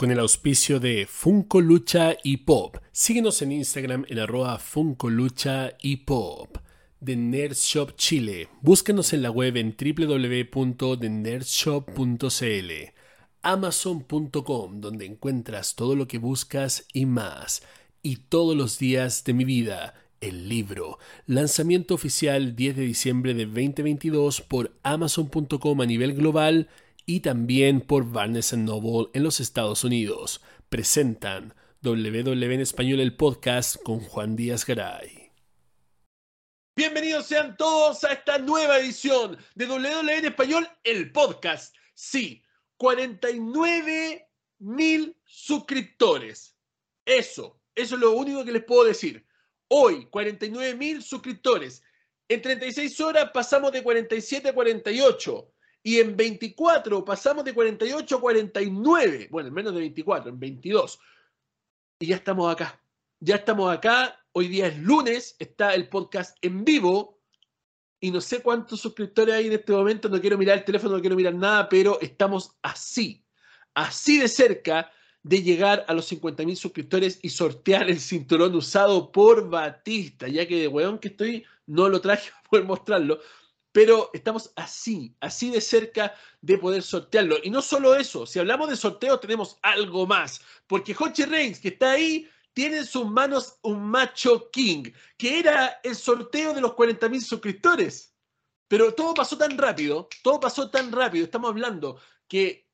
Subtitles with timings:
[0.00, 2.78] con el auspicio de Funko Lucha y Pop.
[2.90, 6.56] Síguenos en Instagram en arroba Funko Lucha y Pop.
[7.04, 8.48] The Nerd Shop Chile.
[8.62, 12.70] Búscanos en la web en www.thenerdshop.cl.
[13.42, 17.62] Amazon.com, donde encuentras todo lo que buscas y más.
[18.02, 19.92] Y todos los días de mi vida,
[20.22, 20.98] el libro.
[21.26, 26.70] Lanzamiento oficial 10 de diciembre de 2022 por Amazon.com a nivel global
[27.10, 30.40] y también por Barnes Noble en los Estados Unidos.
[30.68, 35.32] Presentan WW en Español el podcast con Juan Díaz Garay.
[36.76, 41.74] Bienvenidos sean todos a esta nueva edición de WW en Español el podcast.
[41.94, 42.44] Sí,
[42.76, 44.28] 49
[44.60, 46.56] mil suscriptores.
[47.04, 49.26] Eso, eso es lo único que les puedo decir.
[49.66, 51.82] Hoy, 49 mil suscriptores.
[52.28, 55.52] En 36 horas pasamos de 47 a 48.
[55.82, 59.28] Y en 24 pasamos de 48 a 49.
[59.30, 60.98] Bueno, en menos de 24, en 22.
[62.00, 62.82] Y ya estamos acá.
[63.18, 64.18] Ya estamos acá.
[64.32, 65.36] Hoy día es lunes.
[65.38, 67.18] Está el podcast en vivo.
[68.00, 70.08] Y no sé cuántos suscriptores hay en este momento.
[70.08, 71.68] No quiero mirar el teléfono, no quiero mirar nada.
[71.68, 73.24] Pero estamos así.
[73.74, 74.90] Así de cerca
[75.22, 80.62] de llegar a los 50.000 suscriptores y sortear el cinturón usado por Batista, ya que
[80.62, 83.20] de weón que estoy, no lo traje para poder mostrarlo,
[83.72, 87.36] pero estamos así, así de cerca de poder sortearlo.
[87.42, 91.68] Y no solo eso, si hablamos de sorteo tenemos algo más, porque Hochi Reigns, que
[91.68, 96.72] está ahí, tiene en sus manos un macho king, que era el sorteo de los
[96.72, 98.14] 40.000 suscriptores.
[98.68, 102.68] Pero todo pasó tan rápido, todo pasó tan rápido, estamos hablando que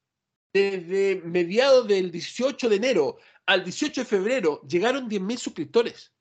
[0.52, 6.12] desde mediados del 18 de enero al 18 de febrero llegaron 10.000 suscriptores.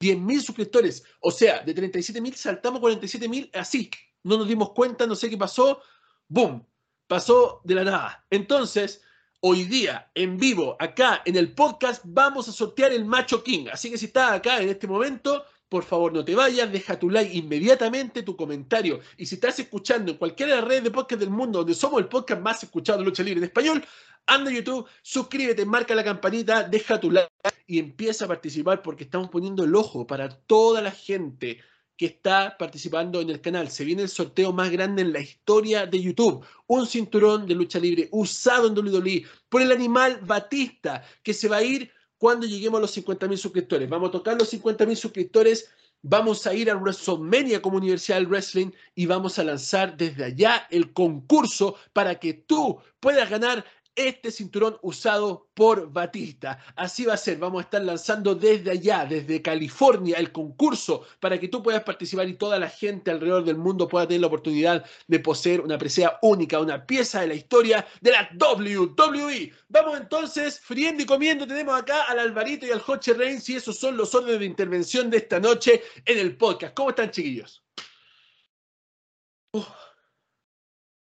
[0.00, 1.04] 10.000 suscriptores.
[1.20, 3.90] O sea, de 37.000 saltamos 47.000 así,
[4.22, 5.80] no nos dimos cuenta, no sé qué pasó,
[6.28, 6.64] ¡boom!
[7.06, 8.26] Pasó de la nada.
[8.30, 9.02] Entonces,
[9.40, 13.66] hoy día, en vivo, acá en el podcast, vamos a sortear el Macho King.
[13.72, 17.10] Así que si estás acá en este momento, por favor no te vayas, deja tu
[17.10, 19.00] like inmediatamente, tu comentario.
[19.16, 22.00] Y si estás escuchando en cualquiera de las redes de podcast del mundo, donde somos
[22.00, 23.84] el podcast más escuchado de lucha libre en español,
[24.26, 27.30] anda a YouTube, suscríbete, marca la campanita, deja tu like
[27.66, 31.60] y empieza a participar porque estamos poniendo el ojo para toda la gente
[31.98, 33.68] que está participando en el canal.
[33.70, 36.46] Se viene el sorteo más grande en la historia de YouTube.
[36.68, 41.56] Un cinturón de lucha libre usado en WWE por el animal Batista, que se va
[41.56, 43.90] a ir cuando lleguemos a los 50.000 suscriptores.
[43.90, 45.70] Vamos a tocar los 50.000 suscriptores.
[46.00, 50.68] Vamos a ir a WrestleMania como Universidad del Wrestling y vamos a lanzar desde allá
[50.70, 53.64] el concurso para que tú puedas ganar
[53.98, 56.62] este cinturón usado por Batista.
[56.76, 61.38] Así va a ser, vamos a estar lanzando desde allá, desde California, el concurso para
[61.38, 64.84] que tú puedas participar y toda la gente alrededor del mundo pueda tener la oportunidad
[65.06, 69.52] de poseer una presea única, una pieza de la historia de la WWE.
[69.68, 73.78] Vamos entonces, friendo y comiendo, tenemos acá al Alvarito y al Joche Reigns y esos
[73.78, 76.74] son los órdenes de intervención de esta noche en el podcast.
[76.74, 77.64] ¿Cómo están, chiquillos?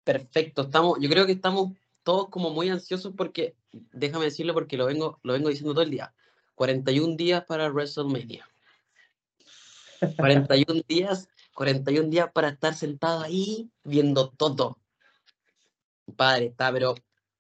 [0.05, 3.57] Perfecto, estamos, yo creo que estamos todos como muy ansiosos porque,
[3.93, 6.15] déjame decirlo porque lo vengo, lo vengo diciendo todo el día,
[6.55, 8.49] 41 días para WrestleMania.
[10.17, 14.79] 41 días, 41 días para estar sentado ahí viendo todo.
[16.17, 16.95] Padre, está, pero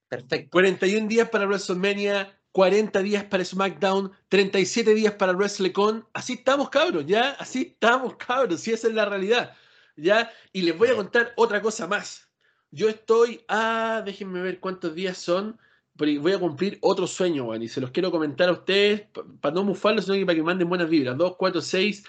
[0.08, 0.50] perfecto.
[0.52, 6.06] 41 días para WrestleMania, 40 días para SmackDown, 37 días para WrestleCon.
[6.12, 7.30] Así estamos, cabros, ¿ya?
[7.32, 9.56] Así estamos, cabros, si esa es la realidad,
[9.96, 10.30] ¿ya?
[10.52, 12.28] Y les voy a contar otra cosa más.
[12.74, 15.58] Yo estoy ah, déjenme ver cuántos días son.
[15.94, 19.02] Voy a cumplir otro sueño, Juan, y se los quiero comentar a ustedes,
[19.42, 21.18] para no mufarlos, sino que para que manden buenas vibras.
[21.18, 22.04] 2, 4, 6,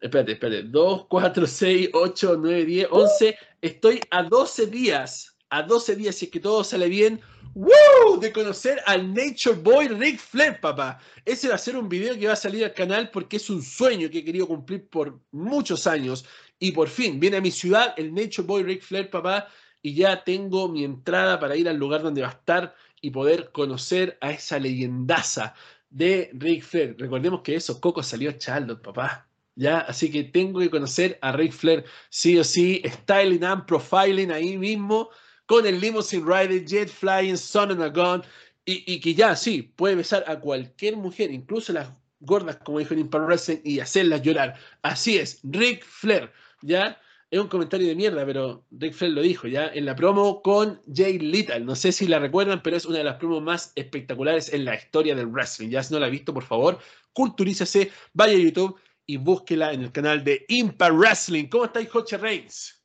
[0.00, 3.38] espérate, espérate, 2, 4, 6, 8, 9, 10, 11.
[3.62, 7.20] Estoy a 12 días, a 12 días, si es que todo sale bien,
[7.54, 8.18] ¡Woo!
[8.20, 10.98] de conocer al Nature Boy Rick Flair, papá.
[11.24, 13.62] Ese va a ser un video que va a salir al canal porque es un
[13.62, 16.24] sueño que he querido cumplir por muchos años.
[16.58, 19.48] Y por fin viene a mi ciudad el Nature Boy Rick Flair, papá
[19.82, 23.50] y ya tengo mi entrada para ir al lugar donde va a estar y poder
[23.52, 25.54] conocer a esa leyendaza
[25.90, 26.96] de Rick Flair.
[26.98, 29.26] Recordemos que esos cocos salió Charlotte, papá.
[29.54, 29.78] ¿Ya?
[29.80, 34.56] Así que tengo que conocer a Rick Flair sí o sí, styling and profiling ahí
[34.56, 35.10] mismo,
[35.46, 38.22] con el limousine rider, jet flying, son and a gun,
[38.64, 42.94] y, y, que ya, sí, puede besar a cualquier mujer, incluso las gordas, como dijo
[42.94, 44.54] en Impact Wrestling, y hacerlas llorar.
[44.82, 46.30] Así es, Rick Flair,
[46.62, 47.00] ¿ya?
[47.30, 50.80] Es un comentario de mierda, pero Rick Flair lo dijo ya en la promo con
[50.92, 51.60] Jay Little.
[51.60, 54.74] No sé si la recuerdan, pero es una de las promos más espectaculares en la
[54.74, 55.68] historia del wrestling.
[55.68, 56.78] Ya si no la ha visto, por favor,
[57.12, 61.48] culturícese, vaya a YouTube y búsquela en el canal de Impact Wrestling.
[61.48, 62.82] ¿Cómo estáis, Joche Reigns?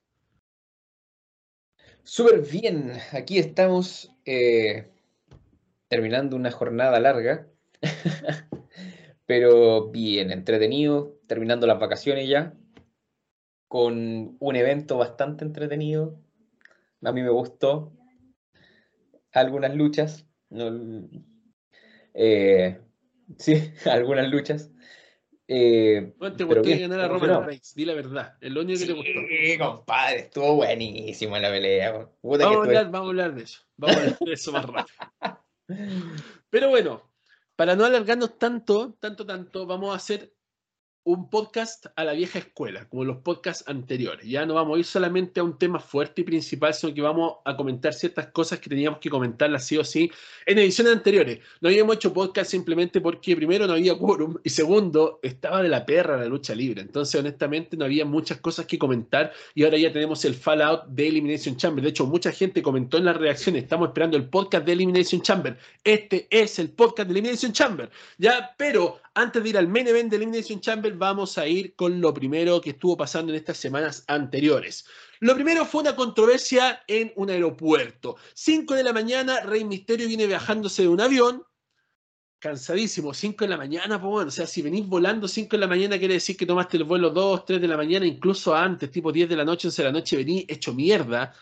[2.04, 4.90] Súper bien, aquí estamos eh,
[5.88, 7.48] terminando una jornada larga,
[9.26, 12.54] pero bien, entretenido, terminando las vacaciones ya,
[13.74, 16.20] con un evento bastante entretenido.
[17.02, 17.92] A mí me gustó.
[19.32, 20.28] Algunas luchas.
[22.14, 22.80] eh,
[23.40, 24.70] sí, algunas luchas.
[25.48, 27.08] Eh, Bueno, te gustó bien, ganar a.
[27.08, 28.38] Roman Reigns, di la verdad.
[28.42, 29.12] Es lo único que te gustó.
[29.28, 32.08] Sí, compadre, estuvo buenísima la pelea.
[32.22, 33.62] Puta que Vamos a, estuve- hablar, vamos a hablar de eso.
[33.78, 34.98] Vamos a hablar de eso más rápido.
[36.52, 37.10] Pero bueno,
[37.56, 40.32] para no alargarnos tanto, tanto, tanto, vamos a hacer
[41.06, 44.26] un podcast a la vieja escuela, como los podcasts anteriores.
[44.26, 47.36] Ya no vamos a ir solamente a un tema fuerte y principal, sino que vamos
[47.44, 50.10] a comentar ciertas cosas que teníamos que comentarlas sí o sí
[50.46, 51.40] en ediciones anteriores.
[51.60, 55.86] No habíamos hecho podcast simplemente porque primero no había quórum y segundo, estaba de la
[55.86, 56.82] perra la lucha libre.
[56.82, 61.10] Entonces, honestamente, no había muchas cosas que comentar y ahora ya tenemos el Fallout de
[61.10, 61.84] Elimination Chamber.
[61.84, 65.58] De hecho, mucha gente comentó en las reacciones, estamos esperando el podcast de Elimination Chamber.
[65.84, 67.90] Este es el podcast de Elimination Chamber.
[68.18, 72.02] Ya, pero antes de ir al main event de Elimination Chamber, vamos a ir con
[72.02, 74.86] lo primero que estuvo pasando en estas semanas anteriores.
[75.20, 78.18] Lo primero fue una controversia en un aeropuerto.
[78.34, 81.44] 5 de la mañana, Rey Misterio viene viajándose de un avión.
[82.40, 85.68] Cansadísimo, 5 de la mañana, pues bueno, o sea, si venís volando 5 de la
[85.68, 89.12] mañana, quiere decir que tomaste el vuelo 2, 3 de la mañana, incluso antes, tipo
[89.12, 91.34] 10 de la noche, 11 de la noche, venís hecho mierda.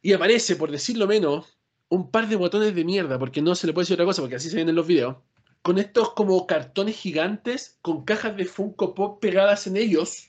[0.00, 1.58] Y aparece, por decirlo menos,
[1.88, 4.36] un par de botones de mierda, porque no se le puede decir otra cosa, porque
[4.36, 5.16] así se ven en los videos
[5.62, 10.28] con estos como cartones gigantes con cajas de Funko Pop pegadas en ellos.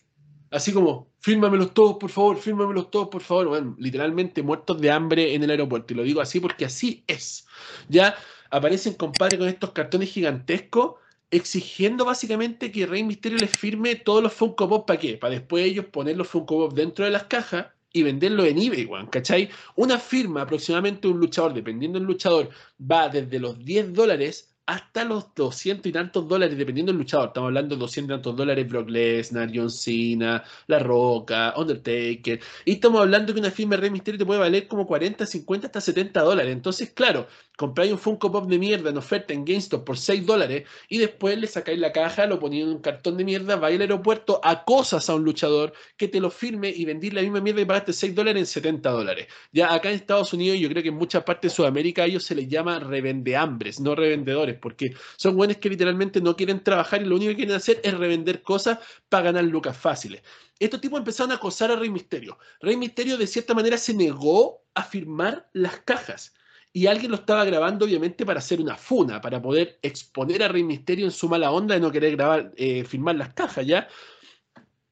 [0.51, 3.47] Así como, fírmamelos todos, por favor, fírmamelos todos, por favor.
[3.47, 5.93] Bueno, literalmente muertos de hambre en el aeropuerto.
[5.93, 7.47] Y lo digo así porque así es.
[7.89, 8.15] Ya
[8.51, 10.93] aparecen, compadre, con estos cartones gigantescos,
[11.31, 14.85] exigiendo básicamente que Rey Misterio les firme todos los Funko Pop.
[14.85, 15.17] ¿Para qué?
[15.17, 18.85] Para después ellos poner los Funko Pop dentro de las cajas y venderlo en eBay,
[18.85, 19.49] weón, ¿cachai?
[19.75, 25.33] Una firma, aproximadamente un luchador, dependiendo del luchador, va desde los 10 dólares hasta los
[25.35, 27.27] 200 y tantos dólares, dependiendo del luchador.
[27.27, 32.39] Estamos hablando de 200 y tantos dólares, Brock Lesnar, John Cena, La Roca, Undertaker.
[32.65, 35.67] Y estamos hablando que una firma de Rey Mysterio te puede valer como 40, 50,
[35.67, 36.53] hasta 70 dólares.
[36.53, 37.27] Entonces, claro,
[37.63, 41.37] compráis un Funko Pop de mierda en oferta en GameStop por 6 dólares y después
[41.37, 45.09] le sacáis la caja, lo ponéis en un cartón de mierda, vais al aeropuerto, acosas
[45.09, 48.15] a un luchador que te lo firme y vendís la misma mierda y pagaste 6
[48.15, 49.27] dólares en 70 dólares.
[49.53, 52.25] Ya acá en Estados Unidos, yo creo que en muchas partes de Sudamérica a ellos
[52.25, 57.05] se les llama revendeambres, no revendedores, porque son buenos que literalmente no quieren trabajar y
[57.05, 60.21] lo único que quieren hacer es revender cosas para ganar lucas fáciles.
[60.59, 62.37] Estos tipos empezaron a acosar a Rey Misterio.
[62.59, 66.33] Rey Misterio de cierta manera se negó a firmar las cajas.
[66.75, 70.63] Y alguien lo estaba grabando, obviamente, para hacer una funa, para poder exponer a Rey
[70.63, 73.87] Misterio en su mala onda de no querer grabar, eh, firmar las cajas, ¿ya?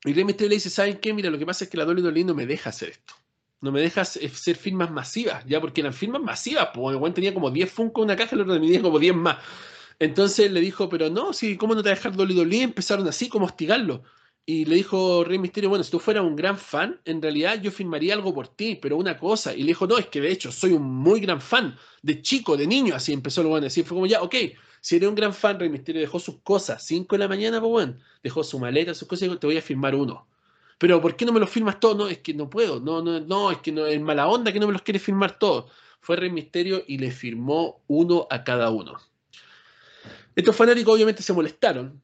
[0.05, 1.11] Y Rey Misterio le dice, ¿saben qué?
[1.11, 3.15] Mira, lo que pasa es que la WWE no me deja hacer esto.
[3.61, 5.59] No me deja hacer firmas masivas, ¿ya?
[5.59, 8.53] Porque eran firmas masivas, el weón tenía como 10 Funko en una caja, el otro
[8.53, 9.37] tenía como 10 más.
[9.97, 12.13] Entonces le dijo, pero no, sí, ¿cómo no te va a dejar?
[12.51, 14.03] Empezaron así, como hostigarlo.
[14.45, 17.71] Y le dijo Rey Misterio, bueno, si tú fueras un gran fan, en realidad yo
[17.71, 19.53] firmaría algo por ti, pero una cosa.
[19.53, 22.57] Y le dijo, no, es que de hecho soy un muy gran fan, de chico,
[22.57, 23.85] de niño, así empezó el bueno a decir.
[23.85, 24.35] Fue como, ya, ok,
[24.81, 27.69] si eres un gran fan, Rey Misterio dejó sus cosas, 5 de la mañana, pues
[27.69, 30.27] bueno, dejó su maleta, sus cosas, y dijo, te voy a firmar uno.
[30.79, 31.93] Pero ¿por qué no me lo firmas todo?
[31.93, 34.59] No, es que no puedo, no, no, no, es que no, es mala onda que
[34.59, 35.71] no me los quiere firmar todos.
[35.99, 38.97] Fue Rey Misterio y le firmó uno a cada uno.
[40.35, 42.01] Estos fanáticos obviamente se molestaron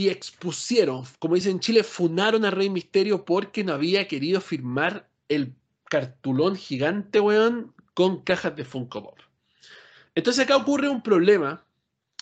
[0.00, 5.10] y expusieron, como dicen en Chile, funaron a Rey Misterio porque no había querido firmar
[5.28, 5.52] el
[5.90, 9.18] cartulón gigante, weón, con cajas de Funko Pop.
[10.14, 11.66] Entonces acá ocurre un problema,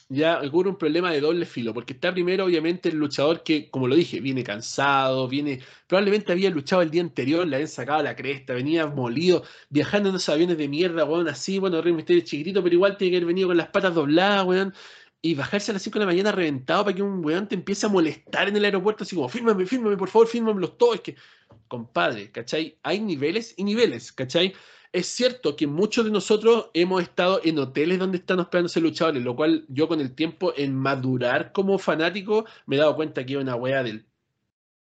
[0.08, 3.87] ya ocurre un problema de doble filo, porque está primero obviamente el luchador que, como
[3.87, 8.16] lo dije, viene cansado, viene, probablemente había luchado el día anterior, le habían sacado la
[8.16, 12.28] cresta, venía molido, viajando en esos aviones de mierda, weón, así, bueno, Rey Misterio es
[12.28, 14.75] chiquitito, pero igual tiene que haber venido con las patas dobladas, weón,
[15.20, 17.87] y bajarse a las 5 de la mañana reventado para que un weón te empiece
[17.87, 20.96] a molestar en el aeropuerto, así como, fírmame, fírmame, por favor, fírmamelos todos.
[20.96, 21.16] Es que,
[21.66, 22.78] compadre, ¿cachai?
[22.82, 24.54] Hay niveles y niveles, ¿cachai?
[24.92, 29.37] Es cierto que muchos de nosotros hemos estado en hoteles donde están hospedándose luchadores, lo
[29.37, 33.40] cual yo con el tiempo, en madurar como fanático, me he dado cuenta que es
[33.40, 34.06] una wea del,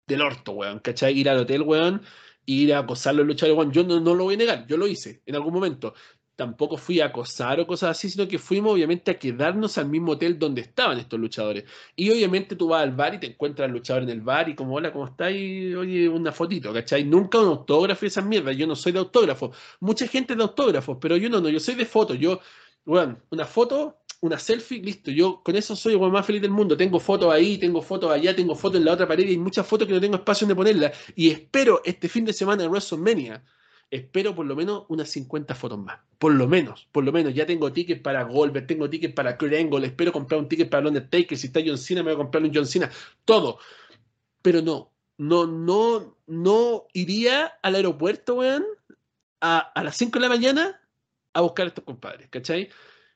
[0.05, 1.17] del orto, weón, ¿cachai?
[1.17, 2.03] Ir al hotel, weón,
[2.45, 3.71] ir a acosar los luchadores, weón.
[3.71, 5.93] Yo no, no lo voy a negar, yo lo hice en algún momento
[6.37, 10.13] tampoco fui a acosar o cosas así, sino que fuimos obviamente a quedarnos al mismo
[10.13, 11.65] hotel donde estaban estos luchadores.
[11.95, 14.55] Y obviamente tú vas al bar y te encuentras al luchador en el bar y
[14.55, 15.33] como, hola, ¿cómo estás?
[15.33, 17.03] Y oye, una fotito, ¿cachai?
[17.03, 18.55] Nunca un autógrafo y esas mierdas.
[18.55, 19.51] Yo no soy de autógrafo.
[19.79, 22.19] Mucha gente de autógrafos, pero yo no, no, yo soy de fotos.
[22.19, 22.39] Yo,
[22.85, 25.09] bueno, una foto, una selfie, listo.
[25.09, 26.77] Yo con eso soy el más feliz del mundo.
[26.77, 29.65] Tengo fotos ahí, tengo fotos allá, tengo fotos en la otra pared y hay muchas
[29.65, 30.95] fotos que no tengo espacio donde ponerlas.
[31.15, 33.43] Y espero este fin de semana en WrestleMania
[33.89, 35.99] espero por lo menos unas 50 fotos más.
[36.17, 37.33] Por lo menos, por lo menos.
[37.33, 41.37] Ya tengo tickets para Goldberg, tengo tickets para Kurt espero comprar un ticket para Undertaker.
[41.37, 42.89] Si está John Cena, me voy a comprar un John Cena.
[43.25, 43.59] Todo.
[44.41, 48.65] Pero no, no, no, no iría al aeropuerto, weón,
[49.41, 50.81] a, a las 5 de la mañana
[51.33, 52.69] a buscar a estos compadres, ¿cachai?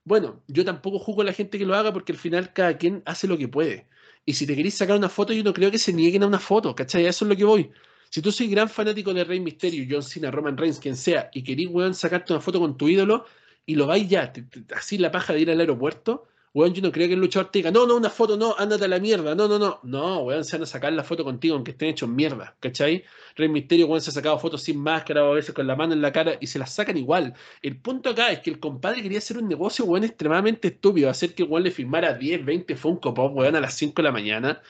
[0.03, 3.03] Bueno, yo tampoco juzgo a la gente que lo haga porque al final cada quien
[3.05, 3.87] hace lo que puede.
[4.25, 6.39] Y si te queréis sacar una foto, yo no creo que se nieguen a una
[6.39, 7.05] foto, ¿cachai?
[7.05, 7.71] Eso es lo que voy.
[8.12, 11.44] Si tú soy gran fanático de Rey Mysterio, John Cena, Roman Reigns, quien sea, y
[11.44, 13.25] querís, weón, sacarte una foto con tu ídolo,
[13.65, 14.34] y lo vais ya,
[14.75, 17.60] así la paja de ir al aeropuerto, weón, yo no creo que el luchador te
[17.60, 20.44] diga, no, no, una foto, no, ándate a la mierda, no, no, no, no, weón,
[20.44, 23.06] se van a sacar la foto contigo aunque estén hechos mierda, ¿cachai?
[23.38, 25.94] Rey Misterio, weón, se ha sacado fotos sin máscara o a veces con la mano
[25.94, 27.34] en la cara y se las sacan igual.
[27.62, 31.34] El punto acá es que el compadre quería hacer un negocio, weón, extremadamente estúpido, hacer
[31.34, 34.62] que weón le firmara 10, 20 Funko Pop, weón, a las 5 de la mañana.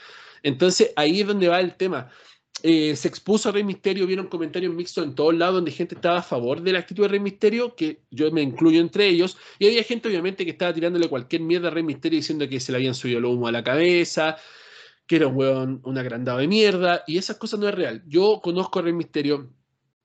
[0.43, 2.11] Entonces ahí es donde va el tema.
[2.63, 6.19] Eh, se expuso a Rey Misterio, vieron comentarios mixtos en todos lados donde gente estaba
[6.19, 9.67] a favor de la actitud de Rey Misterio, que yo me incluyo entre ellos, y
[9.67, 12.77] había gente obviamente que estaba tirándole cualquier mierda a Rey Misterio diciendo que se le
[12.77, 14.37] habían subido el humo a la cabeza,
[15.07, 18.03] que era un weón, un agrandado de mierda, y esas cosas no es real.
[18.07, 19.49] Yo conozco a Rey Misterio,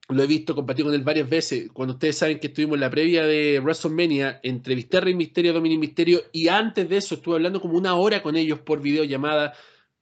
[0.09, 1.69] lo he visto, compartir con él varias veces.
[1.71, 5.53] Cuando ustedes saben que estuvimos en la previa de WrestleMania, entrevisté a Rey Misterio, a
[5.53, 9.53] Dominic Misterio, y antes de eso estuve hablando como una hora con ellos por videollamada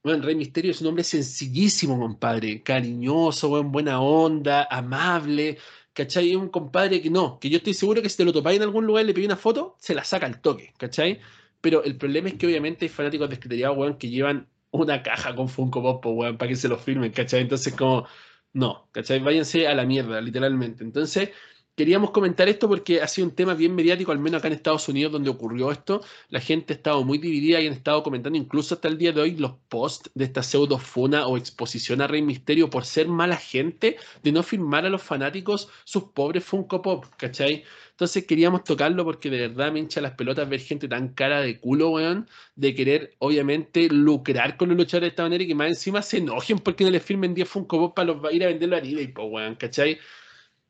[0.06, 5.58] bueno, Rey Misterio es un hombre sencillísimo, compadre, cariñoso, buen, buena onda, amable,
[5.92, 6.30] ¿cachai?
[6.30, 8.62] Es un compadre que no, que yo estoy seguro que si te lo topáis en
[8.62, 11.18] algún lugar y le pedí una foto, se la saca al toque, ¿cachai?
[11.60, 15.48] Pero el problema es que obviamente hay fanáticos de weón, que llevan una caja con
[15.48, 17.40] Funko Pop, weón, para que se lo firmen, ¿cachai?
[17.40, 18.06] Entonces como,
[18.52, 19.18] no, ¿cachai?
[19.18, 20.84] Váyanse a la mierda, literalmente.
[20.84, 21.30] Entonces,
[21.76, 24.88] queríamos comentar esto porque ha sido un tema bien mediático, al menos acá en Estados
[24.88, 26.02] Unidos, donde ocurrió esto.
[26.30, 29.20] La gente ha estado muy dividida y han estado comentando incluso hasta el día de
[29.20, 33.36] hoy los posts de esta pseudo funa o exposición a Rey Misterio por ser mala
[33.36, 37.64] gente de no firmar a los fanáticos sus pobres Funko Pop, ¿cachai?
[37.90, 41.60] Entonces queríamos tocarlo porque de verdad me hincha las pelotas ver gente tan cara de
[41.60, 45.68] culo, weón, de querer obviamente lucrar con los luchadores de esta manera y que más
[45.68, 48.80] encima se enojen porque no les firmen 10 Funko Pop para ir a venderlo a
[48.80, 49.98] eBay, po, weón, ¿cachai?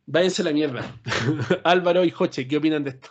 [0.06, 1.00] Váyanse a la mierda.
[1.64, 3.10] Álvaro y Joche, ¿qué opinan de esto?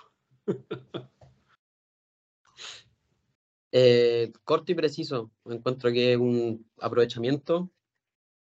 [3.78, 5.32] Eh, corto y preciso.
[5.44, 7.70] Encuentro que es un aprovechamiento,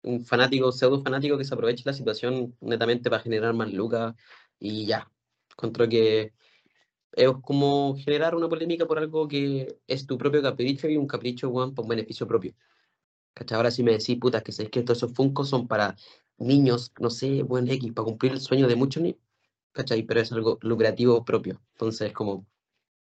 [0.02, 4.14] un fanático, pseudo fanático que se aprovecha la situación netamente para generar más lucas
[4.58, 5.10] y ya.
[5.52, 6.34] Encuentro que
[7.12, 11.50] es como generar una polémica por algo que es tu propio capricho y un capricho,
[11.50, 12.54] Juan, por beneficio propio.
[13.32, 13.56] ¿Cachai?
[13.56, 15.96] Ahora si me decís, putas, que sabéis que todos esos funcos son para
[16.38, 19.20] niños, no sé, buen X, para cumplir el sueño de muchos niños,
[19.72, 20.02] ¿cachai?
[20.02, 22.46] Pero es algo lucrativo propio, entonces es como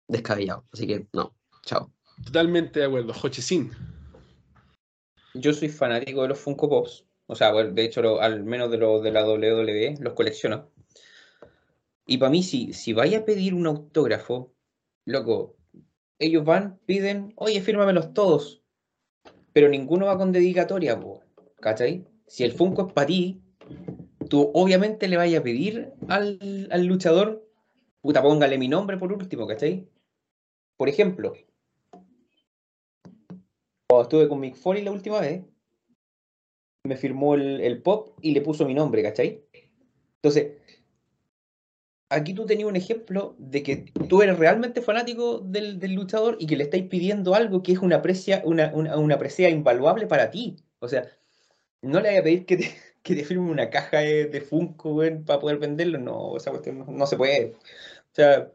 [0.07, 0.65] descabellado.
[0.71, 1.91] Así que no, chao.
[2.25, 3.71] Totalmente de acuerdo, Sin.
[5.33, 9.01] Yo soy fanático de los Funko Pops, o sea, de hecho, al menos de los
[9.01, 10.69] de la WWE, los colecciono.
[12.05, 14.53] Y para mí, si, si vaya a pedir un autógrafo,
[15.05, 15.55] loco,
[16.19, 18.61] ellos van, piden, oye, fírmamelos todos,
[19.53, 20.99] pero ninguno va con dedicatoria,
[21.61, 22.05] ¿cachai?
[22.31, 23.41] Si el Funko es para ti,
[24.29, 27.45] tú obviamente le vayas a pedir al, luchador,
[27.99, 29.89] puta, póngale mi nombre por último, ¿cachai?
[30.77, 31.33] Por ejemplo,
[33.85, 35.43] cuando estuve con Mick Foley la última vez,
[36.85, 39.43] me firmó el, pop y le puso mi nombre, ¿cachai?
[40.15, 40.53] Entonces,
[42.07, 43.75] aquí tú tenías un ejemplo de que
[44.07, 47.97] tú eres realmente fanático del, luchador y que le estáis pidiendo algo que es una
[47.97, 49.19] aprecia, una, una, una
[49.49, 50.55] invaluable para ti.
[50.79, 51.11] O sea,
[51.81, 55.57] no le voy a pedir que te, que firme una caja de, Funko, para poder
[55.57, 55.97] venderlo.
[55.97, 57.55] No, esa cuestión no, se puede.
[57.55, 58.51] O sea,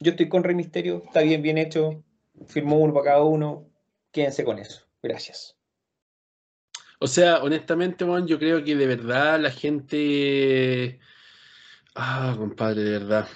[0.00, 2.02] yo estoy con Rey Misterio, está bien, bien hecho.
[2.46, 3.68] Firmó uno para cada uno.
[4.12, 4.86] Quédense con eso.
[5.02, 5.56] Gracias.
[7.00, 10.98] O sea, honestamente, Juan, yo creo que de verdad la gente.
[11.94, 13.28] Ah, compadre, de verdad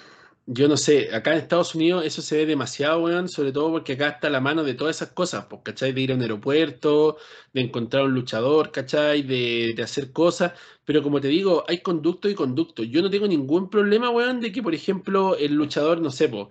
[0.45, 3.93] yo no sé, acá en Estados Unidos eso se ve demasiado, weón, sobre todo porque
[3.93, 5.93] acá está la mano de todas esas cosas, pues, ¿cachai?
[5.93, 7.17] De ir a un aeropuerto,
[7.53, 9.21] de encontrar un luchador, ¿cachai?
[9.23, 10.53] De, de hacer cosas,
[10.85, 12.83] pero como te digo, hay conducto y conducto.
[12.83, 16.47] Yo no tengo ningún problema, weón, de que, por ejemplo, el luchador, no sé, pues,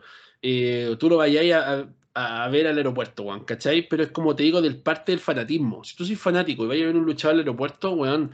[0.99, 3.89] tú lo vayáis a, a, ver al aeropuerto, weón, ¿cachai?
[3.89, 5.85] Pero es como te digo, del parte del fanatismo.
[5.85, 8.33] Si tú sois fanático y vayas a ver un luchador al aeropuerto, weón,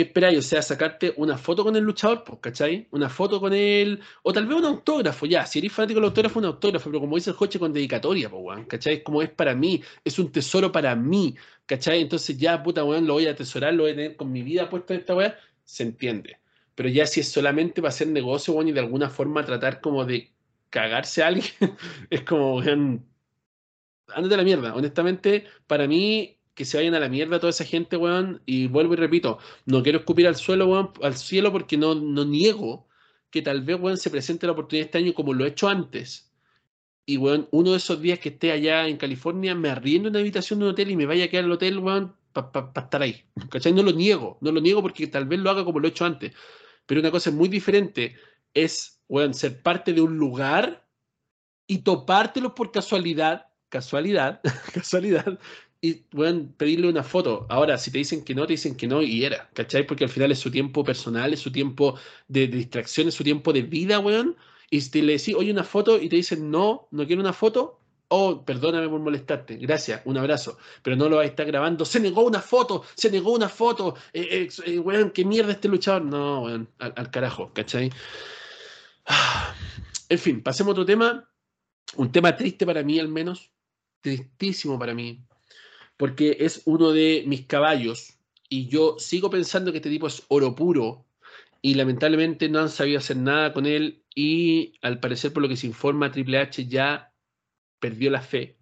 [0.00, 0.38] ¿Qué esperáis?
[0.38, 2.88] O sea, sacarte una foto con el luchador, pues, ¿cachai?
[2.90, 5.44] Una foto con él, o tal vez un autógrafo, ya.
[5.44, 8.42] Si eres fanático del autógrafo, un autógrafo, pero como dice el coche con dedicatoria, pues,
[8.42, 9.02] weón, ¿cachai?
[9.02, 12.00] Como es para mí, es un tesoro para mí, ¿cachai?
[12.00, 14.70] Entonces ya, puta, weón, lo voy a atesorar, lo voy a tener con mi vida
[14.70, 16.38] puesto en esta weá, se entiende.
[16.74, 20.06] Pero ya si es solamente para hacer negocio, weón, y de alguna forma tratar como
[20.06, 20.32] de
[20.70, 21.52] cagarse a alguien,
[22.08, 23.06] es como, weón,
[24.08, 24.74] ándate a la mierda.
[24.74, 28.42] Honestamente, para mí, que se vayan a la mierda toda esa gente, weón.
[28.46, 32.24] Y vuelvo y repito, no quiero escupir al suelo, weón, al cielo, porque no, no
[32.24, 32.88] niego
[33.30, 36.32] que tal vez, weón, se presente la oportunidad este año como lo he hecho antes.
[37.06, 40.58] Y, weón, uno de esos días que esté allá en California, me arriendo una habitación
[40.58, 43.24] de un hotel y me vaya a quedar al hotel, weón, para estar ahí.
[43.50, 43.72] ¿Cachai?
[43.72, 46.04] No lo niego, no lo niego porque tal vez lo haga como lo he hecho
[46.04, 46.32] antes.
[46.86, 48.16] Pero una cosa muy diferente
[48.54, 50.86] es, weón, ser parte de un lugar
[51.66, 54.40] y topártelo por casualidad, casualidad,
[54.74, 55.38] casualidad,
[55.80, 57.46] y pueden pedirle una foto.
[57.48, 59.86] Ahora, si te dicen que no, te dicen que no y era, ¿cachai?
[59.86, 63.52] Porque al final es su tiempo personal, es su tiempo de, distracción, es su tiempo
[63.52, 64.36] de vida, weón.
[64.70, 67.32] Y si te le decís, oye, una foto y te dicen no, no quiero una
[67.32, 71.84] foto, oh, perdóname por molestarte, gracias, un abrazo, pero no lo va a estar grabando,
[71.84, 75.68] se negó una foto, se negó una foto, eh, eh, eh, weón, qué mierda este
[75.68, 76.04] luchador.
[76.04, 77.90] No, weón, al, carajo, ¿cachai?
[80.08, 81.30] En fin, pasemos a otro tema,
[81.94, 83.52] un tema triste para mí al menos,
[84.00, 85.24] tristísimo para mí,
[86.00, 88.14] porque es uno de mis caballos
[88.48, 91.04] y yo sigo pensando que este tipo es oro puro
[91.60, 95.58] y lamentablemente no han sabido hacer nada con él y al parecer por lo que
[95.58, 97.12] se informa Triple H ya
[97.80, 98.56] perdió la fe.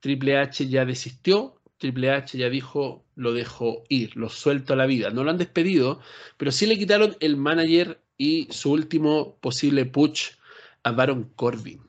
[0.00, 4.84] Triple H ya desistió, Triple H ya dijo lo dejó ir, lo suelto a la
[4.84, 5.08] vida.
[5.08, 6.02] No lo han despedido,
[6.36, 10.32] pero sí le quitaron el manager y su último posible push
[10.82, 11.80] a Baron Corbin.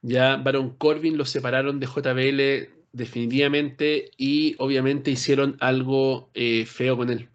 [0.00, 7.10] Ya Baron Corbin lo separaron de JBL definitivamente, y obviamente hicieron algo eh, feo con
[7.10, 7.28] él.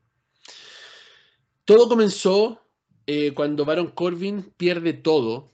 [1.65, 2.61] Todo comenzó
[3.05, 5.51] eh, cuando Baron Corbin pierde todo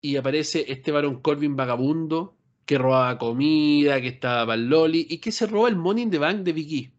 [0.00, 5.32] y aparece este Baron Corbin vagabundo que robaba comida, que estaba para Loli y que
[5.32, 6.92] se roba el Money in the Bank de Vicky.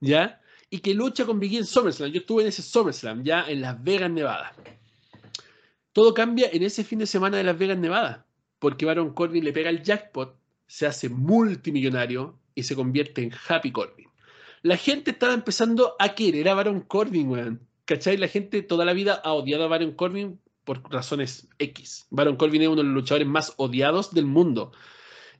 [0.00, 0.40] ¿Ya?
[0.70, 2.12] Y que lucha con Vicky en SummerSlam.
[2.12, 4.54] Yo estuve en ese SummerSlam, ya en Las Vegas, Nevada.
[5.92, 8.26] Todo cambia en ese fin de semana de Las Vegas, Nevada,
[8.60, 10.37] porque Baron Corbin le pega el jackpot
[10.68, 14.06] se hace multimillonario y se convierte en Happy Corbin.
[14.62, 17.66] La gente estaba empezando a querer a Baron Corbin, weón.
[17.84, 18.16] ¿Cachai?
[18.16, 22.06] La gente toda la vida ha odiado a Baron Corbin por razones X.
[22.10, 24.72] Baron Corbin es uno de los luchadores más odiados del mundo.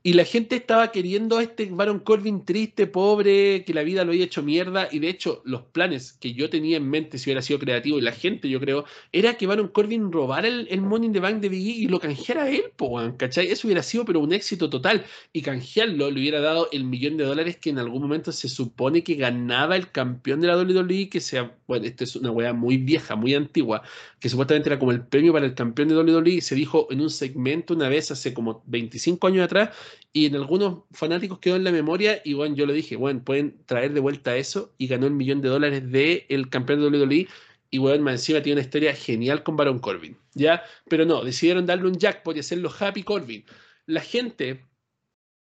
[0.02, 4.13] Y la gente estaba queriendo a este Baron Corbin triste, pobre, que la vida lo
[4.13, 4.89] había hecho mierda.
[4.93, 8.02] Y de hecho, los planes que yo tenía en mente, si hubiera sido creativo, y
[8.02, 11.41] la gente, yo creo, era que Baron Corbin robara el, el Money in the Bank
[11.41, 13.49] de Biggie y lo canjeara él, po, ¿cachai?
[13.49, 15.04] Eso hubiera sido, pero un éxito total.
[15.32, 19.02] Y canjearlo le hubiera dado el millón de dólares que en algún momento se supone
[19.02, 22.76] que ganaba el campeón de la WWE, que sea, bueno, esta es una weá muy
[22.76, 23.82] vieja, muy antigua,
[24.21, 26.41] que supuestamente era como el premio para el campeón de WWE.
[26.41, 29.71] Se dijo en un segmento una vez hace como 25 años atrás
[30.13, 33.65] y en algunos fanáticos quedó en la memoria y bueno, yo lo dije, bueno, pueden
[33.67, 37.29] traer de vuelta eso y ganó el millón de dólares del el campeón de WWE
[37.71, 40.63] y bueno, encima tiene una historia genial con Baron Corbin, ¿ya?
[40.89, 43.45] Pero no, decidieron darle un jackpot y hacerlo Happy Corbin.
[43.87, 44.65] La gente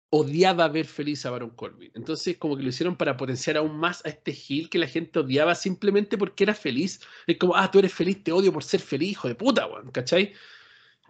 [0.09, 1.91] odiaba ver feliz a Baron Corbin.
[1.93, 5.19] Entonces, como que lo hicieron para potenciar aún más a este Gil que la gente
[5.19, 7.01] odiaba simplemente porque era feliz.
[7.27, 9.91] Es como, ah, tú eres feliz, te odio por ser feliz, hijo de puta, weón,
[9.91, 10.33] ¿cachai?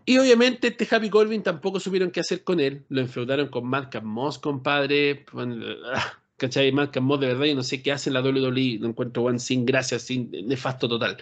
[0.10, 2.86] Y obviamente este Happy Corbin tampoco supieron qué hacer con él.
[2.88, 5.26] Lo enfrentaron con Malcolm Moss, compadre.
[6.38, 6.72] ¿Cachai?
[6.72, 8.78] Malcolm Moss, de verdad, yo no sé qué hace la WWE.
[8.80, 11.18] Lo encuentro one sin gracia, sin nefasto total.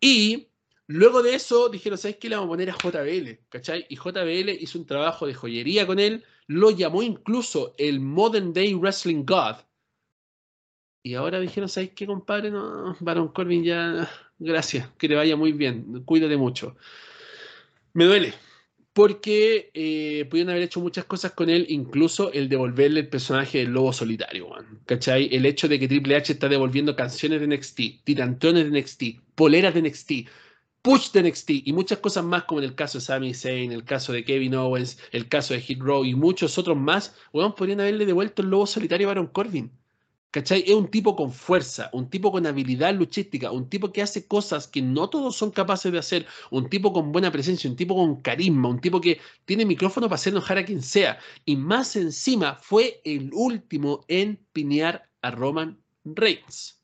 [0.00, 0.48] Y
[0.86, 2.30] luego de eso dijeron, ¿sabes qué?
[2.30, 3.40] Le vamos a poner a JBL.
[3.50, 3.84] ¿Cachai?
[3.90, 6.24] Y JBL hizo un trabajo de joyería con él.
[6.46, 9.56] Lo llamó incluso el Modern Day Wrestling God.
[11.02, 12.50] Y ahora dijeron, ¿sabes qué, compadre?
[12.50, 16.74] No, Baron Corbin ya, gracias, que le vaya muy bien, cuídate mucho.
[17.92, 18.34] Me duele,
[18.92, 23.70] porque eh, pudieron haber hecho muchas cosas con él, incluso el devolverle el personaje del
[23.70, 24.48] lobo solitario,
[24.86, 25.28] ¿cachai?
[25.32, 29.02] El hecho de que Triple H está devolviendo canciones de NXT, tirantones de NXT,
[29.34, 30.12] poleras de NXT,
[30.82, 33.84] push de NXT y muchas cosas más, como en el caso de Sami Zayn, el
[33.84, 37.80] caso de Kevin Owens, el caso de Hit Row y muchos otros más, weón, podrían
[37.80, 39.70] haberle devuelto el lobo solitario a Baron Corbin.
[40.30, 40.62] ¿Cachai?
[40.66, 44.68] Es un tipo con fuerza, un tipo con habilidad luchística, un tipo que hace cosas
[44.68, 48.20] que no todos son capaces de hacer, un tipo con buena presencia, un tipo con
[48.20, 51.18] carisma, un tipo que tiene micrófono para hacer enojar a quien sea.
[51.46, 56.82] Y más encima fue el último en pinear a Roman Reigns.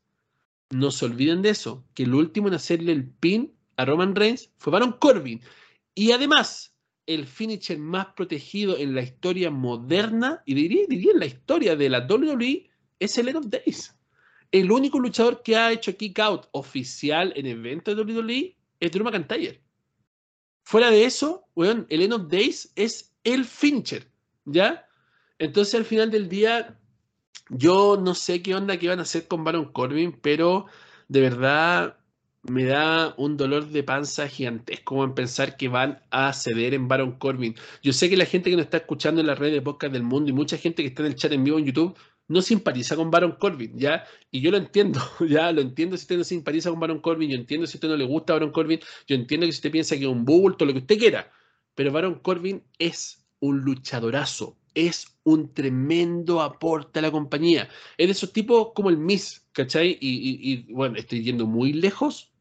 [0.71, 4.51] No se olviden de eso, que el último en hacerle el pin a Roman Reigns
[4.57, 5.41] fue Baron Corbin.
[5.93, 11.27] Y además, el finisher más protegido en la historia moderna, y diría, diría en la
[11.27, 13.95] historia de la WWE, es el End of Days.
[14.51, 19.03] El único luchador que ha hecho kick out oficial en eventos de WWE es Drew
[19.03, 19.61] McIntyre.
[20.63, 24.07] Fuera de eso, weón, el End of Days es el Fincher,
[24.45, 24.87] ¿ya?
[25.39, 26.79] Entonces al final del día,
[27.49, 30.67] yo no sé qué onda que van a hacer con Baron Corbin, pero
[31.07, 31.97] de verdad
[32.43, 37.13] me da un dolor de panza gigantesco en pensar que van a ceder en Baron
[37.13, 37.55] Corbin.
[37.81, 40.03] Yo sé que la gente que nos está escuchando en la red de podcast del
[40.03, 42.95] mundo y mucha gente que está en el chat en vivo en YouTube no simpatiza
[42.95, 44.03] con Baron Corbin, ¿ya?
[44.31, 47.37] Y yo lo entiendo, ya lo entiendo si usted no simpatiza con Baron Corbin, yo
[47.37, 50.03] entiendo si usted no le gusta Baron Corbin, yo entiendo que si usted piensa que
[50.03, 51.31] es un bulto, lo que usted quiera,
[51.75, 57.69] pero Baron Corbin es un luchadorazo, es un tremendo aporte a la compañía.
[57.97, 59.97] Es de esos tipos como el Miss, ¿cachai?
[60.01, 62.31] Y, y bueno, estoy yendo muy lejos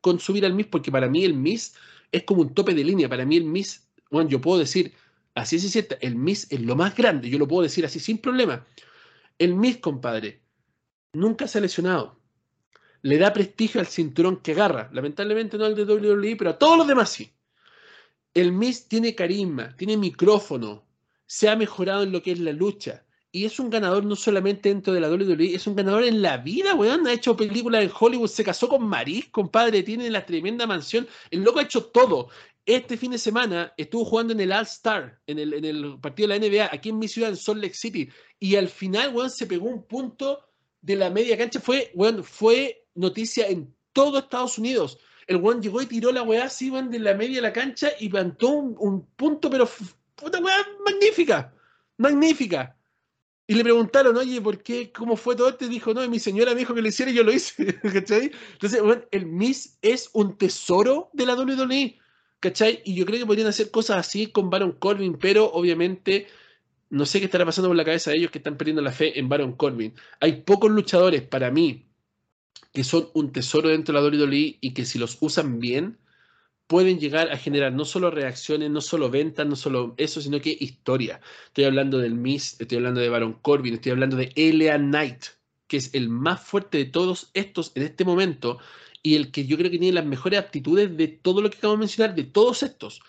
[0.00, 1.74] con subir al Miss, porque para mí el Miss
[2.12, 3.08] es como un tope de línea.
[3.08, 4.92] Para mí el Miss, bueno, yo puedo decir,
[5.34, 8.18] así es cierto, el Miss es lo más grande, yo lo puedo decir así sin
[8.18, 8.64] problema.
[9.38, 10.42] El Miss, compadre,
[11.12, 12.20] nunca se ha lesionado.
[13.02, 14.88] Le da prestigio al cinturón que agarra.
[14.92, 17.34] Lamentablemente no al de WWE, pero a todos los demás sí.
[18.32, 20.84] El Miss tiene carisma, tiene micrófono,
[21.26, 23.04] se ha mejorado en lo que es la lucha.
[23.30, 26.36] Y es un ganador no solamente dentro de la WWE, es un ganador en la
[26.36, 27.04] vida, weón.
[27.06, 31.08] Ha hecho películas en Hollywood, se casó con Maris, compadre, tiene la tremenda mansión.
[31.32, 32.28] El loco ha hecho todo.
[32.66, 36.48] Este fin de semana estuvo jugando en el All Star, en el, partido de la
[36.48, 38.08] NBA, aquí en mi ciudad, en Salt Lake City.
[38.40, 40.40] Y al final, weón, se pegó un punto
[40.80, 41.60] de la media cancha.
[41.60, 44.98] Fue, weón, fue noticia en todo Estados Unidos.
[45.26, 47.90] El weón llegó y tiró la weá así, weón, de la media de la cancha
[48.00, 49.68] y plantó un, punto, pero
[50.14, 51.52] puta weá, magnífica,
[51.98, 52.78] magnífica.
[53.46, 54.90] Y le preguntaron, oye, ¿por qué?
[54.90, 55.66] ¿Cómo fue todo esto?
[55.66, 57.78] Y dijo, no, mi señora me dijo que lo hiciera y yo lo hice.
[57.82, 58.30] ¿Cachai?
[58.52, 61.98] Entonces, weón, el Miss es un tesoro de la WWE.
[62.44, 62.82] ¿Cachai?
[62.84, 66.26] Y yo creo que podrían hacer cosas así con Baron Corbin, pero obviamente
[66.90, 69.18] no sé qué estará pasando por la cabeza de ellos que están perdiendo la fe
[69.18, 69.94] en Baron Corbin.
[70.20, 71.86] Hay pocos luchadores para mí
[72.74, 75.96] que son un tesoro dentro de la WWE y que si los usan bien
[76.66, 80.54] pueden llegar a generar no solo reacciones, no solo ventas, no solo eso, sino que
[80.60, 81.22] historia.
[81.46, 85.24] Estoy hablando del Miss, estoy hablando de Baron Corbin, estoy hablando de Elea Knight,
[85.66, 88.58] que es el más fuerte de todos estos en este momento
[89.04, 91.74] y el que yo creo que tiene las mejores aptitudes de todo lo que acabo
[91.74, 93.02] de mencionar, de todos estos.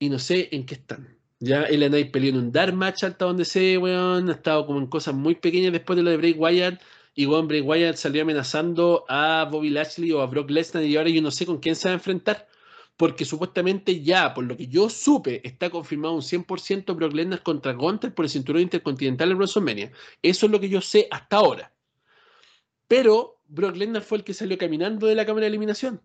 [0.00, 1.16] Y no sé en qué están.
[1.38, 4.28] Ya Elea Knight peleó en un Dark Match hasta donde sé, weón.
[4.28, 6.82] Ha estado como en cosas muy pequeñas después de lo de Bray Wyatt.
[7.14, 11.08] Y weón, Bray Wyatt salió amenazando a Bobby Lashley o a Brock Lesnar y ahora
[11.08, 12.48] yo no sé con quién se va a enfrentar.
[12.96, 17.74] Porque supuestamente ya, por lo que yo supe, está confirmado un 100% Brock Lesnar contra
[17.74, 19.92] Gunther por el cinturón intercontinental en WrestleMania.
[20.20, 21.72] Eso es lo que yo sé hasta ahora.
[22.88, 26.00] Pero Brock Lesnar fue el que salió caminando de la cámara de eliminación.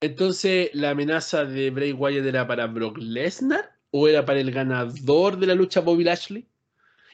[0.00, 5.38] Entonces, ¿la amenaza de Bray Wyatt era para Brock Lesnar o era para el ganador
[5.38, 6.46] de la lucha Bobby Lashley?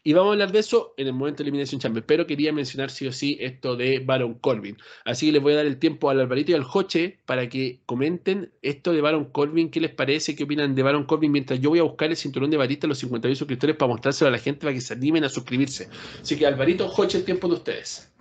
[0.04, 2.04] Y vamos a hablar de eso en el momento de Elimination Chamber.
[2.04, 4.76] Pero quería mencionar sí o sí esto de Baron Corbin.
[5.04, 7.82] Así que les voy a dar el tiempo al Alvarito y al Joche para que
[7.86, 9.70] comenten esto de Baron Corbin.
[9.70, 10.34] ¿Qué les parece?
[10.34, 11.30] ¿Qué opinan de Baron Corbin?
[11.30, 14.32] Mientras yo voy a buscar el cinturón de Barita, los 51 suscriptores, para mostrárselo a
[14.32, 15.88] la gente para que se animen a suscribirse.
[16.20, 18.12] Así que Alvarito, Joche, el tiempo de ustedes.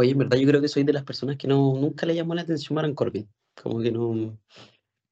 [0.00, 2.34] Oye, en verdad yo creo que soy de las personas que no, nunca le llamó
[2.34, 3.28] la atención Baron Corbin.
[3.62, 4.38] Como que no,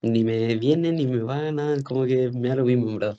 [0.03, 3.18] ni me viene, ni me va, nada, como que me da lo mismo, en verdad.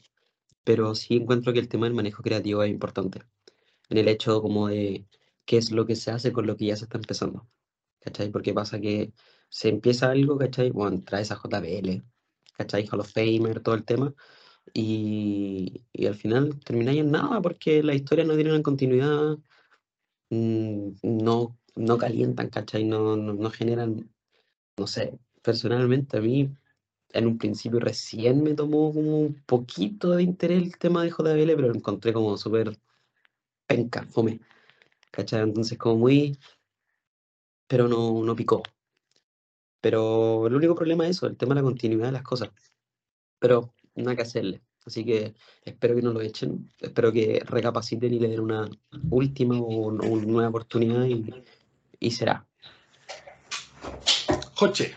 [0.64, 3.22] Pero sí encuentro que el tema del manejo creativo es importante.
[3.90, 5.06] En el hecho como de
[5.46, 7.48] qué es lo que se hace con lo que ya se está empezando.
[8.00, 8.32] ¿Cachai?
[8.32, 9.14] Porque pasa que
[9.50, 10.72] se empieza algo, ¿cachai?
[10.72, 12.04] Bueno, traes a JBL,
[12.58, 12.88] ¿cachai?
[12.92, 14.14] Hall of Famer, todo el tema.
[14.74, 19.38] Y, y al final termináis en nada porque la historia no tiene una continuidad
[20.30, 22.84] Mm, no, no calientan, ¿cachai?
[22.84, 24.10] No, no, generan,
[24.78, 26.50] no sé, personalmente a mí
[27.14, 31.56] en un principio recién me tomó como un poquito de interés el tema de JBL,
[31.56, 32.78] pero lo encontré como súper
[33.68, 34.40] penca, fome,
[35.12, 35.42] ¿cachai?
[35.42, 36.38] Entonces como muy,
[37.68, 38.64] pero no, no picó.
[39.82, 42.50] Pero el único problema es eso, el tema de la continuidad de las cosas.
[43.40, 44.62] Pero nada que hacerle.
[44.86, 48.70] Así que espero que no lo echen, espero que recapaciten y le den una
[49.10, 51.30] última o una nueva oportunidad y,
[52.12, 52.46] será.
[54.56, 54.96] Joche.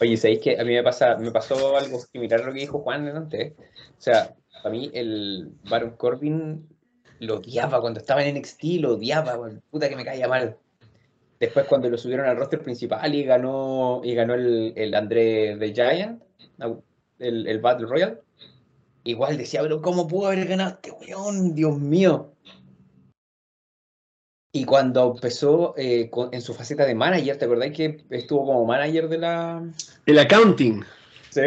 [0.00, 2.80] Oye, ¿sabéis que a mí me, pasa, me pasó algo similar a lo que dijo
[2.80, 3.52] Juan antes?
[3.98, 6.68] O sea, a mí el Baron Corbin
[7.20, 9.38] lo odiaba cuando estaba en NXT, lo odiaba,
[9.70, 10.56] puta que me caía mal.
[11.38, 15.72] Después cuando lo subieron al roster principal y ganó, y ganó el, el André The
[15.72, 16.22] Giant,
[17.18, 18.18] el, el Battle Royale,
[19.04, 21.54] igual decía, pero ¿cómo pudo haber ganado este weón?
[21.54, 22.31] Dios mío.
[24.54, 29.08] Y cuando empezó eh, en su faceta de manager, ¿te acordáis que estuvo como manager
[29.08, 29.66] de la...
[30.04, 30.84] El accounting.
[31.30, 31.40] Sí.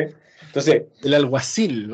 [0.48, 0.84] Entonces...
[1.04, 1.91] El alguacil,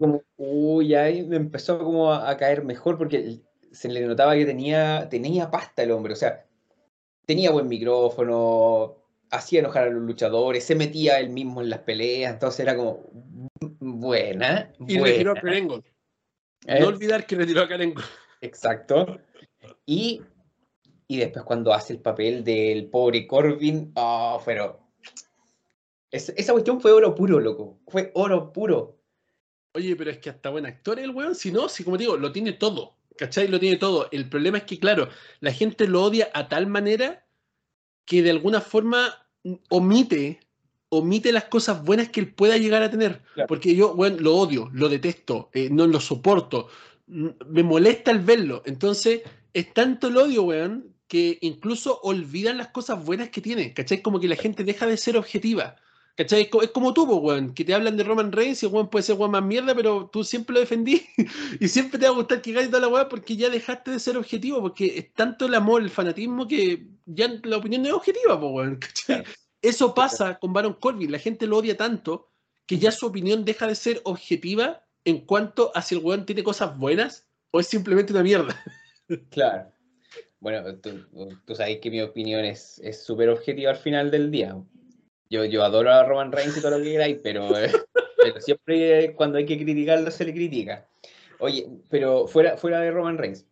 [0.00, 3.38] como, Uy, ahí me empezó como a, caer mejor porque
[3.70, 6.14] se le notaba que tenía, tenía pasta el hombre.
[6.14, 6.44] O sea,
[7.24, 8.96] tenía buen micrófono,
[9.30, 12.32] hacía enojar a los luchadores, se metía él mismo en las peleas.
[12.32, 13.04] Entonces era como,
[13.78, 14.72] buena.
[14.86, 15.84] Y retiró a Karengo.
[16.66, 16.84] No ¿Eh?
[16.84, 18.02] olvidar que retiró a Karengo.
[18.40, 19.20] Exacto.
[19.86, 20.22] Y,
[21.08, 24.78] y después cuando hace el papel del pobre Corbin, oh, pero...
[26.10, 27.80] esa cuestión fue oro puro, loco.
[27.88, 28.98] Fue oro puro.
[29.72, 32.30] Oye, pero es que hasta buen actor el weón, si no, si como digo, lo
[32.30, 33.48] tiene todo, ¿cachai?
[33.48, 34.08] Lo tiene todo.
[34.12, 35.08] El problema es que, claro,
[35.40, 37.26] la gente lo odia a tal manera
[38.04, 39.26] que de alguna forma
[39.70, 40.40] omite,
[40.90, 43.22] omite las cosas buenas que él pueda llegar a tener.
[43.32, 43.46] Claro.
[43.46, 46.68] Porque yo, bueno, lo odio, lo detesto, eh, no lo soporto,
[47.06, 48.62] me molesta el verlo.
[48.66, 49.22] Entonces,
[49.54, 54.02] es tanto el odio, weón, que incluso olvidan las cosas buenas que tiene, ¿cachai?
[54.02, 55.76] Como que la gente deja de ser objetiva.
[56.16, 56.42] ¿Cachai?
[56.42, 58.72] Es co- es como tú, po, weón, que te hablan de Roman Reigns y el
[58.72, 61.06] weón puede ser weón más mierda, pero tú siempre lo defendí
[61.60, 64.00] y siempre te va a gustar que gane toda la weá porque ya dejaste de
[64.00, 67.94] ser objetivo, porque es tanto el amor, el fanatismo que ya la opinión no es
[67.94, 69.22] objetiva, po, weón, ¿cachai?
[69.22, 69.30] Claro.
[69.62, 72.30] Eso pasa con Baron Corbin, la gente lo odia tanto
[72.66, 76.42] que ya su opinión deja de ser objetiva en cuanto a si el weón tiene
[76.42, 78.60] cosas buenas o es simplemente una mierda.
[79.30, 79.70] Claro.
[80.40, 80.90] Bueno, tú,
[81.44, 84.56] tú sabes que mi opinión es es súper objetiva al final del día.
[85.30, 87.70] Yo, yo adoro a Roman Reigns y todo lo que queráis, pero, eh,
[88.22, 90.86] pero siempre cuando hay que criticarlo se le critica.
[91.40, 93.46] Oye, pero fuera, fuera de Roman Reigns,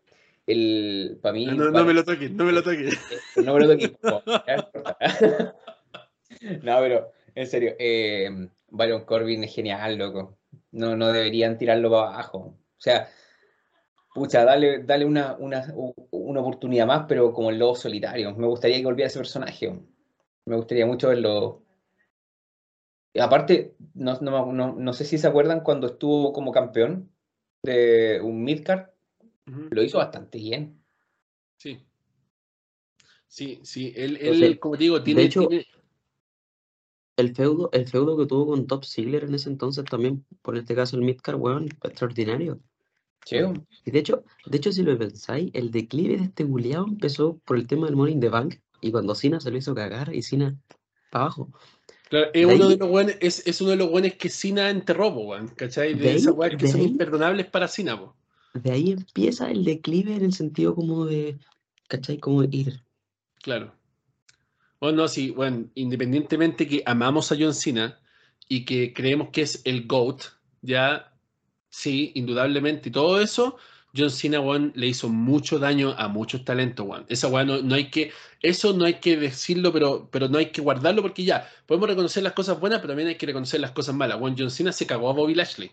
[0.47, 1.47] el, para mí...
[1.47, 2.95] No, no para- me lo toques, no me lo toques.
[3.11, 3.93] Eh, No me lo toques,
[6.63, 10.39] No, pero en serio, eh, Baron Corbin es genial, loco.
[10.73, 12.39] No, no deberían tirarlo para abajo.
[12.39, 13.09] O sea,
[14.17, 15.73] pucha, dale, dale una, una,
[16.11, 18.35] una oportunidad más, pero como el lobo solitario.
[18.35, 19.79] Me gustaría que volviera ese personaje.
[20.47, 21.63] Me gustaría mucho verlo.
[23.13, 27.11] Y Aparte, no, no, no, no sé si se acuerdan cuando estuvo como campeón
[27.63, 28.89] de un midcard,
[29.71, 30.83] lo hizo bastante bien.
[31.59, 31.79] Sí.
[33.29, 35.67] Sí, sí, él, él como digo, tiene, de hecho, tiene-
[37.17, 40.75] El feudo, el feudo que tuvo con Top Ziggler en ese entonces también, por este
[40.75, 42.61] caso el Midcard, weón, extraordinario.
[43.27, 43.37] Sí,
[43.85, 47.57] Y de hecho, de hecho, si lo pensáis, el declive de este buleado empezó por
[47.57, 50.23] el tema del Money in the Bank y cuando Cena se lo hizo cagar y
[50.23, 50.57] Cena
[51.11, 51.51] para abajo.
[52.09, 54.71] claro, es de uno de los buenos, es, es uno de los buenos que Cena
[54.71, 55.95] enterró, weón, ¿cachai?
[55.95, 58.15] De, De esas weas que de son ahí- imperdonables para Cena, po.
[58.55, 61.37] De ahí empieza el declive en el sentido como de,
[61.89, 62.19] ¿cachai?
[62.19, 62.81] Como ir.
[63.43, 63.75] Claro.
[64.81, 67.99] Bueno, no, sí, bueno, independientemente que amamos a John Cena
[68.49, 70.23] y que creemos que es el GOAT,
[70.63, 71.13] ya,
[71.77, 73.59] sí, indudablemente, y todo eso,
[73.95, 77.05] John Cena, weón, le hizo mucho daño a muchos talentos, weón.
[77.09, 80.63] Esa weón no, hay que, eso no hay que decirlo, pero, pero no hay que
[80.63, 83.95] guardarlo porque ya, podemos reconocer las cosas buenas, pero también hay que reconocer las cosas
[83.95, 84.19] malas.
[84.21, 85.71] Weón, John Cena se cagó a Bobby Lashley.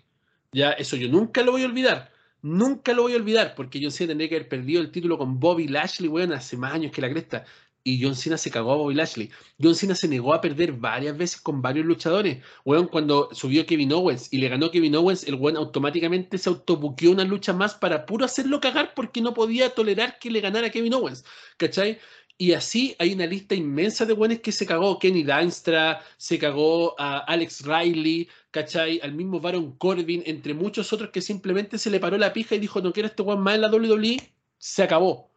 [0.51, 2.11] Ya, eso yo nunca lo voy a olvidar.
[2.41, 5.39] Nunca lo voy a olvidar, porque John Cena tendría que haber perdido el título con
[5.39, 7.45] Bobby Lashley, weón, hace más años que la cresta.
[7.85, 9.29] Y John Cena se cagó a Bobby Lashley.
[9.61, 12.41] John Cena se negó a perder varias veces con varios luchadores.
[12.63, 17.11] Weón, cuando subió Kevin Owens y le ganó Kevin Owens, el weón automáticamente se autobuqueó
[17.11, 20.93] una lucha más para puro hacerlo cagar porque no podía tolerar que le ganara Kevin
[20.93, 21.25] Owens.
[21.57, 21.99] ¿Cachai?
[22.37, 24.97] Y así hay una lista inmensa de buenos que se cagó.
[24.97, 28.99] Kenny Dynstra, se cagó a Alex Riley, ¿cachai?
[29.03, 32.59] Al mismo Baron Corbin, entre muchos otros que simplemente se le paró la pija y
[32.59, 34.17] dijo, no quiero este weón más en la WWE,
[34.57, 35.32] se acabó.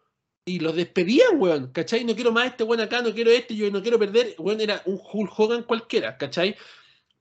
[0.48, 2.04] Y los despedían, weón, ¿cachai?
[2.04, 4.36] No quiero más este weón acá, no quiero este, yo no quiero perder.
[4.38, 6.54] Weón, era un Hulk Hogan cualquiera, ¿cachai?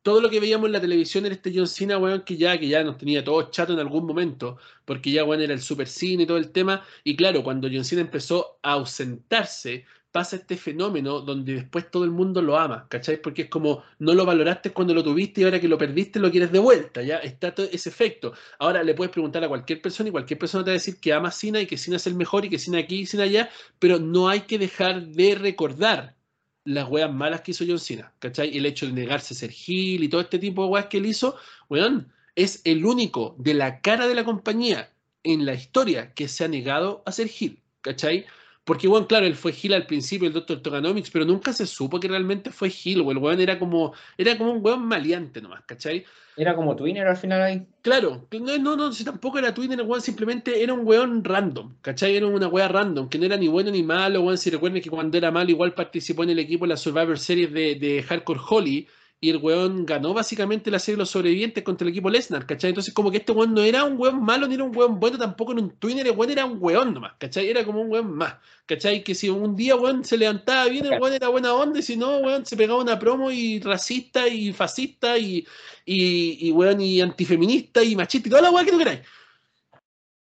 [0.04, 2.68] Todo lo que veíamos en la televisión era este John Cena, weón, que ya, que
[2.68, 6.24] ya nos tenía todos chato en algún momento, porque ya, weón, era el super cine
[6.24, 6.86] y todo el tema.
[7.04, 9.86] Y claro, cuando John Cena empezó a ausentarse,
[10.16, 13.22] pasa este fenómeno donde después todo el mundo lo ama, ¿cachai?
[13.22, 16.32] Porque es como, no lo valoraste cuando lo tuviste y ahora que lo perdiste lo
[16.32, 17.18] quieres de vuelta, ¿ya?
[17.18, 18.32] Está todo ese efecto.
[18.58, 21.12] Ahora le puedes preguntar a cualquier persona y cualquier persona te va a decir que
[21.12, 23.24] ama a Cena y que Cena es el mejor y que Cena aquí y Cena
[23.24, 26.16] allá, pero no hay que dejar de recordar
[26.64, 28.56] las weas malas que hizo John Cena, ¿cachai?
[28.56, 31.08] El hecho de negarse a ser Gil y todo este tipo de weas que él
[31.08, 31.36] hizo,
[31.68, 36.46] weón, es el único de la cara de la compañía en la historia que se
[36.46, 38.26] ha negado a ser Gil, ¿cachai?
[38.66, 40.60] Porque, bueno, claro, él fue Gil al principio, el Dr.
[40.62, 44.38] Toganomics, pero nunca se supo que realmente fue Gil, o el weón era como, era
[44.38, 46.04] como un weón maleante nomás, ¿cachai?
[46.36, 47.66] Era como Twinner al final ahí.
[47.82, 51.78] Claro, no, no, no, si tampoco era Twitter, el weón simplemente era un weón random,
[51.82, 52.18] ¿cachai?
[52.18, 54.38] Era una wea random, que no era ni bueno ni malo, weón.
[54.38, 57.54] Si recuerden que cuando era malo, igual participó en el equipo en la Survivor Series
[57.54, 58.88] de, de Hardcore Holly,
[59.22, 62.70] y el weón ganó básicamente la serie de los sobrevivientes contra el equipo Lesnar, ¿cachai?
[62.70, 65.18] Entonces, como que este weón no era un weón malo ni era un weón bueno,
[65.18, 67.50] tampoco en un Twitter, el weón era un weón nomás, ¿cachai?
[67.50, 68.36] Era como un weón más,
[68.68, 69.04] ¿cachai?
[69.04, 71.98] Que si un día, weón, se levantaba bien, el weón era buena onda, y si
[71.98, 75.48] no, weón, se pegaba una promo y racista y fascista y,
[75.86, 79.00] y, weón, y antifeminista y machista y toda la weá que tú queráis.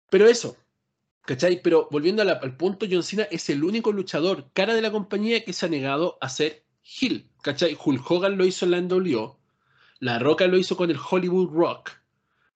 [0.09, 0.57] Pero eso,
[1.21, 1.61] ¿cachai?
[1.61, 5.43] Pero volviendo la- al punto, John Cena es el único luchador cara de la compañía
[5.43, 7.77] que se ha negado a ser heel, ¿cachai?
[7.83, 9.39] Hulk Hogan lo hizo en la NWO,
[9.99, 11.91] La Roca lo hizo con el Hollywood Rock,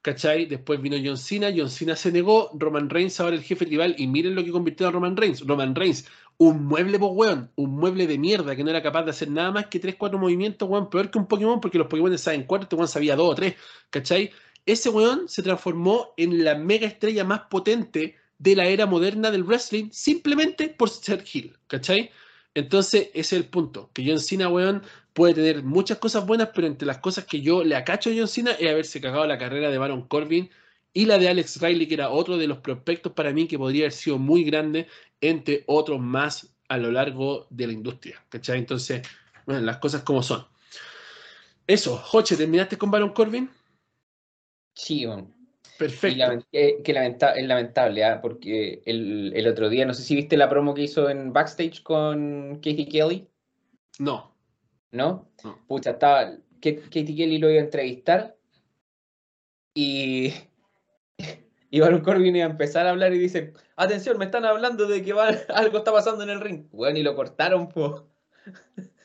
[0.01, 0.45] ¿cachai?
[0.45, 4.07] Después vino John Cena, John Cena se negó, Roman Reigns ahora el jefe rival, y
[4.07, 5.45] miren lo que convirtió a Roman Reigns.
[5.45, 6.05] Roman Reigns,
[6.37, 9.51] un mueble, pues, weón, un mueble de mierda que no era capaz de hacer nada
[9.51, 12.63] más que 3, 4 movimientos, weón, peor que un Pokémon, porque los Pokémon saben 4,
[12.63, 13.55] este weón sabía 2 o 3,
[13.89, 14.31] ¿cachai?
[14.65, 19.43] ese weón se transformó en la mega estrella más potente de la era moderna del
[19.43, 22.11] wrestling simplemente por ser heel, ¿cachai?
[22.53, 23.89] Entonces, ese es el punto.
[23.93, 24.83] Que John Cena, weón,
[25.13, 28.27] puede tener muchas cosas buenas, pero entre las cosas que yo le acacho a John
[28.27, 30.49] Cena es haberse cagado la carrera de Baron Corbin
[30.93, 33.83] y la de Alex Riley, que era otro de los prospectos para mí que podría
[33.83, 34.87] haber sido muy grande,
[35.21, 38.23] entre otros más a lo largo de la industria.
[38.29, 38.59] ¿Cachai?
[38.59, 39.07] Entonces,
[39.45, 40.45] bueno, las cosas como son.
[41.67, 43.49] Eso, Joche, ¿terminaste con Baron Corbin?
[44.73, 45.38] Sí, weón.
[45.79, 46.17] Perfecto.
[46.17, 48.19] lament- eh, que lamenta- es lamentable, ¿ah?
[48.21, 51.81] porque el, el otro día, no sé si viste la promo que hizo en backstage
[51.81, 53.27] con Katie Kelly,
[53.97, 54.35] No.
[54.91, 55.31] ¿no?
[55.43, 55.57] No.
[55.67, 56.37] Pucha, estaba.
[56.61, 58.35] Katie Kelly lo iba a entrevistar
[59.73, 60.33] y.
[61.71, 65.03] Y Baron Corbin iba a empezar a hablar y dice: Atención, me están hablando de
[65.03, 66.65] que va- algo está pasando en el ring.
[66.71, 68.07] Bueno, y lo cortaron, po.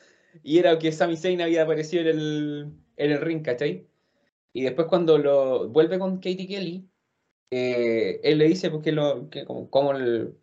[0.43, 3.87] Y era que Sami Zayn había aparecido en el, en el ring, ¿cachai?
[4.55, 6.89] Y después cuando lo vuelve con Katie Kelly,
[7.51, 10.33] eh, él le dice porque lo, que como, el-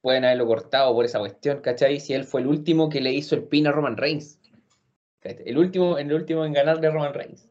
[0.00, 2.00] pueden haberlo cortado por esa cuestión, ¿cachai?
[2.00, 4.40] Si él fue el último que le hizo el pin a Roman Reigns.
[5.20, 7.50] El último, el último en ganarle a Roman Reigns.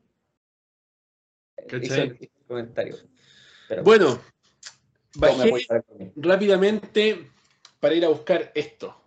[1.83, 2.95] Hizo el, comentario.
[3.69, 4.19] Pero Bueno,
[5.17, 5.67] bajé
[6.15, 7.29] rápidamente
[7.79, 8.99] para ir a buscar esto.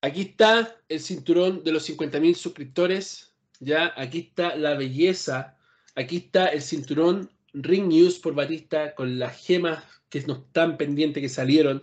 [0.00, 3.36] Aquí está el cinturón de los 50.000 suscriptores.
[3.60, 5.55] Ya, aquí está la belleza.
[5.96, 11.22] Aquí está el cinturón Ring News por Batista con las gemas que no están pendientes
[11.22, 11.82] que salieron,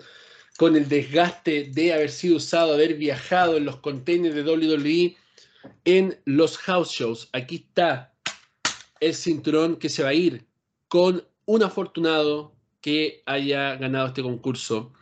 [0.58, 5.18] con el desgaste de haber sido usado, haber viajado en los containers de WWE
[5.86, 7.30] en los house shows.
[7.34, 8.14] Aquí está
[9.00, 10.46] el cinturón que se va a ir
[10.88, 14.94] con un afortunado que haya ganado este concurso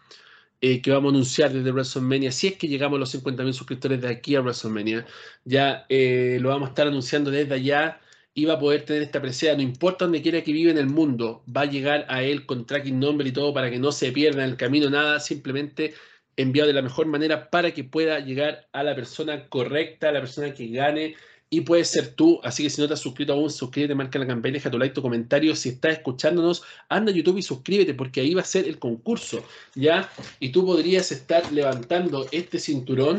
[0.61, 2.31] eh, que vamos a anunciar desde WrestleMania.
[2.31, 5.05] Si es que llegamos a los 50.000 suscriptores de aquí a WrestleMania,
[5.43, 8.00] ya eh, lo vamos a estar anunciando desde allá
[8.33, 9.55] y va a poder tener esta presea.
[9.55, 12.65] No importa donde quiera que vive en el mundo, va a llegar a él con
[12.65, 15.93] tracking number y todo para que no se pierda en el camino nada, simplemente
[16.37, 20.21] enviado de la mejor manera para que pueda llegar a la persona correcta, a la
[20.21, 21.15] persona que gane
[21.53, 24.25] y puedes ser tú, así que si no te has suscrito aún, suscríbete, marca la
[24.25, 25.53] campana, deja tu like, tu comentario.
[25.53, 29.43] Si estás escuchándonos, anda a YouTube y suscríbete, porque ahí va a ser el concurso,
[29.75, 30.09] ¿ya?
[30.39, 33.17] Y tú podrías estar levantando este cinturón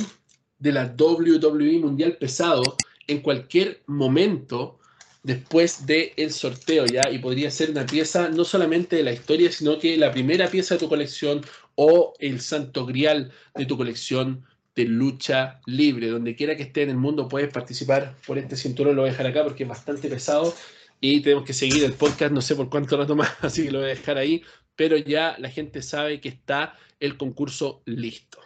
[0.58, 2.62] de la WWE Mundial Pesado
[3.06, 4.78] en cualquier momento
[5.22, 7.08] después del sorteo, ¿ya?
[7.10, 10.74] Y podría ser una pieza no solamente de la historia, sino que la primera pieza
[10.74, 11.42] de tu colección
[11.74, 16.08] o el santo grial de tu colección de lucha libre.
[16.08, 18.96] Donde quiera que esté en el mundo puedes participar por este cinturón.
[18.96, 20.54] Lo voy a dejar acá porque es bastante pesado
[21.00, 22.32] y tenemos que seguir el podcast.
[22.32, 24.42] No sé por cuánto rato más, así que lo voy a dejar ahí.
[24.74, 28.38] Pero ya la gente sabe que está el concurso listo.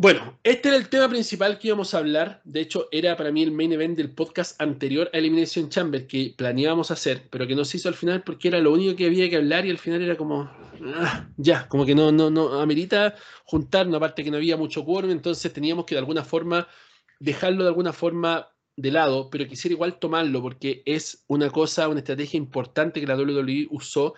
[0.00, 2.40] Bueno, este era el tema principal que íbamos a hablar.
[2.44, 6.32] De hecho, era para mí el main event del podcast anterior a Elimination Chamber que
[6.34, 9.28] planeábamos hacer, pero que no se hizo al final porque era lo único que había
[9.28, 10.50] que hablar y al final era como,
[10.96, 15.10] ah, ya, como que no, no, no amerita juntarnos, aparte que no había mucho quórum,
[15.10, 16.66] entonces teníamos que de alguna forma
[17.18, 21.98] dejarlo de alguna forma de lado, pero quisiera igual tomarlo porque es una cosa, una
[21.98, 24.14] estrategia importante que la WWE usó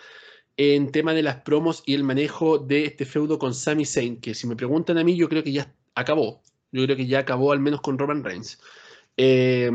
[0.56, 4.34] en tema de las promos y el manejo de este feudo con Sami Zayn, que
[4.34, 6.42] si me preguntan a mí, yo creo que ya acabó.
[6.72, 8.58] Yo creo que ya acabó al menos con Roman Reigns.
[9.16, 9.70] Eh,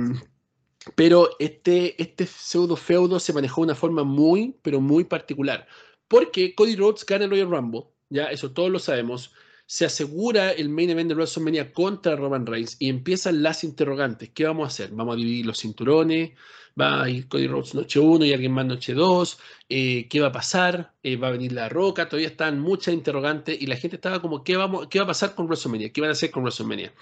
[0.95, 5.67] pero este, este pseudo feudo se manejó de una forma muy, pero muy particular.
[6.07, 9.33] Porque Cody Rhodes gana el Royal Rumble, ya eso todos lo sabemos.
[9.67, 14.29] Se asegura el main event de WrestleMania contra Roman Reigns y empiezan las interrogantes.
[14.33, 14.91] ¿Qué vamos a hacer?
[14.93, 16.31] ¿Vamos a dividir los cinturones?
[16.79, 19.39] ¿Va a ir Cody Rhodes noche 1 y alguien más noche 2?
[19.67, 20.93] Eh, ¿Qué va a pasar?
[21.03, 22.07] Eh, ¿Va a venir la roca?
[22.07, 25.35] Todavía están muchas interrogantes y la gente estaba como, ¿qué, vamos, ¿qué va a pasar
[25.35, 25.91] con WrestleMania?
[25.91, 26.93] ¿Qué van a hacer con WrestleMania?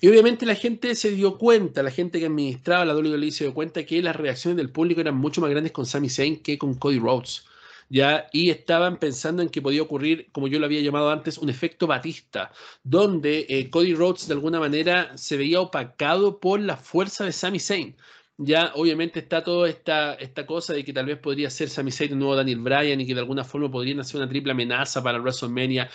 [0.00, 3.52] Y obviamente la gente se dio cuenta, la gente que administraba la WWE se dio
[3.52, 6.74] cuenta que las reacciones del público eran mucho más grandes con Sami Zayn que con
[6.74, 7.44] Cody Rhodes.
[7.88, 8.26] ¿Ya?
[8.32, 11.86] Y estaban pensando en que podía ocurrir, como yo lo había llamado antes, un efecto
[11.86, 12.50] Batista,
[12.82, 17.60] donde eh, Cody Rhodes de alguna manera se veía opacado por la fuerza de Sami
[17.60, 17.96] Zayn.
[18.38, 22.12] Ya obviamente está toda esta, esta cosa de que tal vez podría ser Sami Zayn
[22.12, 25.18] el nuevo Daniel Bryan y que de alguna forma podrían hacer una triple amenaza para
[25.18, 25.88] WrestleMania.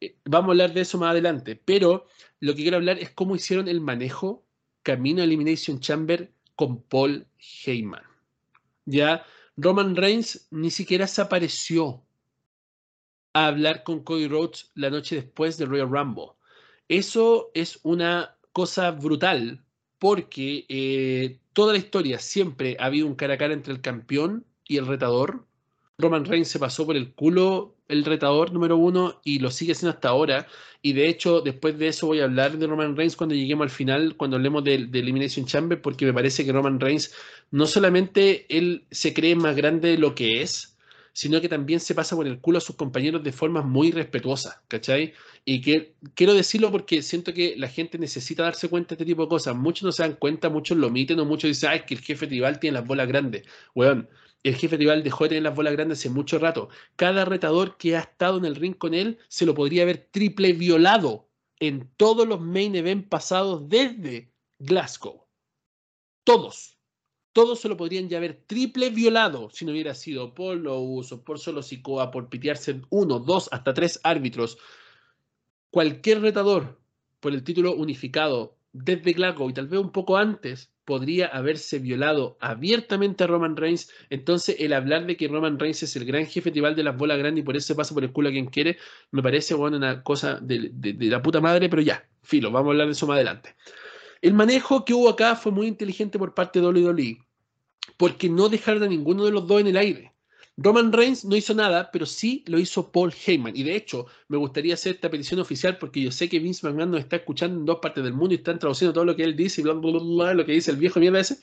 [0.00, 2.06] Eh, vamos a hablar de eso más adelante, pero
[2.40, 4.44] lo que quiero hablar es cómo hicieron el manejo
[4.82, 7.26] camino a Elimination Chamber con Paul
[7.64, 8.02] Heyman.
[8.84, 9.24] Ya
[9.60, 12.04] Roman Reigns ni siquiera se apareció
[13.32, 16.28] a hablar con Cody Rhodes la noche después del Royal Rumble.
[16.86, 19.64] Eso es una cosa brutal
[19.98, 24.46] porque eh, toda la historia siempre ha habido un cara a cara entre el campeón
[24.64, 25.44] y el retador.
[25.98, 29.94] Roman Reigns se pasó por el culo el retador número uno y lo sigue siendo
[29.94, 30.46] hasta ahora.
[30.80, 33.70] Y de hecho, después de eso voy a hablar de Roman Reigns cuando lleguemos al
[33.70, 37.12] final, cuando hablemos de, Elimination Chamber, porque me parece que Roman Reigns
[37.50, 40.76] no solamente él se cree más grande de lo que es,
[41.12, 44.62] sino que también se pasa por el culo a sus compañeros de forma muy respetuosa,
[44.68, 45.14] ¿cachai?
[45.44, 49.22] Y que quiero decirlo porque siento que la gente necesita darse cuenta de este tipo
[49.22, 49.56] de cosas.
[49.56, 52.02] Muchos no se dan cuenta, muchos lo omiten o muchos dicen, ah, es que el
[52.02, 53.44] jefe tribal tiene las bolas grandes.
[53.74, 54.08] Weón,
[54.42, 56.68] el jefe tribal dejó de tener las bolas grandes hace mucho rato.
[56.96, 60.52] Cada retador que ha estado en el ring con él se lo podría haber triple
[60.52, 61.28] violado
[61.60, 65.26] en todos los main event pasados desde Glasgow.
[66.24, 66.78] Todos
[67.38, 71.22] todos se lo podrían ya haber triple violado si no hubiera sido por lo uso,
[71.22, 74.58] por solo Sikoa, por pitearse uno, dos, hasta tres árbitros.
[75.70, 76.80] Cualquier retador
[77.20, 82.38] por el título unificado desde Glasgow y tal vez un poco antes podría haberse violado
[82.40, 83.90] abiertamente a Roman Reigns.
[84.08, 87.18] Entonces, el hablar de que Roman Reigns es el gran jefe tribal de las bolas
[87.18, 88.78] grandes y por eso pasa por el culo a quien quiere,
[89.10, 92.72] me parece bueno, una cosa de, de la puta madre, pero ya, filo, vamos a
[92.72, 93.54] hablar de eso más adelante.
[94.22, 97.18] El manejo que hubo acá fue muy inteligente por parte de WWE
[97.96, 100.14] porque no dejaron a ninguno de los dos en el aire.
[100.60, 103.56] Roman Reigns no hizo nada, pero sí lo hizo Paul Heyman.
[103.56, 106.90] Y de hecho, me gustaría hacer esta petición oficial porque yo sé que Vince McMahon
[106.90, 109.36] nos está escuchando en dos partes del mundo y están traduciendo todo lo que él
[109.36, 111.38] dice y bla, bla, bla, lo que dice el viejo mierda ese.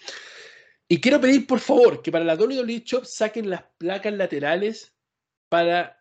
[0.90, 4.94] Y quiero pedir, por favor, que para la WWE Shop saquen las placas laterales
[5.48, 5.98] para,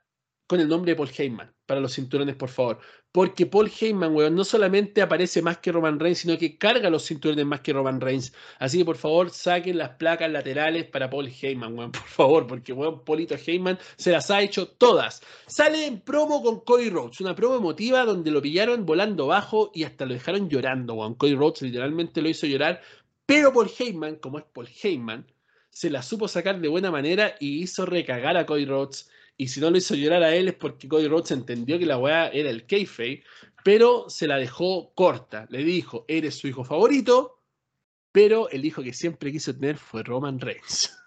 [0.48, 2.80] con el nombre de Paul Heyman, para los cinturones, por favor
[3.14, 7.06] porque Paul Heyman, weón, no solamente aparece más que Roman Reigns, sino que carga los
[7.06, 8.32] cinturones más que Roman Reigns.
[8.58, 12.72] Así que por favor, saquen las placas laterales para Paul Heyman, weón, por favor, porque
[12.72, 15.22] weón, Polito Heyman se las ha hecho todas.
[15.46, 19.84] Sale en promo con Cody Rhodes, una promo emotiva donde lo pillaron volando bajo y
[19.84, 21.14] hasta lo dejaron llorando, weón.
[21.14, 22.82] Cody Rhodes literalmente lo hizo llorar,
[23.26, 25.24] pero Paul Heyman, como es Paul Heyman,
[25.70, 29.60] se la supo sacar de buena manera y hizo recagar a Cody Rhodes y si
[29.60, 32.50] no lo hizo llorar a él es porque Cody Rhodes entendió que la weá era
[32.50, 33.24] el kayfabe,
[33.64, 35.46] pero se la dejó corta.
[35.50, 37.40] Le dijo, eres su hijo favorito,
[38.12, 40.96] pero el hijo que siempre quiso tener fue Roman Reigns.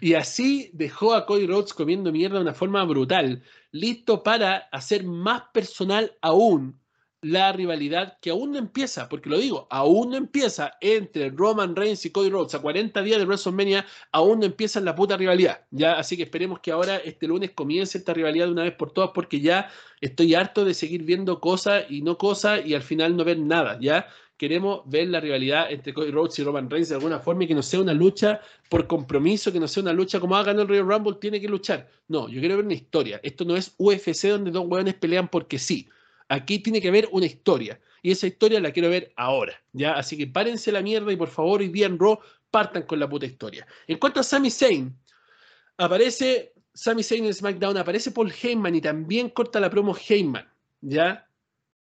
[0.00, 5.04] Y así dejó a Cody Rhodes comiendo mierda de una forma brutal, listo para hacer
[5.04, 6.79] más personal aún
[7.22, 12.06] la rivalidad que aún no empieza, porque lo digo, aún no empieza entre Roman Reigns
[12.06, 15.98] y Cody Rhodes a 40 días de WrestleMania, aún no empieza la puta rivalidad, ya,
[15.98, 19.10] así que esperemos que ahora este lunes comience esta rivalidad de una vez por todas,
[19.14, 19.68] porque ya
[20.00, 23.78] estoy harto de seguir viendo cosas y no cosas y al final no ver nada,
[23.80, 24.06] ya.
[24.38, 27.54] Queremos ver la rivalidad entre Cody Rhodes y Roman Reigns de alguna forma y que
[27.54, 28.40] no sea una lucha
[28.70, 31.48] por compromiso, que no sea una lucha como ha ganado el Royal Rumble, tiene que
[31.48, 31.90] luchar.
[32.08, 33.20] No, yo quiero ver una historia.
[33.22, 35.90] Esto no es UFC donde dos hueones pelean porque sí.
[36.30, 37.80] Aquí tiene que haber una historia.
[38.02, 39.60] Y esa historia la quiero ver ahora.
[39.72, 39.94] ¿ya?
[39.94, 42.20] Así que párense la mierda y por favor, hoy día en Raw,
[42.52, 43.66] partan con la puta historia.
[43.88, 44.96] En cuanto a Sami Zayn,
[45.76, 50.48] aparece Sami Zayn en SmackDown, aparece Paul Heyman y también corta la promo Heyman.
[50.80, 51.28] ¿Ya?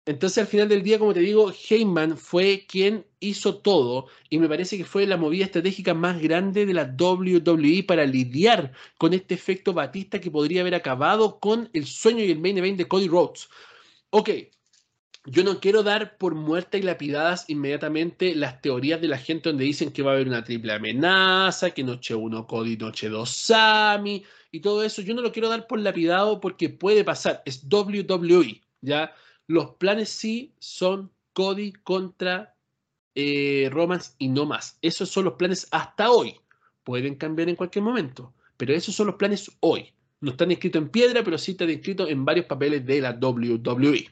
[0.06, 4.48] Entonces, al final del día, como te digo, Heyman fue quien hizo todo y me
[4.48, 9.34] parece que fue la movida estratégica más grande de la WWE para lidiar con este
[9.34, 13.10] efecto Batista que podría haber acabado con el sueño y el main event de Cody
[13.10, 13.50] Rhodes
[14.18, 14.30] ok,
[15.26, 19.66] yo no quiero dar por muertas y lapidadas inmediatamente las teorías de la gente donde
[19.66, 24.26] dicen que va a haber una triple amenaza, que noche 1 Cody, noche 2 Sami
[24.52, 25.04] y todo eso.
[25.04, 27.44] Yo no lo quiero dar por lapidado porque puede pasar.
[27.46, 29.14] Es WWE, ¿ya?
[29.46, 32.56] Los planes sí son Cody contra
[33.14, 33.70] eh,
[34.18, 34.80] y no más.
[34.82, 36.40] Esos son los planes hasta hoy.
[36.84, 39.94] Pueden cambiar en cualquier momento, pero esos son los planes hoy.
[40.20, 44.10] No están escritos en piedra, pero sí están escritos en varios papeles de la WWE.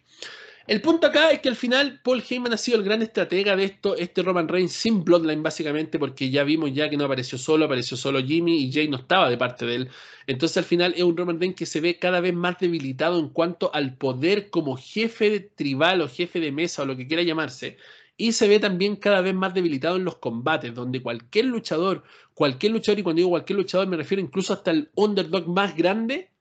[0.67, 3.65] El punto acá es que al final Paul Heyman ha sido el gran estratega de
[3.65, 7.65] esto, este Roman Reigns sin Bloodline básicamente, porque ya vimos ya que no apareció solo,
[7.65, 9.89] apareció solo Jimmy y Jay no estaba de parte de él.
[10.25, 13.29] Entonces al final es un Roman Reigns que se ve cada vez más debilitado en
[13.29, 17.77] cuanto al poder como jefe tribal o jefe de mesa o lo que quiera llamarse
[18.17, 22.03] y se ve también cada vez más debilitado en los combates, donde cualquier luchador,
[22.33, 26.31] cualquier luchador, y cuando digo cualquier luchador me refiero incluso hasta el underdog más grande,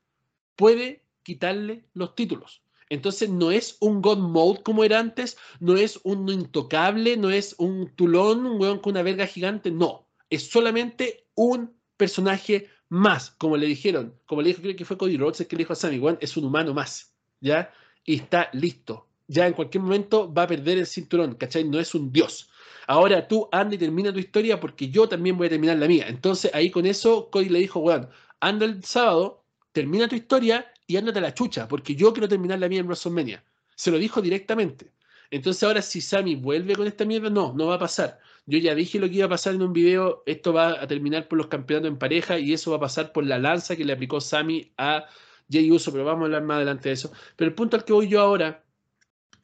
[0.56, 2.62] puede quitarle los títulos.
[2.90, 7.56] Entonces no es un God Mode como era antes, no es un intocable, no es
[7.58, 10.06] un tulón, un weón con una verga gigante, no.
[10.30, 15.16] Es solamente un personaje más, como le dijeron, como le dijo, creo que fue Cody
[15.16, 17.72] Rhodes, es que le dijo a Sammy, weón, es un humano más, ¿ya?
[18.04, 21.64] Y está listo ya en cualquier momento va a perder el cinturón, ¿cachai?
[21.64, 22.50] No es un dios.
[22.86, 26.06] Ahora tú anda y termina tu historia porque yo también voy a terminar la mía.
[26.08, 28.08] Entonces ahí con eso Cody le dijo, weón,
[28.40, 32.58] anda el sábado, termina tu historia y ándate a la chucha, porque yo quiero terminar
[32.58, 33.42] la mía en WrestleMania.
[33.74, 34.92] Se lo dijo directamente.
[35.30, 38.20] Entonces ahora si Sammy vuelve con esta mierda, no, no va a pasar.
[38.46, 41.28] Yo ya dije lo que iba a pasar en un video, esto va a terminar
[41.28, 43.94] por los campeonatos en pareja y eso va a pasar por la lanza que le
[43.94, 45.06] aplicó Sammy a
[45.50, 47.10] Jay Uso, pero vamos a hablar más adelante de eso.
[47.36, 48.63] Pero el punto al que voy yo ahora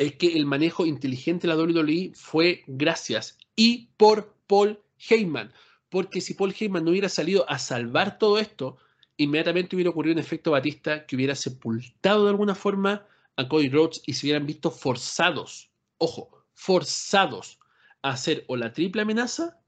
[0.00, 4.80] es que el manejo inteligente de la WWE fue gracias y por Paul
[5.10, 5.52] Heyman.
[5.90, 8.78] Porque si Paul Heyman no hubiera salido a salvar todo esto,
[9.18, 14.00] inmediatamente hubiera ocurrido un efecto Batista que hubiera sepultado de alguna forma a Cody Rhodes
[14.06, 17.58] y se hubieran visto forzados, ojo, forzados
[18.00, 19.60] a hacer o la triple amenaza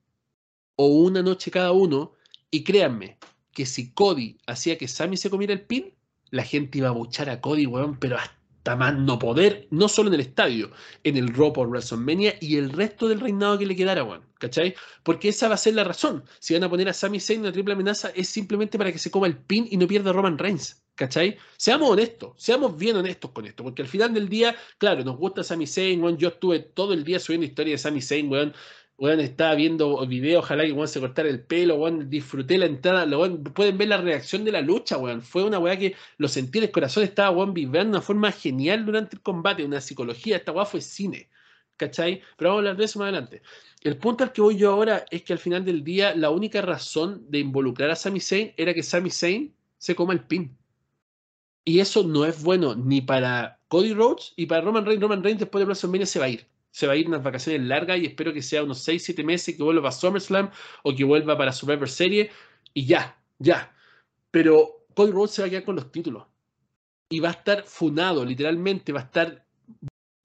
[0.76, 2.14] o una noche cada uno.
[2.51, 3.18] Y créanme
[3.53, 5.93] que si Cody hacía que Sammy se comiera el pin,
[6.30, 10.15] la gente iba a buchar a Cody, weón, pero hasta no poder, no solo en
[10.15, 10.71] el estadio,
[11.05, 14.75] en el Raw por WrestleMania y el resto del reinado que le quedara, weón, ¿cachai?
[15.03, 16.25] Porque esa va a ser la razón.
[16.39, 18.99] Si van a poner a Sami Zayn en la triple amenaza, es simplemente para que
[18.99, 20.79] se coma el pin y no pierda Roman Reigns.
[20.95, 21.39] ¿Cachai?
[21.57, 25.43] Seamos honestos, seamos bien honestos con esto, porque al final del día, claro, nos gusta
[25.43, 28.53] Sami Zayn, weón, yo estuve todo el día subiendo historia de Sami Zayn, weón,
[28.99, 33.05] weón, estaba viendo videos, ojalá que weón se cortara el pelo, weón, disfruté la entrada,
[33.18, 36.59] weón, pueden ver la reacción de la lucha, weón, fue una weá que lo sentí
[36.59, 40.36] en el corazón, estaba weón vibrando de una forma genial durante el combate, una psicología,
[40.36, 41.28] esta weá fue cine,
[41.76, 42.22] ¿cachai?
[42.36, 43.43] Pero vamos a hablar de eso más adelante.
[43.82, 46.62] El punto al que voy yo ahora es que al final del día la única
[46.62, 50.57] razón de involucrar a Sami Zayn era que Sami Zayn se coma el pin.
[51.64, 55.03] Y eso no es bueno ni para Cody Rhodes y para Roman Reigns.
[55.03, 56.51] Roman Reigns después de WrestleMania se va a ir.
[56.73, 59.57] Se va a ir unas vacaciones largas y espero que sea unos 6, 7 meses
[59.57, 60.51] que vuelva para SummerSlam
[60.83, 62.31] o que vuelva para Survivor Series
[62.75, 63.73] y ya, ya.
[64.31, 66.25] Pero Cody Rhodes se va a quedar con los títulos.
[67.11, 69.45] Y va a estar funado, literalmente, va a estar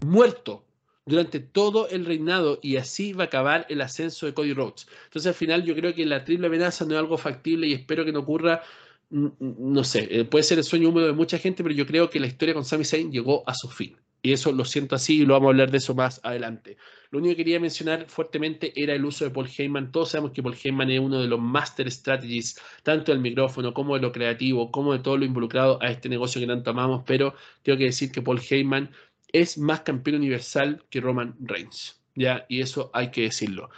[0.04, 0.66] muerto
[1.06, 4.88] durante todo el reinado y así va a acabar el ascenso de Cody Rhodes.
[5.06, 8.04] Entonces al final yo creo que la triple amenaza no es algo factible y espero
[8.04, 8.62] que no ocurra
[9.10, 12.20] no sé, eh, puede ser el sueño húmedo de mucha gente, pero yo creo que
[12.20, 13.96] la historia con Sami Zayn llegó a su fin.
[14.22, 16.78] Y eso lo siento así y lo vamos a hablar de eso más adelante.
[17.12, 19.92] Lo único que quería mencionar fuertemente era el uso de Paul Heyman.
[19.92, 23.96] Todos sabemos que Paul Heyman es uno de los master strategies, tanto del micrófono como
[23.96, 27.36] de lo creativo, como de todo lo involucrado a este negocio que tanto amamos, pero
[27.64, 28.92] tengo que decir que Paul Heyman
[29.32, 32.02] es más campeón universal que Roman Reigns.
[32.16, 32.46] ¿ya?
[32.50, 33.70] Y eso hay que decirlo.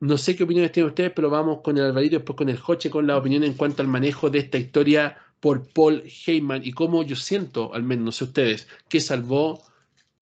[0.00, 2.90] No sé qué opiniones tienen ustedes, pero vamos con el Alvarito, después con el Joche,
[2.90, 7.02] con la opinión en cuanto al manejo de esta historia por Paul Heyman y cómo
[7.02, 9.60] yo siento, al menos no sé ustedes, que salvó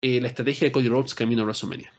[0.02, 1.92] eh, la estrategia de Cody Rhodes camino a WrestleMania.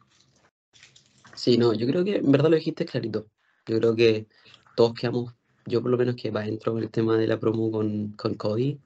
[1.33, 3.27] Sí, no, yo creo que en verdad lo dijiste clarito.
[3.65, 4.27] Yo creo que
[4.75, 5.33] todos quedamos,
[5.65, 8.35] yo por lo menos que va dentro con el tema de la promo con, con
[8.35, 8.81] Cody,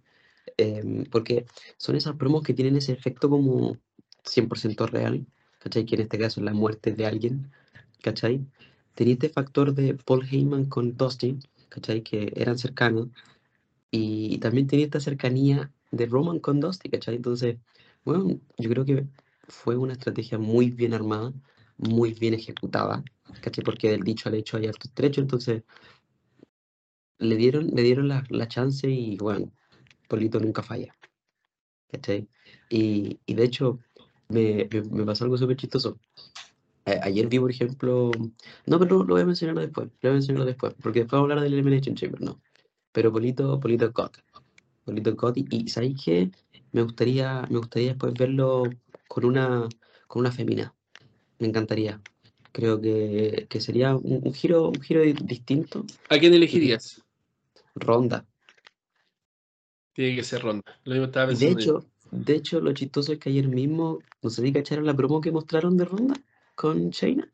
[0.57, 3.77] em, porque son esas promos que tienen ese efecto como
[4.23, 5.25] 100% real,
[5.57, 5.85] ¿cachai?
[5.87, 7.51] Que en este caso es la muerte de alguien,
[8.03, 8.45] ¿cachai?
[8.93, 12.03] tenía este factor de Paul Heyman con Dustin, ¿cachai?
[12.03, 13.07] Que eran cercanos.
[13.91, 17.15] Y, también tenía esta cercanía de Roman con Dustin, ¿cachai?
[17.15, 17.57] Entonces,
[18.05, 19.07] bueno, yo creo que
[19.47, 21.33] fue una estrategia muy bien armada,
[21.77, 23.03] muy bien ejecutada,
[23.41, 23.63] ¿cachai?
[23.63, 25.63] Porque del dicho al hecho hay harto estrecho, entonces
[27.17, 29.51] le dieron, le dieron la, la chance y bueno,
[30.07, 30.95] Polito nunca falla,
[31.91, 32.27] ¿cachai?
[32.69, 33.79] Y, y de hecho,
[34.29, 35.99] me, me, me pasó algo súper chistoso
[37.03, 38.11] ayer vi, por ejemplo,
[38.65, 41.29] no, pero lo voy a mencionar después, lo voy a mencionar después, porque después voy
[41.29, 42.39] a hablar del Elimination Chamber, no.
[42.99, 44.21] Pero Polito, Polito Cot,
[44.83, 46.31] Polito Cot, y, y ¿sabéis qué?
[46.73, 48.63] Me gustaría, me gustaría después verlo
[49.07, 49.69] con una,
[50.05, 50.75] con una femina,
[51.37, 52.01] me encantaría.
[52.51, 55.85] Creo que, que sería un, un, giro, un giro distinto.
[56.09, 57.01] ¿A quién elegirías?
[57.73, 58.25] Ronda.
[59.93, 60.77] Tiene que ser Ronda.
[60.83, 61.55] Lo mismo estaba pensando.
[61.55, 64.93] De hecho, de hecho, lo chistoso es que ayer mismo, no sé si cacharon la
[64.93, 66.15] promo que mostraron de Ronda
[66.53, 67.29] con Shayna.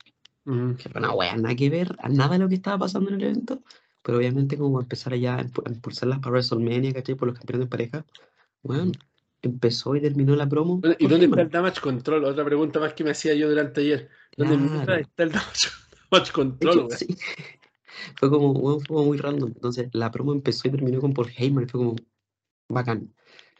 [0.77, 3.23] Que fue una wea, nada que ver, nada de lo que estaba pasando en el
[3.23, 3.63] evento.
[4.05, 7.15] Pero obviamente, como empezar allá a impulsarlas para WrestleMania, ¿cachai?
[7.15, 8.05] Por los campeones de pareja.
[8.61, 8.91] Bueno,
[9.41, 10.79] empezó y terminó la promo.
[10.99, 12.23] ¿Y dónde está el Damage Control?
[12.23, 14.09] Otra pregunta más que me hacía yo durante ayer.
[14.37, 15.31] ¿Dónde está el
[16.11, 17.17] Damage, Control, sí.
[18.17, 19.53] Fue como, bueno, fue muy random.
[19.55, 21.67] Entonces, la promo empezó y terminó con Paul Heyman.
[21.67, 21.95] Fue como
[22.69, 23.11] bacán.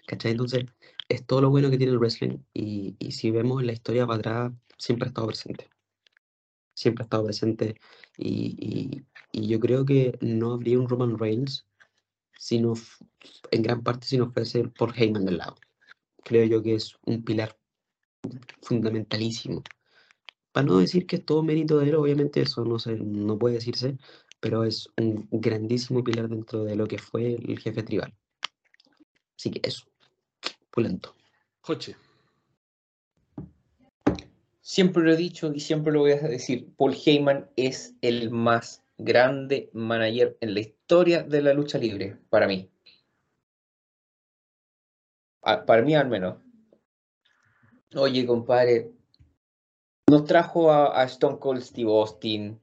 [0.06, 0.34] ¿Cachai?
[0.34, 0.66] Entonces,
[1.10, 2.38] es todo lo bueno que tiene el wrestling.
[2.54, 5.70] Y, y si vemos la historia para atrás, siempre ha estado presente.
[6.76, 7.80] Siempre ha estado presente.
[8.18, 9.06] Y, y,
[9.42, 11.66] yo creo que no habría un Roman Reigns
[12.38, 12.74] sino
[13.52, 15.56] en gran parte si no fuese por Heyman del lado.
[16.24, 17.58] Creo yo que es un pilar
[18.62, 19.64] fundamentalísimo.
[20.52, 23.56] Para no decir que es todo mérito de él, obviamente eso no, se, no puede
[23.56, 23.98] decirse,
[24.40, 28.14] pero es un grandísimo pilar dentro de lo que fue el jefe tribal.
[29.38, 29.86] Así que eso,
[30.72, 31.16] pulento.
[31.62, 31.96] Joche.
[34.62, 38.85] Siempre lo he dicho y siempre lo voy a decir, Paul Heyman es el más
[38.98, 42.70] grande manager en la historia de la lucha libre, para mí.
[45.41, 46.38] para mí al menos.
[47.96, 48.91] Oye, compadre,
[50.10, 52.60] nos trajo a, Stone Cold Steve Austin.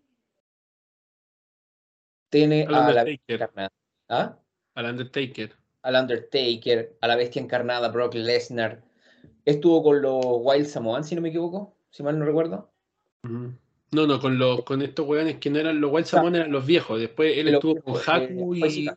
[2.29, 3.71] Tiene a la...
[4.09, 4.39] ¿Ah?
[4.75, 5.55] Al Undertaker.
[5.83, 8.83] al Undertaker, a la bestia encarnada Brock Lesnar.
[9.45, 12.73] Estuvo con los Wild Samoan, si no me equivoco, si mal no recuerdo.
[13.25, 13.55] Ujú.
[13.93, 16.65] No, no, con los con estos weones que no eran los Wild Samoan, eran los
[16.65, 16.99] viejos.
[16.99, 18.89] Después él Los estuvo con Haku eh, Alpha y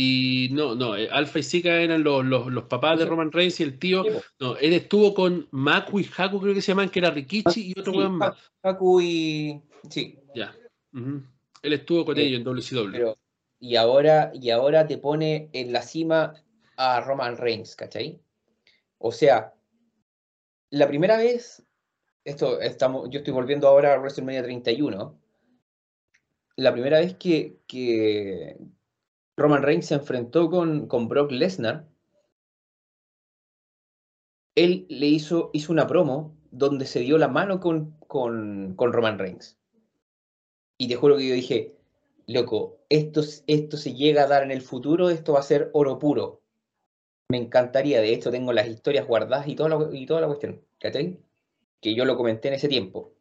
[0.00, 3.06] y, no, no, eh, Alpha y Zika eran los, los, los papás de.
[3.06, 4.04] Roman Reigns y el tío.
[4.38, 7.80] No, él estuvo con Maku y Haku, creo que se llaman, que era Rikichi y
[7.80, 8.36] otro Sí, weón más.
[8.62, 9.60] Haku y.
[9.90, 10.54] Sí, Ya.
[10.92, 11.22] Ujú.
[11.62, 12.92] Él estuvo con Eh, ellos en WCW.
[12.92, 13.18] pero.
[13.58, 16.34] Y ahora, y ahora te pone en la cima
[16.76, 18.20] a Roman Reigns, ¿cachai?
[18.98, 19.52] O sea,
[20.70, 21.64] la primera vez.
[22.24, 25.18] Esto estamos, yo estoy volviendo ahora a WrestleMania 31.
[26.56, 28.58] La primera vez que, que
[29.36, 31.86] Roman Reigns se enfrentó con, con Brock Lesnar,
[34.56, 39.18] él le hizo, hizo una promo donde se dio la mano con, con, con Roman
[39.18, 39.56] Reigns.
[40.76, 41.76] Y te juro que yo dije,
[42.26, 45.98] loco, esto, esto se llega a dar en el futuro, esto va a ser oro
[45.98, 46.42] puro.
[47.30, 50.64] Me encantaría, de hecho tengo las historias guardadas y toda la, y toda la cuestión,
[50.78, 51.20] ¿cachai?
[51.80, 53.14] Que yo lo comenté en ese tiempo.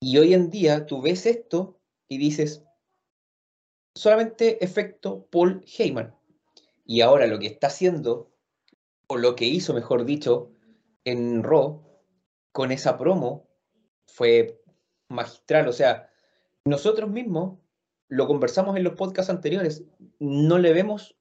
[0.00, 2.62] Y hoy en día tú ves esto y dices,
[3.94, 6.14] solamente efecto Paul Heyman.
[6.84, 8.30] Y ahora lo que está haciendo,
[9.06, 10.52] o lo que hizo, mejor dicho,
[11.04, 11.82] en Raw,
[12.52, 13.48] con esa promo,
[14.06, 14.60] fue
[15.08, 15.68] magistral.
[15.68, 16.10] O sea,
[16.64, 17.58] nosotros mismos
[18.08, 19.84] lo conversamos en los podcasts anteriores.
[20.18, 21.16] No le vemos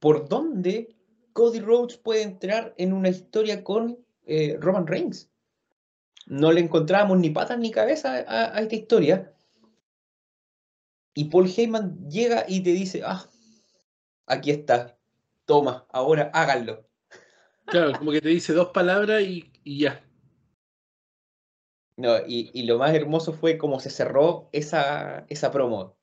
[0.00, 0.96] por dónde
[1.32, 5.30] Cody Rhodes puede entrar en una historia con eh, Roman Reigns.
[6.26, 9.32] No le encontrábamos ni patas ni cabeza a, a esta historia.
[11.14, 13.24] Y Paul Heyman llega y te dice, ah,
[14.26, 14.98] aquí está,
[15.46, 16.86] toma, ahora háganlo.
[17.64, 20.04] Claro, como que te dice dos palabras y, y ya.
[21.96, 25.96] No, y, y lo más hermoso fue cómo se cerró esa, esa promo.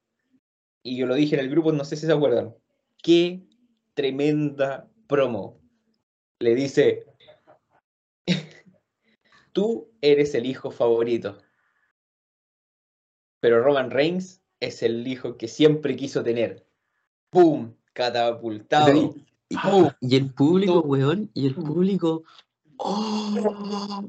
[0.82, 2.56] Y yo lo dije en el grupo, no sé si se acuerdan.
[3.02, 3.46] Qué
[3.94, 5.62] tremenda promo.
[6.40, 7.06] Le dice,
[9.54, 11.38] tú eres el hijo favorito.
[13.40, 16.66] Pero Roman Reigns es el hijo que siempre quiso tener.
[17.30, 17.74] ¡Pum!
[17.94, 19.14] Catapultado.
[19.50, 19.90] Y, ¡Pum!
[20.02, 22.24] y el público, weón, y el público.
[22.78, 24.04] ¡Oh!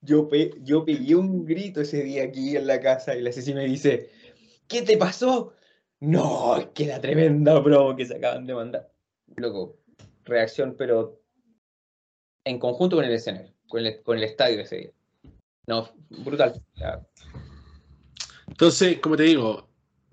[0.00, 3.54] Yo, pe- yo pegué un grito ese día aquí en la casa y la Ceci
[3.54, 4.10] me dice,
[4.68, 5.54] ¿qué te pasó?
[6.00, 8.92] No, es que la tremenda promo que se acaban de mandar.
[9.36, 9.78] Loco,
[10.24, 11.20] reacción, pero
[12.44, 14.90] en conjunto con el escenario, con el, con el estadio ese día.
[15.66, 16.60] No, brutal.
[18.48, 19.68] Entonces, como te digo,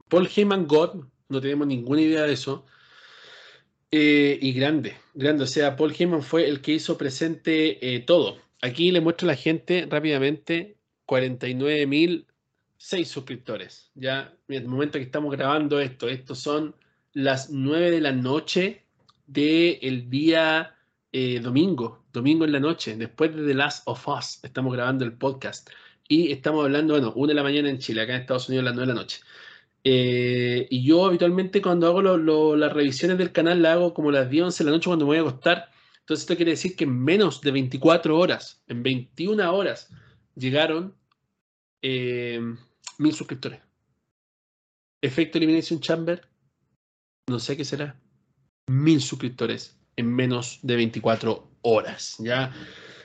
[0.10, 2.66] Paul Heyman God, no tenemos ninguna idea de eso.
[3.91, 5.45] Eh, y grande, grande.
[5.45, 8.38] O sea, Paul Heyman fue el que hizo presente eh, todo.
[8.62, 10.78] Aquí le muestro a la gente rápidamente
[11.08, 13.91] 49.006 suscriptores.
[13.95, 16.76] Ya, en el momento que estamos grabando esto, estos son
[17.14, 18.86] las 9 de la noche
[19.28, 20.76] del día
[21.12, 24.43] eh, domingo, domingo en la noche, después de The Last of Us.
[24.43, 25.70] Estamos grabando el podcast.
[26.07, 28.66] Y estamos hablando, bueno, 1 de la mañana en Chile, acá en Estados Unidos a
[28.66, 29.20] las 9 de la noche.
[29.84, 32.01] Eh, y yo habitualmente cuando hago
[32.55, 35.09] las revisiones del canal la hago como las 10, 11 de la noche cuando me
[35.09, 35.70] voy a acostar.
[35.99, 39.89] Entonces esto quiere decir que en menos de 24 horas, en 21 horas,
[40.36, 40.95] llegaron
[41.82, 42.39] eh,
[42.97, 43.61] mil suscriptores.
[45.01, 46.28] Efecto Elimination Chamber,
[47.28, 47.99] no sé qué será.
[48.68, 52.16] Mil suscriptores en menos de 24 horas.
[52.20, 52.53] ¿ya?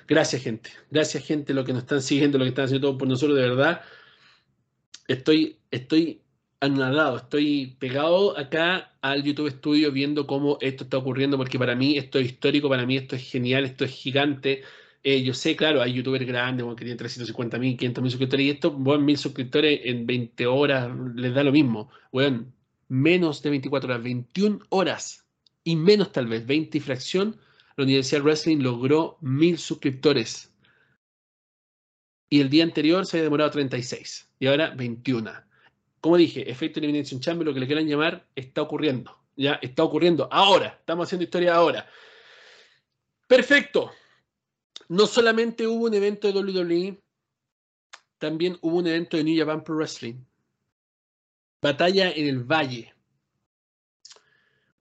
[0.06, 0.70] Gracias, gente.
[0.90, 3.48] Gracias, gente, lo que nos están siguiendo, lo que están haciendo todo por nosotros, de
[3.48, 3.82] verdad.
[5.08, 6.22] Estoy, estoy
[6.60, 11.96] anonadado, estoy pegado acá al YouTube Studio viendo cómo esto está ocurriendo, porque para mí
[11.96, 14.62] esto es histórico, para mí esto es genial, esto es gigante.
[15.02, 18.50] Eh, yo sé, claro, hay youtubers grandes que tienen 350 mil, 500 mil suscriptores, y
[18.50, 21.90] esto, bueno, mil suscriptores en 20 horas les da lo mismo.
[22.12, 22.52] Bueno,
[22.88, 25.26] menos de 24 horas, 21 horas
[25.64, 27.36] y menos tal vez, 20 y fracción,
[27.80, 30.52] la Universidad Wrestling logró mil suscriptores.
[32.28, 35.32] Y el día anterior se había demorado 36 y ahora 21.
[36.00, 39.18] Como dije, efecto Elimination Chamber, lo que le quieran llamar, está ocurriendo.
[39.36, 40.76] Ya está ocurriendo ahora.
[40.78, 41.88] Estamos haciendo historia ahora.
[43.26, 43.90] Perfecto.
[44.88, 47.02] No solamente hubo un evento de WWE,
[48.18, 50.22] también hubo un evento de New Japan Pro Wrestling.
[51.62, 52.94] Batalla en el Valle.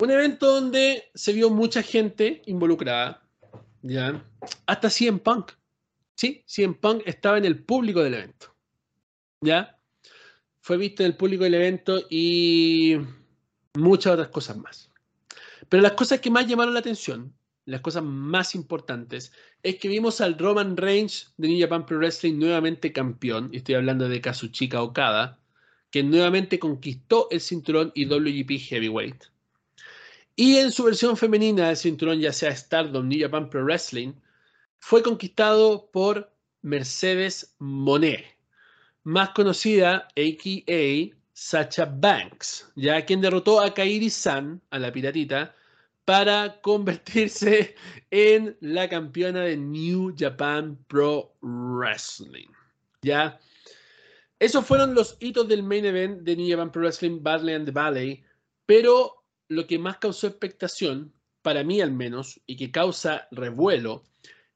[0.02, 3.22] Un evento donde se vio mucha gente involucrada.
[3.82, 4.26] ¿ya?
[4.66, 5.52] Hasta CM Punk.
[6.16, 8.56] Sí, CM Punk estaba en el público del evento.
[9.42, 9.78] ¿Ya?
[10.62, 12.98] Fue visto en el público del evento y
[13.74, 14.90] muchas otras cosas más.
[15.68, 17.34] Pero las cosas que más llamaron la atención,
[17.66, 19.34] las cosas más importantes,
[19.64, 23.76] es que vimos al Roman Reigns de New Japan Pro Wrestling nuevamente campeón, y estoy
[23.76, 25.40] hablando de Kazuchika Okada,
[25.92, 29.26] que nuevamente conquistó el cinturón IWGP Heavyweight.
[30.40, 34.14] Y en su versión femenina, el cinturón, ya sea Stardom, New Japan Pro Wrestling,
[34.78, 36.32] fue conquistado por
[36.62, 38.24] Mercedes Monet,
[39.04, 41.14] más conocida, a.k.a.
[41.34, 45.54] Sacha Banks, ya quien derrotó a Kairi San, a la piratita,
[46.06, 47.76] para convertirse
[48.10, 52.48] en la campeona de New Japan Pro Wrestling.
[53.02, 53.38] ¿Ya?
[54.40, 57.74] Esos fueron los hitos del main event de New Japan Pro Wrestling Battle and the
[57.74, 58.24] Valley,
[58.66, 59.19] pero
[59.50, 64.04] lo que más causó expectación, para mí al menos, y que causa revuelo,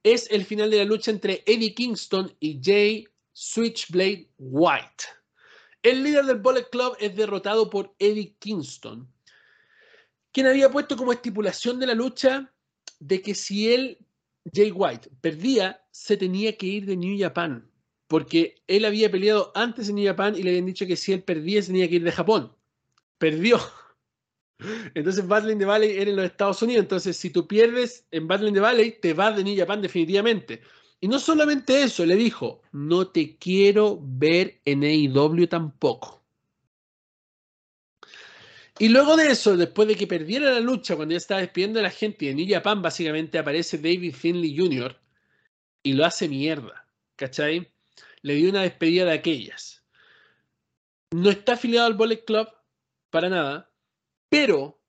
[0.03, 5.05] es el final de la lucha entre Eddie Kingston y Jay Switchblade White.
[5.81, 9.07] El líder del Bullet Club es derrotado por Eddie Kingston,
[10.31, 12.51] quien había puesto como estipulación de la lucha
[12.99, 13.97] de que si él,
[14.53, 17.69] Jay White, perdía, se tenía que ir de New Japan,
[18.07, 21.23] porque él había peleado antes en New Japan y le habían dicho que si él
[21.23, 22.55] perdía, se tenía que ir de Japón.
[23.17, 23.59] Perdió.
[24.93, 26.83] Entonces Battle in the Valley era en los Estados Unidos.
[26.83, 30.61] Entonces, si tú pierdes en Battle in the Valley, te vas de New Japan definitivamente.
[30.99, 36.23] Y no solamente eso, le dijo, no te quiero ver en AEW tampoco.
[38.79, 41.83] Y luego de eso, después de que perdiera la lucha, cuando ya estaba despidiendo a
[41.83, 44.99] la gente en New Japan, básicamente aparece David Finley Jr.
[45.83, 46.87] y lo hace mierda.
[47.15, 47.71] ¿Cachai?
[48.21, 49.83] Le dio una despedida de aquellas.
[51.11, 52.47] No está afiliado al Bullet Club
[53.11, 53.69] para nada,
[54.33, 54.81] pero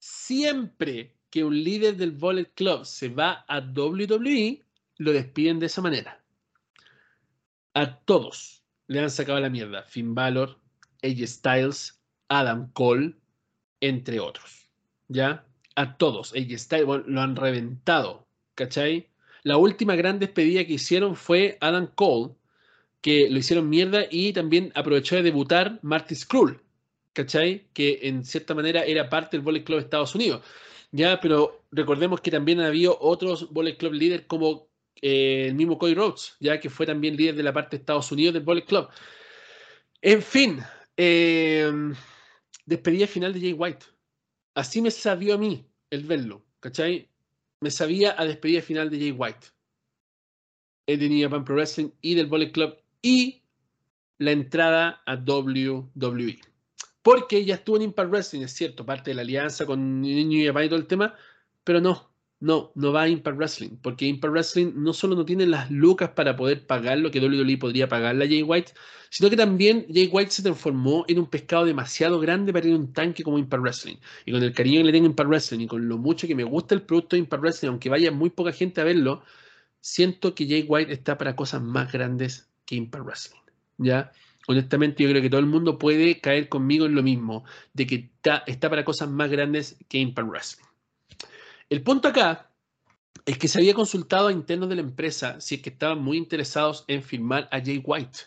[0.00, 4.64] siempre que un líder del Bullet Club se va a WWE,
[4.96, 6.20] lo despiden de esa manera.
[7.74, 9.84] A todos le han sacado la mierda.
[9.84, 10.58] Finn Balor,
[11.04, 13.14] AJ Styles, Adam Cole,
[13.80, 14.68] entre otros.
[15.06, 15.46] ¿Ya?
[15.76, 16.32] A todos.
[16.32, 18.26] AJ Styles lo han reventado.
[18.56, 19.08] ¿Cachai?
[19.44, 22.34] La última gran despedida que hicieron fue Adam Cole,
[23.00, 26.60] que lo hicieron mierda y también aprovechó de debutar Marty Skrull.
[27.18, 27.66] ¿Cachai?
[27.72, 30.44] Que en cierta manera era parte del Bullet Club de Estados Unidos.
[30.92, 34.68] Ya, pero recordemos que también había otros Bullet Club líderes como
[35.02, 38.12] eh, el mismo Cody Rhodes, ya que fue también líder de la parte de Estados
[38.12, 38.88] Unidos del Bullet Club.
[40.00, 40.60] En fin,
[40.96, 41.68] eh,
[42.66, 43.86] despedida final de Jay White.
[44.54, 47.08] Así me sabió a mí el verlo, ¿cachai?
[47.60, 49.48] Me sabía a despedida final de Jay White.
[50.86, 53.42] El de New Japan Pro Wrestling y del Bullet Club y
[54.18, 56.47] la entrada a WWE.
[57.02, 60.64] Porque ya estuvo en Impact Wrestling, es cierto, parte de la alianza con New Japan
[60.64, 61.14] y todo el tema,
[61.64, 62.08] pero no,
[62.40, 66.10] no, no va a Impact Wrestling, porque Impact Wrestling no solo no tiene las lucas
[66.10, 68.72] para poder pagar lo que WWE podría pagarle a Jay White,
[69.10, 72.76] sino que también Jay White se transformó en un pescado demasiado grande para ir a
[72.76, 73.96] un tanque como Impact Wrestling.
[74.24, 76.34] Y con el cariño que le tengo a Impact Wrestling y con lo mucho que
[76.34, 79.22] me gusta el producto de Impact Wrestling, aunque vaya muy poca gente a verlo,
[79.80, 83.40] siento que Jay White está para cosas más grandes que Impact Wrestling.
[83.78, 84.12] ¿Ya?
[84.50, 87.44] Honestamente, yo creo que todo el mundo puede caer conmigo en lo mismo,
[87.74, 88.10] de que
[88.46, 90.64] está, para cosas más grandes que Impact Wrestling.
[91.68, 92.50] El punto acá
[93.26, 96.16] es que se había consultado a internos de la empresa si es que estaban muy
[96.16, 98.20] interesados en firmar a Jay White.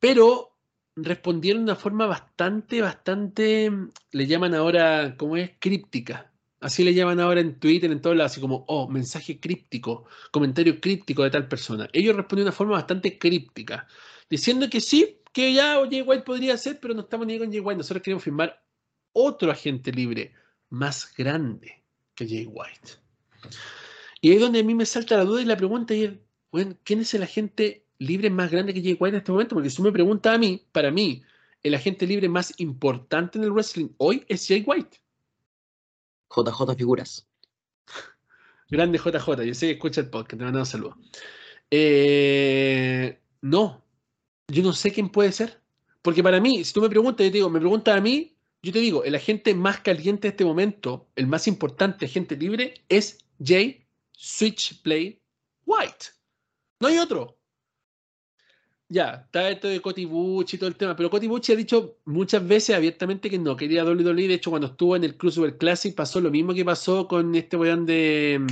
[0.00, 0.50] Pero
[0.96, 3.72] respondieron de una forma bastante, bastante,
[4.12, 5.52] le llaman ahora, como es?
[5.58, 6.30] Críptica.
[6.60, 10.78] Así le llaman ahora en Twitter, en todos lados, así como, oh, mensaje críptico, comentario
[10.78, 11.88] críptico de tal persona.
[11.94, 13.88] Ellos respondieron de una forma bastante críptica,
[14.28, 17.60] diciendo que sí, que ya Jay White podría ser, pero no estamos ni con Jay
[17.60, 17.78] White.
[17.78, 18.62] Nosotros queremos firmar
[19.12, 20.34] otro agente libre
[20.70, 22.92] más grande que Jay White.
[24.20, 26.12] Y ahí es donde a mí me salta la duda y la pregunta es,
[26.50, 29.54] bueno, ¿quién es el agente libre más grande que Jay White en este momento?
[29.54, 31.22] Porque si tú me preguntas a mí, para mí,
[31.62, 34.98] el agente libre más importante en el wrestling hoy es Jay White.
[36.34, 37.28] JJ Figuras.
[38.70, 40.96] Grande JJ, yo sé que escucha el podcast, te mando un saludo.
[41.70, 43.85] Eh, no,
[44.48, 45.60] yo no sé quién puede ser.
[46.02, 48.72] Porque para mí, si tú me preguntas, yo te digo, me preguntas a mí, yo
[48.72, 53.18] te digo, el agente más caliente de este momento, el más importante agente libre, es
[53.44, 55.20] Jay Switchblade
[55.64, 56.06] White.
[56.80, 57.36] No hay otro.
[58.88, 61.98] Ya, está esto de Coti Bucci y todo el tema, pero Coti Bucci ha dicho
[62.04, 64.28] muchas veces abiertamente que no quería WWE.
[64.28, 67.56] De hecho, cuando estuvo en el Cruiserweight Classic pasó lo mismo que pasó con este
[67.56, 68.46] weón de mm,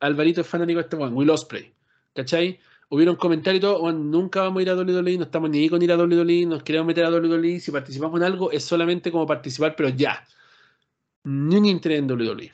[0.00, 1.74] Alvarito, fanático de este weón, Will Osprey.
[2.14, 2.58] ¿Cachai?
[2.90, 5.82] Hubieron comentarios y todo, bueno, nunca vamos a ir a WWE, no estamos ni con
[5.82, 9.26] ir a WWE, nos queremos meter a WWE, si participamos en algo es solamente como
[9.26, 10.26] participar, pero ya.
[11.24, 12.52] Ni un interés en WWE.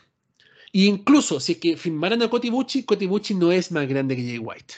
[0.72, 4.38] Y incluso si es que firmaran a Cotibucci, Cotibucci no es más grande que Jay
[4.38, 4.74] White.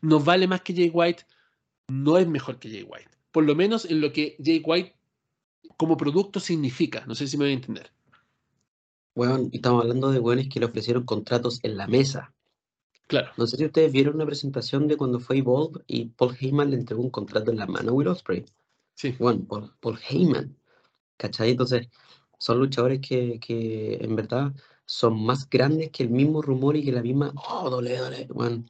[0.00, 1.24] No vale más que Jay White,
[1.88, 3.10] no es mejor que Jay White.
[3.30, 4.94] Por lo menos en lo que Jay White
[5.76, 7.04] como producto significa.
[7.06, 7.90] No sé si me voy a entender.
[9.14, 12.33] Bueno, estamos hablando de buenos que le ofrecieron contratos en la mesa.
[13.06, 13.30] Claro.
[13.36, 16.76] No sé si ustedes vieron una presentación de cuando fue Evolve y Paul Heyman le
[16.76, 18.44] entregó un contrato en la mano a Will Ospreay.
[18.94, 19.14] Sí.
[19.18, 20.56] Bueno, Paul, Paul Heyman.
[21.16, 21.50] ¿Cachai?
[21.50, 21.88] Entonces,
[22.38, 24.52] son luchadores que, que en verdad
[24.86, 28.64] son más grandes que el mismo rumor y que la misma, oh, dole, dole, bueno.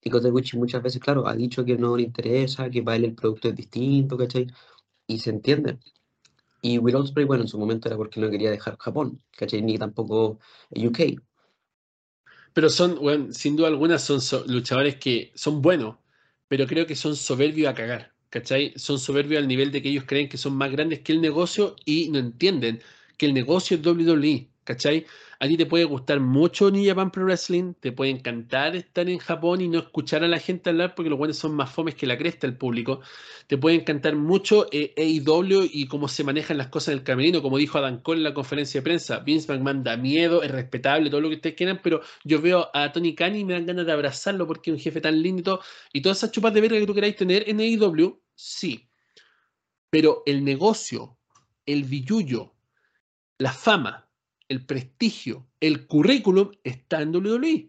[0.00, 3.14] Y Koteguchi muchas veces, claro, ha dicho que no le interesa, que para él el
[3.14, 4.46] producto es distinto, ¿cachai?
[5.06, 5.78] Y se entiende.
[6.62, 9.62] Y Will Ospreay, bueno, en su momento era porque no quería dejar Japón, ¿cachai?
[9.62, 10.38] Ni tampoco
[10.70, 11.00] UK.
[12.56, 15.96] Pero son, bueno, sin duda alguna, son so- luchadores que son buenos,
[16.48, 18.72] pero creo que son soberbios a cagar, ¿cachai?
[18.78, 21.76] Son soberbios al nivel de que ellos creen que son más grandes que el negocio
[21.84, 22.80] y no entienden
[23.18, 25.06] que el negocio es WWE, ¿cachai?
[25.38, 29.18] A ti te puede gustar mucho New Japan Pro Wrestling, te puede encantar estar en
[29.18, 32.06] Japón y no escuchar a la gente hablar porque los buenos son más fomes que
[32.06, 33.00] la cresta del público.
[33.46, 37.42] Te puede encantar mucho eh, AEW y cómo se manejan las cosas en el camerino,
[37.42, 39.20] como dijo Adam Cole en la conferencia de prensa.
[39.20, 42.90] Vince McMahon da miedo, es respetable, todo lo que ustedes quieran, pero yo veo a
[42.92, 45.46] Tony Khan y me dan ganas de abrazarlo porque es un jefe tan lindo
[45.92, 45.98] y.
[45.98, 48.88] Y todas esas chupas de verga que tú queráis tener en AEW, sí.
[49.90, 51.18] Pero el negocio,
[51.64, 52.54] el billullo,
[53.38, 54.05] la fama,
[54.48, 57.68] el prestigio, el currículum está en WWE.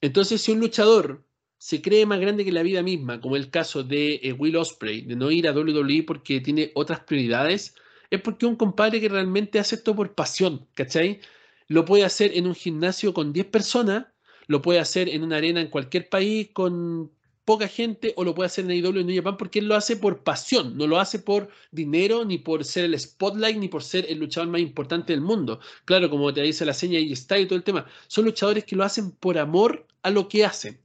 [0.00, 1.24] Entonces, si un luchador
[1.58, 5.02] se cree más grande que la vida misma, como el caso de eh, Will Ospreay,
[5.02, 7.74] de no ir a WWE porque tiene otras prioridades,
[8.10, 11.20] es porque un compadre que realmente hace esto por pasión, ¿cachai?
[11.68, 14.06] Lo puede hacer en un gimnasio con 10 personas,
[14.46, 17.10] lo puede hacer en una arena en cualquier país con
[17.44, 19.96] poca gente, o lo puede hacer en AEW en New Japan porque él lo hace
[19.96, 24.06] por pasión, no lo hace por dinero, ni por ser el spotlight, ni por ser
[24.08, 25.60] el luchador más importante del mundo.
[25.84, 28.76] Claro, como te dice la seña y está y todo el tema, son luchadores que
[28.76, 30.80] lo hacen por amor a lo que hacen.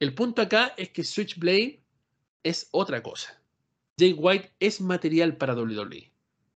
[0.00, 1.80] El punto acá es que Switchblade
[2.42, 3.40] es otra cosa.
[3.98, 6.12] Jay White es material para WWE.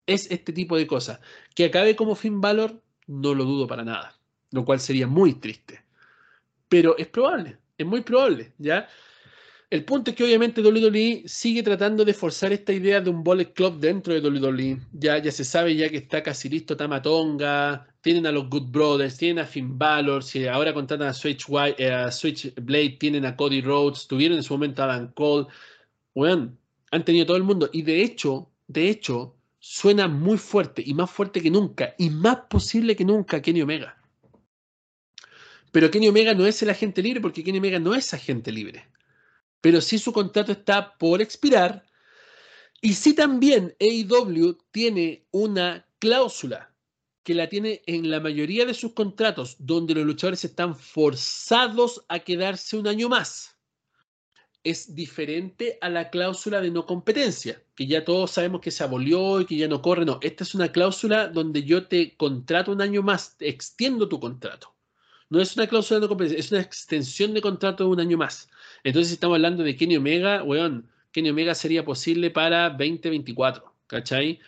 [0.06, 1.20] Es este tipo de cosas.
[1.54, 4.18] Que acabe como Finn Balor, no lo dudo para nada.
[4.52, 5.82] Lo cual sería muy triste.
[6.68, 8.88] Pero es probable, es muy probable, ¿ya?
[9.72, 13.54] El punto es que obviamente WWE sigue tratando de forzar esta idea de un Bullet
[13.54, 14.78] Club dentro de WWE.
[14.92, 19.16] Ya, ya se sabe ya que está casi listo Tamatonga, tienen a los Good Brothers,
[19.16, 23.34] tienen a Finn Balor, si ahora contratan a Switch, White, eh, a Switchblade, tienen a
[23.34, 25.46] Cody Rhodes, tuvieron en su momento a Adam Cole.
[26.14, 26.54] Bueno,
[26.90, 27.70] han tenido todo el mundo.
[27.72, 32.40] Y de hecho, de hecho, suena muy fuerte y más fuerte que nunca y más
[32.50, 33.96] posible que nunca Kenny Omega.
[35.70, 38.91] Pero Kenny Omega no es el agente libre porque Kenny Omega no es agente libre.
[39.62, 41.86] Pero sí su contrato está por expirar.
[42.82, 46.74] Y sí también AEW tiene una cláusula
[47.22, 52.18] que la tiene en la mayoría de sus contratos donde los luchadores están forzados a
[52.18, 53.56] quedarse un año más.
[54.64, 59.40] Es diferente a la cláusula de no competencia, que ya todos sabemos que se abolió
[59.40, 60.04] y que ya no corre.
[60.04, 64.18] No, esta es una cláusula donde yo te contrato un año más, te extiendo tu
[64.18, 64.74] contrato.
[65.32, 68.18] No es una cláusula de no competencia, es una extensión de contrato de un año
[68.18, 68.50] más.
[68.84, 74.40] Entonces, estamos hablando de Kenny Omega, weón, Kenny Omega sería posible para 2024, ¿cachai?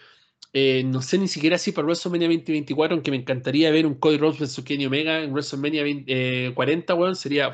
[0.53, 4.19] Eh, no sé ni siquiera si para WrestleMania 2024, aunque me encantaría ver un Cody
[4.19, 7.51] Rhodes versus Kenny Omega en WrestleMania 20, eh, 40, weón, sería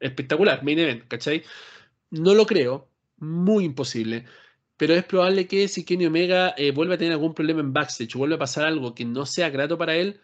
[0.00, 1.44] espectacular, main event, ¿cachai?
[2.10, 4.26] No lo creo, muy imposible.
[4.76, 8.16] Pero es probable que si Kenny Omega eh, vuelve a tener algún problema en backstage
[8.16, 10.20] vuelve a pasar algo que no sea grato para él,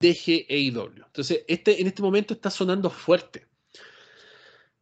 [0.00, 1.04] deje AEW.
[1.06, 3.46] Entonces, este, en este momento está sonando fuerte.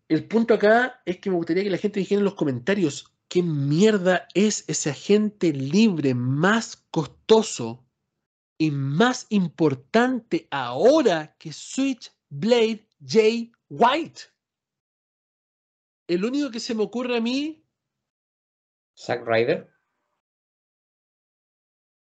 [0.09, 3.43] El punto acá es que me gustaría que la gente dijera en los comentarios qué
[3.43, 7.85] mierda es ese agente libre más costoso
[8.57, 13.53] y más importante ahora que Switchblade J.
[13.69, 14.23] White.
[16.07, 17.63] El único que se me ocurre a mí,
[18.97, 19.71] Zack Ryder.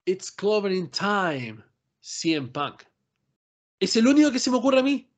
[0.07, 1.63] It's Clover in Time,
[2.01, 2.90] CM Punk.
[3.81, 5.11] Es el único que se me ocurre a mí.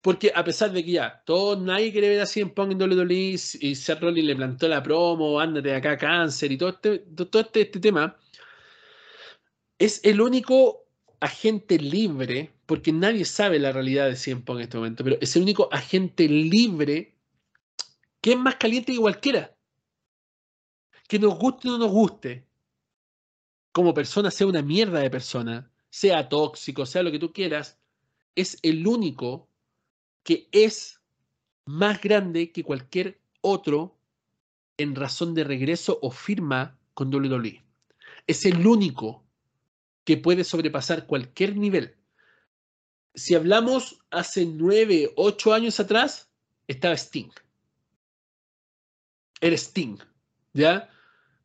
[0.00, 3.38] Porque a pesar de que ya, todo, nadie quiere ver a CM Punk en WWE
[3.60, 7.40] y Seth Rollins le plantó la promo, ándate de acá, cáncer y todo este, todo
[7.40, 8.16] este, este tema,
[9.78, 10.86] es el único
[11.20, 15.36] agente libre, porque nadie sabe la realidad de CM Punk en este momento, pero es
[15.36, 17.16] el único agente libre
[18.20, 19.56] que es más caliente que cualquiera.
[21.08, 22.48] Que nos guste o no nos guste,
[23.72, 27.78] como persona sea una mierda de persona, sea tóxico, sea lo que tú quieras,
[28.34, 29.46] es el único
[30.24, 31.02] que es
[31.66, 33.98] más grande que cualquier otro
[34.78, 37.62] en razón de regreso o firma con WWE.
[38.26, 39.22] Es el único
[40.04, 41.94] que puede sobrepasar cualquier nivel.
[43.14, 46.30] Si hablamos hace nueve, ocho años atrás,
[46.68, 47.30] estaba Sting.
[49.42, 49.98] Era Sting,
[50.54, 50.88] ¿ya?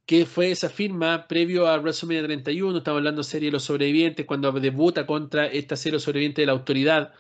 [0.08, 4.26] Que fue esa firma previo a WrestleMania 31, estamos hablando de serie de los sobrevivientes,
[4.26, 7.14] cuando debuta contra esta serie de sobrevivientes de la autoridad.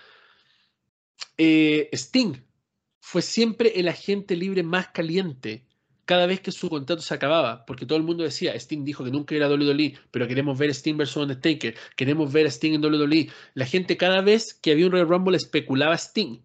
[1.38, 2.35] Eh, Sting
[3.01, 5.65] fue siempre el agente libre más caliente
[6.05, 9.11] cada vez que su contrato se acababa, porque todo el mundo decía, Sting dijo que
[9.11, 13.29] nunca era WWE, pero queremos ver Sting versus Undertaker, queremos ver Sting en WWE.
[13.53, 16.39] La gente cada vez que había un Royal Rumble especulaba Sting.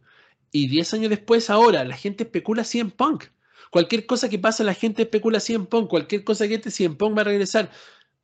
[0.51, 3.27] Y 10 años después, ahora, la gente especula en Punk.
[3.73, 5.89] Cualquier cosa que pasa, la gente especula en Punk.
[5.89, 7.71] Cualquier cosa que este 100 Punk va a regresar.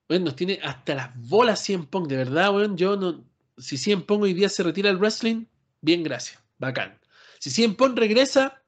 [0.06, 2.06] Bueno, nos tiene hasta las bolas 100 Punk.
[2.06, 3.24] De verdad, bueno, yo no...
[3.56, 5.46] Si 100 Punk hoy día se retira del wrestling,
[5.80, 6.38] bien, gracias.
[6.58, 7.00] Bacán.
[7.38, 8.62] Si 100 Punk regresa,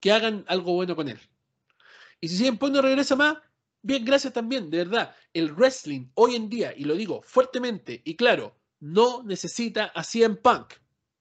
[0.00, 1.18] que hagan algo bueno con él.
[2.20, 3.36] Y si CM Punk no regresa más,
[3.82, 5.14] bien, gracias también, de verdad.
[5.32, 10.36] El wrestling hoy en día, y lo digo fuertemente y claro, no necesita a CM
[10.36, 10.74] Punk.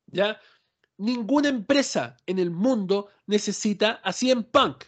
[0.07, 0.39] ¿Ya?
[0.97, 4.85] Ninguna empresa en el mundo necesita a CM Punk.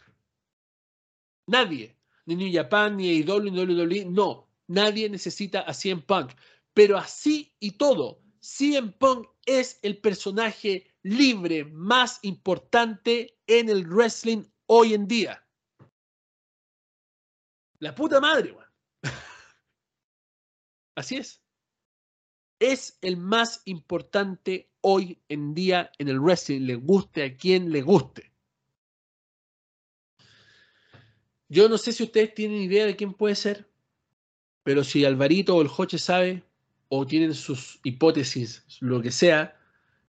[1.47, 1.95] Nadie.
[2.25, 4.05] Ni New Japan, ni AEW, ni WWE.
[4.05, 4.49] No.
[4.67, 6.31] Nadie necesita a CM Punk.
[6.73, 14.43] Pero así y todo, CM Punk es el personaje libre más importante en el wrestling
[14.67, 15.43] hoy en día.
[17.79, 18.67] La puta madre, weón.
[20.95, 21.41] Así es.
[22.59, 27.81] Es el más importante hoy en día en el wrestling, le guste a quien le
[27.81, 28.31] guste.
[31.49, 33.69] Yo no sé si ustedes tienen idea de quién puede ser,
[34.63, 36.41] pero si Alvarito o el Joche sabe,
[36.87, 39.59] o tienen sus hipótesis, lo que sea,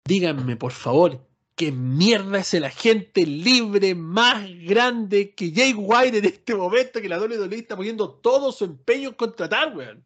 [0.06, 6.26] díganme por favor, ¿qué mierda es el agente libre más grande que Jay White en
[6.26, 10.06] este momento que la WWE está poniendo todo su empeño en contratar, weón?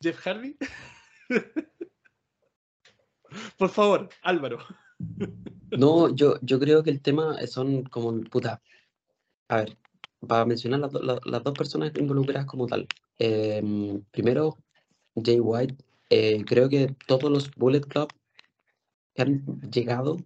[0.00, 0.56] Jeff Hardy.
[3.58, 4.58] por favor, Álvaro.
[5.70, 8.62] No, yo, yo creo que el tema son como, puta,
[9.48, 9.76] a ver,
[10.26, 10.92] para mencionar las,
[11.24, 12.86] las dos personas involucradas como tal.
[13.18, 14.58] Em, primero,
[15.14, 15.76] Jay White,
[16.10, 18.12] eh, creo que todos los Bullet Club
[19.14, 20.18] que han llegado,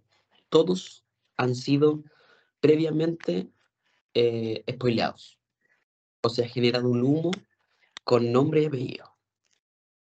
[0.49, 1.05] todos
[1.37, 2.03] han sido
[2.59, 3.49] previamente
[4.13, 5.39] eh, spoileados.
[6.21, 7.31] O sea, generado un humo
[8.03, 9.15] con nombre y apellido.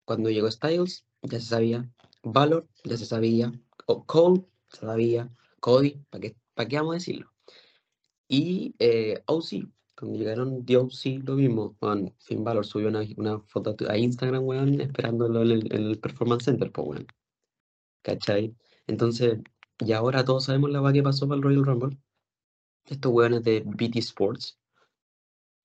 [0.05, 1.91] Cuando llegó Styles, ya se sabía.
[2.23, 3.53] Valor, ya se sabía.
[3.87, 5.31] O Cole, se sabía.
[5.61, 7.31] Cody, ¿para qué, para qué vamos a decirlo?
[8.29, 9.69] Y eh, OC,
[9.99, 10.93] cuando llegaron DOC,
[11.25, 11.77] lo mismo.
[11.81, 16.73] Juan Finn Balor subió una, una, foto a Instagram, weón, esperándolo en el, Performance Center,
[16.73, 17.07] pues, weón.
[18.03, 18.57] ¿Cachai?
[18.87, 19.39] Entonces,
[19.81, 21.99] y ahora todos sabemos la va que pasó para el Royal Rumble.
[22.87, 24.59] Estos weones de BT Sports.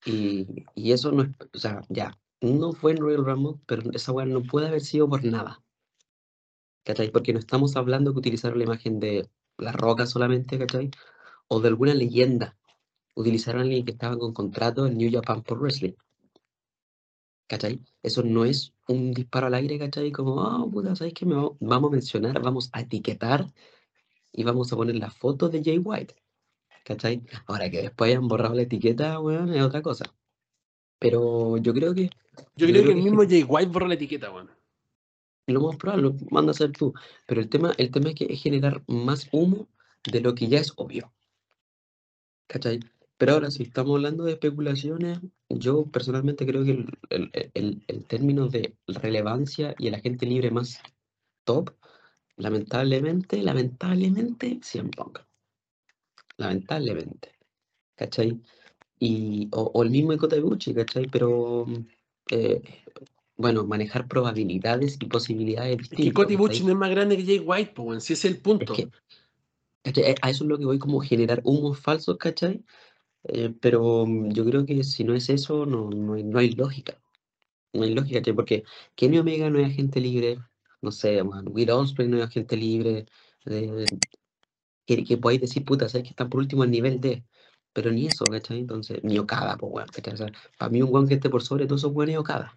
[0.05, 4.11] Y, y, eso no es, o sea, ya, no fue en Royal Rumble, pero esa
[4.11, 5.64] weón no puede haber sido por nada.
[6.85, 7.09] ¿Cachai?
[7.11, 9.27] Porque no estamos hablando que utilizaron la imagen de
[9.57, 10.91] la roca solamente, ¿cachai?
[11.47, 12.57] O de alguna leyenda
[13.15, 15.93] utilizaron a alguien que estaba con contrato en New Japan por Wrestling.
[17.47, 17.81] ¿Cachai?
[18.03, 20.11] Eso no es un disparo al aire, ¿cachai?
[20.11, 21.25] Como, ah, puta, ¿sabes qué?
[21.25, 23.47] Me vamos a mencionar, vamos a etiquetar
[24.31, 26.15] y vamos a poner la foto de Jay White.
[26.83, 27.23] ¿Cachai?
[27.47, 30.05] Ahora que después hayan borrado la etiqueta, weón, es otra cosa.
[30.99, 32.11] Pero yo creo que.
[32.55, 34.54] Yo, creo, que el mismo Jay White borró la etiqueta, weón.
[35.47, 36.93] Lo más probable, lo manda a hacer tú.
[37.27, 39.67] Pero el tema, el tema es que es generar más humo
[40.11, 41.13] de lo que ya es obvio.
[42.47, 42.79] ¿Cachai?
[43.17, 45.19] Pero ahora, si estamos hablando de especulaciones,
[45.49, 50.81] yo personalmente creo que el, término de relevancia y el agente libre más
[51.45, 51.71] top,
[52.37, 55.03] lamentablemente, lamentablemente, siempre
[56.37, 57.31] Lamentablemente.
[57.95, 58.41] ¿Cachai?
[58.99, 61.07] Y, o, el mismo Ikotabuchi, ¿cachai?
[61.07, 61.65] Pero,
[62.31, 62.61] eh,
[63.37, 66.05] bueno, manejar probabilidades y posibilidades distintas.
[66.05, 68.73] Es no es más grande que Jay White, pues, si ese es el punto.
[68.73, 72.63] a eso es lo que voy como generar humos falsos, ¿cachai?
[73.23, 76.51] Eh, pero mm, yo creo que si no es eso, no, no, hay, no hay
[76.51, 77.01] lógica.
[77.73, 78.63] No hay lógica, porque
[78.95, 80.39] Kenny Omega no es agente libre,
[80.81, 83.05] no sé, Will Ospreay no es agente libre,
[84.85, 87.25] que, que podáis decir, puta, sabes que están por último al nivel de,
[87.73, 88.59] pero ni eso, ¿cachai?
[88.59, 91.91] Entonces, ni Okada, pues, weón, para mí un weón que esté por sobre todos esos
[91.91, 92.55] weones es Okada,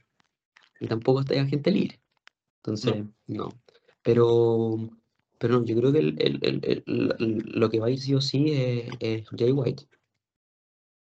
[0.81, 2.01] y tampoco está agente libre.
[2.59, 3.49] Entonces, no.
[4.03, 4.91] Pero,
[5.39, 6.83] pero no, yo creo que el, el, el,
[7.47, 9.85] lo que va a ir sí o sí es, es Jay White.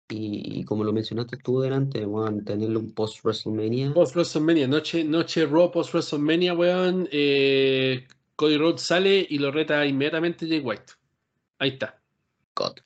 [0.08, 3.94] Y, como lo mencionaste tú delante, weón, tenerlo un post-WrestleMania.
[3.94, 7.08] Post-WrestleMania, noche, noche Raw post-WrestleMania, weón.
[7.10, 8.06] Eh,
[8.36, 10.92] Cody Rhodes sale y lo reta inmediatamente Jay White.
[11.58, 12.02] Ahí está.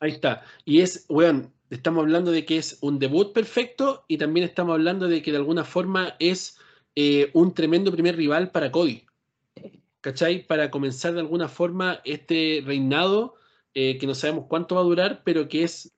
[0.00, 0.44] Ahí está.
[0.64, 5.08] Y es, weón, estamos hablando de que es un debut perfecto y también estamos hablando
[5.08, 6.58] de que de alguna forma es
[6.96, 9.06] eh, un tremendo primer rival para Cody.
[10.00, 10.46] ¿Cachai?
[10.46, 13.34] Para comenzar de alguna forma este reinado
[13.74, 15.92] eh, que no sabemos cuánto va a durar, pero que es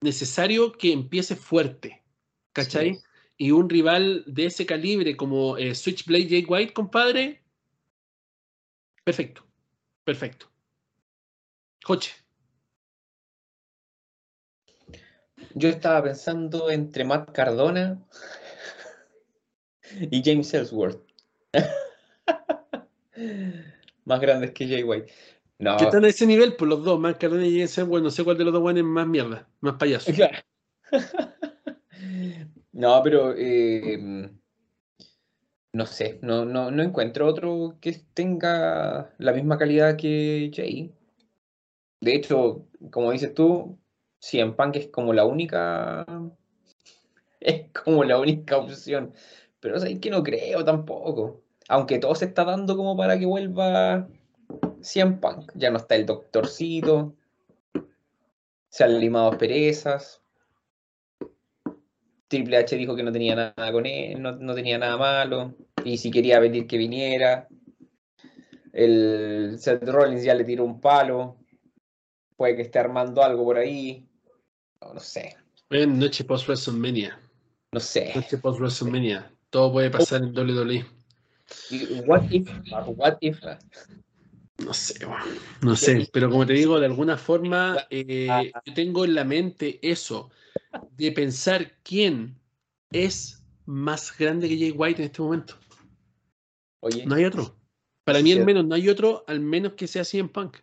[0.00, 2.02] necesario que empiece fuerte,
[2.52, 2.98] ¿cachai?
[3.36, 7.42] Y un rival de ese calibre como eh, Switchblade Jake White, compadre,
[9.04, 9.46] perfecto,
[10.04, 10.50] perfecto.
[11.84, 12.12] Coche.
[15.54, 17.98] yo estaba pensando entre Matt Cardona
[19.98, 21.02] y James Ellsworth.
[24.04, 25.12] Más grandes que Jay White.
[25.58, 28.10] No, Que están a ese nivel, por los dos, más Cardona y Jensen, bueno, no
[28.10, 30.10] sé cuál de los dos es más mierda, más payaso.
[30.12, 30.38] Claro.
[32.72, 34.30] No, pero eh,
[35.72, 40.92] no sé, no, no, no encuentro otro que tenga la misma calidad que Jay.
[42.00, 43.78] De hecho, como dices tú,
[44.20, 46.04] CM Punk es como la única.
[47.42, 49.14] Es como la única opción.
[49.60, 51.42] Pero es que no creo tampoco.
[51.68, 54.08] Aunque todo se está dando como para que vuelva
[54.82, 55.52] CM Punk.
[55.54, 57.14] Ya no está el doctorcito.
[58.68, 60.20] Se han limado perezas.
[62.28, 65.54] Triple H dijo que no tenía nada con él, no, no tenía nada malo.
[65.84, 67.48] Y si quería venir, que viniera.
[68.72, 71.36] El Seth Rollins ya le tiró un palo.
[72.36, 74.06] Puede que esté armando algo por ahí.
[74.80, 75.36] No, no sé.
[75.70, 77.20] Noche post WrestleMania.
[77.72, 78.12] No sé.
[78.14, 79.30] Noche post WrestleMania.
[79.50, 80.86] Todo puede pasar en WWE.
[81.70, 82.48] Y What if?
[82.96, 83.40] What if?
[84.58, 85.24] No sé, bueno,
[85.62, 88.28] no sé, pero como te digo, de alguna forma eh,
[88.66, 90.30] yo tengo en la mente eso,
[90.96, 92.38] de pensar quién
[92.92, 95.54] es más grande que Jay White en este momento.
[96.80, 97.56] Oye, No hay otro.
[98.04, 100.58] Para mí, al menos, no hay otro, al menos que sea CM Punk.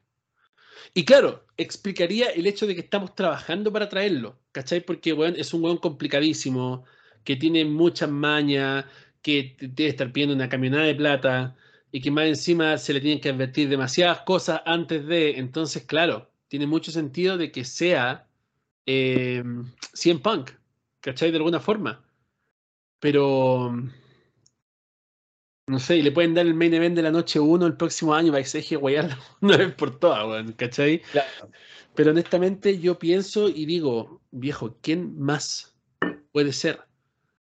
[0.93, 4.81] Y claro, explicaría el hecho de que estamos trabajando para traerlo, ¿cachai?
[4.81, 6.85] Porque, weón, es un weón complicadísimo,
[7.23, 8.85] que tiene muchas mañas,
[9.21, 11.55] que debe estar pidiendo una camionada de plata,
[11.91, 15.37] y que más encima se le tienen que advertir demasiadas cosas antes de.
[15.37, 18.27] Entonces, claro, tiene mucho sentido de que sea
[18.85, 19.43] eh,
[19.93, 20.51] CM Punk,
[21.01, 21.31] ¿cachai?
[21.31, 22.03] De alguna forma.
[22.99, 23.73] Pero.
[25.69, 28.13] No sé, y le pueden dar el main event de la noche 1 el próximo
[28.13, 31.01] año para que se deje guayar una vez por todas, ¿cachai?
[31.11, 31.51] claro.
[31.93, 35.75] Pero honestamente yo pienso y digo, viejo, ¿quién más
[36.31, 36.86] puede ser?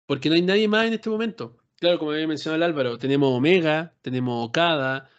[0.09, 1.59] Porque no hay nadie más en este momento.
[1.79, 5.11] Claro, como había mencionado el Álvaro, tenemos Omega, tenemos Okada,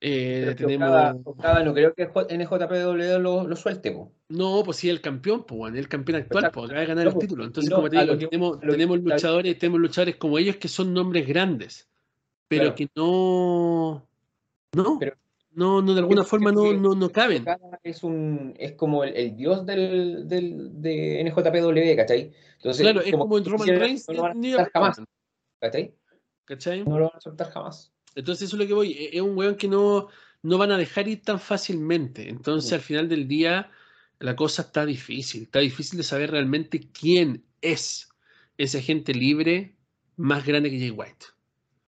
[0.00, 0.88] eh, que tenemos...
[0.88, 4.12] Okada, Okada no creo que NJPW lo, lo suelte, po.
[4.28, 7.10] No, pues sí, el campeón, pues, bueno, el campeón actual, pues, acaba de ganar No,
[7.10, 7.44] el pues, título.
[7.44, 10.56] Entonces, no, como te digo, que- tenemos, que- tenemos a- luchadores, tenemos luchadores como ellos
[10.56, 11.90] que son nombres grandes,
[12.46, 12.74] pero Claro.
[12.76, 14.08] que no,
[14.76, 15.16] no, Pero-
[15.54, 17.44] no, no, de alguna forma no, no, no caben.
[17.82, 22.32] Es un es como el, el dios del, del de NJPW, ¿cachai?
[22.56, 25.00] Entonces, Claro, es como que Roman Reigns no lo van a en soltar jamás,
[25.60, 25.94] ¿cachai?
[26.44, 26.84] ¿cachai?
[26.84, 27.92] No lo van a soltar jamás.
[28.14, 28.92] Entonces eso es lo que voy.
[28.92, 30.08] e- Es un weón que no,
[30.42, 32.28] no van a dejar ir tan fácilmente.
[32.28, 33.70] Entonces al final del día
[34.18, 35.42] la cosa está difícil.
[35.44, 38.08] Está difícil de saber realmente quién es
[38.56, 39.76] ese agente libre
[40.16, 41.26] más grande que Jay White.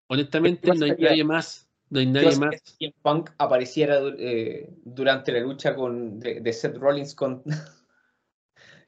[0.07, 1.64] Honestamente no hay nadie más.
[1.89, 2.49] No hay nadie más.
[2.49, 7.43] que CM Punk apareciera eh, durante la lucha con, de, de Seth Rollins con...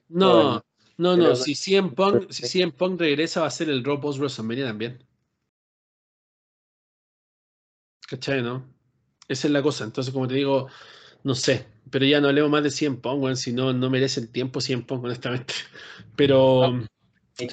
[0.09, 0.63] No,
[0.97, 1.35] no, no.
[1.35, 5.03] Si CM Punk, si CM Punk regresa va a ser el Raw post WrestleMania también.
[8.07, 8.65] ¿Cachai, no?
[9.27, 9.83] Esa es la cosa.
[9.83, 10.69] Entonces, como te digo,
[11.23, 11.67] no sé.
[11.91, 14.61] Pero ya no hablemos más de CM Punk, weón, si no, no merece el tiempo
[14.61, 15.53] CM Punk, honestamente.
[16.15, 16.79] Pero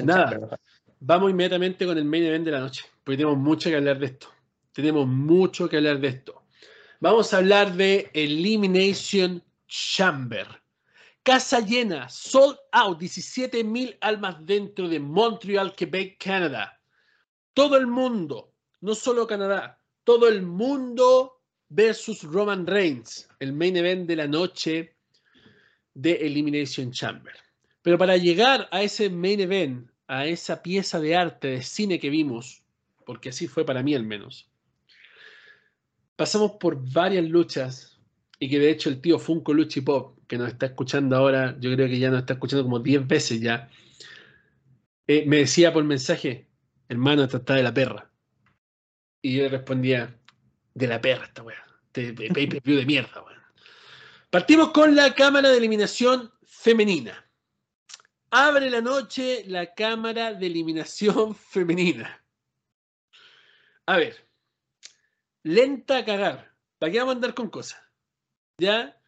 [0.04, 0.58] Nada.
[1.00, 4.06] Vamos inmediatamente con el main event de la noche, porque tenemos mucho que hablar de
[4.06, 4.28] esto.
[4.74, 6.42] Tenemos mucho que hablar de esto.
[6.98, 10.48] Vamos a hablar de Elimination Chamber.
[11.22, 16.80] Casa llena, sold out, 17 mil almas dentro de Montreal, Quebec, Canadá.
[17.54, 24.08] Todo el mundo, no solo Canadá, todo el mundo versus Roman Reigns, el main event
[24.08, 24.96] de la noche
[25.94, 27.34] de Elimination Chamber.
[27.80, 32.10] Pero para llegar a ese main event, a esa pieza de arte, de cine que
[32.10, 32.64] vimos,
[33.06, 34.50] porque así fue para mí al menos,
[36.16, 37.98] pasamos por varias luchas
[38.38, 41.72] y que de hecho el tío Funko Luchi Pop, que nos está escuchando ahora, yo
[41.74, 43.70] creo que ya nos está escuchando como 10 veces ya,
[45.06, 46.48] eh, me decía por mensaje,
[46.88, 48.10] hermano, esta está de la perra.
[49.22, 50.18] Y yo le respondía,
[50.74, 53.40] de la perra esta weá, de, de pay-per-view de mierda, weón.
[54.30, 57.24] Partimos con la cámara de eliminación femenina.
[58.30, 62.24] Abre la noche la cámara de eliminación femenina.
[63.86, 64.26] A ver,
[65.44, 66.52] lenta a cagar.
[66.78, 67.80] ¿Para qué vamos a andar con cosas?
[68.58, 69.00] ¿Ya?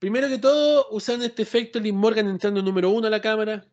[0.00, 3.64] Primero que todo, usando este efecto, Liz Morgan entrando número uno a la cámara.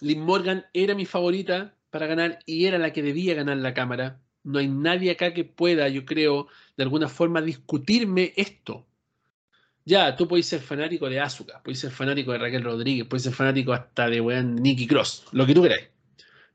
[0.00, 4.20] Liz Morgan era mi favorita para ganar y era la que debía ganar la cámara.
[4.42, 8.86] No hay nadie acá que pueda, yo creo, de alguna forma discutirme esto.
[9.84, 13.32] Ya, tú puedes ser fanático de Asuka, puedes ser fanático de Raquel Rodríguez, puedes ser
[13.32, 15.88] fanático hasta de weón Nikki Cross, lo que tú queráis.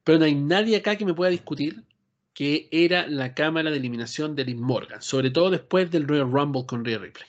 [0.03, 1.85] Pero no hay nadie acá que me pueda discutir
[2.33, 6.65] que era la cámara de eliminación de Liz Morgan, sobre todo después del Royal Rumble
[6.65, 7.27] con Rhea Ripley.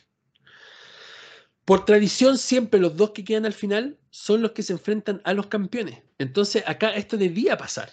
[1.64, 5.32] por tradición, siempre los dos que quedan al final son los que se enfrentan a
[5.34, 6.02] los campeones.
[6.18, 7.90] Entonces, acá esto debía pasar.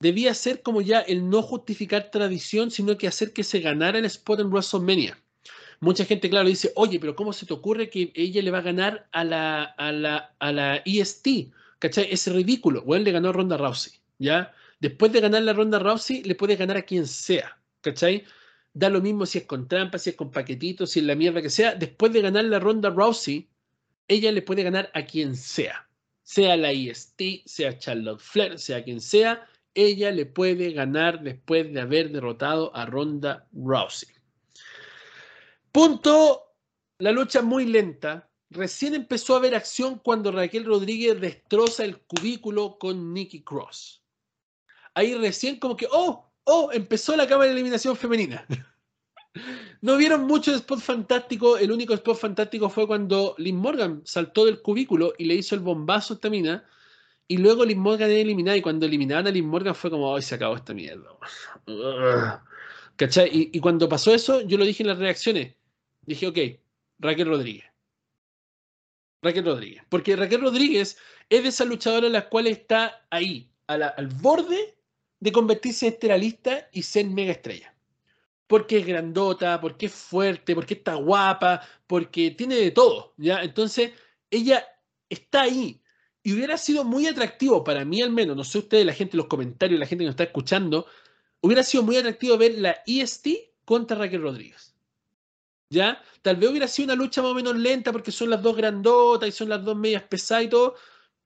[0.00, 4.04] Debía ser como ya el no justificar tradición, sino que hacer que se ganara el
[4.06, 5.18] spot en WrestleMania.
[5.80, 8.62] Mucha gente, claro, dice, oye, pero ¿cómo se te ocurre que ella le va a
[8.62, 11.52] ganar a la, a la, a la EST?
[11.78, 12.08] ¿Cachai?
[12.10, 12.82] Es ridículo.
[12.82, 14.54] Bueno, le ganó a Ronda Rousey, ¿ya?
[14.78, 18.24] Después de ganar la Ronda Rousey, le puedes ganar a quien sea, ¿cachai?
[18.72, 21.40] Da lo mismo si es con trampa, si es con paquetitos, si es la mierda
[21.40, 21.74] que sea.
[21.74, 23.48] Después de ganar la Ronda Rousey,
[24.06, 25.88] ella le puede ganar a quien sea.
[26.22, 31.80] Sea la EST, sea Charlotte Flair, sea quien sea, ella le puede ganar después de
[31.80, 34.08] haber derrotado a Ronda Rousey.
[35.70, 36.54] Punto,
[36.98, 38.30] la lucha muy lenta.
[38.48, 44.05] Recién empezó a haber acción cuando Raquel Rodríguez destroza el cubículo con Nikki Cross.
[44.96, 48.46] Ahí recién como que, oh, oh, empezó la cámara de eliminación femenina.
[49.82, 51.58] no vieron mucho de spot fantástico.
[51.58, 55.60] El único spot fantástico fue cuando Liz Morgan saltó del cubículo y le hizo el
[55.60, 56.64] bombazo a esta mina.
[57.28, 58.56] Y luego Liz Morgan era eliminada.
[58.56, 61.10] Y cuando eliminaron a Liz Morgan fue como, hoy se acabó esta mierda.
[62.96, 63.28] ¿Cachai?
[63.30, 65.54] Y, y cuando pasó eso, yo lo dije en las reacciones
[66.06, 66.38] dije, ok,
[66.98, 67.64] Raquel Rodríguez.
[69.22, 69.82] Raquel Rodríguez.
[69.88, 70.96] Porque Raquel Rodríguez
[71.28, 74.75] es de esas luchadoras las cuales está ahí, al borde
[75.20, 77.74] de convertirse en esteralista y ser mega estrella.
[78.46, 83.42] Porque es grandota, porque es fuerte, porque está guapa, porque tiene de todo, ¿ya?
[83.42, 83.92] Entonces,
[84.30, 84.66] ella
[85.08, 85.80] está ahí.
[86.22, 89.18] Y hubiera sido muy atractivo, para mí al menos, no sé ustedes, la gente en
[89.18, 90.86] los comentarios, la gente que nos está escuchando,
[91.40, 93.28] hubiera sido muy atractivo ver la EST
[93.64, 94.74] contra Raquel Rodríguez.
[95.70, 96.00] ¿Ya?
[96.22, 99.28] Tal vez hubiera sido una lucha más o menos lenta porque son las dos grandotas
[99.28, 100.76] y son las dos medias pesadas y todo,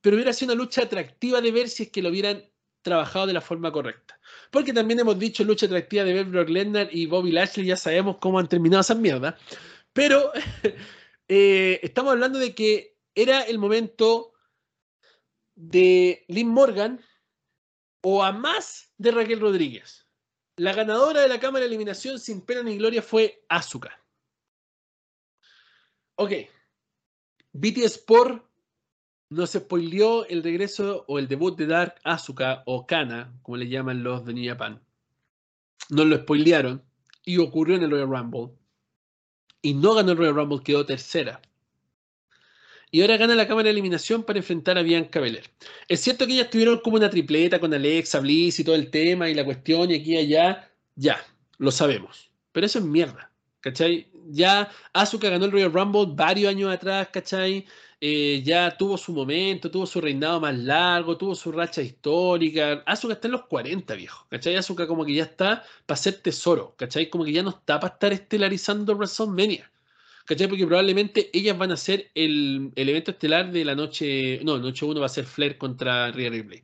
[0.00, 2.49] pero hubiera sido una lucha atractiva de ver si es que lo hubieran
[2.82, 4.18] trabajado de la forma correcta.
[4.50, 8.38] Porque también hemos dicho lucha atractiva de Brock Lesnar y Bobby Lashley, ya sabemos cómo
[8.38, 9.34] han terminado esas mierdas.
[9.92, 10.32] Pero
[11.28, 14.32] eh, estamos hablando de que era el momento
[15.54, 17.00] de Lynn Morgan
[18.02, 20.06] o a más de Raquel Rodríguez.
[20.56, 23.98] La ganadora de la cámara de eliminación sin pena ni gloria fue Asuka.
[26.16, 26.32] Ok.
[27.52, 28.49] BTS por
[29.30, 34.02] nos spoileó el regreso o el debut de Dark Asuka o Kana, como le llaman
[34.02, 34.82] los de New Japan.
[35.88, 36.82] Nos lo spoilearon
[37.24, 38.50] y ocurrió en el Royal Rumble.
[39.62, 41.40] Y no ganó el Royal Rumble, quedó tercera.
[42.90, 45.48] Y ahora gana la cámara de eliminación para enfrentar a Bianca Belair.
[45.86, 49.30] Es cierto que ellas tuvieron como una tripleta con Alexa Bliss y todo el tema
[49.30, 50.68] y la cuestión y aquí y allá.
[50.96, 51.24] Ya,
[51.58, 52.30] lo sabemos.
[52.50, 53.30] Pero eso es mierda.
[53.60, 54.10] ¿cachai?
[54.30, 57.66] Ya Asuka ganó el Royal Rumble varios años atrás, ¿cachai?
[58.02, 62.82] Eh, ya tuvo su momento, tuvo su reinado más largo, tuvo su racha histórica.
[62.86, 64.56] Asuka está en los 40, viejo, ¿cachai?
[64.56, 67.10] Asuka como que ya está para ser tesoro, ¿cachai?
[67.10, 69.70] Como que ya no está para estar estelarizando WrestleMania.
[70.24, 70.48] ¿Cachai?
[70.48, 74.40] Porque probablemente ellas van a ser el, evento estelar de la noche.
[74.44, 76.62] No, noche 1 va a ser Flair contra Rhea Ripley.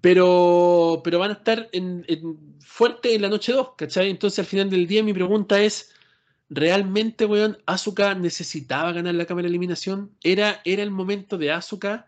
[0.00, 2.04] Pero, pero van a estar en,
[2.60, 4.10] fuerte en la noche 2, ¿cachai?
[4.10, 5.92] Entonces al final del día mi pregunta es,
[6.54, 10.16] ¿realmente, weón, Asuka necesitaba ganar la cámara de eliminación?
[10.22, 12.06] ¿Era, ¿Era el momento de Asuka?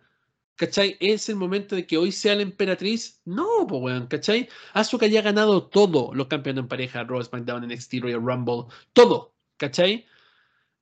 [0.56, 0.96] ¿Cachai?
[1.00, 3.20] ¿Es el momento de que hoy sea la emperatriz?
[3.24, 4.48] No, pues weón, ¿cachai?
[4.72, 9.34] Asuka ya ha ganado todo, los campeones en pareja, Raw, SmackDown, NXT, Royal Rumble, todo,
[9.56, 10.06] ¿cachai?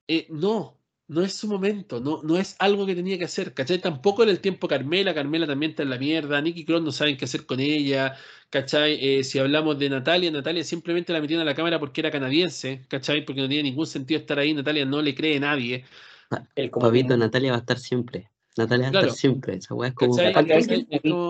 [0.07, 3.79] Eh, no, no es su momento, no, no es algo que tenía que hacer, ¿cachai?
[3.79, 7.17] Tampoco era el tiempo Carmela, Carmela también está en la mierda, Nicky Cross no saben
[7.17, 8.15] qué hacer con ella,
[8.49, 8.97] ¿cachai?
[9.01, 12.85] Eh, si hablamos de Natalia, Natalia simplemente la metieron a la cámara porque era canadiense,
[12.87, 13.25] ¿cachai?
[13.25, 15.85] Porque no tiene ningún sentido estar ahí, Natalia no le cree a nadie.
[16.31, 18.29] Ah, el Pavito, Natalia va a estar siempre.
[18.55, 19.55] Natalia va a estar siempre.
[19.55, 20.19] Esa es como.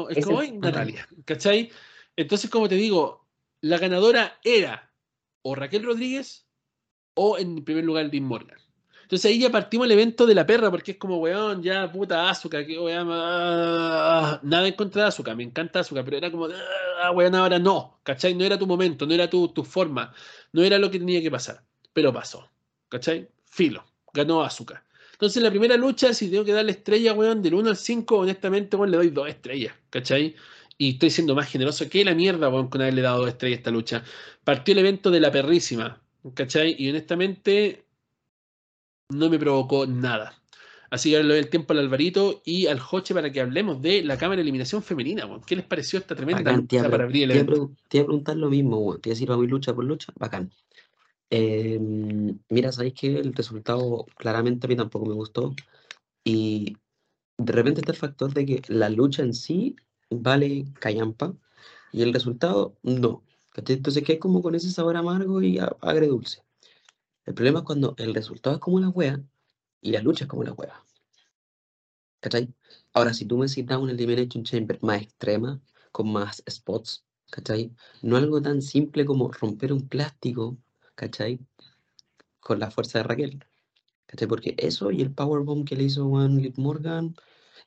[0.10, 1.08] Es, como, Natalia.
[1.26, 1.72] ¿Cachai?
[2.16, 3.26] Entonces, como te digo,
[3.62, 4.92] la ganadora era
[5.42, 6.46] o Raquel Rodríguez
[7.16, 8.63] o en primer lugar Dean Morgan.
[9.14, 12.32] Entonces ahí ya partimos el evento de la perra, porque es como, weón, ya puta
[12.32, 16.48] azúcar, que weón, ah, nada en contra de azúcar, me encanta azúcar, pero era como,
[16.48, 18.34] ah, weón, ahora no, ¿cachai?
[18.34, 20.12] No era tu momento, no era tu, tu forma,
[20.52, 21.64] no era lo que tenía que pasar,
[21.94, 22.50] pero pasó,
[22.90, 23.30] ¿cachai?
[23.46, 24.84] Filo, ganó azúcar.
[25.12, 28.78] Entonces la primera lucha, si tengo que darle estrella, weón, del 1 al 5, honestamente,
[28.78, 30.34] weón, le doy dos estrellas, ¿cachai?
[30.80, 33.60] Y estoy siendo más generoso que la mierda, weón, con haberle dado dos estrellas a
[33.60, 34.04] esta lucha.
[34.44, 36.02] Partió el evento de la perrísima,
[36.34, 36.76] ¿cachai?
[36.80, 37.84] Y honestamente,
[39.10, 40.34] no me provocó nada.
[40.90, 44.04] Así que le doy el tiempo al Alvarito y al Joche para que hablemos de
[44.04, 45.28] la cámara de eliminación femenina.
[45.46, 47.72] ¿Qué les pareció esta tremenda lucha para abrir el evento?
[47.88, 50.52] Te iba a preguntar lo mismo, te iba a decir, vamos lucha por lucha, bacán.
[51.32, 55.56] Em, mira, sabéis que el resultado claramente a mí tampoco me gustó.
[56.24, 56.78] Y
[57.40, 59.76] de repente está el factor de que la lucha en sí
[60.12, 61.34] vale callampa
[61.92, 63.24] y el resultado no.
[63.56, 66.44] Entonces, ¿qué es como con ese sabor amargo y agredulce?
[67.26, 69.22] El problema es cuando el resultado es como la wea
[69.82, 70.84] y la lucha es como una hueva.
[72.22, 72.54] ¿Cachai?
[72.94, 77.76] Ahora, si tú necesitas una Elimination Chamber más extrema, con más spots, ¿cachai?
[78.02, 80.58] No algo tan simple como romper un plástico,
[80.96, 81.40] ¿cachai?
[82.40, 83.44] Con la fuerza de Raquel.
[84.08, 84.28] ¿Cachai?
[84.28, 87.16] Porque eso y el powerbomb que le hizo Juan Liv Morgan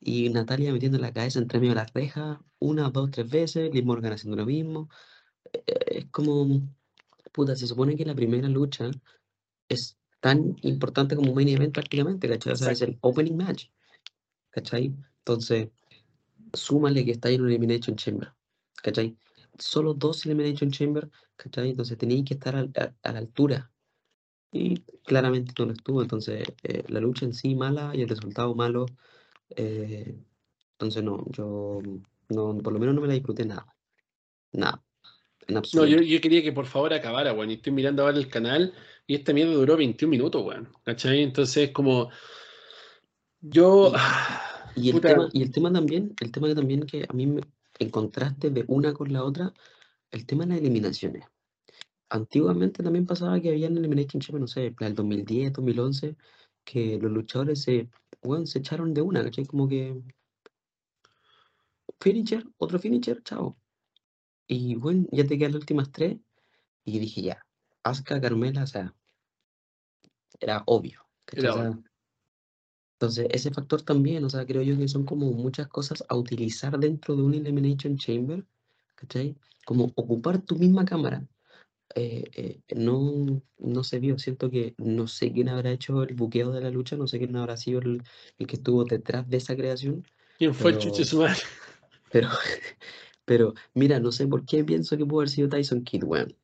[0.00, 3.84] y Natalia metiendo la cabeza entre medio de las rejas, una, dos, tres veces, Liv
[3.86, 4.88] Morgan haciendo lo mismo.
[5.52, 6.62] eh, Es como,
[7.32, 8.90] puta, se supone que la primera lucha
[9.68, 12.52] es tan importante como un main event prácticamente, ¿cachai?
[12.52, 13.66] O sea, es el opening match,
[14.50, 14.94] ¿cachai?
[15.20, 15.70] Entonces,
[16.52, 18.34] súmale que está en un Elimination Chamber,
[18.82, 19.16] ¿cachai?
[19.58, 21.70] Solo dos Elimination Chamber, ¿cachai?
[21.70, 23.72] Entonces tenéis que estar al- a, a la altura.
[24.52, 28.54] Y claramente no lo estuvo, entonces eh, la lucha en sí mala y el resultado
[28.54, 28.86] malo.
[29.50, 30.16] eh,
[30.72, 31.80] entonces no, yo
[32.30, 33.66] no, por lo menos no me la disfruté nada.
[34.52, 34.84] Nada.
[35.46, 37.50] En No, yo, yo quería que por favor acabara, weón.
[37.50, 38.72] Y estoy mirando ahora el canal
[39.06, 40.68] y esta mierda duró 21 minutos, weón.
[40.84, 41.22] ¿Cachai?
[41.22, 42.10] Entonces, como.
[43.40, 43.92] Yo.
[44.74, 47.26] Y el, puta, tema, y el tema también, el tema que también que a mí
[47.26, 47.40] me,
[47.78, 49.54] en contraste de una con la otra,
[50.10, 51.24] el tema de las eliminaciones.
[52.10, 56.16] Antiguamente también pasaba que había en Elimination Chamber, no sé, el 2010, 2011,
[56.62, 57.88] que los luchadores se,
[58.22, 59.46] weón, se echaron de una, ¿cachai?
[59.46, 59.98] Como que
[62.00, 63.56] finisher, otro finisher, chao.
[64.46, 66.18] Y bueno, ya te quedan las últimas tres.
[66.84, 67.46] Y dije ya,
[67.82, 68.94] Asuka, Carmela, o sea,
[70.40, 71.00] era obvio.
[72.92, 76.78] entonces, ese factor también, o sea, creo yo que son como muchas cosas a utilizar
[76.78, 78.44] dentro de un Elimination Chamber,
[78.94, 79.36] ¿cachai?
[79.64, 81.26] Como ocupar tu misma cámara.
[81.94, 86.52] Eh, eh, no, no se vio, siento que no sé quién habrá hecho el buqueo
[86.52, 88.02] de la lucha, no sé quién habrá sido el,
[88.38, 90.04] el que estuvo detrás de esa creación,
[90.38, 91.40] ¿Quién fue el pero, chuche su madre?
[92.12, 92.28] pero,
[93.26, 96.34] pero, mira, no sé por qué pienso que pudo haber sido Tyson Kidd, weón.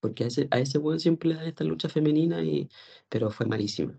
[0.00, 2.68] Porque a ese, a ese weón siempre le dan esta lucha femenina, y,
[3.08, 3.94] pero fue malísimo,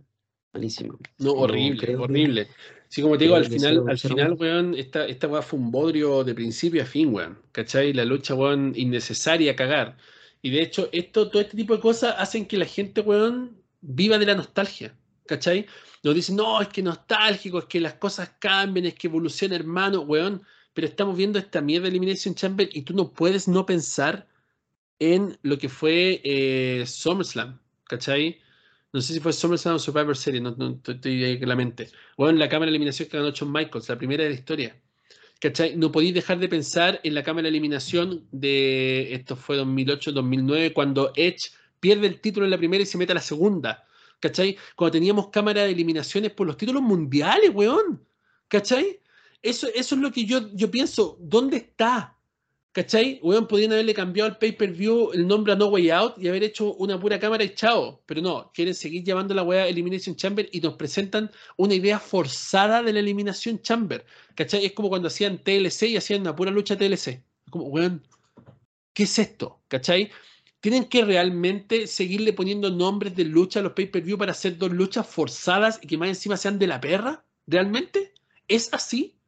[0.53, 0.99] malísimo.
[1.17, 2.47] No, No horrible, que, horrible.
[2.89, 6.23] Sí, como te digo, al final, al final, weón, esta, esta weá fue un bodrio
[6.23, 7.39] de principio a fin, weón.
[7.53, 7.93] ¿Cachai?
[7.93, 9.97] La lucha, weón, innecesaria cagar.
[10.41, 14.17] Y de hecho, esto, todo este tipo de cosas hacen que la gente, weón, viva
[14.17, 14.95] de la nostalgia.
[15.25, 15.65] ¿Cachai?
[16.03, 20.01] Nos dicen, no, es que nostálgico, es que las cosas cambian, es que evoluciona, hermano,
[20.01, 20.43] weón.
[20.79, 24.29] Pero estamos viendo esta mierda de Elimination Chamber y tú no puedes no pensar
[24.97, 28.39] en lo que fue eh, SummerSlam, ¿cachai?
[28.93, 31.89] No sé si fue SummerSlam o Survivor Series, no, no estoy, ahí con la mente.
[32.15, 34.81] Bueno, la cámara de eliminación que ganó Shawn Michaels, la primera de la historia.
[35.41, 35.75] ¿Cachai?
[35.75, 41.11] No podéis dejar de pensar en la cámara de eliminación de, esto fue 2008-2009, cuando
[41.17, 41.51] Edge
[41.81, 43.85] pierde el título en la primera y se mete a la segunda.
[44.21, 44.57] ¿Cachai?
[44.77, 48.01] Cuando teníamos cámara de eliminaciones por los títulos mundiales, weón.
[48.47, 49.01] ¿Cachai?
[49.41, 51.17] Eso, eso es lo que yo, yo pienso.
[51.19, 52.19] ¿Dónde está?
[52.71, 53.19] ¿Cachai?
[53.23, 56.75] Weón, podrían haberle cambiado al pay-per-view el nombre a No Way Out y haber hecho
[56.75, 58.03] una pura cámara y chao.
[58.05, 62.83] Pero no, quieren seguir llamando la weá Elimination Chamber y nos presentan una idea forzada
[62.83, 64.05] de la Elimination Chamber.
[64.35, 64.65] ¿Cachai?
[64.65, 67.23] Es como cuando hacían TLC y hacían una pura lucha TLC.
[67.49, 68.07] Como, weón,
[68.93, 69.61] ¿qué es esto?
[69.67, 70.11] ¿Cachai?
[70.61, 75.07] Tienen que realmente seguirle poniendo nombres de lucha a los pay-per-view para hacer dos luchas
[75.07, 77.25] forzadas y que más encima sean de la perra.
[77.47, 78.13] ¿Realmente?
[78.47, 79.18] ¿Es así?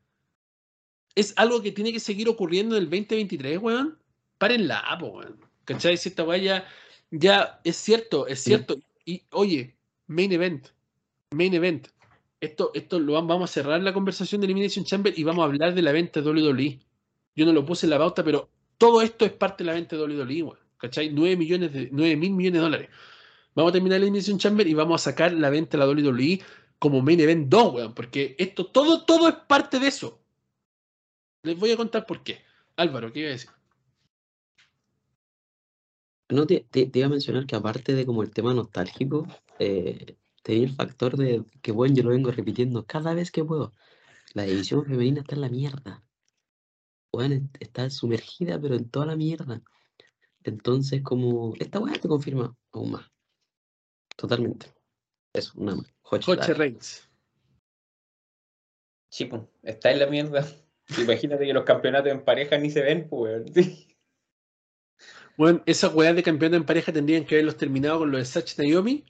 [1.15, 3.97] Es algo que tiene que seguir ocurriendo en el 2023, weón.
[4.38, 5.39] Párenla, po, weón.
[5.65, 5.97] ¿Cachai?
[5.97, 6.67] Si esta weá ya,
[7.11, 8.75] ya es cierto, es cierto.
[9.05, 9.75] Y oye,
[10.07, 10.67] main event,
[11.31, 11.88] main event.
[12.39, 15.45] Esto, esto lo vam- vamos a cerrar la conversación de Elimination Chamber y vamos a
[15.45, 16.79] hablar de la venta de WWE.
[17.35, 19.95] Yo no lo puse en la pauta, pero todo esto es parte de la venta
[19.95, 20.57] de WWE, weón.
[20.77, 21.11] ¿Cachai?
[21.13, 22.89] 9 millones de, 9 mil millones de dólares.
[23.53, 26.41] Vamos a terminar la Elimination Chamber y vamos a sacar la venta de la WWE
[26.79, 27.93] como main event 2, weón.
[27.93, 30.20] Porque esto, todo, todo es parte de eso.
[31.43, 32.39] Les voy a contar por qué.
[32.76, 33.49] Álvaro, ¿qué iba a decir?
[36.30, 39.27] No, te, te- te iba a mencionar que aparte de como el tema nostálgico,
[39.59, 43.73] eh, tenía el factor de que, bueno, yo lo vengo repitiendo cada vez que puedo.
[44.34, 46.03] La división femenina está en la mierda.
[47.11, 49.61] Bueno, est- está sumergida, pero en toda la mierda.
[50.43, 53.11] Entonces, como, esta weá te confirma aún más.
[54.15, 54.73] Totalmente.
[55.34, 55.93] Eso, nada más.
[56.03, 56.53] Joche.
[56.53, 57.09] Reigns.
[59.30, 60.47] Pues, está en la mierda.
[60.99, 63.43] Imagínate que los campeonatos en pareja ni se ven, pues.
[65.38, 68.68] Bueno, esas weas de campeón en pareja tendrían que haberlos terminado con los de Sachi
[68.68, 69.05] Naomi.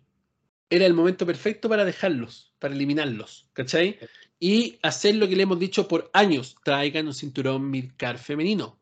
[0.70, 4.00] Era el momento perfecto para dejarlos, para eliminarlos, ¿cachai?
[4.40, 8.80] Y hacer lo que le hemos dicho por años: traigan un cinturón midcar femenino.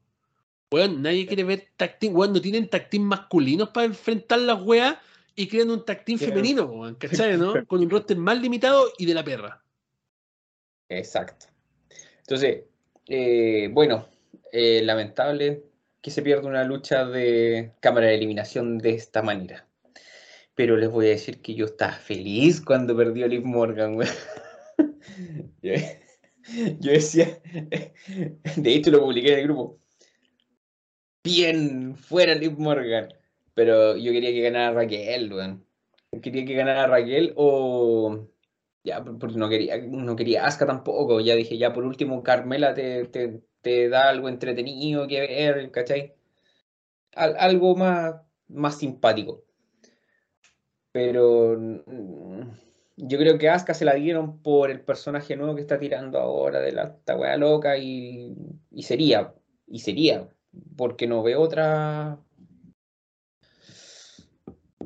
[0.71, 1.67] Weón, nadie quiere ver
[1.99, 2.15] team.
[2.15, 4.97] Weón, no tienen team masculinos para enfrentar las weas
[5.35, 7.37] y crean un Tienen- femenino, weón, ¿cachai?
[7.37, 7.53] ¿no?
[7.67, 9.63] Con un roster más limitado y de la perra.
[10.89, 11.47] Exacto.
[12.19, 12.65] Entonces,
[13.09, 14.07] eh, bueno,
[14.51, 15.63] eh, lamentable
[16.01, 19.67] que se pierda una lucha de cámara de eliminación de esta manera.
[20.55, 23.97] Pero les voy a decir que yo estaba feliz cuando perdió Liv Morgan.
[25.61, 25.73] Yo,
[26.79, 27.41] yo decía,
[28.55, 29.79] de hecho lo publiqué en el grupo.
[31.23, 33.09] Bien, fuera Liv Morgan.
[33.53, 35.65] Pero yo quería que ganara Raquel, weón.
[36.21, 38.25] Quería que ganara Raquel o.
[38.89, 41.19] Ya, porque no quería, no quería Asuka tampoco.
[41.21, 46.15] Ya dije, ya por último, Carmela te, te, te da algo entretenido que ver, ¿cachai?
[47.15, 48.15] Al- algo más,
[48.47, 49.43] más simpático.
[50.91, 52.41] Pero mm,
[52.97, 56.59] yo creo que Asuka se la dieron por el personaje nuevo que está tirando ahora
[56.59, 58.35] de la esta loca y,
[58.71, 59.33] y sería,
[59.67, 60.29] y sería,
[60.77, 62.19] porque no veo otra.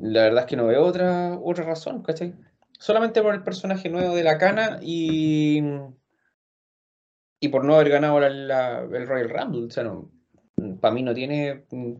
[0.00, 2.32] La verdad es que no veo otra, otra razón, ¿cachai?
[2.84, 5.58] Solamente por el personaje nuevo de la cana y,
[7.40, 9.64] y por no haber ganado la- la- el Royal Rumble.
[9.68, 10.10] O sea, no,
[10.82, 11.94] para mí no tiene mm,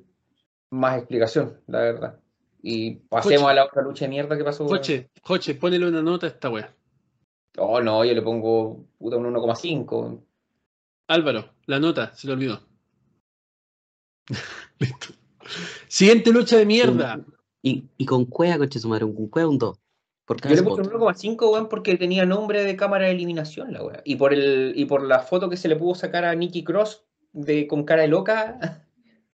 [0.73, 2.21] más explicación, la verdad.
[2.63, 3.51] Y pasemos Joche.
[3.51, 4.67] a la otra lucha de mierda que pasó.
[4.67, 6.75] Joche, Joche, ponele una nota a esta wea.
[7.57, 10.23] Oh, no, yo le pongo puta, un 1,5.
[11.09, 12.61] Álvaro, la nota, se le olvidó.
[14.79, 15.15] Listo.
[15.89, 17.25] Siguiente lucha de mierda.
[17.63, 19.79] Y, y con cueva, coche su madre, con cueva un 2.
[20.25, 20.95] Por cada Yo le puse spot.
[20.95, 24.01] un 1,5, weón, porque tenía nombre de cámara de eliminación, la weá.
[24.05, 27.05] Y por el, y por la foto que se le pudo sacar a Nikki Cross
[27.33, 28.59] de, con cara de loca,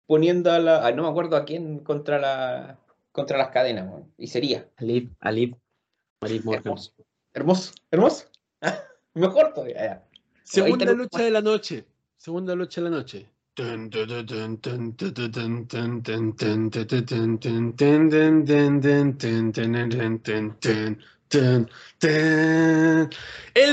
[0.07, 0.87] poniendo a la.
[0.87, 2.79] a no me acuerdo a quién contra la.
[3.13, 4.13] contra las cadenas, weón.
[4.19, 4.69] Y sería.
[4.77, 5.57] Alip, Alip,
[6.21, 6.63] Alip Morgan.
[6.65, 6.93] Hermoso.
[7.33, 8.27] Hermoso, hermoso.
[9.15, 9.77] Mejor todavía.
[9.77, 10.09] ya.
[10.43, 11.87] Segunda lucha de la noche.
[12.19, 13.34] Segunda lucha de la noche.
[13.57, 13.91] El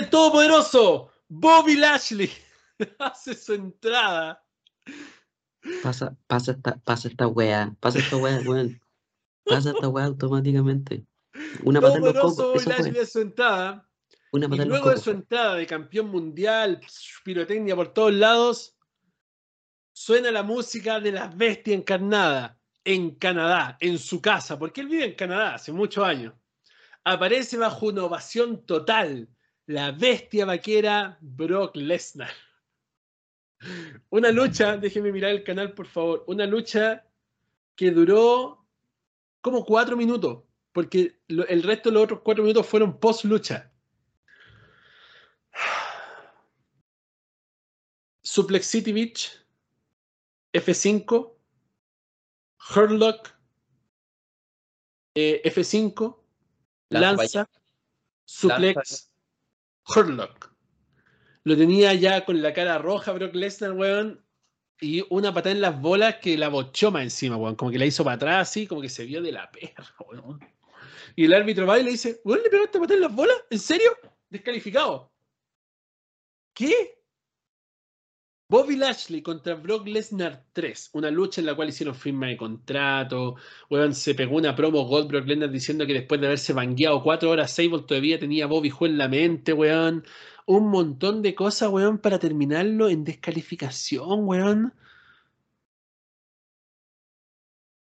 [0.09, 2.29] todopoderoso Bobby Lashley
[2.99, 4.43] hace su entrada.
[5.81, 8.79] Pasa, pasa esta, pasa esta wea, pasa esta wea, weón.
[9.45, 11.05] Pasa esta wea automáticamente.
[11.63, 13.89] Una pata en los cocos, Bobby Lashley hace su entrada.
[14.31, 16.79] Una Y luego de su entrada de campeón mundial,
[17.23, 18.75] pirotecnia por todos lados,
[19.91, 25.05] suena la música de la bestia encarnada en Canadá, en su casa, porque él vive
[25.05, 26.33] en Canadá hace muchos años.
[27.03, 29.27] Aparece bajo una ovación total
[29.65, 32.33] la bestia vaquera Brock Lesnar.
[34.09, 37.05] Una lucha, déjeme mirar el canal por favor, una lucha
[37.75, 38.67] que duró
[39.39, 43.71] como cuatro minutos, porque el resto de los otros cuatro minutos fueron post lucha.
[48.23, 49.40] Suplex City Beach,
[50.53, 51.33] F5,
[52.75, 53.29] Hurlock,
[55.15, 56.17] eh, F5,
[56.89, 57.49] Lanza Lanza,
[58.25, 59.11] Suplex,
[59.95, 60.51] Hurlock.
[61.43, 64.23] Lo tenía ya con la cara roja Brock Lesnar, weón.
[64.79, 67.55] Y una patada en las bolas que la bochó más encima, weón.
[67.55, 70.39] Como que la hizo para atrás, así, como que se vio de la perra, weón.
[71.15, 73.37] Y el árbitro va y le dice, weón, ¿le pegaste patada en las bolas?
[73.49, 73.91] ¿En serio?
[74.29, 75.11] Descalificado.
[76.53, 77.00] ¿Qué?
[78.51, 83.35] Bobby Lashley contra Brock Lesnar 3, una lucha en la cual hicieron firma de contrato,
[83.69, 87.29] weón, se pegó una promo Gold Brock Lesnar diciendo que después de haberse bangueado cuatro
[87.29, 90.03] horas Sable todavía tenía Bobby Ju en la mente, weón,
[90.45, 94.73] un montón de cosas, weón, para terminarlo en descalificación, weón.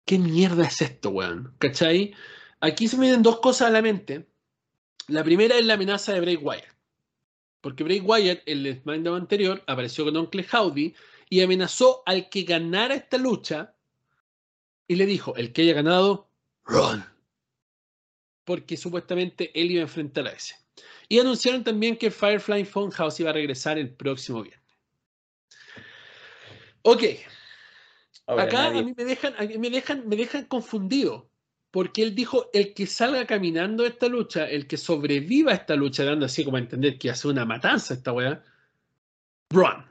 [0.06, 1.54] ¿Qué mierda es esto, weón?
[1.58, 2.14] ¿Cachai?
[2.60, 4.26] Aquí se me vienen dos cosas a la mente.
[5.08, 6.38] La primera es la amenaza de Bray.
[7.66, 10.94] Porque Bray Wyatt, el SmackDown anterior, apareció con Uncle Howdy
[11.28, 13.74] y amenazó al que ganara esta lucha
[14.86, 16.30] y le dijo, el que haya ganado,
[16.64, 17.04] run.
[18.44, 20.54] Porque supuestamente él iba a enfrentar a ese.
[21.08, 24.78] Y anunciaron también que Firefly Funhouse iba a regresar el próximo viernes.
[26.82, 27.02] Ok,
[28.26, 31.28] Ahora, acá nadie- a mí me dejan, a mí me dejan, me dejan confundido.
[31.76, 36.06] Porque él dijo, el que salga caminando esta lucha, el que sobreviva a esta lucha,
[36.06, 38.42] dando así como a entender que hace una matanza esta weá,
[39.50, 39.84] run.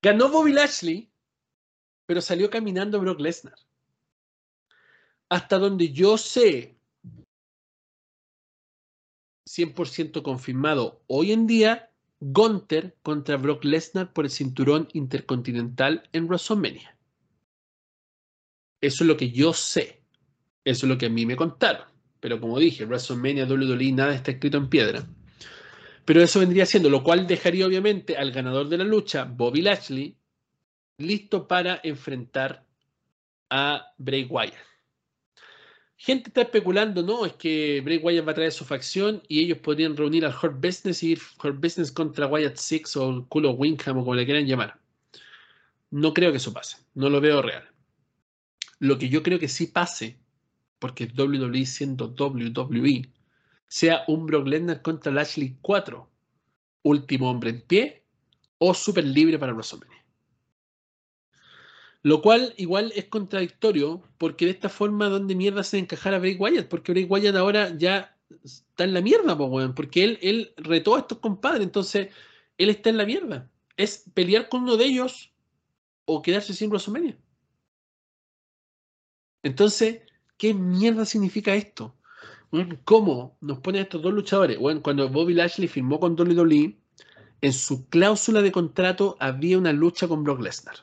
[0.00, 1.10] Ganó Bobby Lashley,
[2.06, 3.56] pero salió caminando Brock Lesnar.
[5.28, 6.76] Hasta donde yo sé,
[9.48, 11.90] 100% confirmado hoy en día,
[12.20, 16.96] Gunther contra Brock Lesnar por el cinturón intercontinental en WrestleMania.
[18.80, 20.03] Eso es lo que yo sé.
[20.64, 21.86] Eso es lo que a mí me contaron.
[22.20, 25.06] Pero como dije, WrestleMania, WWE, nada está escrito en piedra.
[26.04, 30.16] Pero eso vendría siendo, lo cual dejaría obviamente al ganador de la lucha, Bobby Lashley,
[30.98, 32.64] listo para enfrentar
[33.50, 34.54] a Bray Wyatt.
[35.96, 39.58] Gente está especulando, no, es que Bray Wyatt va a traer su facción y ellos
[39.58, 43.52] podrían reunir al Hurt Business y ir Hurt Business contra Wyatt Six o el culo
[43.52, 44.78] Wingham o como le quieran llamar.
[45.90, 47.68] No creo que eso pase, no lo veo real.
[48.80, 50.18] Lo que yo creo que sí pase
[50.78, 53.10] porque WWE siendo WWE,
[53.66, 56.10] sea un Brock Lesnar contra Lashley 4,
[56.82, 58.04] último hombre en pie
[58.58, 60.04] o super libre para WrestleMania.
[62.02, 66.36] Lo cual igual es contradictorio porque de esta forma, ¿dónde mierda se encajar a Bray
[66.36, 66.68] Wyatt?
[66.68, 69.36] Porque Bray Wyatt ahora ya está en la mierda,
[69.74, 72.08] porque él, él retó a estos compadres, entonces
[72.58, 73.50] él está en la mierda.
[73.76, 75.32] Es pelear con uno de ellos
[76.04, 77.18] o quedarse sin WrestleMania.
[79.42, 80.02] Entonces,
[80.36, 81.96] ¿qué mierda significa esto?
[82.84, 84.58] ¿Cómo nos ponen estos dos luchadores?
[84.58, 86.78] Bueno, cuando Bobby Lashley firmó con WWE,
[87.40, 90.76] en su cláusula de contrato había una lucha con Brock Lesnar.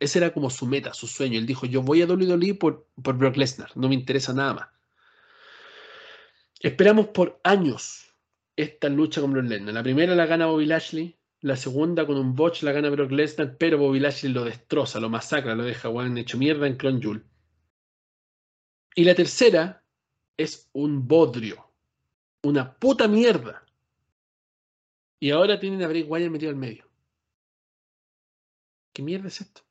[0.00, 1.38] Ese era como su meta, su sueño.
[1.38, 4.68] Él dijo, yo voy a WWE por, por Brock Lesnar, no me interesa nada más.
[6.60, 8.12] Esperamos por años
[8.56, 9.74] esta lucha con Brock Lesnar.
[9.74, 13.56] La primera la gana Bobby Lashley, la segunda con un botch la gana Brock Lesnar,
[13.58, 17.22] pero Bobby Lashley lo destroza, lo masacra, lo deja Juan hecho mierda en Clone.
[18.94, 19.82] Y la tercera
[20.36, 21.70] es un bodrio,
[22.42, 23.64] una puta mierda.
[25.20, 26.88] Y ahora tienen a Bray Wyatt metido al medio.
[28.92, 29.62] ¿Qué mierda es esto?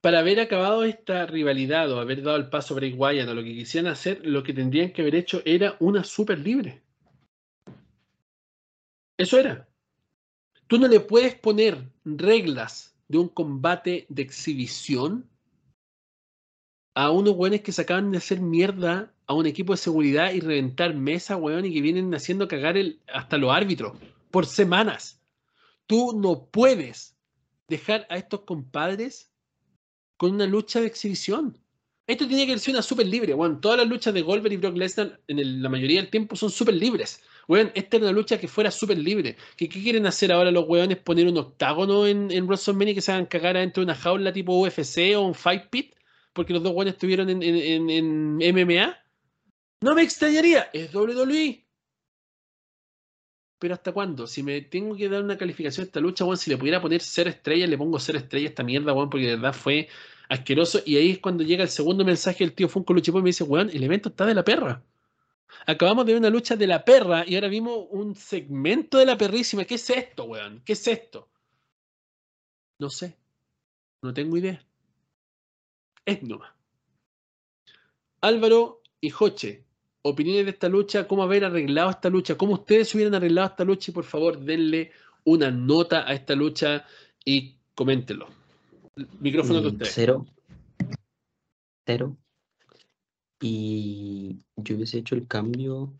[0.00, 3.42] para haber acabado esta rivalidad o haber dado el paso a Bray Wyatt o lo
[3.42, 6.82] que quisieran hacer, lo que tendrían que haber hecho era una super libre.
[9.18, 9.68] Eso era.
[10.66, 15.28] Tú no le puedes poner reglas de un combate de exhibición
[17.00, 20.40] a unos weones que se acaban de hacer mierda a un equipo de seguridad y
[20.40, 23.96] reventar mesa, weón, y que vienen haciendo cagar el, hasta los árbitros
[24.30, 25.18] por semanas.
[25.86, 27.16] Tú no puedes
[27.68, 29.32] dejar a estos compadres
[30.18, 31.56] con una lucha de exhibición.
[32.06, 34.76] Esto tenía que ser una súper libre, bueno, Todas las luchas de Goldberg y Brock
[34.76, 37.22] Lesnar en la mayoría del tiempo son súper libres.
[37.48, 39.38] Bueno, esta era una lucha que fuera súper libre.
[39.56, 40.98] ¿Qué, quieren hacer ahora los weones?
[40.98, 44.60] ¿Poner un octágono en, en WrestleMania que se hagan cagar adentro de una jaula tipo
[44.60, 45.94] UFC o un Fight Pit?
[46.32, 48.96] Porque los dos weones estuvieron en, MMA.
[49.82, 50.70] No me extrañaría.
[50.72, 51.64] Es WWE.
[53.58, 54.26] Pero ¿hasta cuándo?
[54.26, 57.02] Si me tengo que dar una calificación a esta lucha, weón, si le pudiera poner
[57.02, 59.88] ser estrellas, le pongo ser estrella a esta mierda, weón, porque de verdad fue
[60.28, 60.80] asqueroso.
[60.86, 63.44] Y ahí es cuando llega el segundo mensaje del tío Funko Luchipo y me dice,
[63.44, 64.82] weón, el evento está de la perra.
[65.66, 69.18] Acabamos de ver una lucha de la perra y ahora vimos un segmento de la
[69.18, 69.64] perrísima.
[69.64, 70.62] ¿Qué es esto, weón?
[70.64, 71.28] ¿Qué es esto?
[72.78, 73.16] No sé.
[74.02, 74.64] No tengo idea.
[76.10, 76.52] Es nomás.
[78.20, 79.64] Álvaro y Joche,
[80.02, 83.92] opiniones de esta lucha, cómo haber arreglado esta lucha, cómo ustedes hubieran arreglado esta lucha
[83.92, 84.90] y por favor denle
[85.24, 86.84] una nota a esta lucha
[87.24, 88.28] y coméntenlo.
[89.20, 89.92] Micrófono de mm, ustedes.
[89.94, 90.26] Cero.
[91.86, 92.16] Cero.
[93.40, 95.94] Y yo hubiese hecho el cambio,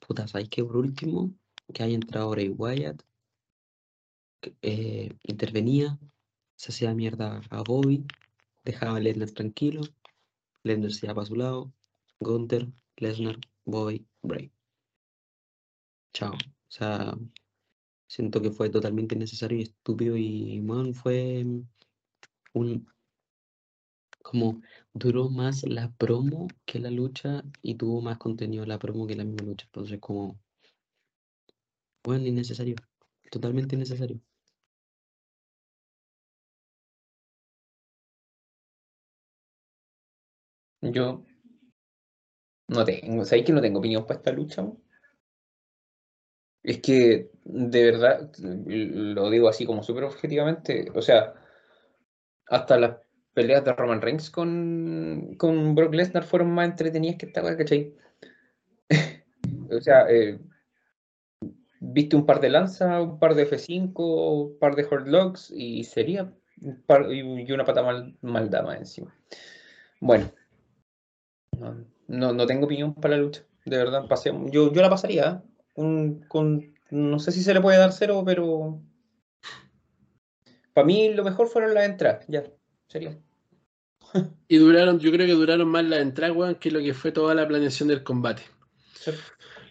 [0.00, 0.64] puta, ¿sabes qué?
[0.64, 1.30] Por último,
[1.74, 3.02] que haya entrado Ray Wyatt,
[4.62, 5.98] eh, intervenía,
[6.56, 8.04] se hacía mierda a Bobby,
[8.64, 9.82] dejaba a Lesnar tranquilo,
[10.64, 11.72] Lesnar se iba para su lado,
[12.20, 14.52] Gunther, Lesnar, Bobby, Bray.
[16.14, 16.34] Chao.
[16.34, 17.14] O sea,
[18.06, 21.44] siento que fue totalmente innecesario y estúpido y, bueno, fue
[22.54, 22.86] un
[24.22, 24.62] como
[24.94, 29.24] duró más la promo que la lucha y tuvo más contenido la promo que la
[29.24, 29.66] misma lucha.
[29.66, 30.38] Entonces, como,
[32.04, 32.76] bueno, innecesario,
[33.30, 34.20] totalmente innecesario.
[40.82, 41.24] Yo
[42.68, 44.66] no tengo, ¿sabéis que no tengo opinión para esta lucha?
[46.62, 51.34] Es que, de verdad, lo digo así como súper objetivamente, o sea,
[52.48, 52.96] hasta las
[53.34, 57.94] peleas de Roman Reigns con, con Brock Lesnar fueron más entretenidas que esta ¿cachai?
[59.70, 60.38] o sea, eh,
[61.80, 66.32] viste un par de lanza, un par de F5, un par de Hardlocks y sería
[67.10, 69.12] y una pata mal, mal dama encima.
[70.00, 70.30] Bueno,
[72.08, 74.04] no, no, tengo opinión para la lucha, de verdad.
[74.50, 75.42] yo, yo la pasaría
[75.76, 76.20] ¿eh?
[76.28, 78.80] con, no sé si se le puede dar cero, pero
[80.72, 82.44] para mí lo mejor fueron las entradas, ya,
[82.88, 83.18] sería.
[84.48, 87.48] Y duraron, yo creo que duraron más las entradas, que lo que fue toda la
[87.48, 88.42] planeación del combate.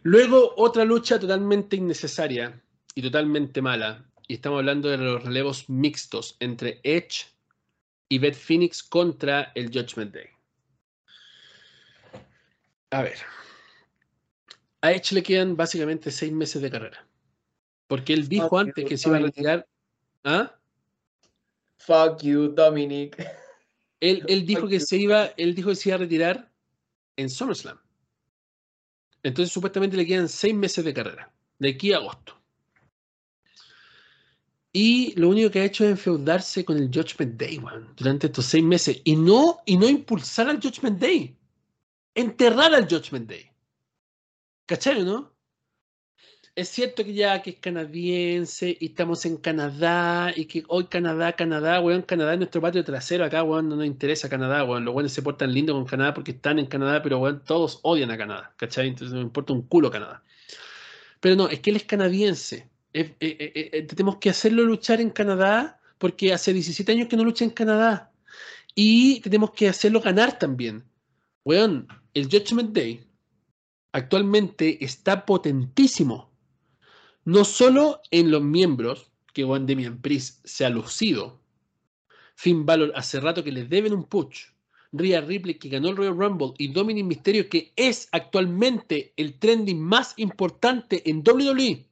[0.03, 2.59] Luego, otra lucha totalmente innecesaria
[2.95, 4.03] y totalmente mala.
[4.27, 7.27] Y estamos hablando de los relevos mixtos entre Edge
[8.09, 10.27] y Beth Phoenix contra el Judgment Day.
[12.91, 13.17] A ver.
[14.81, 17.07] A Edge le quedan básicamente seis meses de carrera.
[17.87, 19.67] Porque él dijo antes que se iba a retirar.
[20.23, 20.55] ¿Ah?
[21.77, 23.17] Fuck you, Dominic.
[23.99, 26.51] Él, dijo que se iba, él dijo que se iba a retirar
[27.15, 27.79] en SummerSlam.
[29.23, 32.41] Entonces supuestamente le quedan seis meses de carrera, de aquí a agosto.
[34.73, 38.45] Y lo único que ha hecho es enfeudarse con el Judgment Day, weón, durante estos
[38.45, 39.01] seis meses.
[39.03, 41.37] Y no, y no impulsar al Judgment Day.
[42.13, 43.51] Enterrar al Judgment Day.
[44.65, 45.31] ¿Cachai, no?
[46.53, 51.31] Es cierto que ya que es canadiense y estamos en Canadá y que hoy Canadá,
[51.33, 54.83] Canadá, weón, Canadá es nuestro patio trasero acá, weón, no nos interesa Canadá, weón.
[54.83, 58.11] Los weones se portan lindo con Canadá porque están en Canadá, pero weón, todos odian
[58.11, 58.89] a Canadá, ¿cachai?
[58.89, 60.23] Entonces me importa un culo Canadá.
[61.21, 62.69] Pero no, es que él es canadiense.
[62.93, 67.23] Eh, eh, eh, tenemos que hacerlo luchar en Canadá porque hace 17 años que no
[67.23, 68.11] lucha en Canadá.
[68.75, 70.83] Y tenemos que hacerlo ganar también.
[71.45, 73.05] Weón, el Judgment Day
[73.93, 76.31] actualmente está potentísimo
[77.23, 81.39] no solo en los miembros, que Juan Demian Priest se ha lucido,
[82.35, 84.47] Finn Balor hace rato que les deben un push,
[84.91, 89.79] Rhea Ripley que ganó el Royal Rumble y Dominic Mysterio que es actualmente el trending
[89.79, 91.87] más importante en WWE.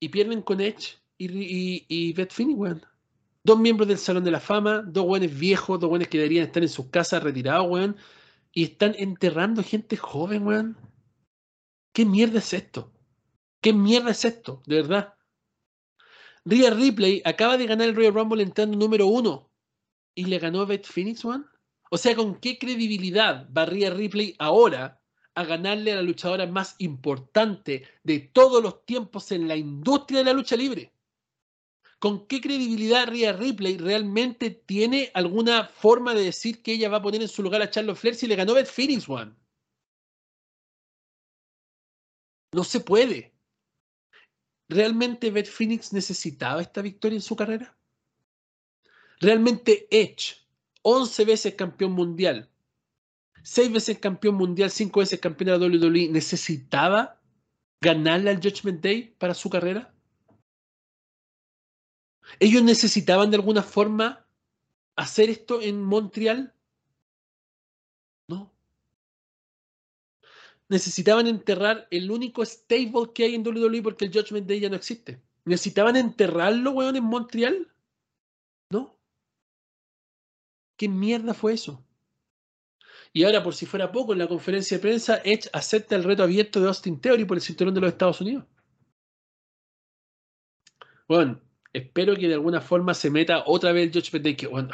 [0.00, 2.82] Y pierden con Edge y, Beth Phoenix,
[3.48, 6.62] Dos miembros del Salón de la Fama, dos buenos viejos, dos buenos que deberían estar
[6.62, 7.96] en sus casas retirados, weón.
[8.52, 10.76] Y están enterrando gente joven, weón.
[11.94, 12.92] ¿Qué mierda es esto?
[13.62, 14.62] ¿Qué mierda es esto?
[14.66, 15.14] De verdad.
[16.44, 19.50] Rhea Ripley acaba de ganar el Royal Rumble entrando número uno
[20.14, 21.44] y le ganó a Beth Phoenix One.
[21.90, 25.00] O sea, ¿con qué credibilidad va Rhea Ripley ahora
[25.34, 30.24] a ganarle a la luchadora más importante de todos los tiempos en la industria de
[30.26, 30.92] la lucha libre?
[32.00, 37.02] ¿Con qué credibilidad Rhea Ripley realmente tiene alguna forma de decir que ella va a
[37.02, 39.34] poner en su lugar a Charlotte Flair si le ganó Beth Phoenix One?
[42.52, 43.34] No se puede.
[44.68, 47.76] ¿Realmente Beth Phoenix necesitaba esta victoria en su carrera?
[49.20, 50.36] ¿Realmente Edge,
[50.82, 52.48] 11 veces campeón mundial,
[53.42, 57.20] 6 veces campeón mundial, 5 veces campeón de la WWE, necesitaba
[57.80, 59.97] ganarle al Judgment Day para su carrera?
[62.40, 64.26] ¿Ellos necesitaban de alguna forma
[64.96, 66.54] hacer esto en Montreal?
[68.28, 68.52] No
[70.68, 74.76] necesitaban enterrar el único stable que hay en WWE porque el Judgment Day ya no
[74.76, 75.20] existe.
[75.44, 77.72] ¿Necesitaban enterrarlo, weón, en Montreal?
[78.70, 78.98] ¿No?
[80.76, 81.84] ¿Qué mierda fue eso?
[83.14, 86.22] Y ahora, por si fuera poco, en la conferencia de prensa, Edge acepta el reto
[86.22, 88.44] abierto de Austin Theory por el cinturón de los Estados Unidos.
[91.08, 91.40] Bueno,
[91.78, 94.36] espero que de alguna forma se meta otra vez el Judgment Day.
[94.36, 94.70] Que, bueno,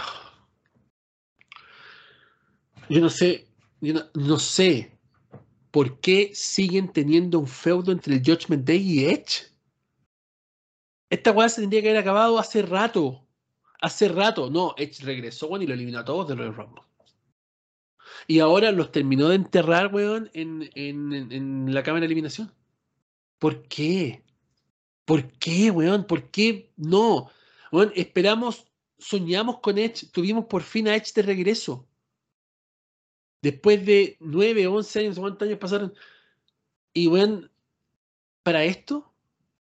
[2.89, 3.49] yo no sé,
[3.81, 4.99] no, sé
[5.71, 9.53] ¿por qué siguen teniendo un feudo entre el Judgment Day y Edge?
[11.11, 13.27] Esta weá se tendría que haber acabado hace rato.
[13.81, 14.51] Hace rato.
[14.51, 16.83] No, Edge regresó, y lo eliminó a todos de Royal Rumble.
[18.27, 22.53] Y ahora los terminó de enterrar, weón, en, en, la cámara de eliminación.
[23.39, 24.24] ¿Por qué?
[25.05, 26.07] ¿Por qué, weón?
[26.07, 27.31] ¿Por qué no?
[27.73, 28.67] Weón, esperamos,
[28.99, 31.87] soñamos con Edge, tuvimos por fin a Edge de regreso
[33.45, 35.93] después de nueve, once años, ¿cuántos años pasaron?
[36.95, 37.51] Y bueno,
[38.43, 39.13] para esto,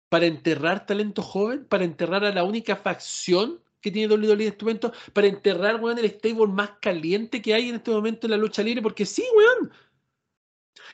[0.10, 4.66] para enterrar talento joven, para enterrar a la única facción que tiene WWE en este
[4.66, 8.38] momento, para enterrar, weón, el stable más caliente que hay en este momento en la
[8.38, 9.72] lucha libre, porque sí, weón.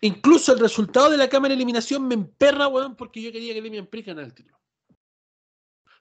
[0.02, 3.62] Incluso el resultado de la cámara de eliminación me emperra, weón, porque yo quería que
[3.62, 4.60] Demian Priest ganara el título.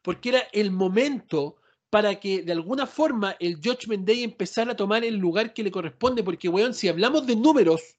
[0.02, 1.56] Porque era el momento
[1.90, 5.70] para que de alguna forma el Judgment Day empezara a tomar el lugar que le
[5.70, 7.96] corresponde, porque, weón, si hablamos de números,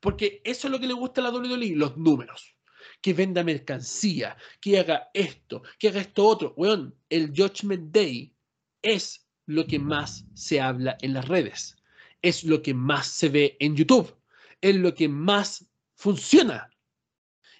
[0.00, 2.56] porque eso es lo que le gusta a la WWE, los números.
[3.00, 6.54] Que venda mercancía, que haga esto, que haga esto otro.
[6.56, 8.34] Weón, el Judgment Day
[8.82, 11.76] es lo que más se habla en las redes.
[12.22, 14.19] Es lo que más se ve en YouTube.
[14.60, 16.70] Es lo que más funciona.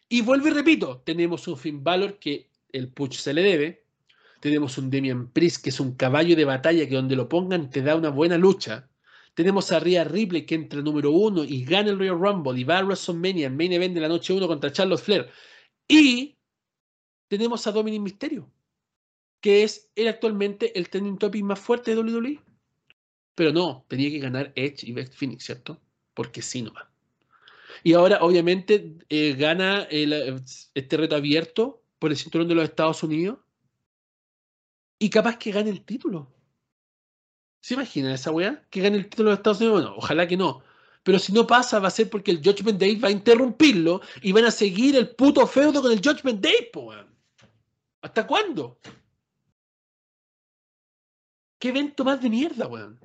[0.09, 3.85] Y vuelvo y repito, tenemos un Finn Balor que el push se le debe,
[4.41, 7.83] tenemos un Demian Priest, que es un caballo de batalla que donde lo pongan te
[7.83, 8.89] da una buena lucha.
[9.35, 12.79] Tenemos a Rhea Ripley, que entra número uno y gana el Royal Rumble y va
[12.79, 15.31] a WrestleMania en main event de la noche uno contra Charlotte Flair.
[15.87, 16.37] Y
[17.29, 18.51] tenemos a Dominic Mysterio,
[19.41, 22.41] que es él actualmente el trending topic más fuerte de WWE.
[23.35, 25.81] Pero no, tenía que ganar Edge y Beth Phoenix, ¿cierto?
[26.15, 26.90] Porque sí nomás.
[27.83, 33.39] Y ahora, obviamente, eh, gana este reto abierto por el cinturón de los Estados Unidos
[34.99, 36.33] y capaz que gane el título.
[37.61, 38.67] ¿Se imaginan esa weá?
[38.71, 39.81] Que gane el título de Estados Unidos.
[39.81, 40.63] Bueno, ojalá que no.
[41.03, 44.33] Pero si no pasa, va a ser porque el Judgment Day va a interrumpirlo y
[44.33, 46.93] van a seguir el puto feudo con el Judgment Day, po,
[48.03, 48.79] ¿Hasta cuándo?
[51.59, 52.99] ¿Qué evento más de mierda, weón?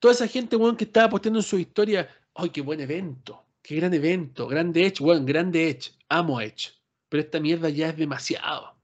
[0.00, 3.45] Toda esa gente, weón, que estaba posteando en su historia, ¡ay, qué buen evento!
[3.66, 4.46] ¡Qué gran evento!
[4.46, 5.90] Grande Edge, weón, grande Edge.
[6.08, 6.70] Amo Edge.
[7.08, 8.76] pero esta mierda ya es demasiado.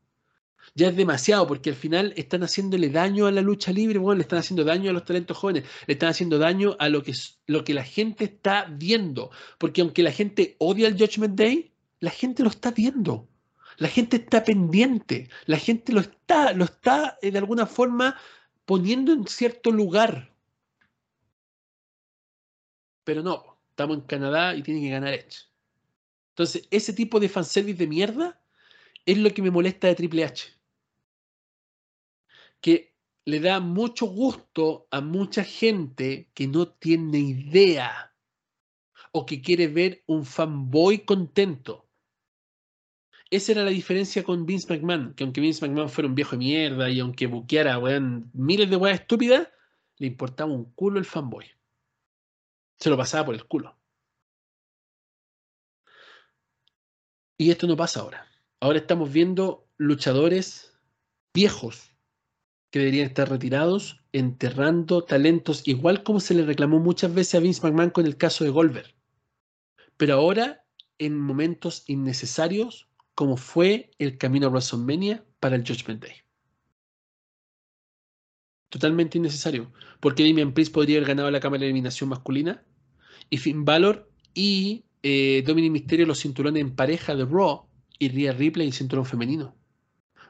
[0.74, 4.22] Ya es demasiado, porque al final están haciéndole daño a la lucha libre, bueno, le
[4.22, 7.12] están haciendo daño a los talentos jóvenes, le están haciendo daño a lo que,
[7.46, 9.30] lo que la gente está viendo.
[9.58, 13.28] Porque aunque la gente odia el Judgment Day, la gente lo está viendo.
[13.76, 15.28] La gente está pendiente.
[15.46, 18.16] La gente lo está, lo está eh, de alguna forma
[18.64, 20.34] poniendo en cierto lugar.
[23.04, 25.48] Pero no, estamos en Canadá y tiene que ganar Edge.
[26.32, 28.40] Entonces, ese tipo de fanservice de mierda
[29.06, 30.48] es lo que me molesta de Triple H.
[32.60, 32.94] Que
[33.24, 38.14] le da mucho gusto a mucha gente que no tiene idea
[39.10, 41.88] o que quiere ver un fanboy contento.
[43.30, 46.38] Esa era la diferencia con Vince McMahon, que aunque Vince McMahon fuera un viejo de
[46.38, 47.80] mierda y aunque buqueara
[48.34, 49.48] miles de weas estúpidas,
[49.96, 51.46] le importaba un culo el fanboy.
[52.82, 53.78] Se lo pasaba por el culo.
[57.38, 58.26] Y esto no pasa ahora.
[58.58, 60.76] Ahora estamos viendo luchadores
[61.32, 61.94] viejos
[62.72, 67.62] que deberían estar retirados, enterrando talentos, igual como se le reclamó muchas veces a Vince
[67.62, 68.92] McMahon con el caso de Goldberg.
[69.96, 70.66] Pero ahora,
[70.98, 76.16] en momentos innecesarios, como fue el camino a WrestleMania para el Judgment Day.
[78.70, 82.64] Totalmente innecesario, porque Damian Priest podría haber ganado la cámara de eliminación masculina
[83.30, 87.66] y Finn Balor y eh, Dominic Mysterio los cinturones en pareja de Raw
[87.98, 89.54] y Rhea Ripley el cinturón femenino.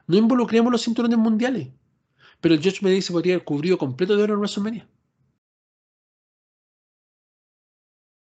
[0.07, 1.69] No involucremos los cinturones mundiales,
[2.41, 4.89] pero el Judgment Day se podría haber cubrido completo de oro en WrestleMania.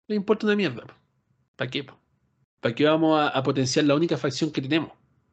[0.09, 0.85] No importa una mierda.
[1.57, 1.87] ¿Para qué?
[2.61, 4.93] ¿Para qué vamos a, potenciar la única facción que tenemos?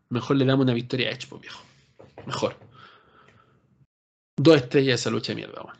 [0.09, 1.63] Mejor le damos una victoria a Edge, viejo.
[2.25, 2.57] Mejor.
[4.37, 5.73] Dos estrellas a esa lucha de mierda.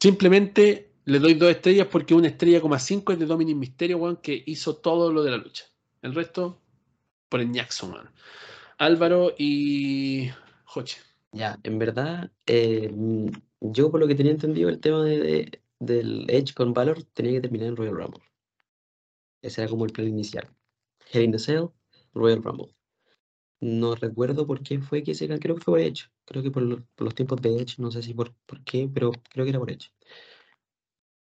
[0.00, 4.16] Simplemente le doy dos estrellas porque una estrella como cinco es de Dominic Mysterio, weón,
[4.16, 5.64] que hizo todo lo de la lucha.
[6.00, 6.60] El resto,
[7.28, 7.94] por el Jackson.
[8.78, 10.30] Álvaro y
[10.64, 10.98] Joche.
[11.32, 12.92] Ya, en verdad, eh,
[13.60, 17.40] yo por lo que tenía entendido el tema de, del Edge con Valor tenía que
[17.40, 18.22] terminar en Royal Rumble.
[19.40, 20.48] Ese era como el plan inicial.
[21.10, 21.66] Hell in the Cell,
[22.14, 22.74] Royal Rumble.
[23.60, 26.10] No recuerdo por qué fue que se creo que fue por Edge.
[26.24, 29.44] Creo que por, los tiempos de Edge, no sé si por, por qué, pero creo
[29.44, 29.90] que era por Edge.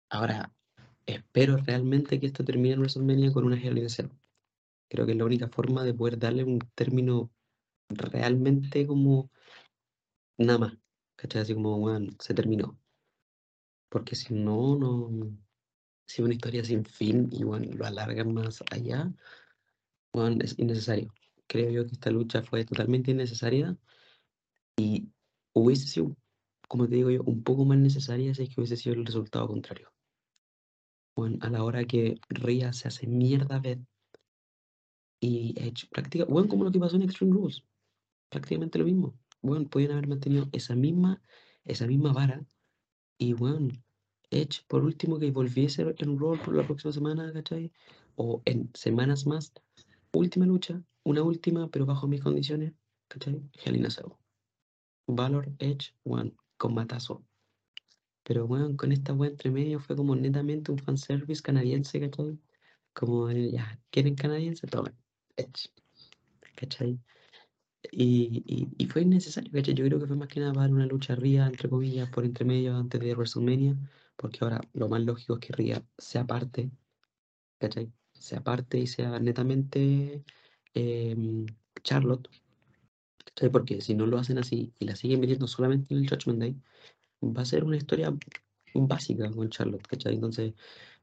[0.09, 0.51] Ahora,
[1.05, 4.09] espero realmente que esto termine en WrestleMania con una Hell in Cell.
[4.89, 7.31] Creo que es la única forma de poder darle un término
[7.89, 9.29] realmente como
[10.37, 10.77] nada más.
[11.15, 11.43] ¿Cachai?
[11.43, 12.79] Así como, bueno, se terminó.
[13.89, 15.09] Porque si no, no,
[16.07, 19.11] si una historia sin fin y bueno, lo alargan más allá,
[20.11, 21.13] bueno, es innecesario.
[21.47, 23.77] Creo yo que esta lucha fue totalmente innecesaria
[24.77, 25.09] y
[25.53, 26.15] hubiese sido,
[26.67, 29.47] como te digo yo, un poco más necesaria si es que hubiese sido el resultado
[29.47, 29.91] contrario.
[31.19, 33.79] Bueno, a la hora que Ria se hace mierda ver
[35.19, 37.61] y Edge práctica, bueno, como lo que pasó en Extreme Rules,
[38.29, 39.19] prácticamente lo mismo.
[39.41, 41.21] Bueno, podían haber mantenido esa misma,
[41.65, 42.45] esa misma vara
[43.17, 43.67] y bueno,
[44.31, 47.69] Edge, por último, que volviese en rol por la próxima semana, ¿cachai?
[48.15, 49.51] O en semanas más.
[50.13, 52.71] Última lucha, una última, pero bajo mis condiciones,
[53.09, 53.41] ¿cachai?
[53.65, 54.13] Helena Cell.
[55.05, 57.25] Valor, Edge, One, con matazo.
[58.29, 62.37] Pero bueno, con esta wea entre medio fue como netamente un fanservice canadiense, ¿cachai?
[62.93, 64.67] Como, ya, ¿quieren canadiense?
[64.67, 64.95] Tomen.
[66.55, 66.99] ¿cachai?
[67.91, 69.73] Y, y, fue innecesario, ¿cachai?
[69.73, 72.45] Yo creo que fue más que nada para una lucha ría, entre comillas, por entre
[72.45, 73.75] medio antes de WrestleMania
[74.19, 76.69] porque ahora lo más lógico es que Ria sea parte,
[77.59, 77.91] ¿cachai?
[78.13, 80.23] Sea parte y sea netamente
[80.73, 81.45] em,
[81.83, 82.29] Charlotte.
[83.53, 86.61] Porque si no lo hacen así y la siguen metiendo solamente en el Judgment Day,
[87.21, 88.13] va a ser una historia
[88.73, 90.15] básica con Charlotte, ¿cachai?
[90.15, 90.53] Entonces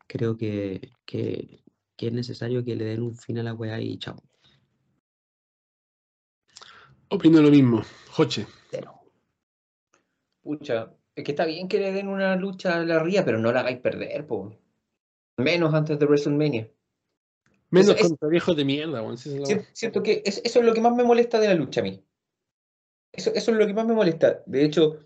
[0.07, 1.63] creo que, que,
[1.99, 4.23] es necesario que le den un fin a la weá y chao.
[7.09, 8.47] Opino lo mismo, Joche.
[8.71, 9.01] Pero.
[10.43, 13.53] Pucha, es que está bien que le den una lucha a la Ría, pero no
[13.53, 14.57] la hagáis perder, po.
[15.39, 16.71] Menos antes de WrestleMania.
[17.71, 19.19] Menos contra viejos de mierda, weón.
[19.19, 22.03] Siento que eso es lo que más me molesta de la lucha a mí.
[23.13, 24.43] Eso, eso es lo que más me molesta.
[24.47, 25.01] De hecho,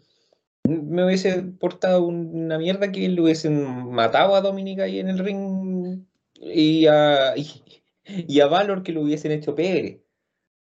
[0.64, 6.04] me hubiese portado una mierda que le hubiesen matado a Dominica ahí en el ring
[6.34, 10.02] y a, y, a Valor que lo hubiesen hecho pegre.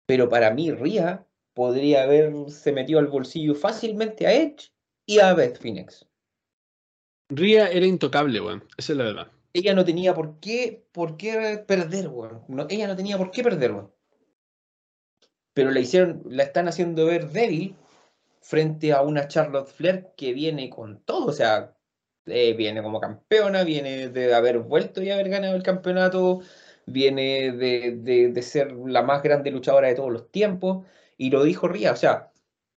[0.07, 4.73] Pero para mí, Ría podría haberse metido al bolsillo fácilmente a Edge
[5.07, 6.07] y a Beth Phoenix.
[7.29, 8.65] Ria era intocable, weón.
[8.77, 9.33] Esa es la verdad.
[9.55, 12.43] Ella no tenía por qué, por qué perder, weón.
[12.69, 13.93] ella no tenía por qué perder, weón.
[15.55, 17.77] Pero la hicieron, la están haciendo ver débil
[18.43, 21.27] frente a una Charlotte Flair que viene con todo.
[21.27, 21.77] O sea,
[22.27, 26.41] eh, viene como campeona, viene de haber vuelto y haber ganado el campeonato
[26.87, 30.87] viene de, de- de ser la más grande luchadora de todos los tiempos,
[31.17, 32.33] y lo dijo Ria, o sea,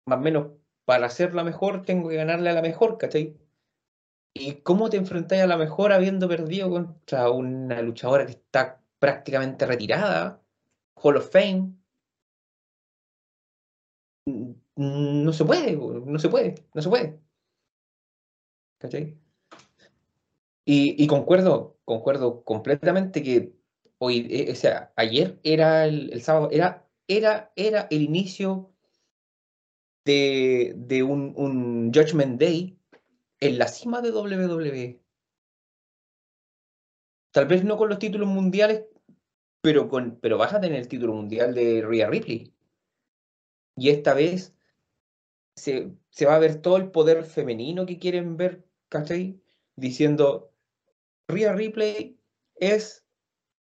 [0.05, 0.47] más o menos,
[0.85, 3.37] para ser la mejor tengo que ganarle a la mejor, ¿cachai?
[4.33, 9.65] ¿Y cómo te enfrentáis a la mejor habiendo perdido contra una luchadora que está prácticamente
[9.65, 10.43] retirada?
[10.95, 11.73] Hall of Fame.
[14.75, 17.19] Mm, No se puede, no se puede, no se puede.
[18.79, 19.17] ¿Cachai?
[20.65, 23.53] Y, y concuerdo, concuerdo completamente que
[23.99, 28.73] hoy, eh, o sea, ayer era el, el sábado, era, era, era el inicio
[30.05, 32.79] de, de un, un Judgment Day
[33.39, 35.01] en la cima de WWE.
[37.31, 38.85] Tal vez no con los títulos mundiales,
[39.61, 42.53] pero, con, pero vas a tener el título mundial de Rhea Ripley.
[43.77, 44.55] Y esta vez
[45.55, 49.41] se, se va a ver todo el poder femenino que quieren ver, ¿cachai?
[49.75, 50.51] Diciendo,
[51.27, 52.19] Rhea Ripley
[52.55, 53.05] es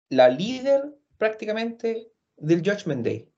[0.10, 3.32] la líder prácticamente del Judgment Day.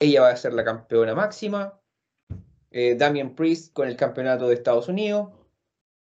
[0.00, 1.80] Ella va a ser la campeona máxima.
[2.70, 5.30] eh, Damian Priest con el campeonato de Estados Unidos.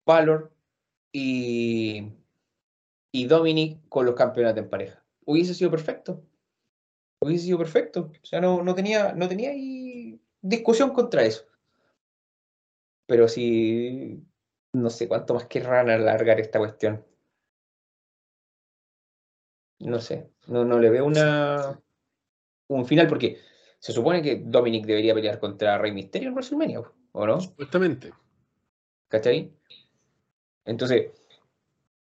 [0.06, 0.52] Valor
[1.12, 2.12] y,
[3.12, 5.04] y Dominic con los campeonatos en pareja.
[5.24, 6.22] Hubiese sido perfecto.
[7.20, 8.12] Hubiese sido perfecto.
[8.22, 9.52] O sea, no, no tenía, no tenía
[10.40, 11.44] discusión contra eso.
[13.06, 14.22] Pero sí,
[14.72, 17.04] no sé cuánto más querrán alargar esta cuestión.
[19.80, 21.80] No sé, no, no le veo una
[22.68, 23.38] un final porque
[23.78, 26.82] se supone que Dominic debería pelear contra Rey Mysterio en WrestleMania,
[27.12, 27.40] ¿o no?
[27.40, 28.12] Supuestamente.
[29.08, 29.52] ¿Cachai?
[30.64, 31.12] Entonces,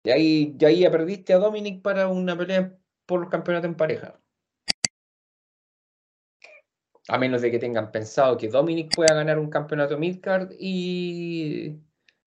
[0.04, 3.76] de ahí, de ahí ya perdiste a Dominic para una pelea por los campeonatos en
[3.76, 4.20] pareja.
[7.10, 11.78] A menos de que tengan pensado que Dominic pueda ganar un campeonato midcard y,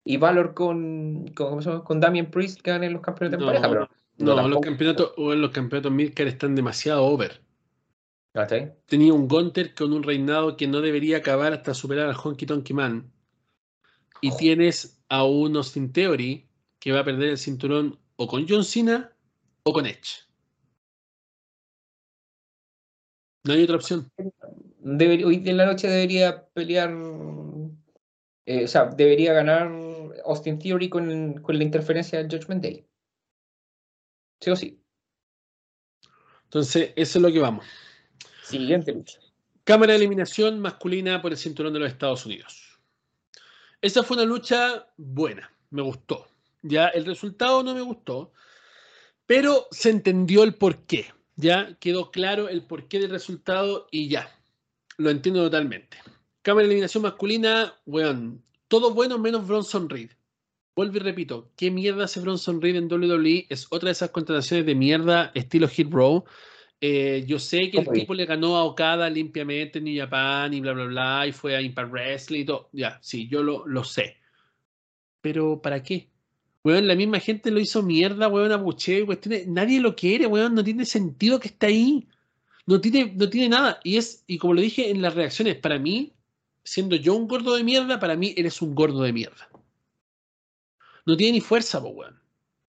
[0.04, 3.88] y Valor con, con, con Damian Priest ganen los campeonatos No, en pareja.
[4.16, 7.42] Pero No, los campeonatos, o los campeonatos Midcar están demasiado over.
[8.32, 8.74] ¿Cachai?
[8.86, 12.72] Tenía un Gunter con un reinado que no debería acabar hasta superar al Honky Tonky
[12.72, 13.12] Man.
[14.20, 16.48] Y tienes a un Austin Theory
[16.78, 19.12] que va a perder el cinturón o con John Cena
[19.64, 20.30] o con Edge.
[23.44, 24.10] No hay otra opción.
[24.82, 26.90] Hoy en la noche debería pelear,
[28.46, 29.70] eh, o sea, debería ganar
[30.24, 32.86] Austin Theory con, con la interferencia del Judgment Day.
[34.40, 34.82] Sí o sí.
[36.44, 37.64] Entonces, eso es lo que vamos.
[38.42, 39.20] Siguiente lucha.
[39.64, 42.80] Cámara de eliminación masculina por el cinturón de los Estados Unidos.
[43.82, 46.26] Esa fue una lucha buena, me gustó.
[46.62, 48.32] Ya el resultado no me gustó,
[49.26, 51.06] pero se entendió el porqué.
[51.36, 54.28] Ya quedó claro el porqué del resultado y ya.
[55.00, 55.96] Lo entiendo totalmente.
[56.42, 60.10] Cámara de eliminación masculina, weón, todo bueno menos Bronson Reed.
[60.76, 63.46] Vuelvo y repito, ¿qué mierda hace Bronson Reed en WWE?
[63.48, 66.24] Es otra de esas contrataciones de mierda estilo Hit Row.
[66.82, 70.52] Eh, yo sé que el ¿Cómo tipo le ganó a Okada limpiamente en New Japan
[70.52, 72.68] y bla, bla, bla, y fue a Impact Wrestling y todo.
[72.72, 74.18] Ya, sí, yo lo, lo sé.
[75.22, 76.10] Pero ¿para qué?
[76.62, 79.46] Weón, la misma gente lo hizo mierda, weón, a Buche, cuestiones.
[79.46, 82.06] Nadie lo quiere, weón, no tiene sentido que esté ahí.
[82.70, 83.80] No tiene, no tiene nada.
[83.82, 86.14] Y es, y como lo dije en las reacciones, para mí,
[86.62, 89.50] siendo yo un gordo de mierda, para mí eres un gordo de mierda.
[91.04, 92.22] No tiene ni fuerza, po, weón.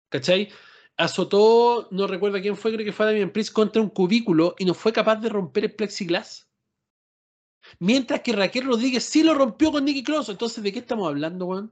[0.09, 0.49] ¿Cachai?
[0.97, 4.73] azotó, no recuerdo quién fue, creo que fue Damian Priest contra un cubículo y no
[4.73, 6.49] fue capaz de romper el plexiglass.
[7.77, 10.29] Mientras que Raquel Rodríguez sí lo rompió con Nicky Cross.
[10.29, 11.71] Entonces, ¿de qué estamos hablando, weón?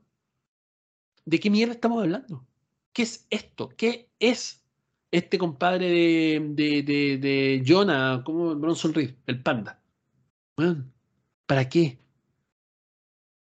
[1.26, 2.48] ¿De qué mierda estamos hablando?
[2.94, 3.70] ¿Qué es esto?
[3.70, 4.61] ¿Qué es
[5.12, 9.82] este compadre de, de, de, de Jonah, como Bronson Reed, el panda?
[10.58, 10.92] Weón,
[11.46, 12.00] ¿para qué?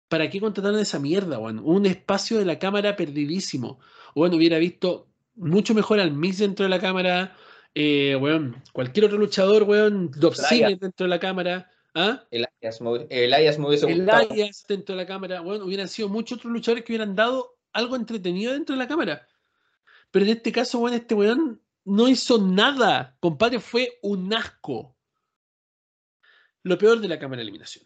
[0.09, 1.59] ¿Para qué contrataron esa mierda, weón?
[1.63, 3.79] Un espacio de la cámara perdidísimo.
[4.13, 7.35] Bueno, hubiera visto mucho mejor al Mix dentro de la cámara.
[7.73, 10.11] Eh, weón, cualquier otro luchador, weón.
[10.33, 11.71] Ziggler dentro de la cámara.
[11.95, 12.23] ¿Ah?
[12.31, 12.45] Me,
[13.09, 14.29] Elias me hubiese gustado.
[14.29, 15.39] Elias dentro de la cámara.
[15.41, 19.27] Bueno, hubieran sido muchos otros luchadores que hubieran dado algo entretenido dentro de la cámara.
[20.11, 23.17] Pero en este caso, weón, este weón no hizo nada.
[23.19, 24.95] Compadre, fue un asco.
[26.63, 27.85] Lo peor de la cámara de eliminación.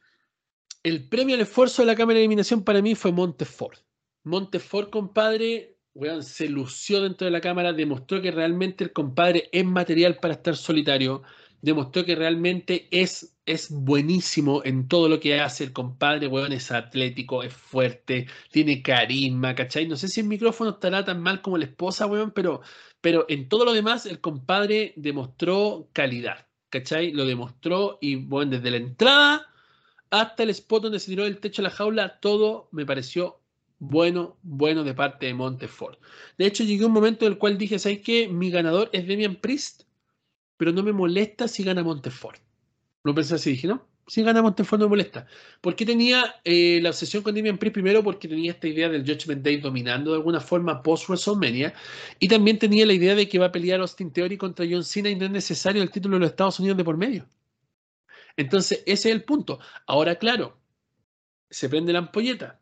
[0.83, 3.79] El premio al esfuerzo de la cámara de eliminación para mí fue Montefort.
[4.23, 9.65] Montefort, compadre, weón, se lució dentro de la cámara, demostró que realmente el compadre es
[9.65, 11.23] material para estar solitario,
[11.65, 15.63] demostró que realmente es, es buenísimo en todo lo que hace.
[15.63, 19.87] El compadre, weón, es atlético, es fuerte, tiene carisma, ¿cachai?
[19.87, 22.61] No sé si el micrófono estará tan mal como la esposa, weón, pero,
[23.01, 27.11] pero en todo lo demás el compadre demostró calidad, ¿cachai?
[27.11, 29.47] Lo demostró y, bueno, desde la entrada
[30.11, 33.41] hasta el spot donde se tiró del techo de la jaula, todo me pareció
[33.79, 35.99] bueno, bueno de parte de Montefort.
[36.37, 38.27] De hecho, llegué a un momento en el cual dije, ¿sabes qué?
[38.27, 39.84] Mi ganador es Demian Priest,
[40.57, 42.41] pero no me molesta si gana Montefort.
[43.03, 45.25] Lo pensé así, dije, no, si gana Montefort no me molesta.
[45.61, 47.73] ¿Por qué tenía eh, la obsesión con Demian Priest?
[47.73, 51.73] Primero porque tenía esta idea del Judgment Day dominando de alguna forma post-WrestleMania
[52.19, 55.09] y también tenía la idea de que va a pelear Austin Theory contra John Cena
[55.09, 57.27] y no es necesario el título de los Estados Unidos de por medio.
[58.37, 59.59] Entonces, ese es el punto.
[59.87, 60.59] Ahora, claro,
[61.49, 62.59] se prende la ampolleta.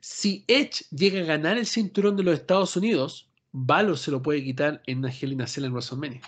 [0.00, 4.44] Si Edge llega a ganar el cinturón de los Estados Unidos, Valor se lo puede
[4.44, 6.20] quitar en una Cell en WrestleMania.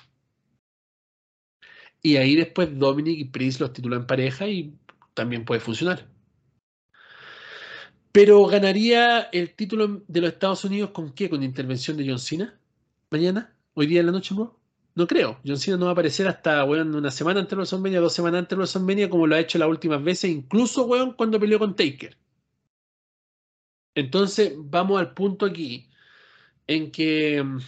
[2.03, 4.75] Y ahí después Dominic y Priest los titulan pareja y
[5.15, 6.07] también puede funcionar.
[8.13, 11.29] Pero ganaría el título de los Estados Unidos con qué?
[11.29, 12.59] ¿Con intervención de John Cena?
[13.11, 13.55] ¿Mañana?
[13.75, 14.59] ¿Hoy día en la noche, bro?
[14.95, 15.39] No creo.
[15.47, 18.41] John Cena no va a aparecer hasta, bueno, una semana antes de WrestleMania, dos semanas
[18.41, 21.77] antes de WrestleMania, como lo ha hecho las últimas veces, incluso, weón, cuando peleó con
[21.77, 22.17] Taker.
[23.95, 25.91] Entonces, vamos al punto aquí
[26.67, 27.59] en que mm,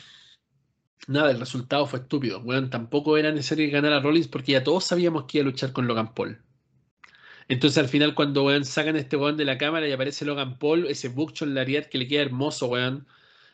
[1.06, 2.40] nada, el resultado fue estúpido.
[2.40, 5.72] Bueno, tampoco era necesario ganar a Rollins porque ya todos sabíamos que iba a luchar
[5.72, 6.40] con Logan Paul.
[7.48, 10.86] Entonces al final cuando weón, sacan este weón de la cámara y aparece Logan Paul,
[10.86, 13.06] ese Buckshot Lariat que le queda hermoso, weón.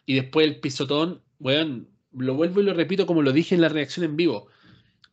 [0.05, 3.69] Y después el pisotón, weón, lo vuelvo y lo repito como lo dije en la
[3.71, 4.49] reacción en vivo.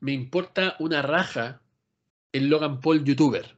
[0.01, 1.61] Me importa una raja
[2.33, 3.55] el Logan Paul youtuber.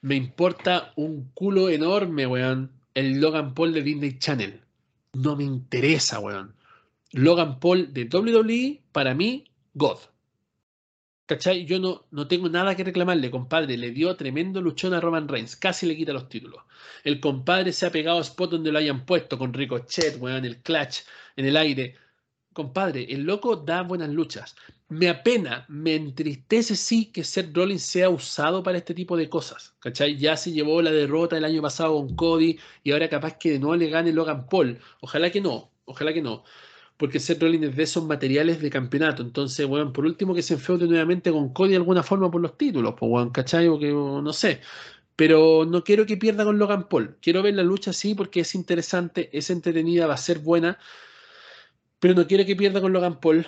[0.00, 4.62] Me importa un culo enorme, weón, el Logan Paul de Disney Channel.
[5.12, 6.54] No me interesa, weón.
[7.12, 9.98] Logan Paul de WWE, para mí, God.
[11.26, 11.64] ¿Cachai?
[11.64, 13.76] Yo no, no tengo nada que reclamarle, compadre.
[13.76, 15.56] Le dio tremendo luchón a Roman Reigns.
[15.56, 16.62] Casi le quita los títulos.
[17.02, 20.62] El compadre se ha pegado a spot donde lo hayan puesto, con Ricochet, weón, el
[20.62, 21.00] clutch
[21.34, 21.96] en el aire.
[22.52, 24.54] Compadre, el loco da buenas luchas.
[24.88, 29.74] Me apena, me entristece sí que Seth Rollins sea usado para este tipo de cosas.
[29.80, 30.16] ¿Cachai?
[30.16, 33.74] Ya se llevó la derrota el año pasado con Cody y ahora capaz que no
[33.74, 34.78] le gane Logan Paul.
[35.00, 36.44] Ojalá que no, ojalá que no
[36.96, 39.22] porque Seth Rollins es de esos materiales de campeonato.
[39.22, 42.56] Entonces, bueno, por último que se enfeude nuevamente con Cody de alguna forma por los
[42.56, 43.68] títulos, pues, bueno, ¿cachai?
[43.68, 44.60] O que no sé.
[45.16, 47.16] Pero no quiero que pierda con Logan Paul.
[47.20, 50.78] Quiero ver la lucha sí porque es interesante, es entretenida, va a ser buena.
[52.00, 53.46] Pero no quiero que pierda con Logan Paul.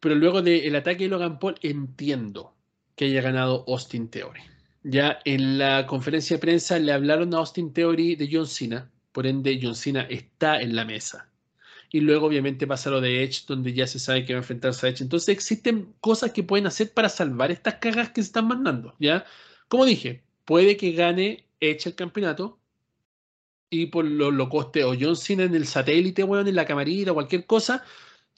[0.00, 2.54] Pero luego del ataque de Logan Paul entiendo
[2.96, 4.42] que haya ganado Austin Theory.
[4.82, 8.90] Ya en la conferencia de prensa le hablaron a Austin Theory de John Cena.
[9.12, 11.29] Por ende, John Cena está en la mesa
[11.90, 14.86] y luego obviamente pasa lo de Edge, donde ya se sabe que va a enfrentarse
[14.86, 15.02] a Edge.
[15.02, 19.24] Entonces existen cosas que pueden hacer para salvar estas cagas que se están mandando, ¿ya?
[19.68, 22.58] Como dije, puede que gane Edge el campeonato
[23.70, 27.12] y por lo, lo coste o John Cena en el satélite, bueno, en la camarita
[27.12, 27.84] o cualquier cosa,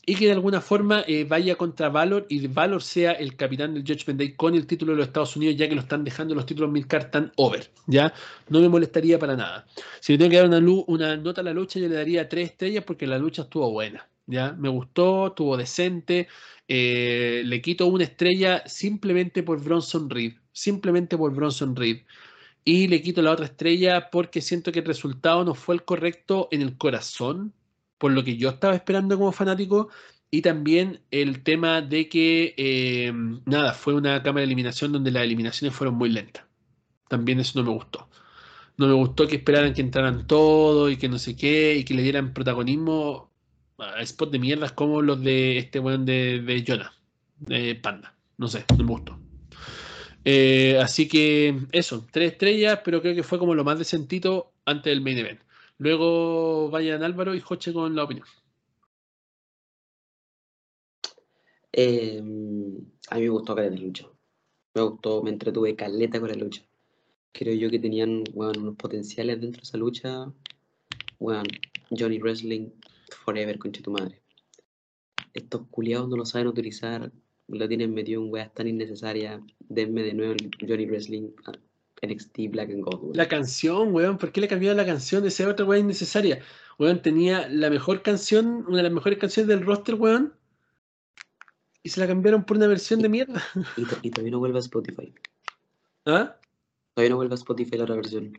[0.04, 3.84] y que de alguna forma eh, vaya contra Valor y Valor sea el capitán del
[3.84, 6.44] Judgment Day con el título de los Estados Unidos, ya que lo están dejando los
[6.44, 7.70] títulos Milcar tan over.
[7.86, 8.12] ¿ya?
[8.48, 9.64] No me molestaría para nada.
[10.00, 10.58] Si le tengo que dar una,
[10.88, 14.08] una nota a la lucha, yo le daría tres estrellas porque la lucha estuvo buena.
[14.26, 14.52] ¿ya?
[14.52, 16.26] Me gustó, estuvo decente.
[16.66, 20.32] Eh, le quito una estrella simplemente por Bronson Reed.
[20.50, 22.02] Simplemente por Bronson Reed.
[22.64, 26.48] Y le quito la otra estrella porque siento que el resultado no fue el correcto
[26.50, 27.52] en el corazón
[28.02, 29.88] por lo que yo estaba esperando como fanático
[30.28, 33.12] y también el tema de que, eh,
[33.46, 36.44] nada, fue una cámara de eliminación donde las eliminaciones fueron muy lentas.
[37.06, 38.08] También eso no me gustó.
[38.76, 41.94] No me gustó que esperaran que entraran todos y que no sé qué y que
[41.94, 43.30] le dieran protagonismo
[43.78, 46.92] a spots de mierdas como los de este weón de, de Jonah,
[47.38, 48.16] de Panda.
[48.36, 49.16] No sé, no me gustó.
[50.24, 54.90] Eh, así que eso, tres estrellas, pero creo que fue como lo más decentito antes
[54.90, 55.40] del main event.
[55.82, 58.24] Luego vayan Álvaro y Joche con la opinión.
[61.72, 62.76] Em,
[63.10, 64.06] a mí me gustó la lucha.
[64.74, 66.62] Me gustó, me entretuve caleta con la lucha.
[67.32, 70.32] Creo yo que tenían unos potenciales dentro de esa lucha.
[71.18, 71.42] Bueno,
[71.90, 72.70] Johnny Wrestling
[73.24, 74.22] Forever, concha tu madre.
[75.34, 77.10] Estos culiados no lo saben utilizar,
[77.48, 79.40] lo tienen metido en weas tan innecesarias.
[79.59, 81.32] Denme de nuevo el Johnny Wrestling
[82.02, 83.16] NXT Black and Gold.
[83.16, 85.24] La canción, weón, ¿por qué le cambiaron la canción?
[85.24, 86.42] Esa otra weón innecesaria.
[86.78, 90.34] Weón, tenía la mejor canción, una de las mejores canciones del roster, weón.
[91.82, 93.42] Y se la cambiaron por una versión de mierda.
[93.76, 95.14] Y, todavía no vuelve a Spotify.
[96.04, 96.36] ¿Ah?
[96.94, 98.38] Todavía no vuelve a Spotify la otra versión.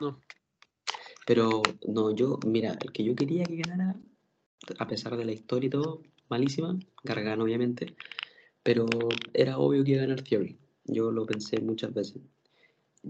[0.00, 0.20] No.
[1.26, 3.96] Pero, no, yo, mira, el que yo quería que ganara,
[4.78, 7.94] a pesar de la historia y todo, malísima, Gargano obviamente,
[8.62, 8.86] pero
[9.32, 10.58] era obvio que iba a ganar Theory.
[10.84, 12.20] Yo lo pensé muchas veces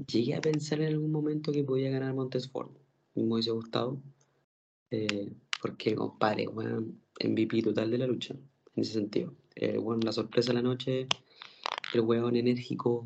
[0.06, 2.70] llegué a pensar en algún momento que podía ganar Montesfort.
[3.14, 4.00] Me hubiese gustado.
[4.90, 6.86] Eh, porque, compadre, bueno,
[7.24, 8.34] MVP total de la lucha.
[8.74, 9.34] En ese sentido.
[9.54, 11.06] Eh, bueno, la sorpresa de la noche,
[11.94, 13.04] el weón enérgico,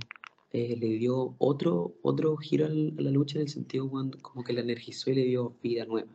[0.50, 4.54] eh, le dio otro, otro giro a la lucha en el sentido cuando, como que
[4.54, 6.10] la energizó y le dio vida nueva.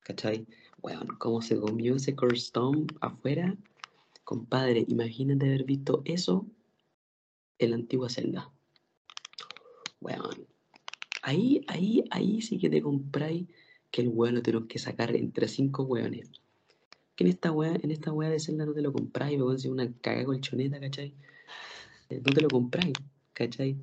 [0.00, 0.46] ¿Cachai?
[0.80, 3.56] Bueno, cómo se comió ese Storm afuera.
[4.24, 6.46] Compadre, imagínate haber visto eso
[7.58, 8.52] en la antigua celda.
[10.00, 10.24] Bueno,
[11.22, 13.46] ahí, ahí, ahí sí que te compráis
[13.90, 16.30] que el weón lo tenemos que sacar entre cinco weones.
[17.16, 19.68] Que en esta weá, en esta weá de celda no te lo compráis, weón, si
[19.68, 21.14] una cagada colchoneta, ¿cachai?
[22.10, 22.94] Eh, No te lo compráis,
[23.32, 23.76] ¿cachai?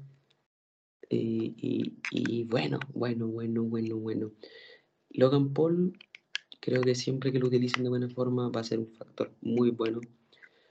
[1.10, 4.32] Eh, y, y bueno, bueno, bueno, bueno, bueno.
[5.10, 5.98] Logan Paul,
[6.62, 9.70] creo que siempre que lo utilicen de buena forma va a ser un factor muy
[9.70, 10.02] bueno.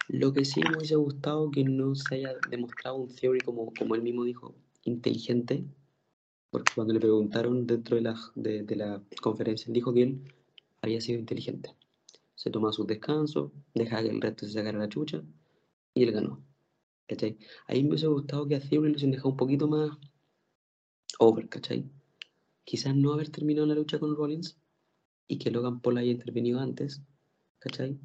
[0.09, 3.95] Lo que sí me hubiese gustado que no se haya demostrado un theory como, como
[3.95, 4.55] él mismo dijo,
[4.85, 5.65] inteligente,
[6.51, 10.23] porque cuando le preguntaron dentro de la, de, de la conferencia, dijo que él
[10.83, 11.75] había sido inteligente.
[12.35, 15.23] Se tomaba sus descansos, dejaba que el resto se sacara la chucha
[15.95, 16.45] y él ganó.
[17.07, 17.39] ¿Cachai?
[17.67, 19.91] Ahí me hubiese gustado que a Theory lo hubiesen dejado un poquito más
[21.19, 21.91] over, ¿cachai?
[22.65, 24.59] Quizás no haber terminado la lucha con Rollins
[25.29, 27.03] y que Logan Paul haya intervenido antes,
[27.59, 27.99] ¿cachai?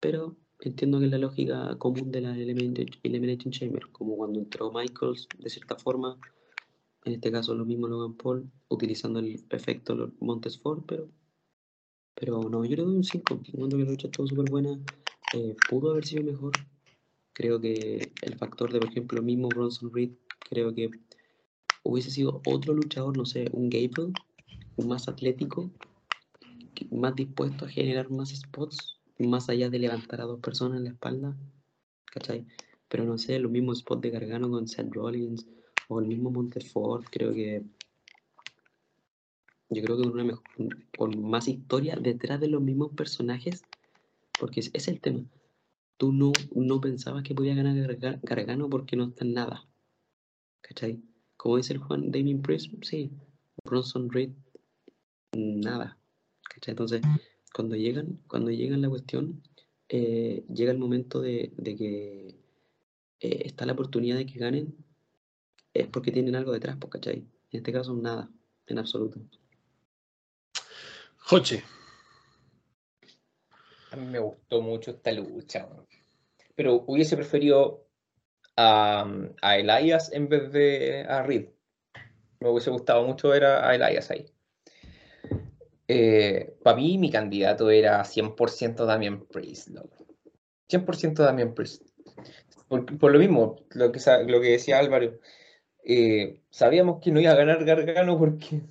[0.00, 0.36] Pero
[0.68, 5.50] entiendo que es la lógica común de la Elimination Chamber, como cuando entró Michaels, de
[5.50, 6.18] cierta forma,
[7.04, 11.08] en este caso lo mismo Logan Paul, utilizando el efecto los Montes Ford, pero,
[12.14, 14.78] pero no, yo le doy un 5, encuentro que la lucha estuvo súper buena,
[15.34, 16.52] eh, pudo haber sido mejor,
[17.32, 20.12] creo que el factor de, por ejemplo, mismo Bronson Reed,
[20.48, 20.90] creo que
[21.82, 24.12] hubiese sido otro luchador, no sé, un Gable,
[24.86, 25.70] más atlético,
[26.90, 30.90] más dispuesto a generar más spots, más allá de levantar a dos personas en la
[30.90, 31.36] espalda,
[32.06, 32.46] ¿cachai?
[32.88, 35.46] Pero no sé, los mismos spots de Gargano con Seth Rollins
[35.88, 37.62] o el mismo Montefort, creo que
[39.70, 40.44] yo creo que una mejor,
[40.98, 43.62] con más historia detrás de los mismos personajes,
[44.38, 45.24] porque ese es el tema.
[45.96, 49.66] Tú no, no pensabas que podía ganar Garga- Gargano porque no está en nada,
[50.60, 51.00] ¿cachai?
[51.36, 53.10] Como dice el Juan Damien Priest, sí,
[53.64, 54.30] Bronson Reed,
[55.32, 55.96] nada,
[56.42, 56.72] ¿cachai?
[56.72, 57.00] Entonces,
[57.54, 59.42] cuando llegan, cuando llegan la cuestión,
[59.88, 62.26] eh, llega el momento de, de que
[63.20, 64.76] eh, está la oportunidad de que ganen,
[65.74, 67.18] es porque tienen algo detrás, pues, ¿cachai?
[67.18, 68.30] En este caso, nada,
[68.66, 69.20] en absoluto.
[71.18, 71.62] Joche,
[73.92, 75.68] A mí me gustó mucho esta lucha.
[76.54, 77.86] Pero hubiese preferido
[78.56, 79.06] a,
[79.42, 81.50] a Elias en vez de a Reed.
[82.40, 84.31] Me hubiese gustado mucho ver a, a Elias ahí.
[86.62, 89.68] Para mí, mi candidato era 100% Damian Priest.
[89.68, 90.06] loco.
[90.68, 91.82] 100% Damian Priest.
[92.68, 95.18] Por, lo mismo, lo que, lo que decía Álvaro.
[95.84, 98.62] eh, sabíamos que no iba a ganar Gargano porque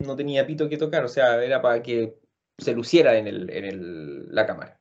[0.00, 1.04] no tenía pito que tocar.
[1.04, 2.18] O sea, era para que
[2.58, 4.80] se luciera en, el, en el- la cámara.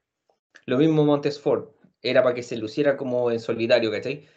[0.66, 1.70] Lo mismo Montesford,
[2.02, 4.28] era para que se luciera como en solitario, ¿cachai?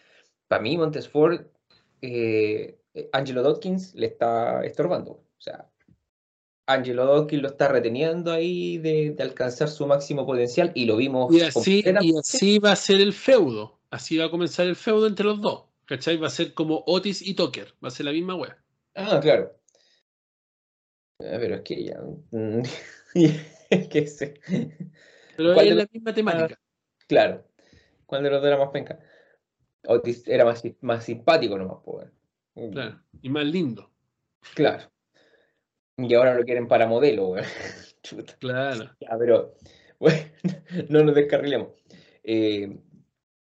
[0.49, 1.47] Para mí Montesford,
[2.03, 5.13] eh, eh, Angelo Dawkins le está estorbando.
[5.13, 5.71] O sea,
[6.67, 11.33] Angelo Dawkins lo está reteniendo ahí de, de alcanzar su máximo potencial y lo vimos
[11.33, 13.79] y así, y así va a ser el feudo.
[13.91, 15.65] Así va a comenzar el feudo entre los dos.
[15.87, 16.17] ¿Cachai?
[16.17, 17.73] Va a ser como Otis y Tucker.
[17.83, 18.59] Va a ser la misma wea.
[18.97, 19.57] Ah, claro.
[21.21, 22.01] Ah, pero es que ya...
[22.33, 22.63] mm,
[23.71, 24.35] es que sí.
[25.37, 26.61] Pero ¿Cuál es la misma temática.
[27.07, 27.45] Claro.
[28.07, 28.99] ¿Cuál de los dos era más penca?
[29.87, 32.09] Otis era más, más simpático nomás, pues.
[32.57, 32.73] weón.
[32.73, 33.01] Claro.
[33.23, 33.91] Y más lindo.
[34.55, 34.91] Claro.
[35.99, 37.35] Y ahora lo quieren para modelo.
[38.03, 38.37] Chuta.
[38.39, 38.91] Claro.
[39.01, 39.55] Ya, pero
[39.99, 40.17] bueno,
[40.89, 41.69] no nos descarrilemos.
[42.23, 42.79] Eh,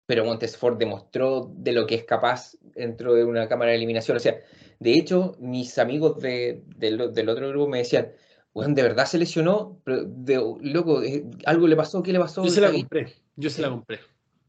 [0.06, 4.16] pero Montesfort demostró de lo que es capaz dentro de una cámara de eliminación.
[4.16, 4.38] O sea,
[4.78, 8.12] de hecho, mis amigos de, del, del otro grupo me decían,
[8.54, 9.80] weón, ¿de verdad se lesionó?
[9.84, 12.02] Pero, de, loco, eh, ¿algo le pasó?
[12.02, 12.44] ¿Qué le pasó?
[12.44, 12.82] Yo se la ¿Está bien?".
[12.84, 13.12] compré.
[13.34, 13.98] Yo se la compré.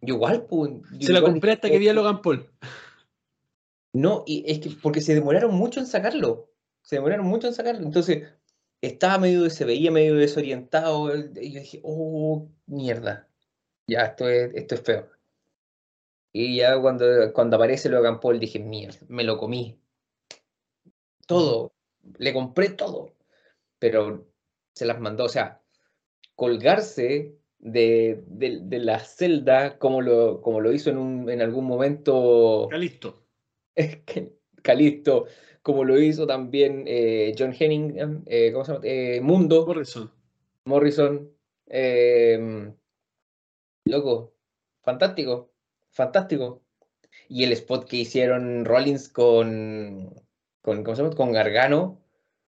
[0.01, 0.73] Yo igual, pues.
[0.99, 2.47] yo Se la compré hasta que vi a Logan Paul.
[3.93, 6.46] No, y es que porque se demoraron mucho en sacarlo.
[6.87, 7.85] Se demoraron mucho en sacarlo.
[7.85, 8.29] Entonces,
[8.81, 11.13] estaba medio, se veía medio desorientado.
[11.13, 13.27] Y yo dije, oh, mierda.
[13.87, 15.09] Ya, esto es, esto es feo.
[16.31, 19.77] Y ya cuando, cuando aparece Logan Paul dije, mierda, me lo comí.
[21.25, 21.73] Todo.
[22.19, 23.11] Le compré todo.
[23.79, 24.25] Pero
[24.73, 25.25] se las mandó.
[25.25, 25.61] O sea,
[26.35, 31.65] colgarse de, de- de la celda como lo, como lo hizo en, un, en algún
[31.65, 32.63] momento.
[32.63, 33.25] Está listo.
[33.75, 35.25] Es que Calisto,
[35.67, 38.85] como lo hizo también eh, John Henning, eh, ¿cómo se llama?
[38.85, 40.09] Eh, Mundo, Morrison.
[40.63, 41.29] Morrison.
[43.83, 44.33] loco,
[44.81, 45.51] fantástico,
[45.89, 46.61] fantástico.
[47.27, 50.23] Y el spot que hicieron Rollins con,
[50.61, 51.13] con, ¿cómo se llama?
[51.17, 51.99] con Gargano,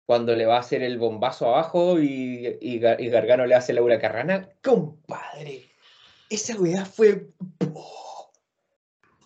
[0.06, 4.50] cuando le va a hacer el bombazo abajo y, y Gargano le hace la huracarrana,
[4.62, 5.64] compadre.
[6.30, 7.32] Esa weá fue.
[7.74, 8.32] ¡oh!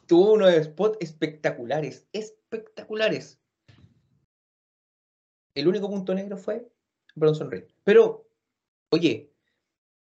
[0.07, 3.42] tuvo unos spots espectaculares, espectaculares.
[5.55, 6.67] El único punto negro fue
[7.15, 7.65] Bronson Reed.
[7.83, 8.27] Pero,
[8.89, 9.31] oye,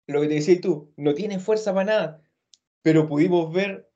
[0.07, 2.23] lo que te decías tú, no tiene fuerza para nada,
[2.83, 3.91] pero pudimos ver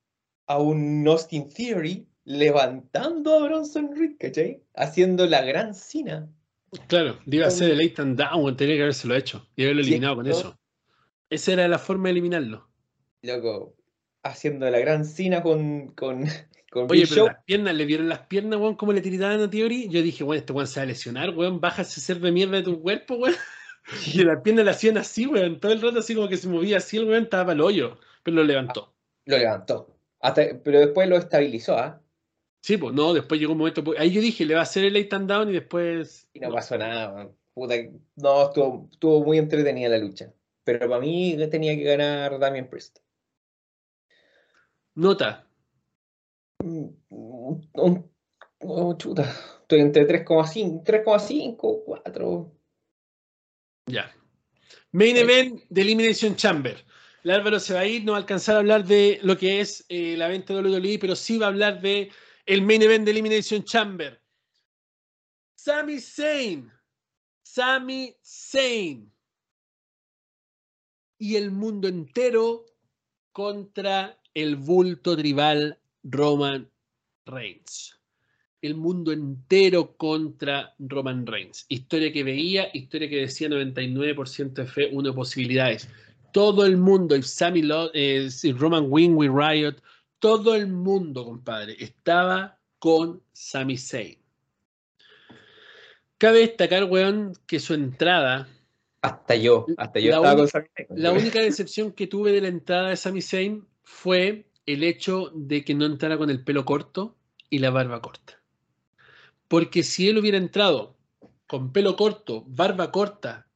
[0.47, 4.63] a un Austin Theory levantando a Bronson Reed, ¿cachai?
[4.75, 6.31] Haciendo la gran cina.
[6.87, 9.83] Claro, iba a ser el eight and down, tenía que haberse lo hecho y haberlo
[9.83, 10.59] eliminado con eso.
[11.29, 12.69] Esa era la forma de eliminarlo.
[13.23, 13.77] Loco,
[14.23, 16.25] haciendo la gran cina con, con,
[16.73, 17.27] con Oye, Big pero Show.
[17.27, 19.89] las piernas, le vieron las piernas, weón, cómo le tiraban a Theory.
[19.91, 22.57] Yo dije, weón, este weón se va a lesionar, weón, baja ese ser de mierda
[22.57, 23.37] de tu cuerpo, weón.
[24.15, 26.79] Y las piernas le hacían así, weón, todo el rato así como que se movía
[26.79, 28.95] así, el weón estaba para el hoyo, pero lo levantó.
[29.27, 29.95] Lo levantó.
[30.21, 32.01] Hasta, pero después lo estabilizó, ¿ah?
[32.63, 34.85] Sí, pues no, después llegó un momento, pues, ahí yo dije, le va a hacer
[34.85, 36.29] el eight and down y después...
[36.33, 37.37] Y no pasó nada, weón.
[37.55, 37.75] Puta,
[38.17, 40.33] no, estuvo, estuvo muy entretenida la lucha.
[40.65, 43.01] Pero para mí tenía que ganar Damien Priest.
[44.95, 45.47] Nota,
[46.63, 48.13] un-
[48.61, 49.23] oh, chuta.
[49.63, 52.53] Estoy entre 3,5, 3,5, 4.
[53.87, 54.15] Ya.
[54.93, 56.85] Main event de Elimination Chamber.
[57.25, 59.61] El Álvaro se va a ir, no va a alcanzar a hablar de lo que
[59.61, 62.11] es eh, la venta de WWE, pero sí va a hablar de
[62.47, 64.21] el main event de Elimination Chamber.
[65.55, 66.71] Sami Zayn.
[67.43, 69.13] Sami Zayn.
[71.19, 72.67] Y el mundo entero
[73.31, 76.69] contra el bulto tribal Roman
[77.27, 77.99] Reigns
[78.63, 81.67] el mundo entero contra Roman Reigns.
[81.69, 85.89] Historia que veía, historia que decía 99% de fe, 1 de posibilidades.
[86.33, 89.83] Todo el mundo, y Sammy Lo- eh, Roman Riot,
[90.21, 94.19] todo el mundo, compadre, estaba con Sami Zayn.
[96.19, 98.49] Cabe destacar, weón, que su entrada,
[99.03, 101.03] Hasta yo, hasta yo La estaba única- con Sami Zayn.
[101.03, 105.65] la única decepción que tuve de la entrada de Sami Zayn fue el hecho de
[105.65, 107.17] que no entrara con el pelo corto
[107.51, 108.41] y la barba corta.
[109.49, 110.97] Porque si él hubiera entrado
[111.47, 113.49] con pelo corto, barba corta,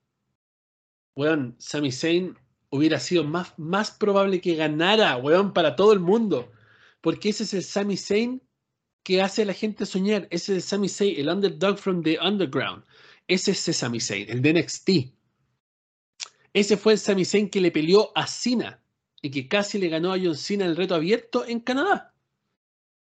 [1.14, 2.36] weón, Sami Zayn
[2.70, 6.52] hubiera sido más, más probable que ganara, weón, para todo el mundo.
[7.00, 8.42] Porque ese es el Sami Zayn
[9.02, 10.26] que hace a la gente soñar.
[10.30, 12.84] Ese es el Sami Zayn, el underdog from the underground.
[13.28, 14.90] Ese es el Sami Zayn, el de NXT.
[16.52, 18.82] Ese fue el Sami Zayn que le peleó a Cena
[19.26, 22.14] y que casi le ganó a John Cena el reto abierto en Canadá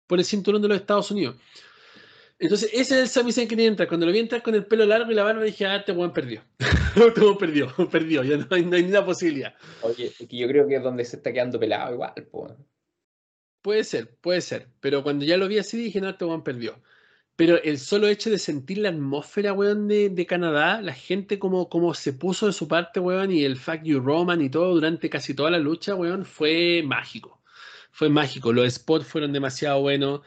[0.07, 1.35] por el cinturón de los Estados Unidos.
[2.39, 3.87] Entonces, ese es el Sami Zayn que tiene que entrar.
[3.87, 6.11] Cuando lo vi entrar con el pelo largo y la barba, dije, ah, este weón
[6.13, 6.41] perdió.
[6.95, 9.53] este weón perdió, perdió, ya no hay, no hay ni la posibilidad.
[9.83, 12.57] Oye, que yo creo que es donde se está quedando pelado igual, po.
[13.61, 14.67] Puede ser, puede ser.
[14.79, 16.81] Pero cuando ya lo vi así, dije, no, este weón perdió.
[17.35, 21.67] Pero el solo hecho de sentir la atmósfera, weón, de, de Canadá, la gente como,
[21.69, 25.09] como se puso de su parte, weón, y el Fact You Roman y todo durante
[25.09, 27.41] casi toda la lucha, weón, fue mágico.
[27.91, 28.53] Fue mágico.
[28.53, 30.21] Los spots fueron demasiado buenos.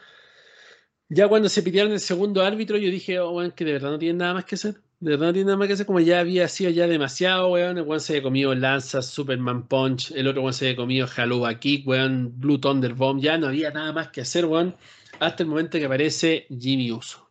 [1.09, 3.99] Ya cuando se pidieron el segundo árbitro, yo dije, oh, weón, que de verdad no
[3.99, 4.75] tienen nada más que hacer.
[4.99, 7.77] De verdad no tienen nada más que hacer, como ya había sido ya demasiado, weón.
[7.79, 11.59] El weón se había comido Lanza, Superman Punch, el otro weón se había comido Haluba
[11.59, 13.21] Kick, weón, Blue Thunder Bomb.
[13.21, 14.75] Ya no había nada más que hacer, weón,
[15.19, 17.29] hasta el momento que aparece Jimmy Uso.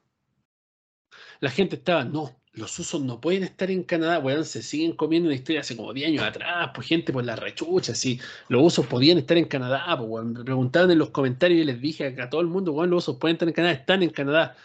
[1.41, 5.29] La gente estaba, no, los usos no pueden estar en Canadá, weón, se siguen comiendo
[5.29, 8.87] una historia hace como 10 años atrás, pues gente por la rechucha, sí, los usos
[8.87, 12.41] podían estar en Canadá, pues, me preguntaban en los comentarios y les dije a todo
[12.41, 14.57] el mundo, weón, los usos pueden estar en Canadá, están en Canadá.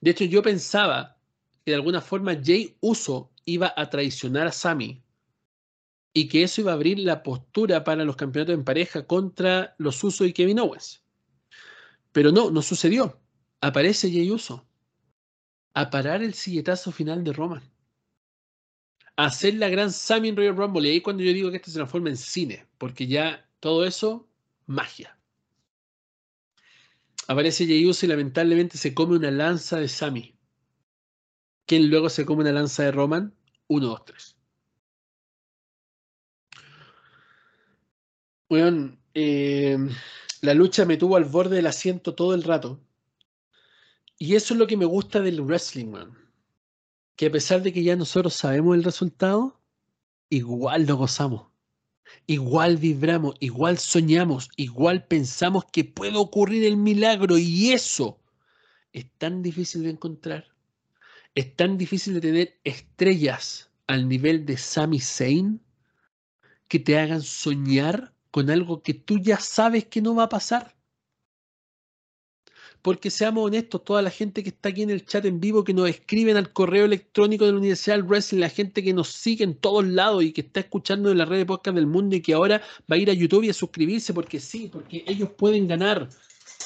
[0.00, 1.16] De hecho, yo pensaba
[1.64, 5.02] que de alguna forma Jay Uso iba a traicionar a Sami
[6.14, 10.02] y que eso iba a abrir la postura para los campeonatos en pareja contra los
[10.04, 11.01] Usos y Kevin Owens.
[12.12, 13.20] Pero no, no sucedió.
[13.60, 14.66] Aparece Jay Uso
[15.74, 17.62] a parar el silletazo final de Roman.
[19.16, 20.88] A hacer la gran Sami en Royal Rumble.
[20.88, 24.28] Y ahí cuando yo digo que esto se transforma en cine, porque ya todo eso,
[24.66, 25.18] magia.
[27.28, 30.36] Aparece Jey Uso y lamentablemente se come una lanza de Sami.
[31.66, 33.34] Quien luego se come una lanza de Roman.
[33.68, 34.36] 1, 2, 3.
[38.50, 39.78] Weón, eh,
[40.42, 42.80] la lucha me tuvo al borde del asiento todo el rato.
[44.18, 46.18] Y eso es lo que me gusta del wrestling, man.
[47.14, 49.60] Que a pesar de que ya nosotros sabemos el resultado,
[50.30, 51.46] igual lo gozamos.
[52.26, 57.38] Igual vibramos, igual soñamos, igual pensamos que puede ocurrir el milagro.
[57.38, 58.20] Y eso
[58.92, 60.48] es tan difícil de encontrar.
[61.36, 65.60] Es tan difícil de tener estrellas al nivel de Sami Zayn
[66.66, 70.74] que te hagan soñar con algo que tú ya sabes que no va a pasar.
[72.80, 75.74] Porque seamos honestos, toda la gente que está aquí en el chat en vivo, que
[75.74, 79.44] nos escriben al correo electrónico de la Universidad del Wrestling, la gente que nos sigue
[79.44, 82.22] en todos lados y que está escuchando en la red de podcast del mundo y
[82.22, 82.60] que ahora
[82.90, 86.08] va a ir a YouTube y a suscribirse porque sí, porque ellos pueden ganar.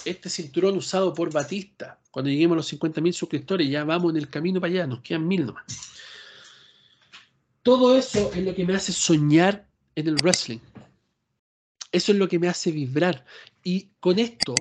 [0.05, 1.98] este cinturón usado por Batista.
[2.12, 5.26] Cuando lleguemos a los 50.000 suscriptores, ya vamos en el camino para allá, nos quedan
[5.26, 5.64] mil nomás.
[7.62, 9.66] Todo eso es lo que me hace soñar
[9.97, 10.60] en el wrestling.
[11.93, 13.25] Eso es lo que me hace vibrar.
[13.63, 14.55] Y con esto,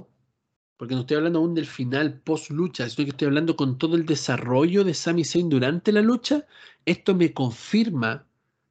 [0.78, 3.96] porque no estoy hablando aún del final post lucha, sino que estoy hablando con todo
[3.96, 6.46] el desarrollo de Sami Zayn durante la lucha,
[6.86, 8.28] esto me confirma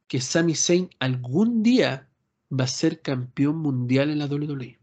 [0.07, 2.09] que Sami Zayn algún día
[2.53, 4.79] va a ser campeón mundial en la WWE.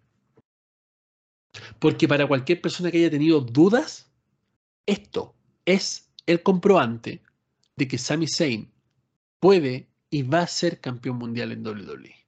[1.80, 4.11] Porque para cualquier persona que haya tenido dudas,
[4.85, 5.35] esto
[5.65, 7.22] es el comprobante
[7.76, 8.72] de que Sami Zayn
[9.39, 12.20] puede y va a ser campeón mundial en WWE.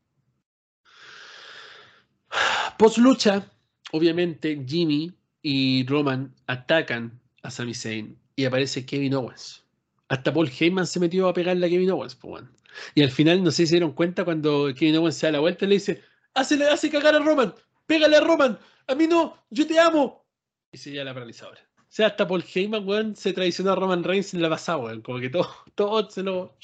[2.77, 3.49] Post lucha,
[3.91, 9.63] obviamente Jimmy y Roman atacan a Sami Zayn y aparece Kevin Owens.
[10.09, 12.15] Hasta Paul Heyman se metió a pegarle a Kevin Owens.
[12.15, 12.43] Pues,
[12.95, 15.39] Y al final, no sé si se dieron cuenta cuando Kevin Owens se da la
[15.39, 16.01] vuelta y le dice:
[16.33, 17.53] Hazle, hace cagar a Roman,
[17.85, 20.25] pégale a Roman, a mí no, yo te amo.
[20.71, 21.61] Y se la paralizadora.
[21.77, 25.01] O sea, hasta Paul Heyman, weón, se traicionó a Roman Reigns en la pasada, weón.
[25.01, 26.57] Como que todo, todo se lo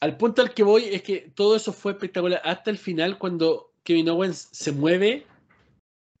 [0.00, 3.65] al punto al que voy es que todo eso fue espectacular hasta el final cuando
[3.86, 5.26] Kevin Owens se mueve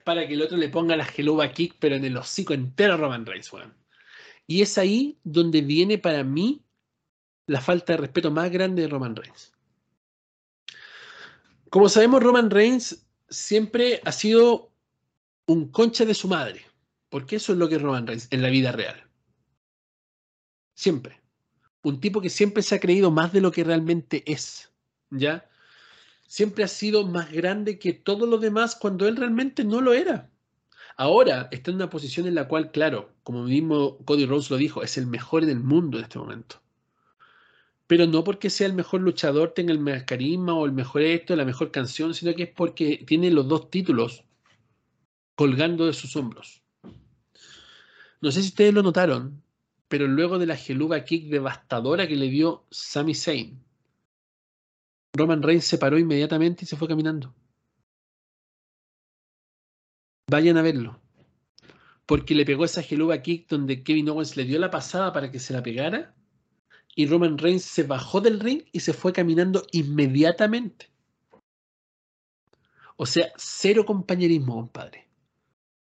[0.04, 3.26] para que el otro le ponga la geloba kick, pero en el hocico entero Roman
[3.26, 3.50] Reigns,
[4.46, 6.64] Y es ahí donde viene para mí
[7.46, 9.52] la falta de respeto más grande de Roman Reigns.
[11.68, 14.72] Como sabemos, Roman Reigns siempre ha sido
[15.46, 16.62] un concha de su madre,
[17.08, 19.04] porque eso es lo que es Roman Reigns en la vida real.
[20.74, 21.20] Siempre
[21.86, 24.72] un tipo que siempre se ha creído más de lo que realmente es,
[25.10, 25.48] ¿ya?
[26.36, 30.28] Siempre ha sido más grande que todo lo demás cuando él realmente no lo era.
[30.98, 34.82] Ahora está en una posición en la cual, claro, como mismo Cody Rhodes lo dijo,
[34.82, 36.60] es el mejor en el mundo en este momento.
[37.86, 41.34] Pero no porque sea el mejor luchador, tenga el mejor carisma o el mejor esto,
[41.36, 44.22] la mejor canción, sino que es porque tiene los dos títulos
[45.36, 46.60] colgando de sus hombros.
[48.20, 49.42] No sé si ustedes lo notaron,
[49.88, 53.58] pero luego de la geluga kick devastadora que le dio Sami Zayn,
[55.16, 57.34] Roman Reigns se paró inmediatamente y se fue caminando.
[60.30, 61.00] Vayan a verlo.
[62.04, 65.40] Porque le pegó esa geluga kick donde Kevin Owens le dio la pasada para que
[65.40, 66.14] se la pegara.
[66.94, 70.90] Y Roman Reigns se bajó del ring y se fue caminando inmediatamente.
[72.96, 75.08] O sea, cero compañerismo, compadre.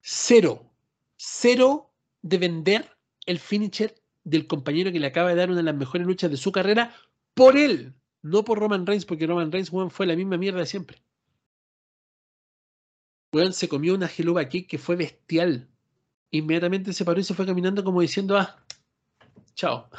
[0.01, 0.69] Cero.
[1.15, 1.91] Cero
[2.21, 6.05] de vender el finisher del compañero que le acaba de dar una de las mejores
[6.05, 6.93] luchas de su carrera
[7.33, 11.02] por él, no por Roman Reigns, porque Roman Reigns fue la misma mierda de siempre.
[13.34, 15.68] Weón se comió una geluba kick que fue bestial.
[16.31, 18.57] Inmediatamente se paró y se fue caminando como diciendo, ah,
[19.53, 19.89] chao.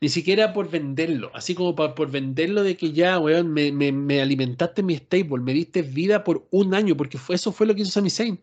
[0.00, 4.80] Ni siquiera por venderlo, así como por, venderlo de que ya, weón, me, me, alimentaste
[4.80, 7.92] en mi stable, me diste vida por un año, porque eso fue lo que hizo
[7.92, 8.40] Sami Zayn.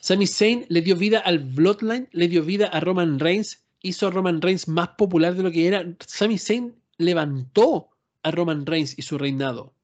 [0.00, 4.10] Sami Zayn le dio vida al Bloodline, le dio vida a Roman Reigns, hizo a
[4.10, 5.84] Roman Reigns más popular de lo que era.
[6.06, 7.90] Sami Zayn levantó
[8.22, 9.74] a Roman Reigns y su reinado.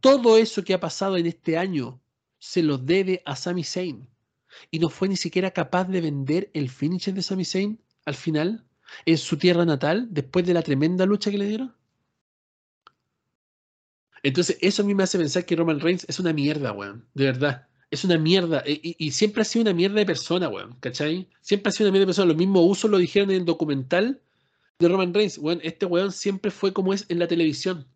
[0.00, 2.00] Todo eso que ha pasado en este año
[2.38, 4.08] se lo debe a Sami Zayn.
[4.70, 8.64] Y no fue ni siquiera capaz de vender el finisher de Sami Zayn al final,
[9.04, 11.74] en su tierra natal, después de la tremenda lucha que le dieron.
[14.22, 17.06] Entonces, eso a mí me hace pensar que Roman Reigns es una mierda, weón.
[17.14, 18.62] De verdad es una mierda.
[18.66, 20.76] Y, siempre ha sido una mierda de persona, weón.
[20.80, 21.28] ¿Cachai?
[21.40, 22.32] Siempre ha sido una mierda de persona.
[22.32, 24.20] Lo mismo uso lo dijeron en el documental
[24.78, 25.38] de Roman Reigns.
[25.38, 27.86] Weón, este weón siempre fue como es en la televisión.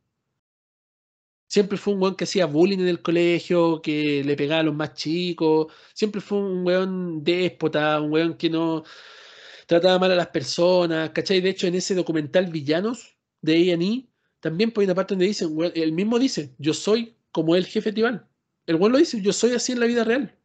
[1.46, 4.74] Siempre fue un weón que hacía bullying en el colegio, que le pegaba a los
[4.74, 5.72] más chicos.
[5.94, 8.84] Siempre fue un weón déspota, un weón que no
[9.66, 11.10] trataba mal a las personas.
[11.10, 11.40] ¿Cachai?
[11.40, 14.08] De hecho, en ese documental Villanos de A&E,
[14.40, 17.92] también por una parte donde dicen, weón, él mismo dice, yo soy como el jefe
[17.92, 18.26] tribal.
[18.66, 20.36] El weón lo dice, yo soy así en la vida real.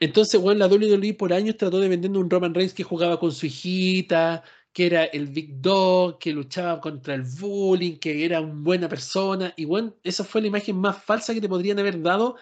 [0.00, 3.32] Entonces, weón, la WWE por años trató de vender un Roman Reigns que jugaba con
[3.32, 4.42] su hijita,
[4.72, 9.52] que era el Big Dog, que luchaba contra el bullying, que era una buena persona.
[9.56, 12.36] Y bueno, esa fue la imagen más falsa que te podrían haber dado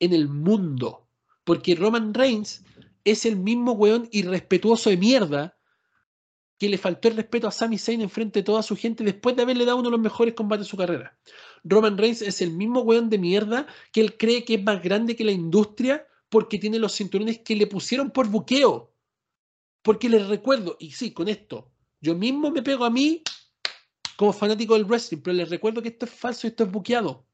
[0.00, 1.08] en el mundo.
[1.44, 2.64] Porque Roman Reigns
[3.04, 5.56] es el mismo weón irrespetuoso de mierda
[6.58, 9.36] que le faltó el respeto a Sami Zayn en frente de toda su gente después
[9.36, 11.16] de haberle dado uno de los mejores combates de su carrera.
[11.64, 15.16] Roman Reigns es el mismo weón de mierda que él cree que es más grande
[15.16, 18.92] que la industria porque tiene los cinturones que le pusieron por buqueo.
[19.82, 21.70] Porque les recuerdo, y sí, con esto,
[22.00, 23.22] yo mismo me pego a mí
[24.16, 27.26] como fanático del wrestling, pero les recuerdo que esto es falso y esto es buqueado.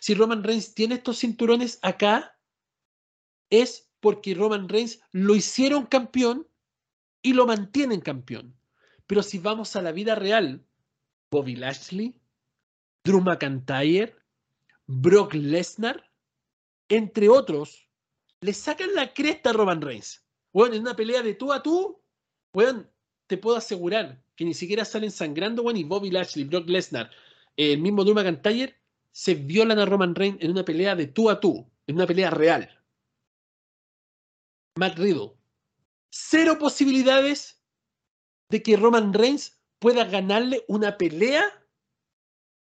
[0.00, 2.38] Si Roman Reigns tiene estos cinturones acá,
[3.50, 6.48] es porque Roman Reigns lo hicieron campeón
[7.22, 8.56] y lo mantienen campeón.
[9.06, 10.64] Pero si vamos a la vida real,
[11.30, 12.14] Bobby Lashley,
[13.04, 14.14] Drew McIntyre,
[14.86, 16.08] Brock Lesnar,
[16.88, 17.88] entre otros,
[18.40, 20.24] le sacan la cresta a Roman Reigns.
[20.52, 22.00] Bueno, en una pelea de tú a tú,
[22.52, 22.86] bueno,
[23.26, 27.10] te puedo asegurar que ni siquiera salen sangrando, bueno, y Bobby Lashley, Brock Lesnar,
[27.56, 28.78] el mismo Drew McIntyre,
[29.10, 32.30] se violan a Roman Reigns en una pelea de tú a tú, en una pelea
[32.30, 32.70] real.
[34.76, 35.32] Matt Riddle.
[36.10, 37.62] Cero posibilidades
[38.48, 41.61] de que Roman Reigns pueda ganarle una pelea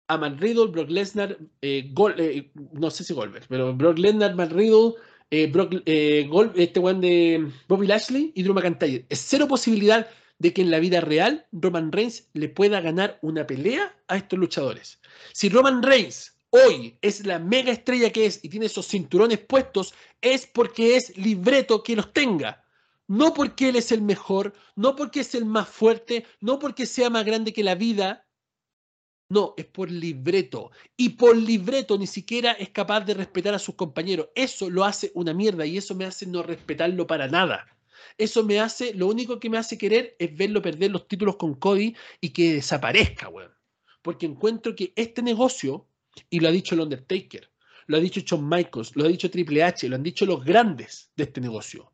[0.08, 4.52] a Matt Riddle, Brock Lesnar, eh, eh, no sé si Goldberg, pero Brock Lesnar, Matt
[4.52, 4.94] Riddle,
[5.30, 9.04] eh, Brock, este one de Bobby Lashley y Drew McIntyre.
[9.08, 10.08] Es cero posibilidad
[10.38, 14.38] de que en la vida real Roman Reigns le pueda ganar una pelea a estos
[14.38, 15.00] luchadores.
[15.32, 19.94] Si Roman Reigns hoy es la mega estrella que es y tiene esos cinturones puestos,
[20.20, 22.62] es porque es libreto que los tenga.
[23.08, 27.08] No porque él es el mejor, no porque es el más fuerte, no porque sea
[27.08, 28.25] más grande que la vida.
[29.28, 30.70] No, es por libreto.
[30.96, 34.28] Y por libreto ni siquiera es capaz de respetar a sus compañeros.
[34.34, 37.66] Eso lo hace una mierda y eso me hace no respetarlo para nada.
[38.18, 41.54] Eso me hace, lo único que me hace querer es verlo perder los títulos con
[41.54, 43.52] Cody y que desaparezca, weón.
[44.02, 45.88] Porque encuentro que este negocio
[46.30, 47.50] y lo ha dicho el Undertaker,
[47.86, 51.10] lo ha dicho Shawn Michaels, lo ha dicho Triple H, lo han dicho los grandes
[51.16, 51.92] de este negocio.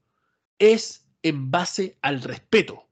[0.59, 2.85] Es en base al respeto.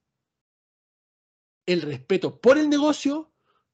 [1.67, 3.31] El respeto por el negocio,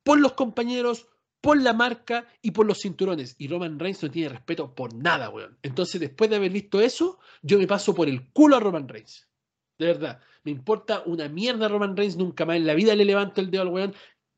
[0.07, 1.09] por los compañeros,
[1.41, 3.35] por la marca y por los cinturones.
[3.39, 5.59] Y Roman Reigns no tiene respeto por nada, weón.
[5.65, 9.28] Entonces, después de haber visto eso, yo me paso por el culo a Roman Reigns.
[9.77, 13.41] De verdad, me importa una mierda Roman Reigns, nunca más en la vida le levanto
[13.41, 13.95] el dedo al weón,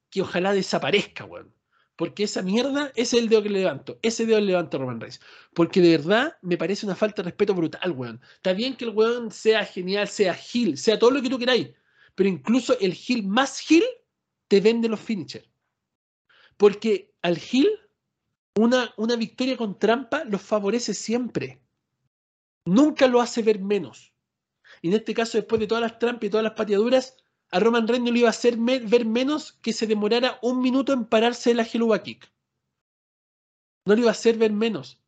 [0.09, 1.53] que ojalá desaparezca, weón.
[1.97, 3.99] Porque esa mierda es el dedo que le levanto.
[4.01, 5.21] Ese dedo le levanto a Roman Reigns.
[5.53, 8.23] Porque de verdad me parece una falta de respeto brutal, weón.
[8.37, 11.73] Está bien que el weón sea genial, sea Gil, sea todo lo que tú queráis.
[12.15, 13.85] Pero incluso el Gil más Gil
[14.49, 15.47] te vende los finishers.
[16.59, 17.71] Porque al Gil,
[18.55, 21.63] una, una victoria con trampa los favorece siempre.
[22.67, 24.13] Nunca lo hace ver menos.
[24.83, 27.17] Y en este caso, después de todas las trampas y todas las pateaduras,
[27.51, 30.93] a Roman Reigns no le iba a hacer ver menos que se demorara un minuto
[30.93, 32.31] en pararse de la Helluva Kick.
[33.87, 35.01] No le iba a hacer ver menos.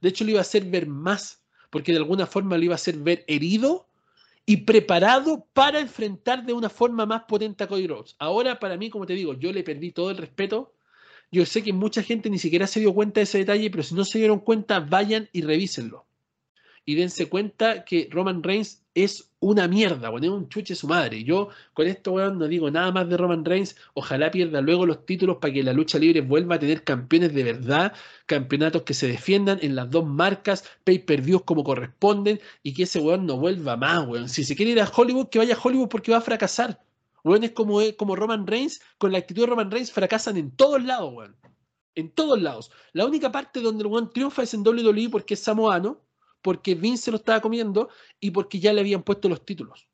[0.00, 2.76] De hecho, le iba a hacer ver más, porque de alguna forma le iba a
[2.76, 3.88] hacer ver herido
[4.46, 8.16] y preparado para enfrentar de una forma más potente a Cody Rhodes.
[8.18, 10.74] Ahora, para mí, como te digo, yo le perdí todo el respeto.
[11.32, 13.94] Yo sé que mucha gente ni siquiera se dio cuenta de ese detalle, pero si
[13.94, 16.06] no se dieron cuenta, vayan y revísenlo
[16.84, 21.24] y dense cuenta que Roman Reigns es una mierda, bueno, es un chuche su madre.
[21.24, 23.76] Yo con esto, no digo nada más de Roman Reigns.
[23.94, 27.44] Ojalá pierda luego los títulos para que la lucha libre vuelva a tener campeones de
[27.44, 27.92] verdad,
[28.26, 33.26] campeonatos que se defiendan en las dos marcas, pay-per-views como corresponden y que ese weón
[33.26, 34.28] no vuelva más, weón.
[34.28, 36.80] Si se quiere ir a Hollywood, que vaya a Hollywood porque va a fracasar.
[37.24, 40.82] Weón, es como, como Roman Reigns, con la actitud de Roman Reigns fracasan en todos
[40.82, 41.36] lados, weón.
[41.94, 42.70] En todos lados.
[42.92, 46.02] La única parte donde el weón triunfa es en WWE porque es samoano
[46.42, 47.88] porque Vince lo estaba comiendo
[48.20, 49.88] y porque ya le habían puesto los títulos.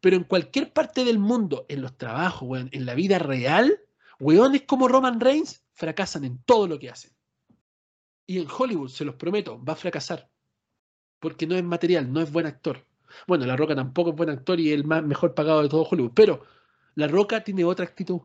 [0.00, 3.80] Pero en cualquier parte del mundo, en los trabajos, weón, en la vida real,
[4.20, 7.12] weones como Roman Reigns fracasan en todo lo que hacen.
[8.26, 10.28] Y en Hollywood, se los prometo, va a fracasar.
[11.20, 12.84] Porque no es material, no es buen actor.
[13.26, 16.12] Bueno, La Roca tampoco es buen actor y el más mejor pagado de todo Hollywood.
[16.14, 16.44] Pero
[16.94, 18.20] La Roca tiene otra actitud.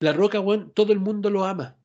[0.00, 1.78] La Roca, weón, todo el mundo lo ama.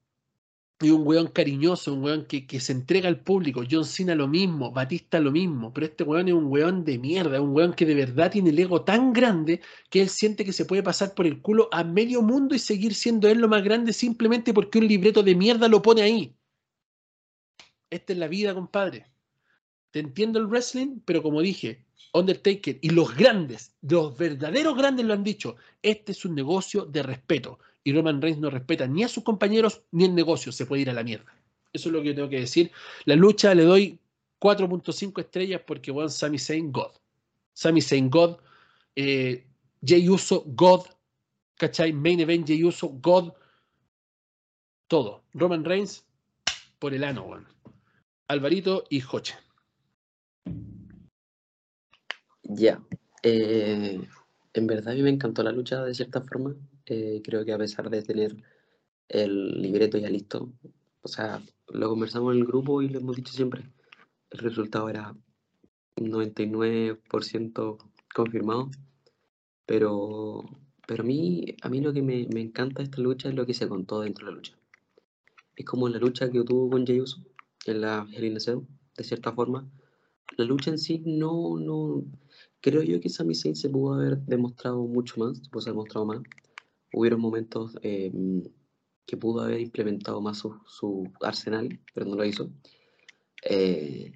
[0.79, 3.63] Y un weón cariñoso, un weón que, que, se entrega al público.
[3.69, 5.73] John Cena lo mismo, Batista lo mismo.
[5.73, 8.59] Pero este weón es un weón de mierda, un weón que de verdad tiene el
[8.59, 12.21] ego tan grande que él siente que se puede pasar por el culo a medio
[12.21, 15.81] mundo y seguir siendo él lo más grande simplemente porque un libreto de mierda lo
[15.81, 16.35] pone ahí.
[17.89, 19.07] Esta es la vida, compadre.
[19.91, 25.13] Te entiendo el wrestling, pero como dije, Undertaker y los grandes, los verdaderos grandes lo
[25.13, 29.07] han dicho, este es un negocio de respeto y Roman Reigns no respeta ni a
[29.07, 31.33] sus compañeros ni el negocio, se puede ir a la mierda.
[31.71, 32.71] Eso es lo que yo tengo que decir.
[33.05, 33.99] La lucha le doy
[34.39, 36.91] 4.5 estrellas porque, bueno, Sami Zayn, God.
[37.53, 38.37] Sami Zayn, God.
[38.95, 39.45] Eh,
[39.85, 40.81] Jay Uso, God.
[41.55, 41.93] ¿Cachai?
[41.93, 43.31] Main Event, Jay Uso, God.
[44.87, 45.23] Todo.
[45.33, 46.03] Roman Reigns,
[46.79, 47.47] por el ano, bueno.
[48.27, 49.35] Alvarito y Joche.
[52.43, 52.81] Ya.
[53.23, 53.99] Eh,
[54.53, 56.55] en verdad a mí me encantó la lucha de cierta forma.
[56.85, 58.35] Eh, creo que a pesar de tener
[59.09, 60.51] el libreto ya listo,
[61.01, 63.63] o sea, lo conversamos en el grupo y lo hemos dicho siempre,
[64.31, 65.15] el resultado era
[65.95, 67.77] 99%
[68.13, 68.69] confirmado,
[69.65, 70.43] pero,
[70.87, 73.45] pero a, mí, a mí lo que me, me, encanta de esta lucha es lo
[73.45, 74.57] que se contó dentro de la lucha.
[75.55, 77.23] Es como la lucha que tuvo con Jey Uso
[77.65, 78.37] en la Hell in
[78.97, 79.69] de cierta forma.
[80.35, 82.03] La lucha en sí no, no,
[82.61, 86.05] creo yo que Sami Zayn se pudo haber demostrado mucho más, se pudo haber demostrado
[86.05, 86.21] más,
[86.93, 88.11] hubieron momentos eh,
[89.05, 92.51] que pudo haber implementado más su, arsenal, pero no lo hizo.
[93.43, 94.11] Eh,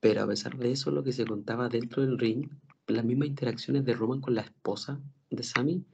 [0.00, 2.48] pero a pesar de eso, lo que se contaba dentro del ring,
[2.86, 5.00] las mismas interacciones de Roman con la esposa
[5.30, 5.84] de Sami,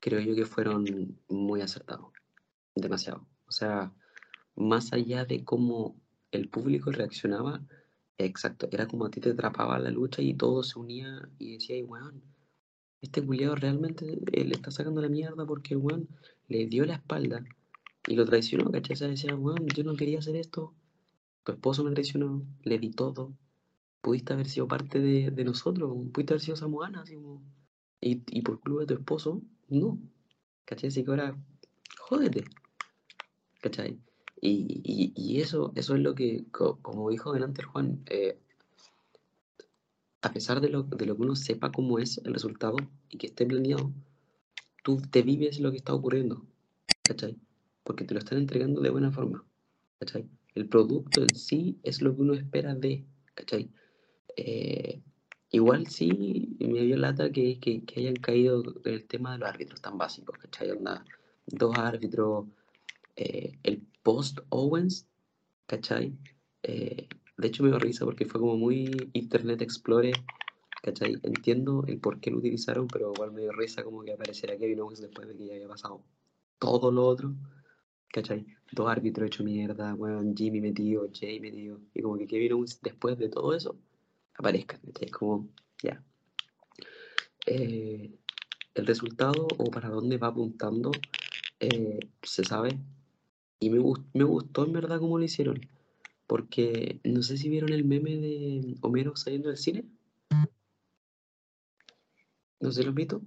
[0.00, 2.12] creo yo que fueron muy acertados.
[2.74, 3.26] Demasiado.
[3.46, 3.92] O sea,
[4.56, 5.96] más allá de cómo
[6.32, 7.64] el público reaccionaba,
[8.18, 11.76] exacto, era como a ti te atrapaba la lucha y todo se unía y decía,
[11.76, 12.22] y weón,
[13.00, 16.08] este culiado realmente eh, le está sacando la mierda porque el weón
[16.48, 17.44] le dio la espalda
[18.06, 18.94] y lo traicionó, ¿cachai?
[18.94, 20.74] O sea, decía, weón, yo no quería hacer esto,
[21.44, 23.32] tu esposo me traicionó, le di todo,
[24.00, 27.42] pudiste haber sido parte de, nosotros, pudiste haber sido samoana, así como,
[28.00, 29.98] y, y por culpa de tu esposo, no,
[30.64, 30.88] ¿cachai?
[30.88, 31.36] Así que ahora,
[31.98, 32.44] jódete,
[33.60, 34.00] ¿cachai?
[34.40, 38.38] Y, y, eso, eso es lo que, co- como dijo delante el Juan, eh,
[40.22, 42.76] a pesar de lo, de lo que uno sepa cómo es el resultado
[43.08, 43.92] y que esté planeado,
[44.84, 46.46] tú te vives lo que está ocurriendo,
[47.04, 47.36] ¿cachai?
[47.84, 49.44] Porque te lo están entregando de buena forma,
[50.00, 50.28] ¿cachai?
[50.54, 53.04] El producto en sí es lo que uno espera de,
[53.34, 53.70] ¿cachai?
[54.36, 55.00] Eh,
[55.50, 59.48] igual sí me dio lata que, que, que hayan caído en el tema de los
[59.48, 60.70] árbitros tan básicos, ¿cachai?
[61.46, 62.46] Dos árbitros,
[63.16, 65.06] eh, el post Owens,
[65.66, 66.16] ¿cachai?
[66.62, 67.06] Eh,
[67.36, 70.14] de hecho me dio risa porque fue como muy Internet Explorer,
[70.82, 71.18] ¿cachai?
[71.22, 74.80] Entiendo el por qué lo utilizaron, pero igual me dio risa como que apareciera Kevin
[74.80, 76.00] Owens después de que ya había pasado
[76.58, 77.34] todo lo otro,
[78.10, 78.46] ¿cachai?
[78.72, 83.18] Dos árbitros hecho mierda, weón, Jimmy metido, Jay metido, y como que Kevin Owens después
[83.18, 83.76] de todo eso
[84.38, 85.10] aparezca, ¿cachai?
[85.10, 85.50] Como,
[85.82, 86.02] ya.
[87.44, 88.10] Eh,
[88.72, 90.92] el resultado o para dónde va apuntando
[91.60, 92.70] eh, se sabe,
[93.60, 95.60] y me, gust- me gustó en verdad cómo lo hicieron.
[96.26, 99.84] Porque no sé si vieron el meme de Homero saliendo del cine.
[102.60, 103.22] No sé lo visto.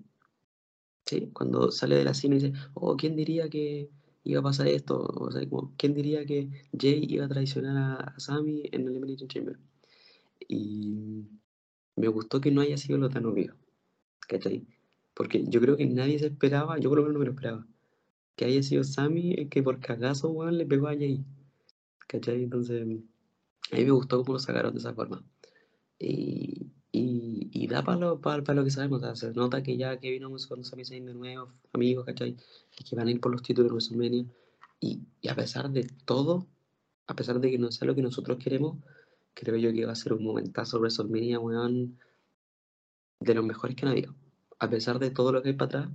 [1.06, 3.90] Sí, cuando sale de la cine y dice, oh, ¿quién diría que
[4.24, 5.02] iba a pasar esto?
[5.02, 6.50] O sea, como, ¿quién diría que
[6.80, 9.60] Jay iba a traicionar a, a Sammy en el Elimination Chamber?
[10.48, 11.28] Y
[11.96, 13.56] me gustó que no haya sido lo tan obvio.
[14.28, 14.66] ¿Cachai?
[15.14, 17.68] Porque yo creo que nadie se esperaba, yo por lo menos no me lo esperaba,
[18.36, 21.24] que haya sido Sammy el que por cagazo, weón, le pegó a Jay.
[22.08, 22.44] ¿Cachai?
[22.44, 23.04] Entonces, a mí
[23.86, 25.24] me gustó cómo lo sacaron de esa forma.
[26.00, 29.02] Y, y, y da para lo, pa- pa lo que sabemos.
[29.02, 32.36] o sea, se nota que ya Kevin Owens con Sami Zayn de nuevo, amigos, ¿cachai?
[32.90, 34.26] Que van a ir por los títulos de WrestleMania.
[34.80, 36.48] Y, y a pesar de todo,
[37.08, 38.78] a pesar de que no sea lo que nosotros queremos,
[39.34, 41.98] creo yo que va a ser un momentazo WrestleMania, weón,
[43.20, 44.16] de los mejores que han habido.
[44.60, 45.90] A pesar de todo lo que hay para atrás,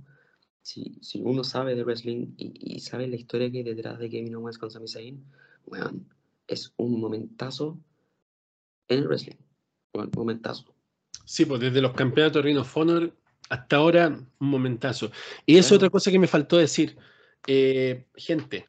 [0.67, 4.09] si, si uno sabe de wrestling y, y sabe la historia que hay detrás de
[4.09, 5.23] Kevin Owens con Sami Zayn,
[5.65, 6.05] weón,
[6.45, 7.79] es un momentazo
[8.89, 9.37] en el wrestling.
[9.93, 10.75] Weón, momentazo.
[11.23, 13.15] Sí, pues desde los campeonatos Ring of Honor
[13.47, 15.09] hasta ahora, un momentazo.
[15.45, 16.97] Y eso es otra cosa que me faltó decir.
[17.47, 18.67] Eh, gente,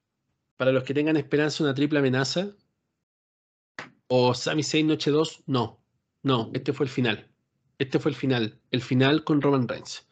[0.56, 2.54] para los que tengan esperanza una triple amenaza,
[4.06, 5.80] o Sami Zayn Noche 2, no.
[6.22, 7.28] No, este fue el final.
[7.80, 8.60] Este fue el final.
[8.70, 10.06] El final con Roman Reigns.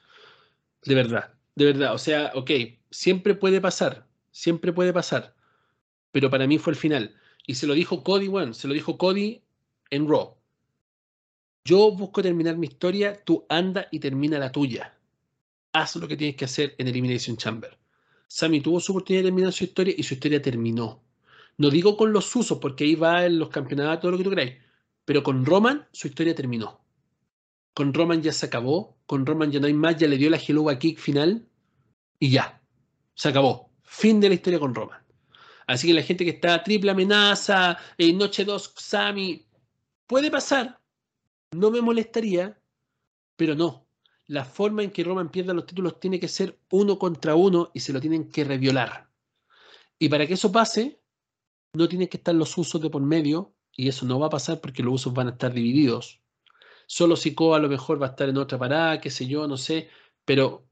[0.82, 1.94] De verdad, de verdad.
[1.94, 2.50] O sea, ok,
[2.90, 4.06] siempre puede pasar.
[4.30, 5.34] Siempre puede pasar.
[6.12, 7.16] Pero para mí fue el final.
[7.46, 9.42] Y se lo dijo Cody, bueno, se lo dijo Cody
[9.90, 10.36] en Raw.
[11.64, 14.96] Yo busco terminar mi historia, tú anda y termina la tuya.
[15.72, 17.76] Haz lo que tienes que hacer en Elimination Chamber.
[18.28, 21.02] Sami tuvo su oportunidad de terminar su historia y su historia terminó.
[21.58, 24.30] No digo con los usos, porque ahí va en los campeonatos, todo lo que tú
[24.30, 24.54] queráis.
[25.04, 26.80] Pero con Roman, su historia terminó.
[27.76, 28.96] Con Roman ya se acabó.
[29.04, 31.46] Con Roman ya no hay más, ya le dio la Helluva Kick final.
[32.18, 32.62] Y ya.
[33.14, 33.70] Se acabó.
[33.82, 35.04] Fin de la historia con Roman.
[35.66, 39.46] Así que la gente que está triple amenaza, eh, noche 2, Sami,
[40.06, 40.80] puede pasar.
[41.52, 42.58] No me molestaría,
[43.36, 43.86] pero no.
[44.26, 47.80] La forma en que Roman pierda los títulos tiene que ser uno contra uno y
[47.80, 49.10] se lo tienen que reviolar.
[49.98, 50.98] Y para que eso pase,
[51.74, 54.62] no tienen que estar los usos de por medio, y eso no va a pasar
[54.62, 56.22] porque los usos van a estar divididos.
[56.86, 59.56] Solo Sikoa a lo mejor va a estar en otra parada, qué sé yo, no
[59.56, 59.88] sé,
[60.24, 60.68] pero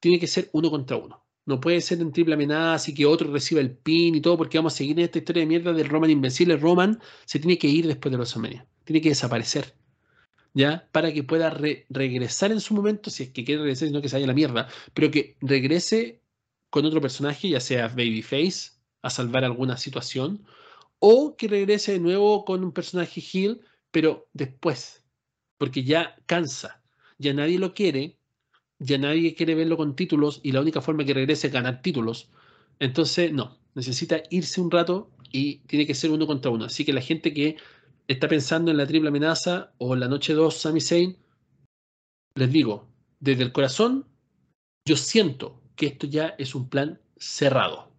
[0.00, 1.26] tiene que ser uno contra uno.
[1.46, 4.58] No puede ser en triple amenaza y que otro reciba el pin y todo, porque
[4.58, 6.56] vamos a seguir en esta historia de mierda del Roman Invencible.
[6.56, 8.66] Roman se tiene que ir después de los WrestleMania.
[8.84, 9.74] Tiene que desaparecer.
[10.54, 10.88] ¿Ya?
[10.92, 14.08] Para que pueda re- regresar en su momento, si es que quiere regresar, sino que
[14.08, 16.22] se vaya a la mierda, pero que regrese
[16.70, 18.72] con otro personaje, ya sea Babyface,
[19.02, 20.44] a salvar alguna situación,
[20.98, 24.99] o que regrese de nuevo con un personaje heel, pero después,
[25.60, 26.80] porque ya cansa,
[27.18, 28.16] ya nadie lo quiere,
[28.78, 32.30] ya nadie quiere verlo con títulos y la única forma que regrese es ganar títulos.
[32.78, 36.64] Entonces, no, necesita irse un rato y tiene que ser uno contra uno.
[36.64, 37.58] Así que la gente que
[38.08, 41.18] está pensando en la triple amenaza o la noche 2 Sami Zayn,
[42.36, 42.88] les digo,
[43.18, 44.06] desde el corazón,
[44.86, 47.92] yo siento que esto ya es un plan cerrado.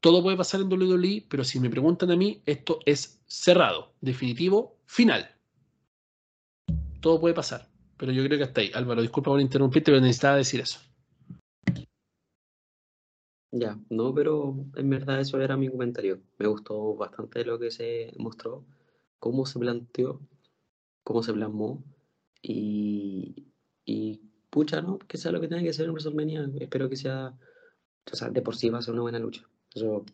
[0.00, 4.78] Todo puede pasar en WWE, pero si me preguntan a mí, esto es cerrado, definitivo,
[4.86, 5.41] final.
[7.02, 7.66] Todo puede pasar,
[7.98, 8.70] pero yo creo que hasta ahí.
[8.74, 10.78] Álvaro, disculpa por interrumpirte, pero necesitaba decir eso.
[13.50, 16.22] Ya, no, pero en verdad eso era mi comentario.
[16.38, 18.64] Me gustó bastante lo que se mostró,
[19.18, 20.20] cómo se planteó,
[21.02, 21.84] cómo se plasmó
[22.40, 23.48] y,
[23.84, 24.98] y pucha, ¿no?
[25.00, 26.48] Que sea lo que tenga que ser en WrestleMania.
[26.60, 27.36] Espero que sea,
[28.10, 29.42] o sea, de por sí va a ser una buena lucha.
[29.74, 30.04] Eso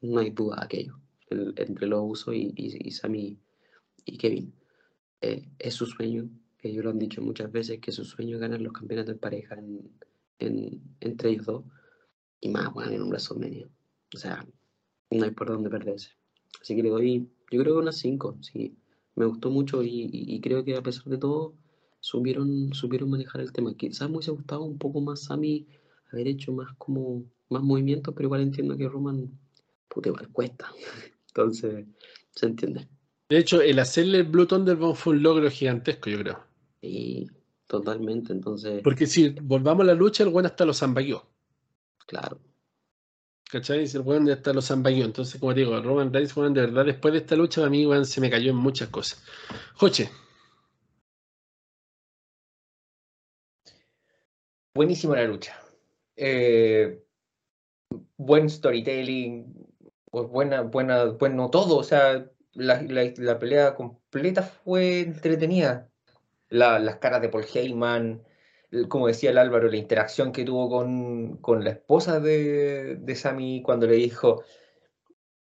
[0.00, 0.98] no hay duda aquello.
[1.28, 3.38] El- entre los usos y, y, y Sami
[4.06, 4.54] y Kevin.
[5.20, 6.28] Eh, es su sueño,
[6.62, 9.54] ellos lo han dicho muchas veces, que su sueño es ganar los campeonatos en pareja
[9.56, 9.90] en,
[10.38, 11.64] en- entre ellos dos.
[12.40, 13.68] Y más, bueno, en un WrestleMania.
[14.14, 14.46] O sea,
[15.10, 16.10] no hay por dónde perderse.
[16.60, 18.76] Así que le doy, yo creo que unas 5, sí.
[19.16, 21.54] Me gustó mucho y, creo que a pesar de todo,
[22.00, 23.74] supieron, supieron manejar el tema.
[23.76, 25.66] Quizás me hubiese gustado un poco más Sami
[26.12, 29.30] haber hecho más como más movimientos, pero igual entiendo que Roman,
[29.88, 30.70] puta, igual cuesta.
[31.28, 31.86] Entonces,
[32.30, 32.88] se entiende.
[33.28, 36.44] De hecho, el hacerle el Blue Thunderbomb fue un logro gigantesco, yo creo.
[36.80, 37.26] Y
[37.66, 41.26] totalmente, entonces, Porque si volvamos a la lucha, el buen hasta lo zambaguió.
[42.06, 42.40] claro.
[43.50, 43.84] ¿Cachai?
[43.84, 45.06] El weón hasta lo zambaguió.
[45.06, 47.86] Entonces, como te digo, Roman Reigns, weón, de verdad, después de esta lucha, para mí,
[47.86, 49.22] weón, se me cayó en muchas cosas.
[49.74, 50.10] Joche,
[54.74, 55.58] Buenísima la lucha.
[56.14, 57.02] Eh,
[58.16, 59.52] buen storytelling,
[60.10, 61.78] pues buena, buena, bueno todo.
[61.78, 65.90] O sea, la, la- la pelea completa fue entretenida.
[66.48, 68.22] La- las caras de Paul Heyman,
[68.88, 73.62] como decía el Álvaro, la interacción que tuvo con, con la esposa de, de Sammy
[73.62, 74.42] cuando le dijo,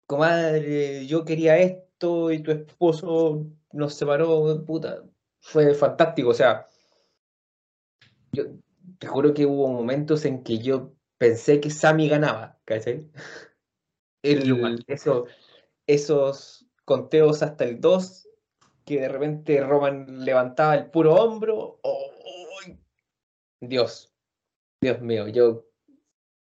[0.07, 5.05] comadre, yo quería esto y tu esposo nos separó, puta,
[5.41, 6.31] fue fantástico.
[6.31, 6.67] O sea,
[8.33, 8.45] yo
[8.99, 13.11] te juro que hubo momentos en que yo pensé que Sammy ganaba, ¿cachai?
[14.23, 15.27] El- eso,
[15.87, 18.29] esos conteos hasta el 2,
[18.87, 21.79] que de repente Roman levantaba el puro hombro.
[21.83, 22.13] ¡oh!
[23.61, 24.15] Dios,
[24.81, 25.67] Dios mío, yo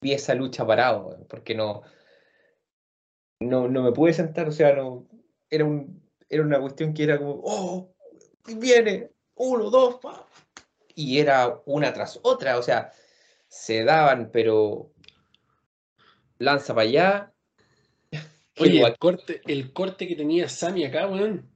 [0.02, 1.82] vi esa lucha parado, porque no,
[3.40, 5.08] no, no me pude sentar, o sea, no,
[5.50, 7.96] era un, era una cuestión que era como, oh,
[8.58, 10.28] viene, uno, dos, pa",
[10.94, 12.92] y era una tras otra, o sea,
[13.48, 14.92] se daban, pero
[16.38, 17.35] lanza para allá.
[18.58, 21.50] Oye, el corte, el corte que tenía Sammy acá, weón.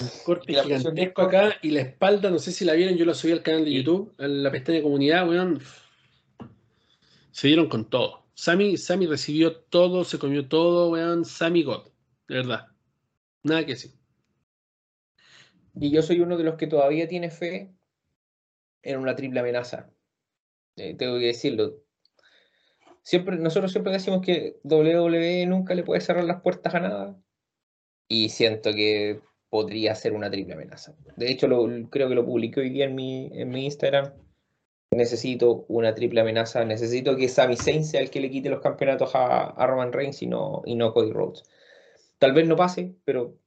[0.00, 3.32] El corte gigantesco acá y la espalda, no sé si la vieron, yo la subí
[3.32, 3.72] al canal de.
[3.72, 5.60] YouTube, a la pestaña de comunidad, weón.
[7.30, 8.24] Se dieron con todo.
[8.34, 11.24] Sammy, Sammy recibió todo, se comió todo, weón.
[11.24, 11.88] Sammy God,
[12.28, 12.68] de verdad.
[13.42, 13.92] Nada que decir.
[15.78, 17.74] Y yo soy uno de los que todavía tiene fe
[18.82, 19.90] en una triple amenaza.
[20.76, 21.85] Eh, tengo que decirlo.
[23.06, 27.16] Siempre, nosotros siempre decimos que WWE nunca le puede cerrar las puertas a nada.
[28.08, 30.96] Y siento que podría ser una triple amenaza.
[31.16, 31.46] De hecho,
[31.88, 33.26] creo que lo publiqué hoy día en mi,
[33.64, 34.12] Instagram.
[34.90, 36.64] Necesito una triple amenaza.
[36.64, 40.26] Necesito que Sami Zayn sea el que le quite los campeonatos a, Roman Reigns y
[40.26, 41.44] no, y no Cody Rhodes.
[42.18, 43.38] Tal vez no pase, pero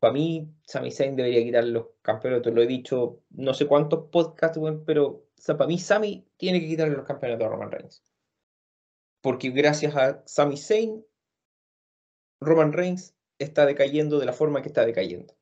[0.00, 2.52] para mí, Sami Zayn debería quitar los campeonatos.
[2.52, 7.06] Lo he dicho no sé cuántos podcasts, pero para mí, Sami tiene que quitarle los
[7.06, 8.02] campeonatos a Roman Reigns.
[9.20, 11.04] Porque gracias a Sami Zayn,
[12.40, 15.34] Roman Reigns está decayendo de la forma que está decayendo.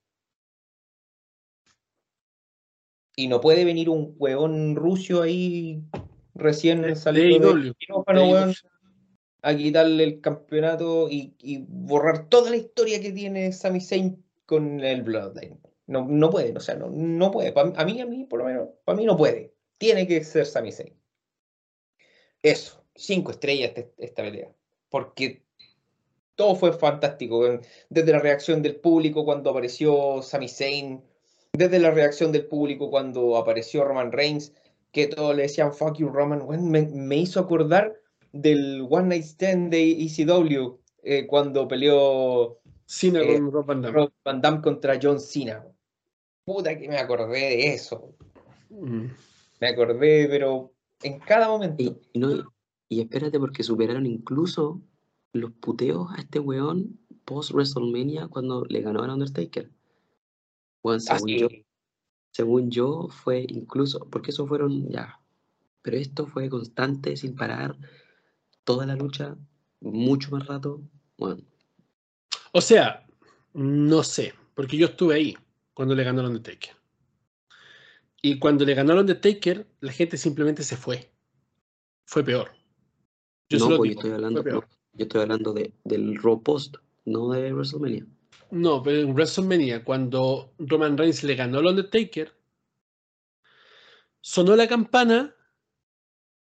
[3.14, 5.82] Y no puede venir un huevón ruso ahí
[6.34, 6.94] recién de
[7.54, 8.54] del quirófano, weón,
[9.42, 14.80] a quitarle el campeonato y, y borrar toda la historia que tiene Sami Zayn con
[14.80, 15.60] el Bloodline.
[15.86, 17.52] No, no puede, o sea, no, no puede.
[17.52, 19.54] Pa- a mí, a mí, por lo menos, para mí no puede.
[19.78, 20.98] Tiene que ser Sami Zayn.
[22.42, 24.50] Eso, cinco estrellas esta pelea.
[24.88, 25.42] Porque
[26.34, 27.60] todo fue fantástico.
[27.88, 31.02] Desde la reacción del público cuando apareció Sami Zayn,
[31.52, 34.52] desde la reacción del público cuando apareció Roman Reigns,
[34.92, 37.94] que todos le decían fuck you Roman, me, me hizo acordar
[38.32, 43.94] del One Night Stand de ECW eh, cuando peleó Cena Eh, con Rob Van Damme.
[43.96, 45.64] Rob Van Damme contra John Cena.
[46.44, 48.14] Puta que me acordé de eso.
[48.70, 49.06] Mm.
[49.60, 51.82] Me acordé, pero en cada momento.
[51.82, 52.55] Y, y no,
[52.88, 54.80] y espérate porque superaron incluso
[55.32, 59.70] los puteos a este weón post WrestleMania cuando le ganó al Undertaker.
[60.82, 61.48] Weón, según Así, yo,
[62.30, 65.20] según yo fue incluso, porque eso fueron ya,
[65.82, 67.76] pero esto fue constante, sin parar,
[68.64, 69.36] toda la lucha,
[69.80, 70.82] mucho más rato.
[71.18, 71.42] Bueno,
[72.52, 73.06] O sea,
[73.52, 75.36] no sé, porque yo estuve ahí
[75.74, 76.76] cuando le ganó el Undertaker.
[78.22, 81.12] Y cuando le ganó el Undertaker, la gente simplemente se fue.
[82.06, 82.55] Fue peor.
[83.48, 84.60] Yo no, pues yo estoy hablando, no,
[84.94, 88.06] Yo estoy hablando de, del Raw Post, no de WrestleMania.
[88.50, 92.32] No, pero en WrestleMania, cuando Roman Reigns le ganó al Undertaker,
[94.20, 95.34] sonó la campana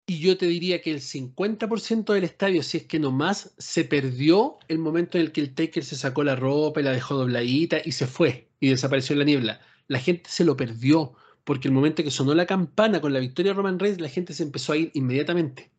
[0.07, 3.85] y yo te diría que el 50% del estadio, si es que no más, se
[3.85, 7.15] perdió el momento en el que el Taker se sacó la ropa y la dejó
[7.15, 9.61] dobladita y se fue y desapareció en la niebla.
[9.87, 13.51] La gente se lo perdió porque el momento que sonó la campana con la victoria
[13.51, 15.71] de Roman Reigns, la gente se empezó a ir inmediatamente.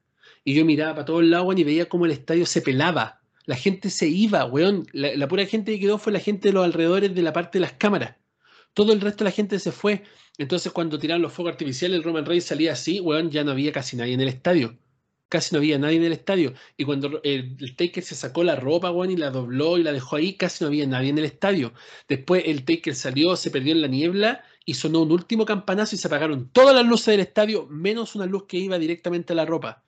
[0.46, 3.20] Y yo miraba para todos lados y veía cómo el estadio se pelaba.
[3.46, 4.86] La gente se iba, weón.
[4.92, 7.58] La, la pura gente que quedó fue la gente de los alrededores de la parte
[7.58, 8.14] de las cámaras.
[8.72, 10.04] Todo el resto de la gente se fue.
[10.38, 13.72] Entonces, cuando tiraron los fuegos artificiales, el Roman Reigns salía así, weón, ya no había
[13.72, 14.78] casi nadie en el estadio.
[15.28, 16.54] Casi no había nadie en el estadio.
[16.76, 19.92] Y cuando el, el Taker se sacó la ropa, weón, y la dobló y la
[19.92, 21.72] dejó ahí, casi no había nadie en el estadio.
[22.08, 25.98] Después el Taker salió, se perdió en la niebla y sonó un último campanazo y
[25.98, 29.44] se apagaron todas las luces del estadio, menos una luz que iba directamente a la
[29.44, 29.85] ropa.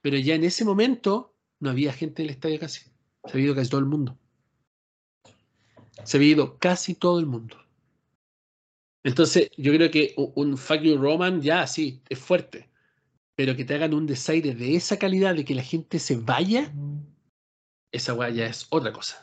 [0.00, 2.82] Pero ya en ese momento no había gente en el estadio casi.
[3.24, 4.18] Se había ido casi todo el mundo.
[6.04, 7.56] Se había ido casi todo el mundo.
[9.04, 12.68] Entonces, yo creo que un Fuck You Roman, ya sí, es fuerte.
[13.36, 16.72] Pero que te hagan un desaire de esa calidad, de que la gente se vaya,
[17.92, 19.22] esa weá ya es otra cosa.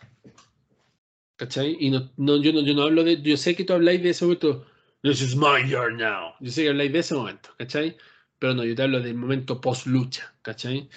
[1.38, 1.76] ¿Cachai?
[1.80, 3.22] Y no, no, yo, no, yo no hablo de.
[3.22, 4.66] Yo sé que tú habláis de ese momento.
[5.04, 6.34] This is my yard now.
[6.40, 7.98] Yo sé que habláis de ese momento, ¿cachai?
[8.46, 10.88] Pero no, yo te hablo del momento post lucha, ¿cachai?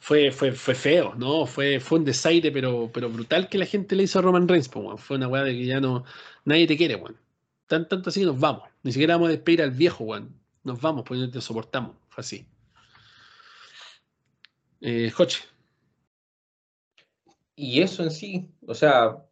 [0.00, 1.46] Fue, fue, fue feo, ¿no?
[1.46, 4.68] Fue, fue un desaire, pero, pero brutal que la gente le hizo a Roman Reigns,
[4.68, 4.98] po, weón.
[4.98, 6.04] Fue una weá de que ya no.
[6.44, 7.16] Nadie te quiere, weón.
[7.68, 8.64] Tan, tanto así que nos vamos.
[8.82, 10.34] Ni siquiera vamos a despedir al viejo, weón.
[10.64, 11.94] Nos vamos, porque no te soportamos.
[12.08, 12.48] Fue así.
[14.80, 15.12] Eh.
[17.54, 19.24] Y eso en sí, o sea,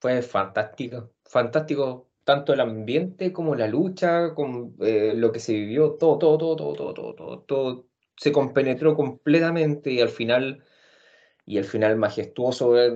[0.00, 1.12] fue fantástico.
[1.24, 6.38] Fantástico tanto el ambiente como la lucha, con eh, lo que se vivió, todo, todo,
[6.38, 7.86] todo, todo, todo, todo, todo, todo
[8.16, 10.64] se compenetró completamente y al final,
[11.46, 12.94] y al final majestuoso ver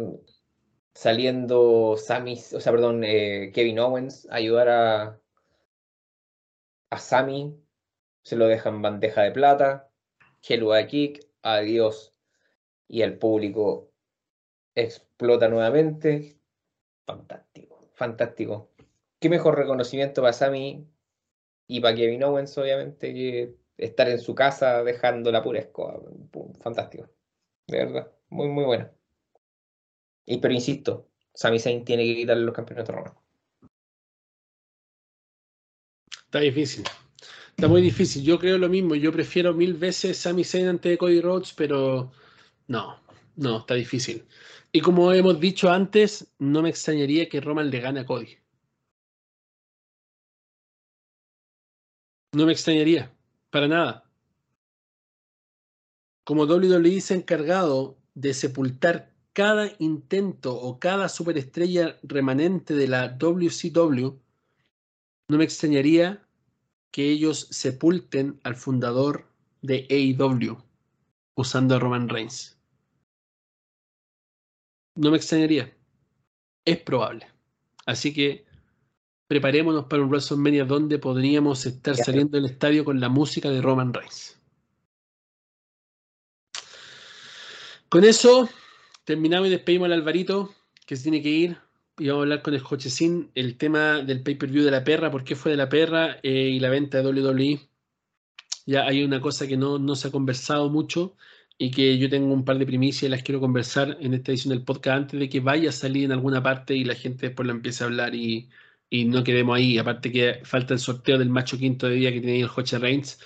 [0.94, 5.20] saliendo Sami, o sea, perdón, eh, Kevin Owens a ayudar a,
[6.90, 7.54] a Sami,
[8.22, 9.90] se lo dejan bandeja de plata,
[10.46, 12.14] Hello a Kick, adiós,
[12.88, 13.92] y el público
[14.74, 16.40] explota nuevamente.
[17.06, 18.67] Fantástico, fantástico.
[19.20, 20.86] Qué mejor reconocimiento para Sami
[21.66, 25.68] y para Kevin Owens, obviamente, que estar en su casa dejando la pura
[26.60, 27.08] Fantástico.
[27.66, 28.90] De verdad, muy, muy bueno.
[30.26, 33.18] Y pero insisto, Sami Zayn tiene que quitarle los campeonatos romanos.
[36.24, 36.84] Está difícil.
[37.50, 38.22] Está muy difícil.
[38.22, 38.94] Yo creo lo mismo.
[38.94, 42.12] Yo prefiero mil veces Sami Zayn ante Cody Rhodes, pero
[42.66, 43.00] no,
[43.36, 44.26] no, está difícil.
[44.70, 48.36] Y como hemos dicho antes, no me extrañaría que Roman le gane a Cody.
[52.32, 53.10] No me extrañaría,
[53.50, 54.04] para nada.
[56.24, 63.08] Como WWE se ha encargado de sepultar cada intento o cada superestrella remanente de la
[63.08, 64.18] WCW,
[65.28, 66.26] no me extrañaría
[66.90, 69.30] que ellos sepulten al fundador
[69.62, 70.58] de AEW
[71.34, 72.58] usando a Roman Reigns.
[74.96, 75.72] No me extrañaría.
[76.64, 77.26] Es probable.
[77.86, 78.47] Así que
[79.28, 83.92] preparémonos para un WrestleMania donde podríamos estar saliendo del estadio con la música de Roman
[83.92, 84.40] Reigns.
[87.90, 88.48] Con eso
[89.04, 90.54] terminamos y despedimos al Alvarito,
[90.86, 91.58] que se tiene que ir.
[91.98, 95.24] Y vamos a hablar con el Jochecín el tema del pay-per-view de la perra, por
[95.24, 97.60] qué fue de la perra eh, y la venta de WWE.
[98.64, 101.16] Ya hay una cosa que no, no se ha conversado mucho
[101.58, 104.54] y que yo tengo un par de primicias y las quiero conversar en esta edición
[104.54, 107.46] del podcast antes de que vaya a salir en alguna parte y la gente después
[107.46, 108.48] la empiece a hablar y,
[108.90, 109.78] y no quedemos ahí.
[109.78, 112.78] Aparte que falta el sorteo del macho quinto de día que tiene ahí el Joche
[112.78, 113.18] Reigns.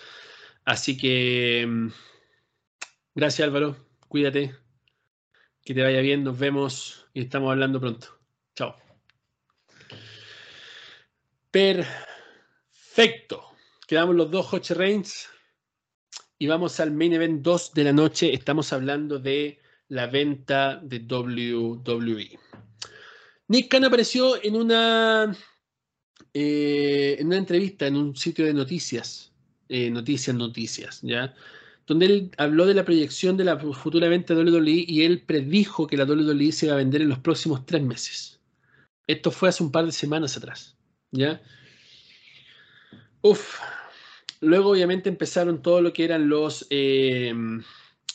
[0.64, 1.88] Así que mm,
[3.14, 3.76] gracias Álvaro,
[4.08, 4.54] cuídate,
[5.64, 8.18] que te vaya bien, nos vemos y estamos hablando pronto.
[8.54, 8.76] Chao.
[11.50, 13.44] Perfecto.
[13.86, 15.28] Quedamos los dos Joche Reigns
[16.38, 18.32] y vamos al main event 2 de la noche.
[18.34, 22.38] Estamos hablando de la venta de WWE.
[23.48, 25.36] Nick Khan apareció en una,
[26.34, 29.32] eh, en una entrevista en un sitio de noticias,
[29.68, 31.34] eh, noticias, noticias, ¿ya?
[31.86, 35.86] Donde él habló de la proyección de la futura venta de WWE y él predijo
[35.86, 38.40] que la WWE se iba a vender en los próximos tres meses.
[39.06, 40.76] Esto fue hace un par de semanas atrás,
[41.10, 41.42] ¿ya?
[43.22, 43.58] Uf.
[44.40, 47.32] Luego, obviamente, empezaron todo lo que eran los, eh,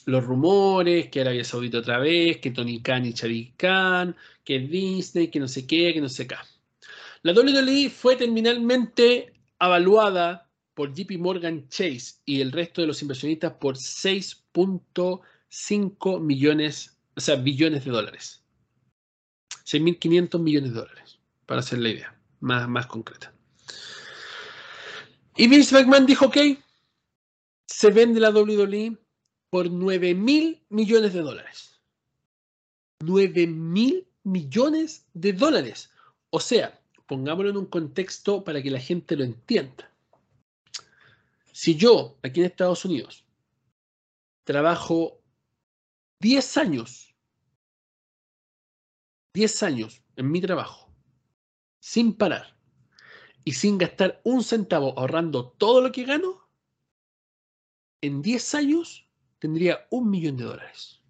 [0.06, 5.30] los rumores, que Arabia Saudita otra vez, que Tony Khan y Shadi Khan, que Disney,
[5.30, 6.36] que no sé qué, que no sé qué.
[7.24, 13.54] La WWE fue terminalmente evaluada por JP Morgan Chase y el resto de los inversionistas
[13.54, 18.44] por 6.5 millones o sea, billones de dólares.
[19.66, 23.34] 6.500 millones de dólares, para hacer la idea más, más concreta.
[25.36, 26.38] Y Vince McMahon dijo, ok,
[27.66, 28.98] se vende la WWE
[29.50, 31.82] por 9 mil millones de dólares.
[33.00, 35.90] 9 mil millones de dólares.
[36.30, 39.92] O sea, pongámoslo en un contexto para que la gente lo entienda.
[41.52, 43.26] Si yo, aquí en Estados Unidos,
[44.44, 45.24] trabajo
[46.19, 47.16] 10 años,
[49.34, 50.94] 10 años en mi trabajo,
[51.80, 52.58] sin parar
[53.44, 56.48] y sin gastar un centavo ahorrando todo lo que gano,
[58.02, 61.02] en 10 años tendría un millón de dólares.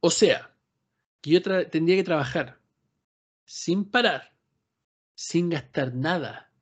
[0.00, 0.54] O sea,
[1.28, 2.60] que yo tendría que trabajar
[3.44, 4.34] sin parar,
[5.14, 6.52] sin gastar nada,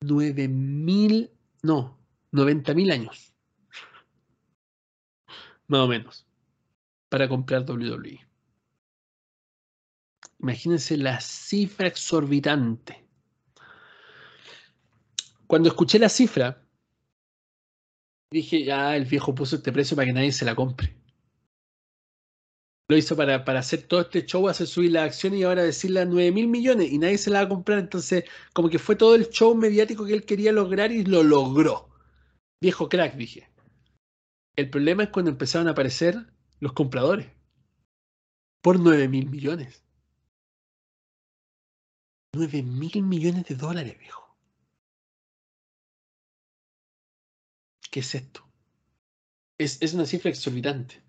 [0.00, 1.30] 9 mil,
[1.62, 1.98] no,
[2.32, 3.34] 90 mil años,
[5.68, 6.26] más o menos,
[7.08, 8.26] para comprar WWE.
[10.38, 13.04] Imagínense la cifra exorbitante.
[15.46, 16.62] Cuando escuché la cifra,
[18.30, 21.05] dije, ya, el viejo puso este precio para que nadie se la compre.
[22.88, 26.00] Lo hizo para, para hacer todo este show, hacer subir la acción y ahora decirle
[26.00, 27.80] a 9 mil millones y nadie se la va a comprar.
[27.80, 31.88] Entonces, como que fue todo el show mediático que él quería lograr y lo logró.
[32.60, 33.50] Viejo crack, dije.
[34.54, 37.26] El problema es cuando empezaron a aparecer los compradores.
[38.62, 39.84] Por 9 mil millones.
[42.34, 44.36] 9 mil millones de dólares, viejo.
[47.90, 48.46] ¿Qué es esto?
[49.58, 51.05] Es, es una cifra exorbitante.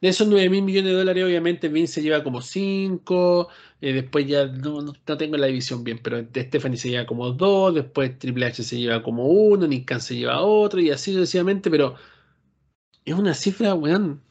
[0.00, 3.48] De esos 9 mil millones de dólares, obviamente Vince lleva como 5,
[3.80, 7.74] eh, después ya no, no, tengo la división bien, pero Stephanie se lleva como 2,
[7.74, 11.70] después Triple H se lleva como 1, Nick Khan se lleva otro y así sucesivamente,
[11.70, 11.94] pero
[13.04, 14.22] es una cifra, weón.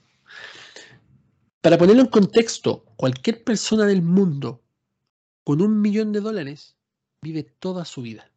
[1.62, 4.62] Para ponerlo en contexto, cualquier persona del mundo
[5.44, 6.76] con un millón de dólares
[7.22, 8.32] vive toda su vida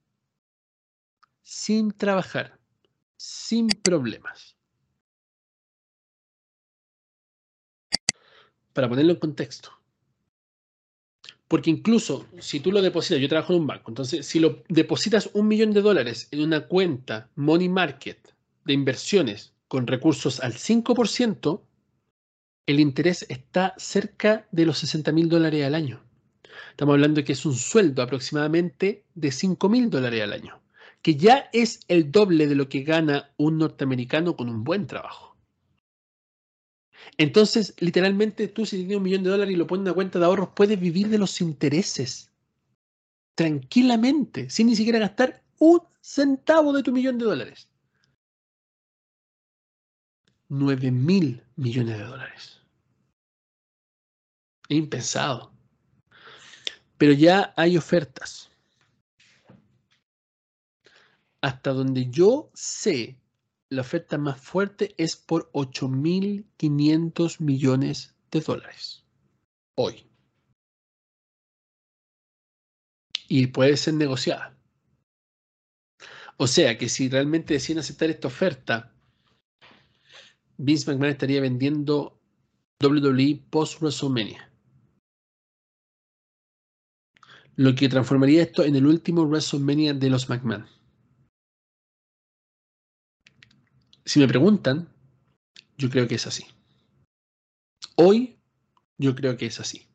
[1.49, 2.61] sin trabajar,
[3.17, 4.58] sin problemas.
[8.79, 9.73] Para ponerlo en contexto.
[11.49, 15.31] Porque incluso si tú lo depositas, yo trabajo en un banco, entonces si lo depositas
[15.33, 21.61] un millón de dólares en una cuenta money market de inversiones con recursos al 5%,
[22.67, 26.05] el interés está cerca de los 60 mil dólares al año.
[26.71, 30.61] Estamos hablando de que es un sueldo aproximadamente de 5 mil dólares al año,
[31.03, 35.28] que ya es el doble de lo que gana un norteamericano con un buen trabajo.
[37.17, 40.19] Entonces, literalmente, tú si tienes un millón de dólares y lo pones en una cuenta
[40.19, 42.31] de ahorros, puedes vivir de los intereses
[43.35, 47.69] tranquilamente, sin ni siquiera gastar un centavo de tu millón de dólares.
[50.49, 52.61] 9 mil millones de dólares.
[54.69, 55.53] Impensado
[56.99, 58.51] pero ya hay ofertas.
[61.41, 63.17] Hasta donde yo sé,
[63.71, 69.05] la oferta más fuerte es por 8.500 millones de dólares.
[69.77, 70.07] Hoy.
[73.29, 74.57] Y puede ser negociada.
[76.37, 78.95] O sea que si realmente deciden aceptar esta oferta,
[80.57, 82.21] Vince McMahon estaría vendiendo
[82.81, 84.49] WWE post WrestleMania.
[87.59, 90.65] lo que transformaría esto en el último WrestleMania de los McMahon.
[94.09, 94.89] Si me preguntan,
[95.77, 96.47] yo creo que es así.
[97.95, 98.41] Hoy,
[98.97, 99.87] yo creo que es así.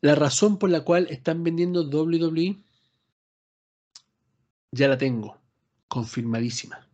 [0.00, 2.64] La razón por la cual están vendiendo WWE
[4.72, 5.40] ya la tengo,
[5.86, 6.84] confirmadísima.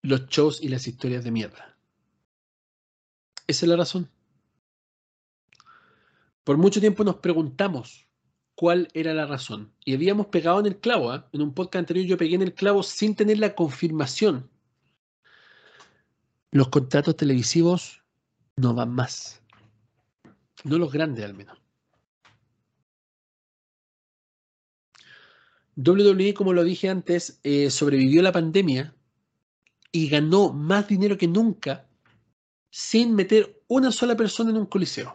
[0.00, 1.78] Los shows y las historias de mierda.
[3.46, 4.10] Esa es la razón.
[6.44, 8.07] Por mucho tiempo nos preguntamos
[8.58, 9.72] cuál era la razón.
[9.84, 11.14] Y habíamos pegado en el clavo.
[11.14, 11.22] ¿eh?
[11.32, 14.50] En un podcast anterior yo pegué en el clavo sin tener la confirmación.
[16.50, 18.02] Los contratos televisivos
[18.56, 19.40] no van más.
[20.64, 21.56] No los grandes al menos.
[25.76, 28.92] WWE, como lo dije antes, eh, sobrevivió la pandemia
[29.92, 31.86] y ganó más dinero que nunca
[32.70, 35.14] sin meter una sola persona en un coliseo.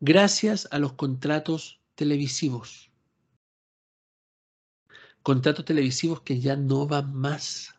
[0.00, 2.92] Gracias a los contratos televisivos.
[5.24, 7.74] Contratos televisivos que ya no van más.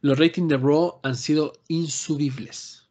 [0.00, 2.88] Los ratings de Raw han sido insubibles.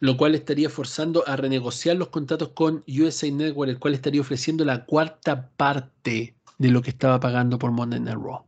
[0.00, 4.64] lo cual estaría forzando a renegociar los contratos con USA Network, el cual estaría ofreciendo
[4.64, 8.46] la cuarta parte de lo que estaba pagando por Monday Night Raw.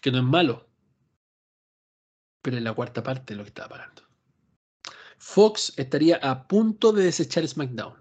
[0.00, 0.71] Que no es malo,
[2.42, 4.02] pero es la cuarta parte de lo que estaba pagando.
[5.18, 7.94] Fox estaría a punto de desechar SmackDown.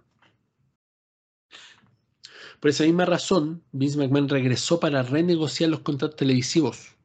[2.59, 6.95] Por esa misma razón, Vince McMahon regresó para renegociar los contratos televisivos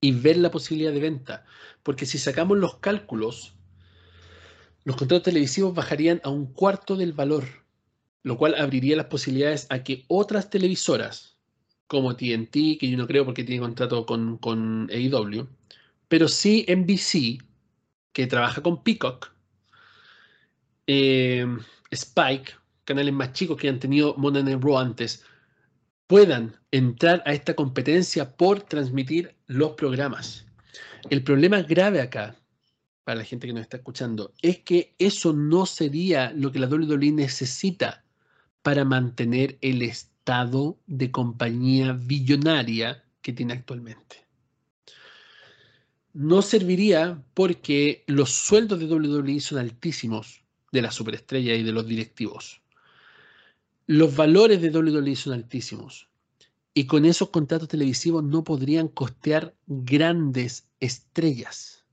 [0.00, 1.44] y ver la posibilidad de venta.
[1.82, 3.54] Porque si sacamos los cálculos,
[4.84, 7.44] los contratos televisivos bajarían a un cuarto del valor,
[8.22, 11.36] lo cual abriría las posibilidades a que otras televisoras,
[11.86, 15.48] como TNT, que yo no creo porque tiene contrato con, con AEW,
[16.08, 17.42] pero sí NBC,
[18.12, 19.30] que trabaja con Peacock,
[20.86, 21.46] eh,
[21.90, 22.52] Spike,
[22.84, 25.24] canales más chicos que han tenido Monday Night Raw antes,
[26.06, 30.46] puedan entrar a esta competencia por transmitir los programas.
[31.10, 32.34] El problema grave acá,
[33.04, 36.66] para la gente que nos está escuchando, es que eso no sería lo que la
[36.66, 38.04] WWE necesita
[38.62, 44.27] para mantener el estado de compañía billonaria que tiene actualmente.
[46.18, 51.86] No serviría porque los sueldos de WWE son altísimos de la superestrella y de los
[51.86, 52.60] directivos.
[53.86, 56.08] Los valores de WWE son altísimos.
[56.74, 61.86] Y con esos contratos televisivos no podrían costear grandes estrellas.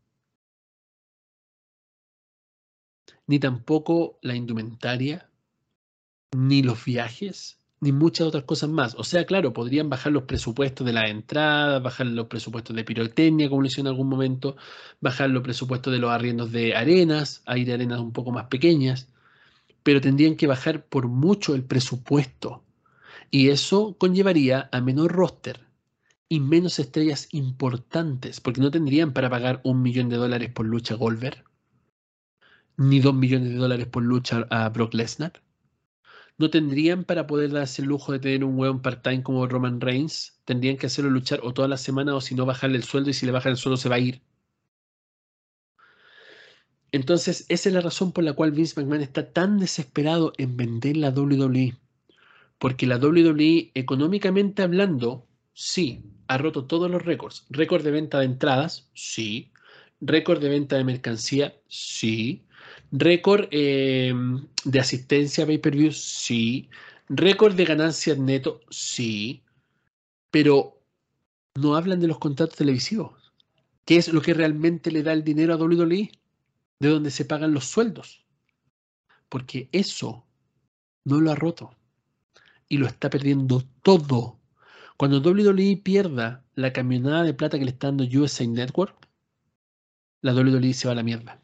[3.28, 5.30] Ni tampoco la indumentaria,
[6.36, 8.96] ni los viajes, ni muchas otras cosas más.
[8.96, 13.50] O sea, claro, podrían bajar los presupuestos de la entrada, bajar los presupuestos de pirotecnia,
[13.50, 14.58] como lo hicieron en algún momento,
[15.02, 19.10] bajar los presupuestos de los arriendos de arenas, hay de arenas un poco más pequeñas,
[19.84, 22.64] pero tendrían que bajar por mucho el presupuesto.
[23.32, 25.66] Y eso conllevaría a menor roster
[26.30, 30.96] y menos estrellas importantes, porque no tendrían para pagar un millón de dólares por lucha
[30.96, 31.44] Goldberg,
[32.78, 35.45] ni dos millones de dólares por lucha a Brock Lesnar.
[36.38, 40.40] No tendrían para poder darse el lujo de tener un weón part-time como Roman Reigns.
[40.46, 43.14] Tendrían que hacerlo luchar o toda la semana o si no bajarle el sueldo y
[43.14, 44.22] si le bajan el sueldo se va a ir.
[46.92, 50.98] Entonces, esa es la razón por la cual Vince McMahon está tan desesperado en vender
[50.98, 51.76] la WWE.
[52.58, 57.46] Porque la WWE, económicamente hablando, sí, ha roto todos los récords.
[57.50, 59.52] Récord de venta de entradas, sí.
[60.02, 62.46] Récord de venta de mercancía, sí.
[62.92, 64.14] Récord eh,
[64.64, 66.70] de asistencia a pay-per-view, sí.
[67.10, 69.44] Récord de ganancias neto, sí.
[70.32, 70.82] Pero
[71.56, 73.34] no hablan de los contratos televisivos.
[73.86, 76.12] ¿Qué es lo que realmente le da el dinero a WWE?
[76.80, 78.26] de donde se pagan los sueldos.
[79.30, 80.26] Porque eso
[81.04, 81.76] no lo ha roto
[82.68, 84.40] y lo está perdiendo todo.
[84.98, 88.96] Cuando WWE pierda la camionada de plata que le está dando USA Network,
[90.22, 91.42] la WWE se va a la mierda.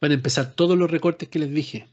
[0.00, 1.88] Van a empezar todos los recortes que les dije.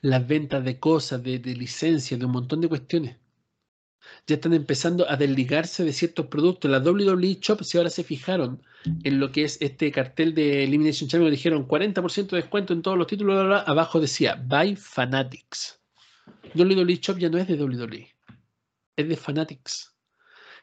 [0.00, 3.16] Las ventas de cosas, de, de licencias, de un montón de cuestiones
[4.26, 6.70] ya están empezando a desligarse de ciertos productos.
[6.70, 8.62] La WWE Shop, si ahora se fijaron
[9.04, 12.98] en lo que es este cartel de Elimination Chamber, dijeron 40% de descuento en todos
[12.98, 15.80] los títulos, abajo decía Buy Fanatics.
[16.54, 18.08] WWE Shop ya no es de WWE,
[18.96, 19.94] es de Fanatics,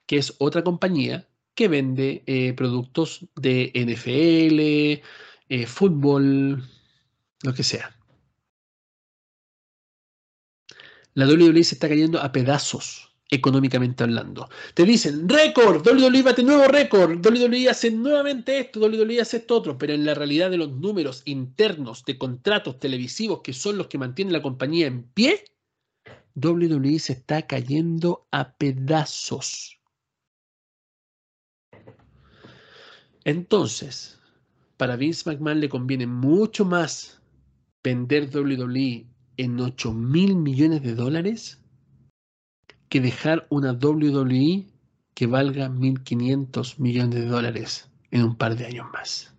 [0.06, 5.03] que es otra compañía que vende eh, productos de NFL,
[5.53, 6.64] eh, fútbol,
[7.43, 7.95] lo que sea.
[11.14, 14.49] La WWE se está cayendo a pedazos económicamente hablando.
[14.73, 19.77] Te dicen, récord, WWE bate nuevo récord, WWE hace nuevamente esto, WWE hace esto otro,
[19.77, 23.99] pero en la realidad de los números internos de contratos televisivos que son los que
[23.99, 25.45] mantienen la compañía en pie,
[26.33, 29.80] WWE se está cayendo a pedazos.
[33.23, 34.19] Entonces,
[34.77, 37.22] para Vince McMahon le conviene mucho más
[37.84, 39.06] vender WWE
[39.38, 41.61] en 8 mil millones de dólares
[42.90, 44.68] que dejar una WWE
[45.14, 49.34] que valga 1.500 millones de dólares en un par de años más.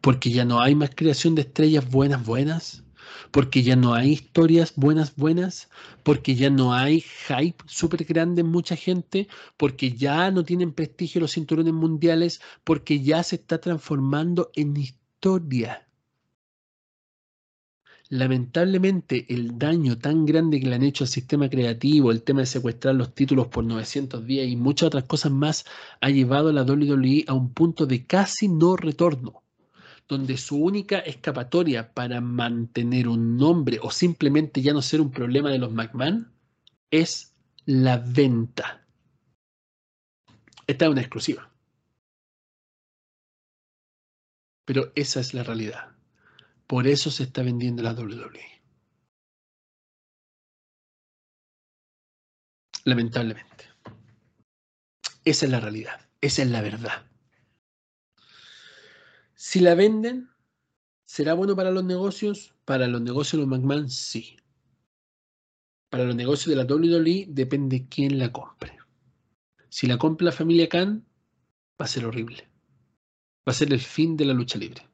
[0.00, 2.83] Porque ya no hay más creación de estrellas buenas, buenas.
[3.30, 5.68] Porque ya no hay historias buenas, buenas.
[6.02, 9.28] Porque ya no hay hype súper grande en mucha gente.
[9.56, 12.40] Porque ya no tienen prestigio los cinturones mundiales.
[12.64, 15.84] Porque ya se está transformando en historia
[18.10, 22.46] lamentablemente el daño tan grande que le han hecho al sistema creativo, el tema de
[22.46, 25.64] secuestrar los títulos por 900 días y muchas otras cosas más,
[26.00, 29.43] ha llevado a la WWE a un punto de casi no retorno,
[30.08, 35.50] donde su única escapatoria para mantener un nombre o simplemente ya no ser un problema
[35.50, 36.32] de los McMahon
[36.90, 37.34] es
[37.64, 38.86] la venta.
[40.66, 41.50] Esta es una exclusiva.
[44.66, 45.94] Pero esa es la realidad.
[46.66, 48.62] Por eso se está vendiendo la WWE.
[52.84, 53.64] Lamentablemente.
[55.24, 56.00] Esa es la realidad.
[56.20, 57.06] Esa es la verdad.
[59.46, 60.30] Si la venden,
[61.04, 62.54] ¿será bueno para los negocios?
[62.64, 64.38] Para los negocios de los McMahon, sí.
[65.90, 68.78] Para los negocios de la WWE depende quién la compre.
[69.68, 71.06] Si la compra la familia Khan,
[71.78, 72.48] va a ser horrible.
[73.46, 74.88] Va a ser el fin de la lucha libre.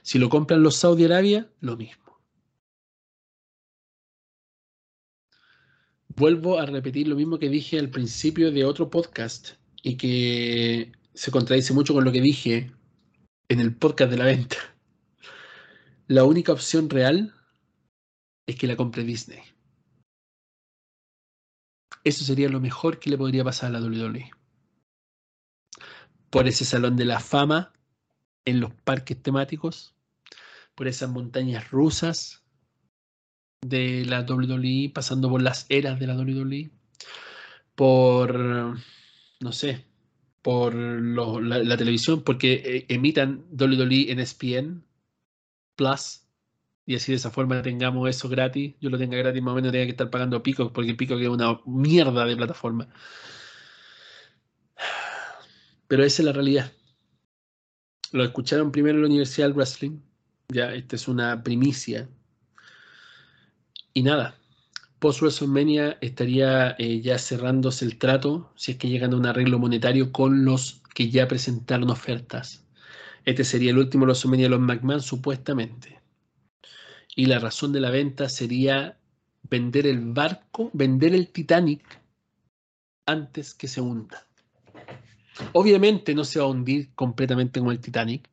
[0.00, 2.18] Si lo compran los Saudi Arabia, lo mismo.
[6.08, 9.50] Vuelvo a repetir lo mismo que dije al principio de otro podcast
[9.82, 12.72] y que se contradice mucho con lo que dije
[13.48, 14.56] en el podcast de la venta.
[16.08, 17.34] La única opción real
[18.46, 19.42] es que la compre Disney.
[22.04, 24.30] Eso sería lo mejor que le podría pasar a la WWE.
[26.30, 27.72] Por ese salón de la fama
[28.44, 29.94] en los parques temáticos,
[30.74, 32.44] por esas montañas rusas
[33.62, 36.70] de la WWE, pasando por las eras de la WWE,
[37.74, 38.38] por,
[39.40, 39.84] no sé,
[40.46, 44.84] por lo- la, televisión, porque eh, emitan WWE en ESPN
[45.74, 46.20] Plus,
[46.86, 48.76] y así de esa forma tengamos eso gratis.
[48.80, 51.26] Yo lo tenga gratis, más o menos tenga que estar pagando Pico, porque Pico es
[51.26, 52.86] una mierda de plataforma.
[55.88, 56.70] Pero esa es la realidad.
[58.12, 59.98] Lo escucharon primero en la Universidad del Wrestling.
[60.46, 62.08] Ya, esta es una primicia.
[63.92, 64.38] Y nada,
[65.06, 69.60] post WrestleMania estaría eh, ya cerrándose el trato, si es que llegan a un arreglo
[69.60, 72.66] monetario con los que ya presentaron ofertas.
[73.24, 76.00] Este sería el último WrestleMania de los McMahon, supuestamente.
[77.14, 78.98] Y la razón de la venta sería
[79.48, 81.84] vender el barco, vender el Titanic
[83.06, 84.26] antes que se hunda.
[85.52, 88.28] Obviamente no se va a hundir completamente como el Titanic,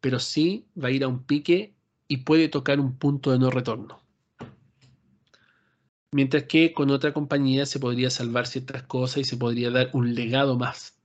[0.00, 1.74] pero sí va a ir a un pique
[2.06, 4.01] y puede tocar un punto de no retorno.
[6.14, 10.14] Mientras que con otra compañía se podría salvar ciertas cosas y se podría dar un
[10.14, 11.00] legado más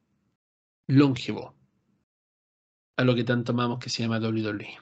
[0.88, 1.56] longevo
[2.98, 4.78] a lo que tanto amamos que se llama WWE.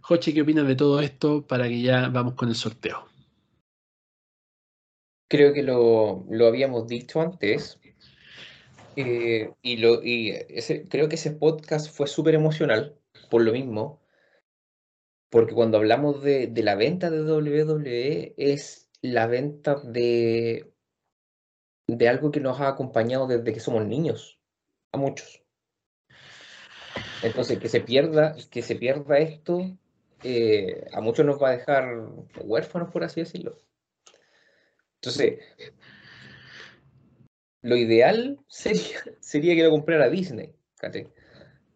[0.00, 3.06] Joche, ¿qué opinas de todo esto para que ya vamos con el sorteo?
[5.28, 7.78] Creo que lo, lo habíamos dicho antes.
[8.94, 12.96] eh, y lo, y ese, creo que ese podcast fue súper emocional,
[13.30, 14.00] por lo mismo.
[15.28, 20.72] Porque cuando hablamos de, de la venta de WWE, es la venta de,
[21.88, 24.38] de algo que nos ha acompañado desde que somos niños,
[24.92, 25.42] a muchos.
[27.22, 29.76] Entonces, que se pierda, que se pierda esto,
[30.22, 32.08] eh, a muchos nos va a dejar
[32.44, 33.58] huérfanos, por así decirlo.
[35.00, 35.38] Entonces,
[37.62, 41.08] lo ideal sería, sería que lo comprara Disney, ¿cachai?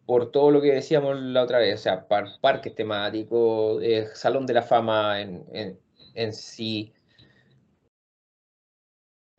[0.05, 4.45] Por todo lo que decíamos la otra vez, o sea, par- parques temáticos, eh, Salón
[4.45, 5.79] de la Fama en, en,
[6.15, 6.93] en sí.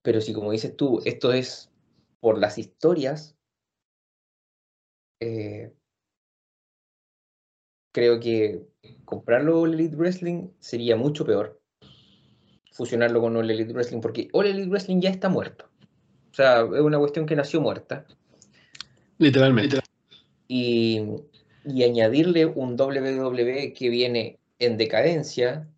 [0.02, 1.70] Pero si, como dices tú, esto es
[2.20, 3.36] por las historias,
[5.20, 5.72] eh,
[7.92, 8.66] creo que
[9.04, 11.60] comprarlo All Elite Wrestling sería mucho peor.
[12.72, 15.68] Fusionarlo con All Elite Wrestling, porque All Elite Wrestling ya está muerto.
[16.32, 18.06] O sea, es una cuestión que nació muerta.
[19.18, 19.78] Literalmente.
[20.48, 21.02] Y,
[21.64, 25.68] y añadirle un WWE que viene en decadencia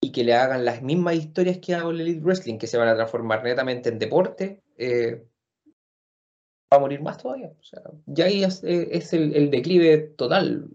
[0.00, 2.88] y que le hagan las mismas historias que a All Elite Wrestling, que se van
[2.88, 5.26] a transformar netamente en deporte, eh,
[6.72, 7.52] va a morir más todavía.
[7.58, 10.68] O sea, ya ahí es, eh, el, el declive total,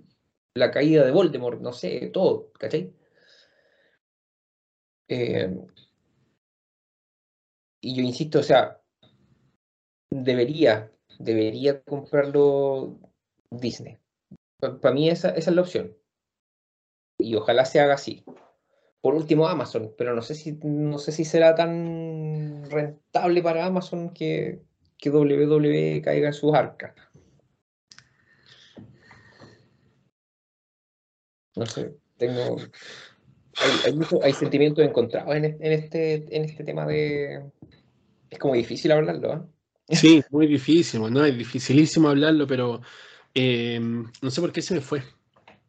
[0.56, 2.94] la caída de Voldemort, no sé, todo, ¿cachai?
[5.08, 5.56] Eh,
[7.82, 8.82] y yo insisto, o sea,
[10.10, 13.00] debería, debería comprarlo
[13.52, 13.98] Disney.
[14.60, 15.96] Para mí esa es la opción.
[17.20, 18.24] Y ojalá se haga así.
[19.04, 24.14] Por último, Amazon, pero no sé si, no sé si será tan rentable para Amazon
[24.14, 24.62] que,
[24.98, 26.94] que WWE caiga en sus arcas.
[31.58, 32.56] No sé, tengo.
[33.58, 37.44] Hay, hay, sentimientos encontrados en, es- en este, en este tema de.
[38.30, 39.46] Es como difícil hablarlo, ¿ah?
[39.90, 41.26] Sí, muy difícil, ¿no?
[41.26, 42.80] Es dificilísimo hablarlo, pero
[43.36, 45.04] eh, no sé por qué se me fue.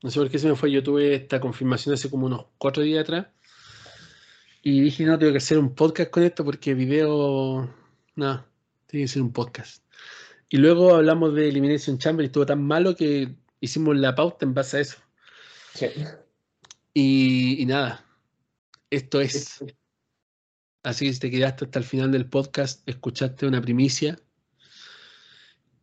[0.05, 0.71] No sé por qué se me fue.
[0.71, 3.29] Yo tuve esta confirmación hace como unos cuatro días atrás.
[4.61, 7.75] Y dije, no, tengo que hacer un podcast con esto porque video.
[8.15, 8.47] No,
[8.87, 9.83] tiene que ser un podcast.
[10.51, 14.53] Y luego hablamos de Elimination Chamber y estuvo tan malo que hicimos la pauta en
[14.53, 14.99] base a eso.
[15.73, 15.87] Sí.
[16.93, 18.05] Y, y nada,
[18.91, 19.65] esto es.
[20.83, 24.19] Así que si te quedaste hasta el final del podcast, escuchaste una primicia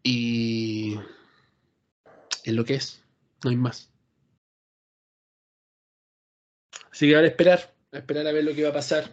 [0.04, 1.00] Y
[2.44, 3.02] es lo que es,
[3.44, 3.91] no hay más.
[7.02, 9.10] Así que ahora esperar, a esperar a ver lo que va a pasar.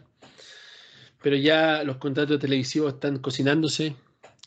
[1.22, 3.96] Pero ya los contratos televisivos están cocinándose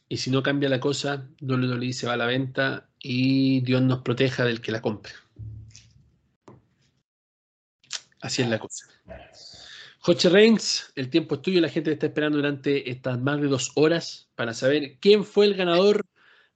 [0.07, 4.03] y si no cambia la cosa, WWE se va a la venta y Dios nos
[4.03, 5.13] proteja del que la compre.
[8.21, 8.85] Así es la cosa.
[10.01, 13.71] Joche Reigns, el tiempo es tuyo, la gente está esperando durante estas más de dos
[13.73, 16.05] horas para saber quién fue el ganador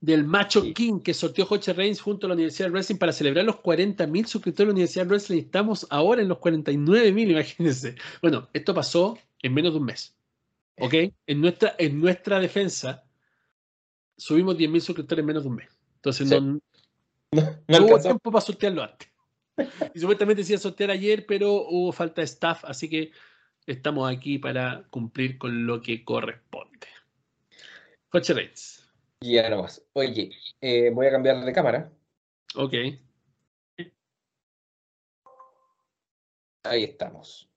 [0.06, 3.44] del Macho King que sorteó Joche Reigns junto a la Universidad de Wrestling para celebrar
[3.44, 5.40] los 40.000 suscriptores de la Universidad de Wrestling.
[5.40, 7.96] Estamos ahora en los 49.000, imagínense.
[8.22, 10.16] Bueno, esto pasó en menos de un mes.
[10.78, 10.94] ¿Ok?
[11.26, 13.04] En nuestra, en nuestra defensa,
[14.16, 15.70] subimos 10.000 suscriptores en menos de un mes.
[15.96, 16.36] Entonces, Sí.
[16.36, 16.60] no,
[17.32, 19.10] No, no hubo tiempo para sortearlo antes.
[19.94, 23.12] Y supuestamente se iba a sortear ayer, pero hubo falta de staff, así que
[23.66, 26.88] estamos aquí para cumplir con lo que corresponde.
[28.10, 28.85] Coche Reigns.
[29.22, 29.84] Ya nomás.
[29.94, 31.92] Oye, eh, voy a cambiar de cámara.
[32.56, 32.74] Ok.
[36.64, 37.50] Ahí estamos.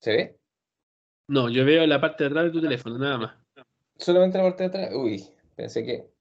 [0.00, 0.38] ¿Se ve?
[1.28, 3.36] No, yo veo la parte de atrás de tu teléfono, nada más.
[3.96, 4.90] Solamente la parte de atrás.
[4.94, 5.24] Uy,
[5.54, 6.12] pensé que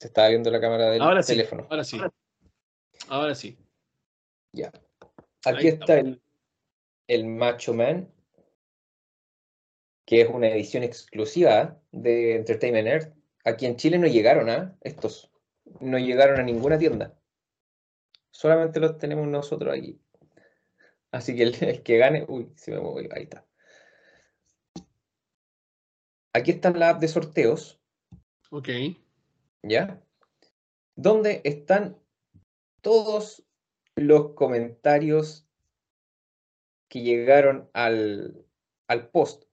[0.00, 1.66] se estaba viendo la cámara del Ahora sí, teléfono.
[1.70, 1.98] ahora sí.
[3.08, 3.58] Ahora sí.
[4.52, 4.70] Ya.
[5.44, 6.22] Aquí está el,
[7.08, 8.12] el Macho Man,
[10.08, 13.14] que es una edición exclusiva de Entertainment Earth.
[13.44, 15.30] Aquí en Chile no llegaron a estos.
[15.80, 17.14] No llegaron a ninguna tienda.
[18.30, 20.00] Solamente los tenemos nosotros aquí.
[21.10, 22.24] Así que el, el que gane.
[22.26, 23.10] Uy, se me movió.
[23.12, 23.46] Ahí está.
[26.32, 27.78] Aquí está la app de sorteos.
[28.50, 28.70] Ok.
[29.62, 30.02] ¿ya?
[30.96, 31.98] Donde están
[32.80, 33.44] todos
[33.94, 35.46] los comentarios
[36.88, 38.46] que llegaron al,
[38.86, 39.47] al post.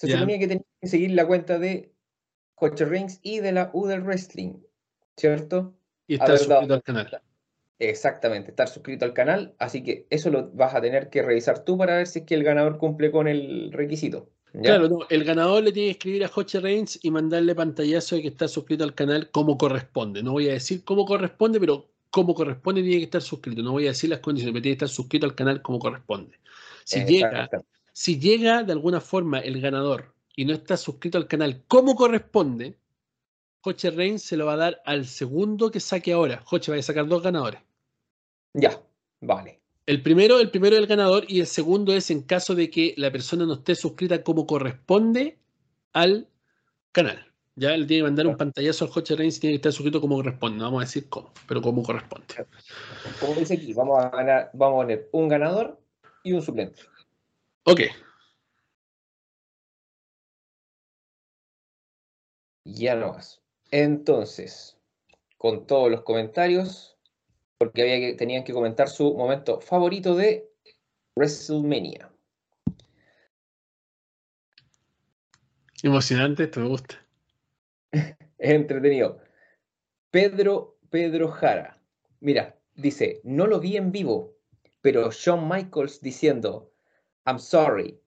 [0.00, 0.14] Se Ya.
[0.14, 1.92] suponía que tenía que seguir la cuenta de
[2.54, 4.54] Coche Rings y de la U del Wrestling,
[5.14, 5.74] ¿cierto?
[6.06, 7.22] Y está Haber suscrito dado- al canal.
[7.78, 11.76] Exactamente, estar suscrito al canal, así que eso lo vas a tener que revisar tú
[11.76, 14.30] para ver si es que el ganador cumple con el requisito.
[14.54, 14.60] ¿ya?
[14.62, 18.22] Claro, no, el ganador le tiene que escribir a Joche Reigns y mandarle pantallazo de
[18.22, 20.22] que está suscrito al canal como corresponde.
[20.22, 23.62] No voy a decir cómo corresponde, pero como corresponde tiene que estar suscrito.
[23.62, 26.38] No voy a decir las condiciones, pero tiene que estar suscrito al canal como corresponde.
[26.84, 27.48] Si llega.
[27.92, 32.78] Si llega de alguna forma el ganador y no está suscrito al canal como corresponde,
[33.62, 36.42] Joche Reigns se lo va a dar al segundo que saque ahora.
[36.44, 37.60] Joche va a sacar dos ganadores.
[38.54, 38.80] Ya,
[39.20, 39.60] vale.
[39.86, 42.94] El primero, el primero es el ganador y el segundo es en caso de que
[42.96, 45.38] la persona no esté suscrita como corresponde
[45.92, 46.28] al
[46.92, 47.26] canal.
[47.56, 50.00] Ya le tiene que mandar un pantallazo al Joche Reigns y tiene que estar suscrito
[50.00, 50.58] como corresponde.
[50.58, 52.46] No vamos a decir cómo, pero como corresponde.
[53.20, 55.78] Como dice aquí, vamos a ganar, vamos a poner un ganador
[56.22, 56.82] y un suplente.
[57.64, 57.80] Ok,
[62.64, 63.40] Ya no más.
[63.70, 64.76] Entonces,
[65.38, 66.98] con todos los comentarios,
[67.58, 70.50] porque había que, tenían que comentar su momento favorito de
[71.16, 72.10] WrestleMania.
[75.82, 77.06] emocionante, esto me gusta.
[77.90, 79.18] Es entretenido.
[80.10, 81.80] Pedro, Pedro Jara.
[82.20, 84.36] Mira, dice, no lo vi en vivo,
[84.82, 86.69] pero Shawn Michaels diciendo,
[87.26, 87.98] I'm sorry,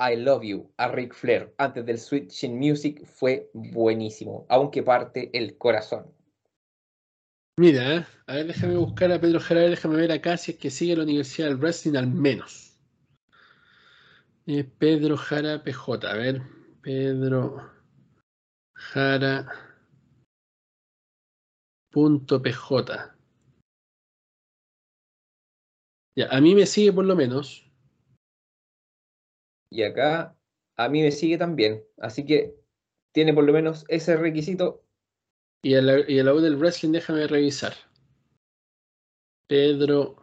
[0.00, 5.56] I love you, a Ric Flair antes del Switching Music fue buenísimo, aunque parte el
[5.58, 6.12] corazón.
[7.58, 8.06] Mira, ¿eh?
[8.26, 11.02] a ver, déjame buscar a Pedro Jara, déjame ver acá si es que sigue la
[11.02, 12.80] Universidad del Wrestling al menos.
[14.46, 16.42] Eh, Pedro Jara PJ, a ver,
[16.80, 17.70] Pedro
[18.74, 19.46] Jara
[21.92, 23.14] punto PJ.
[26.16, 27.70] Ya, a mí me sigue por lo menos.
[29.72, 30.36] Y acá
[30.76, 31.82] a mí me sigue también.
[31.98, 32.54] Así que
[33.12, 34.84] tiene por lo menos ese requisito.
[35.62, 37.72] Y a la, y U del wrestling, déjame revisar.
[39.46, 40.16] Pedro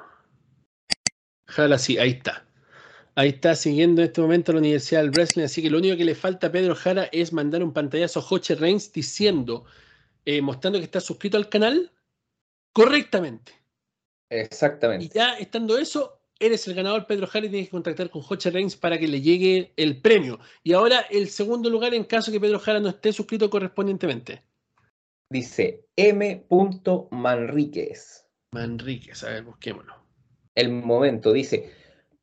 [1.47, 2.45] Jara, sí, ahí está.
[3.15, 6.05] Ahí está siguiendo en este momento la Universidad del Wrestling, así que lo único que
[6.05, 9.65] le falta a Pedro Jara es mandar un pantallazo a Joche Reigns diciendo,
[10.25, 11.91] eh, mostrando que está suscrito al canal
[12.71, 13.51] correctamente.
[14.29, 15.09] Y Exactamente.
[15.13, 18.75] ya estando eso, eres el ganador Pedro Jara y tienes que contactar con Joche Reigns
[18.75, 20.39] para que le llegue el premio.
[20.63, 24.41] Y ahora el segundo lugar en caso que Pedro Jara no esté suscrito correspondientemente.
[25.29, 26.45] Dice M.
[27.11, 28.25] Manríquez.
[28.51, 29.93] Manríquez, a ver, busquémoslo.
[30.55, 31.71] El momento, dice,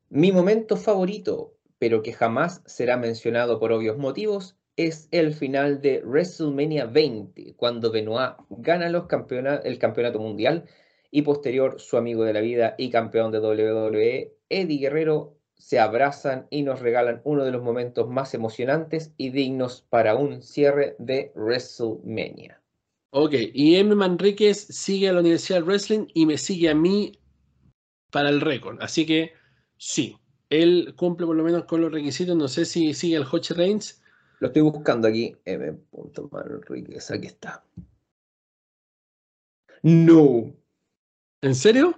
[0.09, 6.01] mi momento favorito, pero que jamás será mencionado por obvios motivos, es el final de
[6.03, 10.65] WrestleMania 20, cuando Benoit gana los campeona- el campeonato mundial
[11.11, 16.47] y posterior su amigo de la vida y campeón de WWE, Eddie Guerrero, se abrazan
[16.49, 21.31] y nos regalan uno de los momentos más emocionantes y dignos para un cierre de
[21.35, 22.61] WrestleMania.
[23.09, 23.95] Ok, y M.
[23.95, 27.13] Manríquez sigue a la Universidad del Wrestling y me sigue a mí
[28.11, 28.77] para el récord.
[28.81, 29.31] Así que
[29.77, 30.17] sí,
[30.49, 32.35] él cumple por lo menos con los requisitos.
[32.35, 34.01] No sé si sigue el Hodge Reigns.
[34.39, 35.35] Lo estoy buscando aquí.
[35.45, 35.77] M.
[36.31, 37.63] Manríquez, aquí está.
[39.81, 40.53] No.
[41.41, 41.95] ¿En serio?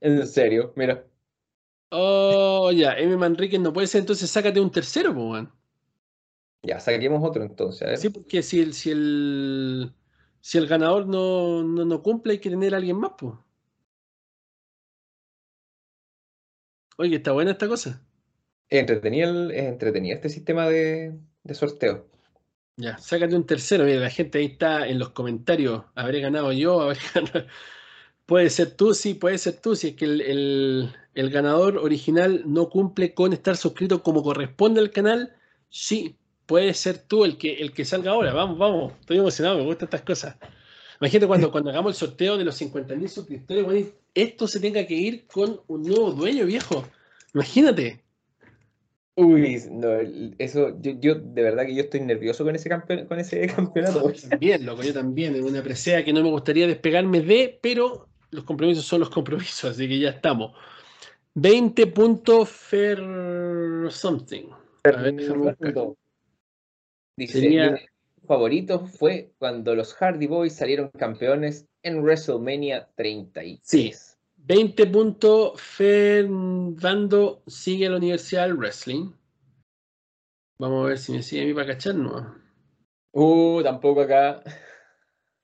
[0.00, 1.06] En serio, mira.
[1.92, 3.16] Oh, ya, M.
[3.16, 5.46] Manríquez no puede ser, entonces sácate un tercero, pues.
[6.62, 7.82] Ya, saquemos otro entonces.
[7.82, 7.98] a ver.
[7.98, 9.94] Sí, porque si el, si el,
[10.40, 13.34] si el ganador no, no, no cumple, hay que tener a alguien más, pues.
[16.96, 18.02] Oye, está buena esta cosa.
[18.68, 22.08] Es entretenido, el- es entretenido este sistema de, de sorteo.
[22.76, 23.84] Ya, sácate un tercero.
[23.84, 25.84] Mira, la gente ahí está en los comentarios.
[25.94, 26.80] ¿Habré ganado yo?
[26.80, 27.46] ¿Habré ganado?
[28.26, 29.76] Puede ser tú, sí, puede ser tú.
[29.76, 34.80] Si es que el, el- el ganador original no cumple con estar suscrito como corresponde
[34.80, 35.36] al canal,
[35.68, 38.32] sí, puede ser tú el que, el que salga ahora.
[38.32, 38.92] Vamos, vamos.
[39.00, 40.36] Estoy emocionado, me gustan estas cosas.
[41.00, 44.94] Imagínate cuando, cuando hagamos el sorteo de los 50.000 suscriptores, bueno, esto se tenga que
[44.94, 46.84] ir con un nuevo dueño, viejo.
[47.34, 48.04] Imagínate.
[49.14, 49.88] Uy, no,
[50.38, 54.10] eso, yo, yo de verdad que yo estoy nervioso con ese campeón, con ese campeonato.
[54.10, 55.34] Yo también, loco, yo también.
[55.36, 59.70] Es una presea que no me gustaría despegarme de, pero los compromisos son los compromisos,
[59.70, 60.52] así que ya estamos.
[61.34, 62.98] 20 puntos fer
[63.90, 64.50] something.
[64.84, 65.14] A ver,
[67.16, 73.60] Dice, mi favorito fue cuando los Hardy Boys salieron campeones en WrestleMania 36.
[73.62, 73.92] Sí.
[74.36, 75.60] 20 puntos.
[75.60, 79.12] Fernando sigue a la Universidad del Wrestling.
[80.58, 82.34] Vamos a ver si me sigue a mí para cachar, ¿no?
[83.12, 84.42] Uh, tampoco acá.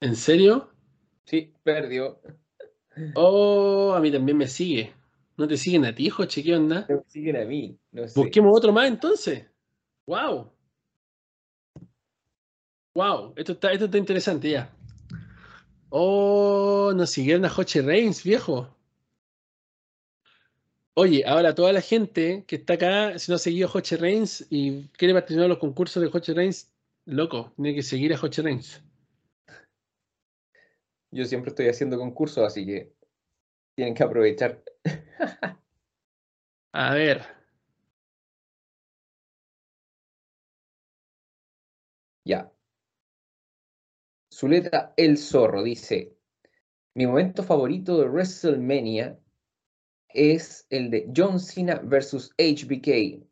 [0.01, 0.71] ¿En serio?
[1.25, 2.21] Sí, perdió.
[3.15, 4.93] Oh, a mí también me sigue.
[5.37, 6.43] ¿No te siguen a ti, Joche?
[6.43, 6.87] ¿Qué onda?
[6.89, 7.79] No me siguen a mí.
[7.93, 8.19] No sé.
[8.19, 9.47] Busquemos otro más entonces.
[10.07, 10.51] Wow.
[12.95, 14.75] Wow, esto está, esto está interesante ya.
[15.91, 18.75] Oh, nos siguieron a Joche Reigns, viejo.
[20.95, 24.45] Oye, ahora toda la gente que está acá, si no ha seguido a Joche Reigns
[24.51, 26.73] y quiere participar en los concursos de Joche Reigns,
[27.05, 28.83] loco, tiene que seguir a Joche Reigns.
[31.11, 32.93] Yo siempre estoy haciendo concursos, así que
[33.75, 34.63] tienen que aprovechar.
[36.73, 37.25] A ver.
[42.25, 42.53] Ya.
[44.33, 46.15] Zuleta El Zorro dice:
[46.95, 49.19] Mi momento favorito de WrestleMania
[50.09, 53.27] es el de John Cena versus HBK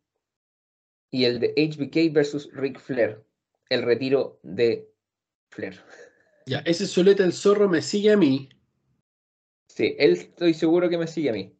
[1.10, 3.24] y el de HBK versus Ric Flair,
[3.68, 4.88] el retiro de
[5.50, 5.82] Flair.
[6.48, 8.48] Ya, ese Zuleta el zorro me sigue a mí.
[9.68, 11.52] Sí, él estoy seguro que me sigue a mí.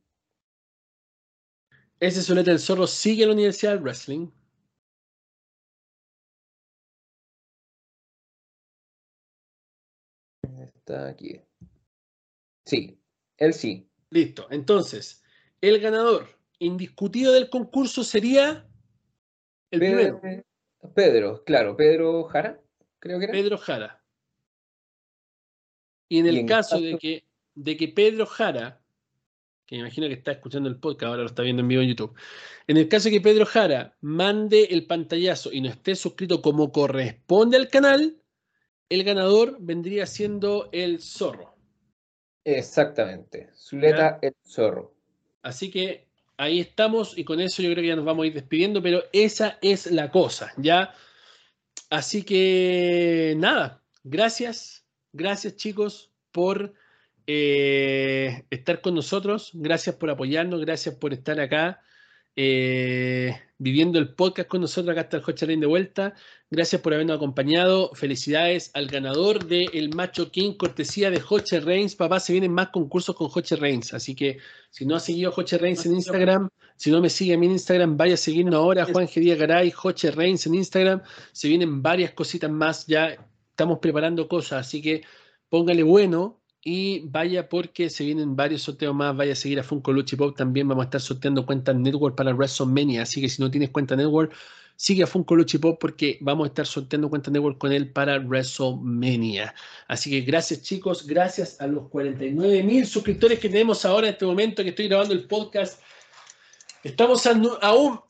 [1.99, 4.29] Ese Zuleta el zorro sigue a la Universidad del Wrestling.
[10.61, 11.41] Está aquí.
[12.65, 13.01] Sí,
[13.39, 13.91] él sí.
[14.11, 14.47] Listo.
[14.51, 15.25] Entonces,
[15.61, 16.29] el ganador
[16.61, 18.69] indiscutido del concurso sería
[19.73, 20.45] el primero, Pedro,
[20.95, 22.63] Pedro, claro, Pedro Jara,
[23.01, 23.33] creo que era.
[23.33, 24.06] Pedro Jara.
[26.09, 28.81] Y en el Y en caso de caso- que, de que Pedro Jara,
[29.67, 31.89] que me imagino que está escuchando el podcast, ahora lo está viendo en vivo en
[31.89, 32.15] YouTube,
[32.69, 36.71] en el caso de que Pedro Jara mande el pantallazo y no esté suscrito como
[36.71, 38.17] corresponde al canal,
[38.89, 41.57] el ganador vendría siendo el zorro.
[42.45, 43.51] Exactamente.
[43.57, 44.95] Zuleta el Zorro.
[45.43, 48.35] Así que ahí estamos y con eso yo creo que ya nos vamos a ir
[48.35, 50.95] despidiendo, pero esa es la cosa, ¿ya?
[51.91, 54.86] Así que nada, gracias,
[55.17, 56.75] gracias chicos por
[57.27, 61.81] eh, estar con nosotros, gracias por apoyarnos, gracias por estar acá
[62.37, 66.15] eh, viviendo el podcast con nosotros, acá está el Joche Rain de vuelta,
[66.51, 72.21] gracias por habernos acompañado, felicidades al ganador del Macho King, cortesía de Joche Reigns, papá,
[72.21, 74.39] se vienen más concursos con Joche Reigns, así que
[74.71, 77.47] si no ha seguido a Joche Reigns en Instagram, si no me sigue a mí
[77.47, 79.21] en Instagram, vaya a seguirnos ahora, Juan G.
[79.21, 81.03] Díaz Garay, Joche Reigns en Instagram.
[81.33, 83.17] Se vienen varias cositas más, ya
[83.57, 85.03] estamos preparando cosas, así que
[85.49, 89.17] póngale bueno y vaya porque se vienen varios sorteos más.
[89.17, 90.69] Vaya a seguir a Funko Luchi Pop también.
[90.69, 94.35] Vamos a estar sorteando cuentas Network para WrestleMania, así que si no tienes cuenta Network,
[94.77, 98.19] sigue a Funko Luchi Pop porque vamos a estar sorteando cuentas Network con él para
[98.19, 99.55] WrestleMania.
[99.89, 104.27] Así que gracias chicos, gracias a los 49 mil suscriptores que tenemos ahora en este
[104.27, 105.81] momento que estoy grabando el podcast.
[106.85, 107.31] Estamos a,
[107.63, 108.01] a un,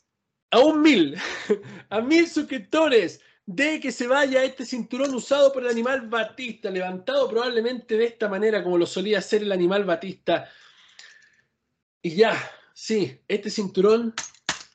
[0.50, 1.16] a un mil,
[1.88, 7.28] a mil suscriptores de que se vaya este cinturón usado por el animal Batista, levantado
[7.28, 10.50] probablemente de esta manera como lo solía hacer el animal Batista.
[12.02, 12.36] Y ya,
[12.74, 14.14] sí, este cinturón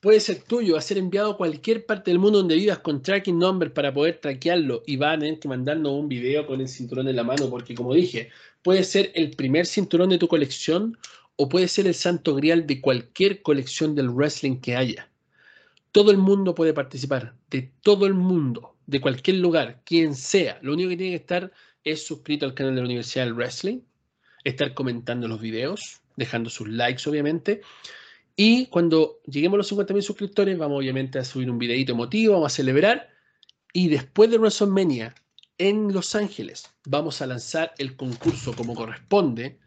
[0.01, 3.01] puede ser tuyo, va a ser enviado a cualquier parte del mundo donde vivas con
[3.01, 6.69] tracking number para poder traquearlo y van a tener que mandarnos un video con el
[6.69, 8.30] cinturón en la mano porque como dije,
[8.64, 10.98] puede ser el primer cinturón de tu colección
[11.35, 15.10] o puede ser el santo grial de cualquier colección del wrestling que haya.
[15.92, 20.60] Todo el mundo puede participar, de todo el mundo, de cualquier lugar, quien sea.
[20.61, 21.52] Lo único que tiene que estar
[21.84, 23.82] es suscrito al canal de la Universidad del Wrestling,
[24.44, 27.61] estar comentando los videos, dejando sus likes obviamente.
[28.36, 32.53] Y cuando lleguemos a los 50.000 suscriptores, vamos obviamente a subir un videito emotivo, vamos
[32.53, 33.10] a celebrar.
[33.74, 35.14] Y después de WrestleMania
[35.58, 39.60] en Los Ángeles, vamos a lanzar el concurso como corresponde.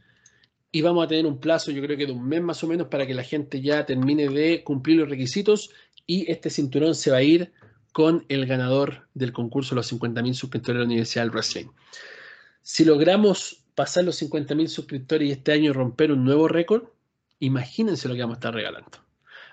[0.72, 2.88] Y vamos a tener un plazo, yo creo que de un mes más o menos,
[2.88, 5.70] para que la gente ya termine de cumplir los requisitos.
[6.06, 7.52] Y este cinturón se va a ir
[7.92, 11.66] con el ganador del concurso los 50.000 suscriptores de la Universidad del Wrestling.
[12.62, 16.84] Si logramos pasar los 50.000 suscriptores y este año romper un nuevo récord,
[17.38, 19.04] imagínense lo que vamos a estar regalando.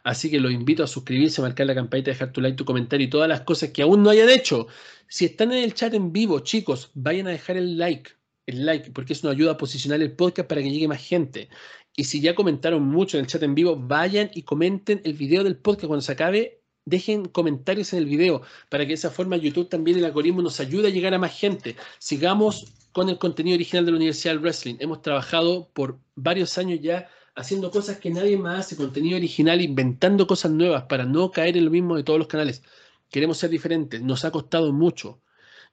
[0.04, 3.06] Así que los invito a suscribirse, a marcar la campanita, dejar tu like, tu comentario
[3.06, 4.68] y todas las cosas que aún no hayan hecho.
[5.08, 8.12] Si están en el chat en vivo, chicos, vayan a dejar el like,
[8.48, 11.50] el like, porque eso nos ayuda a posicionar el podcast para que llegue más gente.
[11.96, 15.44] Y si ya comentaron mucho en el chat en vivo, vayan y comenten el video
[15.44, 19.38] del podcast cuando se acabe dejen comentarios en el video para que de esa forma
[19.38, 21.76] YouTube también el algoritmo nos ayude a llegar a más gente.
[22.00, 24.76] Sigamos con el contenido original de la Universidad del Wrestling.
[24.80, 30.28] Hemos trabajado por varios años ya haciendo cosas que nadie más hace, contenido original, inventando
[30.28, 32.64] cosas nuevas para no caer en lo mismo de todos los canales.
[33.10, 35.22] Queremos ser diferentes, nos ha costado mucho.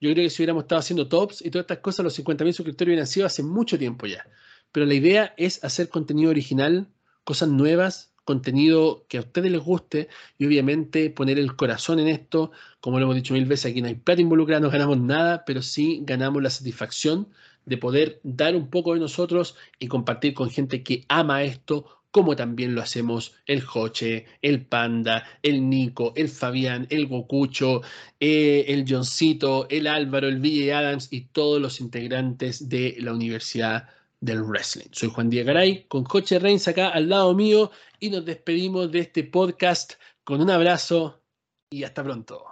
[0.00, 2.88] Yo creo que si hubiéramos estado haciendo tops y todas estas cosas, los 50.000 suscriptores
[2.88, 4.24] hubieran sido hace mucho tiempo ya.
[4.72, 6.88] Pero la idea es hacer contenido original,
[7.24, 12.50] cosas nuevas, contenido que a ustedes les guste y obviamente poner el corazón en esto.
[12.80, 15.62] Como lo hemos dicho mil veces, aquí no hay plata involucrada, no ganamos nada, pero
[15.62, 17.28] sí ganamos la satisfacción
[17.64, 22.36] de poder dar un poco de nosotros y compartir con gente que ama esto, como
[22.36, 27.80] también lo hacemos el Joche, el Panda, el Nico, el Fabián, el Gokucho,
[28.20, 33.88] eh, el Johncito, el Álvaro, el Ville Adams y todos los integrantes de la Universidad
[34.20, 34.88] del Wrestling.
[34.92, 39.00] Soy Juan Díaz Garay, con Coche Reigns acá al lado mío y nos despedimos de
[39.00, 41.22] este podcast con un abrazo
[41.70, 42.44] y hasta pronto.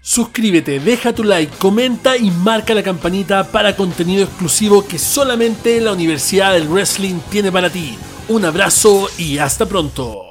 [0.00, 5.92] Suscríbete, deja tu like, comenta y marca la campanita para contenido exclusivo que solamente la
[5.92, 7.98] Universidad del Wrestling tiene para ti.
[8.28, 10.27] Un abrazo y hasta pronto.